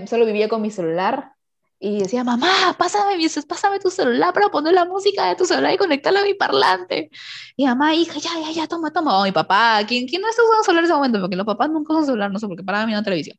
solo 0.07 0.25
vivía 0.25 0.47
con 0.49 0.61
mi 0.61 0.71
celular 0.71 1.33
y 1.79 1.99
decía, 1.99 2.23
mamá, 2.23 2.75
pásame, 2.77 3.15
pásame 3.47 3.79
tu 3.79 3.89
celular 3.89 4.33
para 4.33 4.49
poner 4.49 4.73
la 4.73 4.85
música 4.85 5.27
de 5.29 5.35
tu 5.35 5.45
celular 5.45 5.73
y 5.73 5.77
conectarla 5.77 6.21
a 6.21 6.23
mi 6.23 6.33
parlante. 6.33 7.09
Y 7.55 7.65
mamá, 7.65 7.95
hija, 7.95 8.19
ya, 8.19 8.31
ya, 8.41 8.51
ya, 8.51 8.67
toma, 8.67 8.91
toma. 8.91 9.19
O 9.19 9.23
mi 9.23 9.31
papá, 9.31 9.81
¿quién, 9.87 10.07
quién 10.07 10.21
no 10.21 10.29
está 10.29 10.43
usando 10.43 10.63
celular 10.63 10.83
en 10.83 10.85
ese 10.85 10.93
momento? 10.93 11.19
Porque 11.21 11.35
los 11.37 11.45
papás 11.45 11.69
nunca 11.69 11.93
usan 11.93 12.05
celular, 12.05 12.31
no 12.31 12.39
sé, 12.39 12.47
porque 12.47 12.63
paraban 12.63 12.87
viendo 12.87 13.03
televisión. 13.03 13.37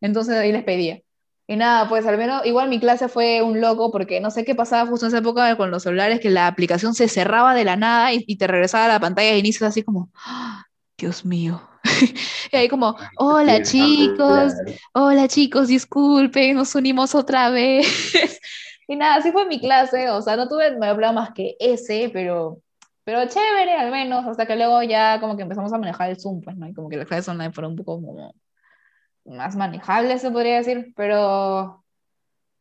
Entonces 0.00 0.36
ahí 0.36 0.52
les 0.52 0.64
pedía. 0.64 1.00
Y 1.46 1.56
nada, 1.56 1.88
pues 1.88 2.06
al 2.06 2.18
menos, 2.18 2.44
igual 2.44 2.68
mi 2.68 2.78
clase 2.78 3.08
fue 3.08 3.40
un 3.42 3.60
loco 3.60 3.90
porque 3.90 4.20
no 4.20 4.30
sé 4.30 4.44
qué 4.44 4.54
pasaba 4.54 4.88
justo 4.88 5.06
en 5.06 5.08
esa 5.10 5.18
época 5.18 5.56
con 5.56 5.70
los 5.70 5.82
celulares, 5.82 6.20
que 6.20 6.30
la 6.30 6.46
aplicación 6.46 6.94
se 6.94 7.08
cerraba 7.08 7.54
de 7.54 7.64
la 7.64 7.76
nada 7.76 8.12
y, 8.12 8.22
y 8.26 8.36
te 8.36 8.46
regresaba 8.46 8.84
a 8.84 8.88
la 8.88 9.00
pantalla 9.00 9.32
de 9.32 9.38
inicio 9.38 9.66
así 9.66 9.82
como, 9.82 10.10
¡Ah! 10.26 10.66
Dios 10.98 11.24
mío. 11.24 11.62
y 12.52 12.56
ahí 12.56 12.68
como, 12.68 12.96
hola 13.16 13.62
chicos, 13.62 14.54
hola 14.92 15.28
chicos, 15.28 15.68
disculpen, 15.68 16.56
nos 16.56 16.74
unimos 16.74 17.14
otra 17.14 17.50
vez. 17.50 17.86
y 18.88 18.96
nada, 18.96 19.16
así 19.16 19.32
fue 19.32 19.46
mi 19.46 19.60
clase, 19.60 20.10
o 20.10 20.22
sea, 20.22 20.36
no 20.36 20.48
tuve 20.48 20.76
más 20.76 21.32
que 21.32 21.56
ese, 21.58 22.10
pero, 22.12 22.60
pero 23.04 23.26
chévere 23.26 23.72
al 23.74 23.90
menos, 23.90 24.26
hasta 24.26 24.46
que 24.46 24.56
luego 24.56 24.82
ya 24.82 25.20
como 25.20 25.36
que 25.36 25.42
empezamos 25.42 25.72
a 25.72 25.78
manejar 25.78 26.10
el 26.10 26.20
Zoom, 26.20 26.40
pues, 26.40 26.56
¿no? 26.56 26.68
Y 26.68 26.74
como 26.74 26.88
que 26.88 26.96
las 26.96 27.06
clases 27.06 27.28
online 27.28 27.52
fueron 27.52 27.72
un 27.72 27.78
poco 27.78 28.00
como 28.00 28.34
más 29.24 29.56
manejables, 29.56 30.22
se 30.22 30.30
podría 30.30 30.56
decir, 30.56 30.92
pero 30.96 31.84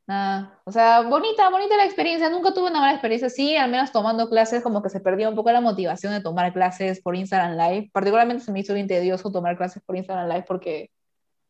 nada, 0.07 0.59
o 0.63 0.71
sea, 0.71 1.01
bonita, 1.01 1.49
bonita 1.49 1.75
la 1.77 1.85
experiencia, 1.85 2.29
nunca 2.29 2.53
tuve 2.53 2.69
una 2.69 2.79
mala 2.79 2.93
experiencia, 2.93 3.29
sí, 3.29 3.55
al 3.55 3.69
menos 3.69 3.91
tomando 3.91 4.29
clases 4.29 4.63
como 4.63 4.81
que 4.81 4.89
se 4.89 5.01
perdió 5.01 5.29
un 5.29 5.35
poco 5.35 5.51
la 5.51 5.61
motivación 5.61 6.13
de 6.13 6.21
tomar 6.21 6.53
clases 6.53 7.01
por 7.01 7.15
Instagram 7.15 7.57
Live, 7.57 7.89
particularmente 7.91 8.43
se 8.43 8.51
me 8.51 8.61
hizo 8.61 8.73
bien 8.73 8.87
tedioso 8.87 9.31
tomar 9.31 9.57
clases 9.57 9.83
por 9.83 9.97
Instagram 9.97 10.29
Live 10.29 10.45
porque 10.47 10.89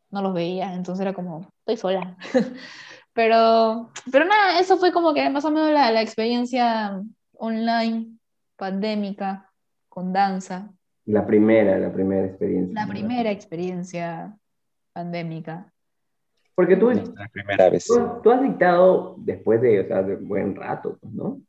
no 0.10 0.22
los 0.22 0.34
veía, 0.34 0.74
entonces 0.74 1.02
era 1.02 1.14
como, 1.14 1.48
estoy 1.60 1.78
sola. 1.78 2.18
pero, 3.14 3.92
pero 4.12 4.26
nada, 4.26 4.60
eso 4.60 4.78
fue 4.78 4.92
como 4.92 5.14
que 5.14 5.30
más 5.30 5.46
o 5.46 5.52
menos 5.52 5.72
la, 5.72 5.92
la 5.92 6.02
experiencia 6.02 7.02
online, 7.34 8.18
pandémica, 8.56 9.52
con 9.88 10.14
danza. 10.14 10.72
La 11.06 11.26
primera, 11.26 11.78
la 11.78 11.92
primera 11.92 12.26
experiencia. 12.26 12.74
La 12.74 12.88
primera 12.88 13.32
experiencia 13.32 14.38
pandémica. 14.94 15.72
Porque 16.58 16.76
tú, 16.76 16.90
La 16.90 17.30
primera 17.32 17.70
vez. 17.70 17.86
tú, 17.86 18.20
tú 18.24 18.32
has 18.32 18.42
dictado 18.42 19.14
después 19.20 19.62
de, 19.62 19.80
o 19.80 19.86
sea, 19.86 20.02
de 20.02 20.16
buen 20.16 20.56
rato, 20.56 20.98
pues, 21.00 21.14
¿no? 21.14 21.40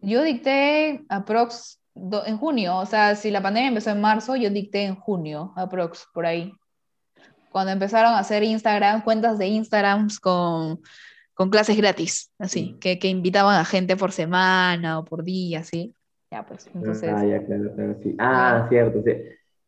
Yo 0.00 0.20
dicté 0.24 1.04
aprox 1.08 1.80
en 1.94 2.38
junio, 2.38 2.78
o 2.78 2.86
sea, 2.86 3.14
si 3.14 3.30
la 3.30 3.40
pandemia 3.40 3.68
empezó 3.68 3.90
en 3.90 4.00
marzo, 4.00 4.34
yo 4.34 4.50
dicté 4.50 4.82
en 4.82 4.96
junio, 4.96 5.52
aprox, 5.54 6.08
por 6.12 6.26
ahí. 6.26 6.52
Cuando 7.52 7.70
empezaron 7.70 8.14
a 8.14 8.18
hacer 8.18 8.42
Instagram, 8.42 9.04
cuentas 9.04 9.38
de 9.38 9.46
Instagram 9.46 10.08
con, 10.20 10.80
con 11.34 11.48
clases 11.48 11.76
gratis, 11.76 12.32
así, 12.36 12.72
mm. 12.72 12.78
que, 12.80 12.98
que, 12.98 13.06
invitaban 13.06 13.60
a 13.60 13.64
gente 13.64 13.96
por 13.96 14.10
semana 14.10 14.98
o 14.98 15.04
por 15.04 15.22
día, 15.22 15.60
así. 15.60 15.94
Ya, 16.32 16.44
pues, 16.44 16.68
entonces. 16.74 17.12
Ah, 17.14 17.24
ya, 17.24 17.46
claro, 17.46 17.72
claro, 17.76 17.96
sí. 18.02 18.16
Ah, 18.18 18.66
cierto, 18.68 19.02
sí. 19.04 19.12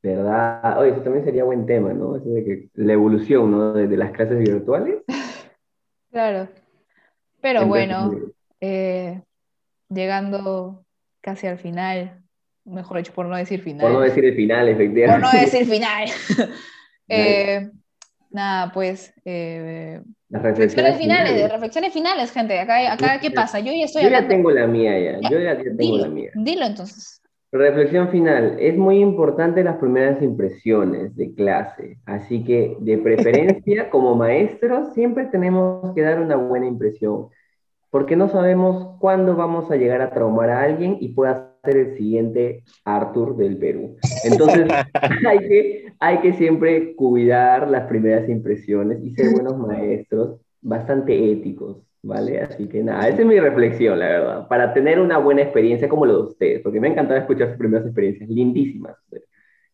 ¿Verdad? 0.05 0.79
Oye, 0.79 0.91
eso 0.91 1.01
también 1.01 1.25
sería 1.25 1.45
buen 1.45 1.65
tema, 1.65 1.95
¿no? 1.95 2.15
Eso 2.17 2.29
de 2.29 2.45
que 2.45 2.69
la 2.75 2.93
evolución, 2.93 3.51
¿no? 3.51 3.73
De, 3.73 3.89
de 3.89 3.97
las 3.97 4.11
clases 4.11 4.39
virtuales. 4.39 4.97
claro. 6.13 6.47
Pero 7.41 7.67
bueno, 7.67 8.13
eh, 8.61 9.23
llegando 9.89 10.85
casi 11.23 11.47
al 11.47 11.57
final, 11.57 12.23
mejor 12.67 12.99
dicho, 12.99 13.15
por 13.15 13.25
no 13.25 13.37
decir 13.37 13.63
final. 13.63 13.81
Por 13.81 13.93
no 13.93 14.01
decir 14.01 14.27
el 14.27 14.37
final, 14.37 14.69
efectivamente. 14.69 15.23
Por 15.23 15.35
no 15.35 15.41
decir 15.41 15.67
final. 15.67 16.09
Eh, 17.07 17.71
nada, 18.31 18.73
pues. 18.73 19.13
Eh, 19.27 20.01
Las 20.31 20.43
reflexiones, 20.43 20.97
finales, 20.97 21.53
reflexiones 21.53 21.93
finales, 21.93 22.33
gente. 22.33 22.59
Acá, 22.59 22.95
acá 22.95 23.21
¿qué 23.21 23.31
pasa? 23.31 23.61
Yo 23.61 23.73
ya 23.73 23.85
estoy. 23.85 24.05
Yo 24.05 24.09
ya 24.09 24.27
tengo 24.27 24.51
la 24.51 24.67
mía 24.67 24.99
ya. 24.99 25.29
Yo 25.29 25.39
ya, 25.39 25.59
tengo 25.77 25.99
la 25.99 26.09
mía. 26.09 26.31
Dilo 26.35 26.65
entonces. 26.65 27.21
Reflexión 27.57 28.09
final. 28.09 28.57
Es 28.59 28.77
muy 28.77 28.99
importante 28.99 29.63
las 29.63 29.77
primeras 29.77 30.21
impresiones 30.21 31.15
de 31.15 31.33
clase, 31.35 31.99
así 32.05 32.43
que 32.43 32.77
de 32.81 32.99
preferencia 32.99 33.91
como 33.91 34.17
maestros 34.17 34.93
siempre 34.93 35.27
tenemos 35.27 35.95
que 35.95 36.03
dar 36.03 36.21
una 36.21 36.35
buena 36.35 36.67
impresión 36.67 37.29
porque 37.95 38.17
no 38.17 38.29
sabemos 38.29 38.99
cuándo 38.99 39.37
vamos 39.37 39.71
a 39.71 39.77
llegar 39.77 40.01
a 40.01 40.11
traumar 40.11 40.51
a 40.51 40.63
alguien 40.63 40.97
y 40.99 41.11
pueda 41.11 41.55
ser 41.63 41.77
el 41.77 41.97
siguiente 41.97 42.65
Arthur 42.85 43.37
del 43.37 43.57
Perú. 43.57 43.99
Entonces, 44.25 44.67
hay 45.29 45.39
que, 45.39 45.93
hay 46.01 46.19
que 46.19 46.33
siempre 46.33 46.97
cuidar 46.97 47.71
las 47.71 47.87
primeras 47.87 48.29
impresiones 48.29 49.01
y 49.01 49.15
ser 49.15 49.31
buenos 49.33 49.57
maestros, 49.57 50.41
bastante 50.61 51.31
éticos, 51.31 51.85
¿vale? 52.05 52.41
Así 52.41 52.69
que 52.69 52.83
nada, 52.83 53.09
esa 53.09 53.23
es 53.23 53.27
mi 53.27 53.41
reflexión, 53.41 53.99
la 53.99 54.09
verdad, 54.09 54.49
para 54.49 54.75
tener 54.75 55.01
una 55.01 55.19
buena 55.19 55.43
experiencia 55.43 55.89
como 55.89 56.07
lo 56.07 56.17
de 56.17 56.29
ustedes, 56.29 56.63
porque 56.63 56.81
me 56.81 56.89
ha 56.89 56.93
encantado 56.93 57.19
escuchar 57.19 57.49
sus 57.49 57.59
primeras 57.59 57.87
experiencias, 57.87 58.29
lindísimas. 58.29 58.97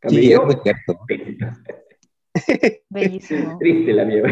sí, 0.09 0.32
es 0.32 0.43
muy 0.43 0.57
cierto. 0.62 1.01
Bellísimo. 2.89 3.59
Triste 3.59 3.93
la 3.93 4.05
mía. 4.05 4.23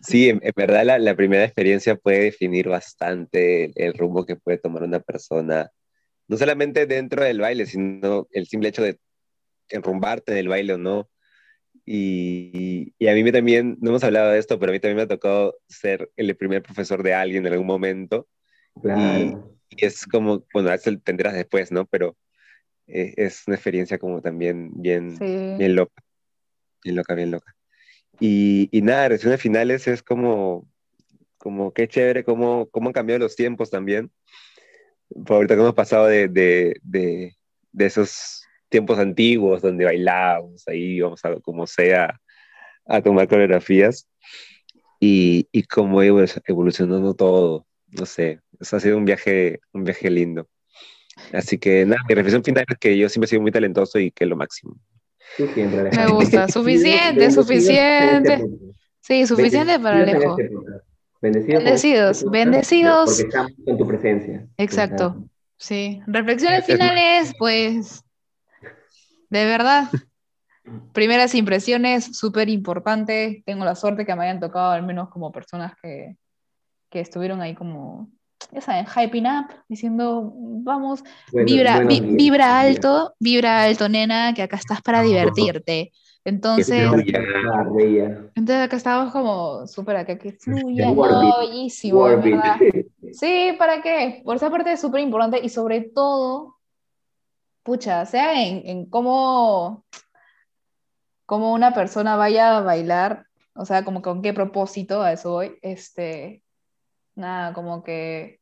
Sí, 0.00 0.30
en, 0.30 0.40
verdad 0.56 0.98
la, 0.98 1.14
primera 1.14 1.44
experiencia 1.44 1.94
puede 1.94 2.24
definir 2.24 2.68
bastante 2.68 3.70
el, 3.76 3.94
rumbo 3.94 4.26
que 4.26 4.36
puede 4.36 4.58
tomar 4.58 4.82
una 4.82 4.98
persona, 4.98 5.70
no 6.26 6.36
solamente 6.36 6.86
dentro 6.86 7.22
del 7.22 7.40
baile, 7.40 7.66
sino 7.66 8.26
el 8.32 8.46
simple 8.46 8.70
hecho 8.70 8.82
de 8.82 8.98
enrumbarte 9.68 10.32
en 10.32 10.38
el 10.38 10.48
baile 10.48 10.74
o 10.74 10.78
no. 10.78 11.08
Y, 11.84 12.94
y, 12.98 13.08
a 13.08 13.14
mí 13.14 13.24
me 13.24 13.32
también, 13.32 13.76
no 13.80 13.90
hemos 13.90 14.04
hablado 14.04 14.30
de 14.30 14.38
esto, 14.38 14.58
pero 14.58 14.70
a 14.70 14.72
mí 14.72 14.80
también 14.80 14.96
me 14.98 15.02
ha 15.02 15.08
tocado 15.08 15.56
ser 15.68 16.10
el 16.16 16.36
primer 16.36 16.62
profesor 16.62 17.02
de 17.02 17.14
alguien 17.14 17.46
en 17.46 17.52
algún 17.52 17.66
momento. 17.66 18.28
Y, 18.84 19.36
es 19.76 20.06
como, 20.06 20.44
bueno, 20.52 20.68
a 20.68 20.72
veces 20.72 20.98
tendrás 21.02 21.34
después, 21.34 21.72
¿no? 21.72 21.86
Pero 21.86 22.16
eh, 22.86 23.14
es 23.16 23.44
una 23.46 23.56
experiencia 23.56 23.98
como 23.98 24.20
también 24.20 24.70
bien, 24.74 25.16
bien 25.18 25.74
loca. 25.74 26.02
Bien 26.84 26.96
loca, 26.96 27.14
bien 27.14 27.30
loca. 27.30 27.54
Y, 28.20 28.68
y 28.70 28.82
nada, 28.82 29.08
reacciones 29.08 29.40
finales 29.40 29.88
es 29.88 30.02
como, 30.02 30.68
como 31.38 31.72
qué 31.72 31.88
chévere, 31.88 32.22
cómo, 32.22 32.68
cómo 32.70 32.88
han 32.88 32.92
cambiado 32.92 33.18
los 33.18 33.34
tiempos 33.34 33.70
también. 33.70 34.12
Por 35.26 35.36
ahorita 35.36 35.54
que 35.54 35.60
hemos 35.60 35.74
pasado 35.74 36.06
de, 36.06 36.28
de, 36.28 36.76
de, 36.82 37.36
de, 37.72 37.86
esos 37.86 38.41
tiempos 38.72 38.98
antiguos 38.98 39.62
donde 39.62 39.84
bailábamos, 39.84 40.66
ahí 40.66 40.96
íbamos 40.96 41.24
a 41.24 41.36
como 41.36 41.66
sea 41.68 42.18
a 42.84 43.00
tomar 43.00 43.28
coreografías 43.28 44.08
y, 44.98 45.46
y 45.52 45.62
cómo 45.64 46.02
evolucionando 46.02 47.14
todo, 47.14 47.66
no 47.88 48.06
sé, 48.06 48.40
eso 48.58 48.76
ha 48.76 48.80
sido 48.80 48.96
un 48.96 49.04
viaje, 49.04 49.60
un 49.72 49.84
viaje 49.84 50.10
lindo. 50.10 50.48
Así 51.32 51.58
que 51.58 51.84
nada, 51.84 52.02
mi 52.08 52.14
reflexión 52.14 52.42
final 52.42 52.64
es 52.66 52.78
que 52.78 52.96
yo 52.96 53.08
siempre 53.08 53.26
he 53.26 53.30
sido 53.30 53.42
muy 53.42 53.52
talentoso 53.52 53.98
y 53.98 54.10
que 54.10 54.24
es 54.24 54.30
lo 54.30 54.36
máximo. 54.36 54.76
Me 55.38 56.06
gusta, 56.08 56.48
suficiente, 56.48 57.30
suficiente. 57.30 58.44
Sí, 59.00 59.26
suficiente 59.26 59.78
para 59.78 59.98
Alejo. 59.98 60.36
Bendecidos, 61.20 62.24
bendecidos. 62.30 63.10
Porque 63.10 63.28
estamos 63.28 63.52
en 63.66 63.78
tu 63.78 63.86
presencia. 63.86 64.48
Exacto, 64.56 65.24
sí. 65.56 66.00
Reflexiones 66.06 66.64
finales, 66.64 67.32
pues, 67.38 68.02
de 69.32 69.46
verdad. 69.46 69.88
Primeras 70.92 71.34
impresiones, 71.34 72.16
súper 72.16 72.48
importante. 72.50 73.42
Tengo 73.46 73.64
la 73.64 73.74
suerte 73.74 74.04
que 74.04 74.14
me 74.14 74.24
hayan 74.24 74.40
tocado 74.40 74.72
al 74.72 74.82
menos 74.84 75.08
como 75.08 75.32
personas 75.32 75.72
que, 75.82 76.16
que 76.90 77.00
estuvieron 77.00 77.40
ahí 77.40 77.54
como 77.54 78.10
ya 78.50 78.60
saben, 78.60 78.86
hyping 78.86 79.26
up, 79.26 79.46
diciendo, 79.68 80.32
vamos, 80.34 81.02
vibra, 81.32 81.80
vibra 81.80 82.60
alto, 82.60 83.14
vibra 83.18 83.62
alto, 83.62 83.88
nena, 83.88 84.34
que 84.34 84.42
acá 84.42 84.56
estás 84.56 84.82
para 84.82 85.00
divertirte. 85.02 85.92
Entonces, 86.24 86.90
entonces 88.34 88.56
acá 88.56 88.76
estamos 88.76 89.12
como 89.12 89.66
súper 89.66 89.96
acá 89.96 90.18
que 90.18 90.32
fluya, 90.32 90.88
bellísimo. 91.40 92.06
Sí, 93.12 93.54
¿para 93.58 93.82
qué? 93.82 94.22
Por 94.24 94.36
esa 94.36 94.50
parte 94.50 94.72
es 94.72 94.80
súper 94.80 95.02
importante 95.02 95.38
y 95.42 95.50
sobre 95.50 95.82
todo, 95.82 96.56
pucha, 97.62 98.04
sea 98.06 98.42
en, 98.42 98.62
en 98.66 98.86
cómo, 98.86 99.84
cómo 101.26 101.52
una 101.52 101.74
persona 101.74 102.16
vaya 102.16 102.58
a 102.58 102.60
bailar, 102.62 103.26
o 103.54 103.64
sea, 103.64 103.84
como 103.84 104.02
con 104.02 104.22
qué 104.22 104.32
propósito, 104.32 105.02
a 105.02 105.12
eso 105.12 105.32
voy, 105.32 105.58
este, 105.62 106.42
nada, 107.14 107.52
como 107.54 107.82
que 107.82 108.40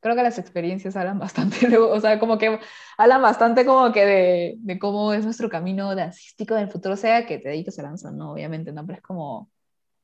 creo 0.00 0.16
que 0.16 0.22
las 0.22 0.38
experiencias 0.38 0.96
hablan 0.96 1.18
bastante, 1.20 1.76
o 1.78 2.00
sea, 2.00 2.18
como 2.18 2.38
que 2.38 2.58
hablan 2.96 3.22
bastante 3.22 3.66
como 3.66 3.92
que 3.92 4.04
de, 4.06 4.54
de 4.58 4.78
cómo 4.78 5.12
es 5.12 5.24
nuestro 5.24 5.48
camino 5.48 5.94
dancístico 5.94 6.54
del 6.54 6.70
futuro, 6.70 6.96
sea 6.96 7.26
que 7.26 7.38
te 7.38 7.50
dediques 7.50 7.78
a 7.78 7.82
danza, 7.82 8.10
no, 8.10 8.32
obviamente, 8.32 8.72
no, 8.72 8.86
pero 8.86 8.96
es 8.96 9.02
como, 9.02 9.50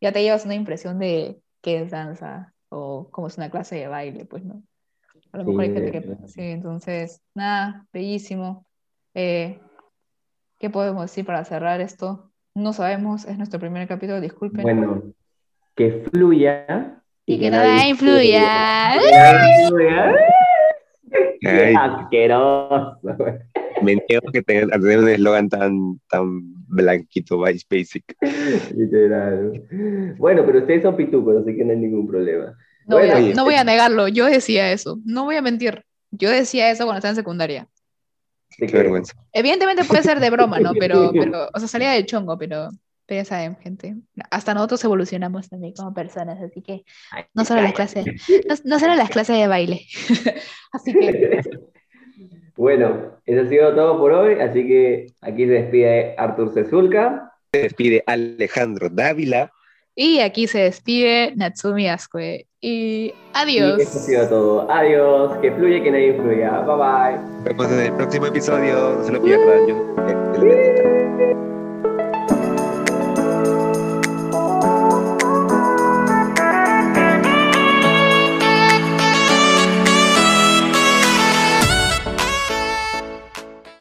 ya 0.00 0.12
te 0.12 0.22
llevas 0.22 0.44
una 0.44 0.54
impresión 0.54 0.98
de 0.98 1.40
qué 1.62 1.82
es 1.82 1.90
danza 1.90 2.54
o 2.68 3.08
cómo 3.10 3.28
es 3.28 3.36
una 3.36 3.50
clase 3.50 3.76
de 3.76 3.88
baile, 3.88 4.24
pues, 4.26 4.44
¿no? 4.44 4.62
A 5.34 5.38
lo 5.38 5.44
mejor 5.46 5.62
hay 5.62 5.72
gente 5.72 5.90
que... 5.90 6.28
Sí, 6.28 6.42
entonces, 6.42 7.20
nada, 7.34 7.88
bellísimo. 7.92 8.64
Eh, 9.14 9.58
¿Qué 10.60 10.70
podemos 10.70 11.02
decir 11.02 11.26
para 11.26 11.44
cerrar 11.44 11.80
esto? 11.80 12.30
No 12.54 12.72
sabemos, 12.72 13.24
es 13.24 13.36
nuestro 13.36 13.58
primer 13.58 13.88
capítulo, 13.88 14.20
disculpen. 14.20 14.62
Bueno, 14.62 15.02
que 15.74 16.04
fluya 16.08 17.02
y, 17.26 17.40
que, 17.40 17.50
nada 17.50 17.84
influya. 17.84 18.92
Ay, 21.42 21.74
asqueroso. 21.80 23.00
Me 23.82 23.96
niego 23.96 24.30
que 24.32 24.40
tener 24.40 24.66
un 24.66 25.08
eslogan 25.08 25.48
tan, 25.48 25.98
tan 26.08 26.42
blanquito, 26.68 27.42
vice 27.42 27.66
basic. 27.68 28.04
Literal. 28.76 29.64
Bueno, 30.16 30.46
pero 30.46 30.60
ustedes 30.60 30.82
son 30.82 30.94
pitucos, 30.94 31.42
así 31.42 31.56
que 31.56 31.64
no 31.64 31.72
hay 31.72 31.78
ningún 31.78 32.06
problema. 32.06 32.56
No, 32.86 32.98
voy 32.98 33.10
a, 33.10 33.20
no 33.20 33.44
voy 33.44 33.54
a 33.54 33.64
negarlo, 33.64 34.08
yo 34.08 34.26
decía 34.26 34.72
eso. 34.72 34.98
No 35.04 35.24
voy 35.24 35.36
a 35.36 35.42
mentir. 35.42 35.84
Yo 36.10 36.30
decía 36.30 36.70
eso 36.70 36.84
cuando 36.84 36.98
estaba 36.98 37.10
en 37.10 37.16
secundaria. 37.16 37.68
Qué 38.56 38.66
vergüenza. 38.66 39.14
Evidentemente 39.32 39.84
puede 39.84 40.02
ser 40.02 40.20
de 40.20 40.30
broma, 40.30 40.60
¿no? 40.60 40.72
Pero, 40.78 41.10
pero, 41.12 41.48
o 41.52 41.58
sea, 41.58 41.68
salía 41.68 41.90
del 41.90 42.06
chongo, 42.06 42.38
pero 42.38 42.70
pero 43.06 43.20
ya 43.20 43.24
saben, 43.24 43.56
gente, 43.56 43.96
hasta 44.30 44.54
nosotros 44.54 44.82
evolucionamos 44.84 45.48
también 45.50 45.74
como 45.74 45.92
personas, 45.92 46.40
así 46.40 46.62
que 46.62 46.84
no 47.34 47.44
solo 47.44 47.60
las 47.60 47.74
clases, 47.74 48.06
no, 48.64 48.78
solo 48.78 48.94
las 48.94 49.10
clases 49.10 49.36
de 49.36 49.46
baile. 49.46 49.82
así 50.72 50.92
que... 50.92 51.40
Bueno, 52.56 53.18
eso 53.26 53.40
ha 53.40 53.48
sido 53.48 53.74
todo 53.74 53.98
por 53.98 54.12
hoy, 54.12 54.34
así 54.34 54.64
que 54.64 55.06
aquí 55.20 55.44
se 55.44 55.50
despide 55.50 56.14
Artur 56.16 56.54
Cezulca. 56.54 57.32
Se 57.52 57.62
despide 57.62 58.04
Alejandro 58.06 58.88
Dávila. 58.90 59.50
Y 59.96 60.20
aquí 60.20 60.46
se 60.46 60.58
despide 60.58 61.32
Natsumi 61.36 61.88
Asque. 61.88 62.46
Y 62.60 63.14
adiós. 63.32 63.78
Y 63.78 63.82
eso 63.82 63.98
ha 63.98 64.02
sido 64.02 64.28
todo. 64.28 64.70
Adiós. 64.70 65.36
Que 65.40 65.52
fluye, 65.52 65.82
que 65.82 65.90
nadie 65.90 66.16
influya. 66.16 66.60
Bye 66.60 66.76
bye. 66.76 67.16
Nos 67.16 67.44
vemos 67.44 67.72
en 67.72 67.80
el 67.80 67.92
próximo 67.92 68.26
episodio. 68.26 68.96
No 68.98 69.04
se 69.04 69.12
lo 69.12 69.22
pierdan. 69.22 69.66
Yo, 69.68 71.53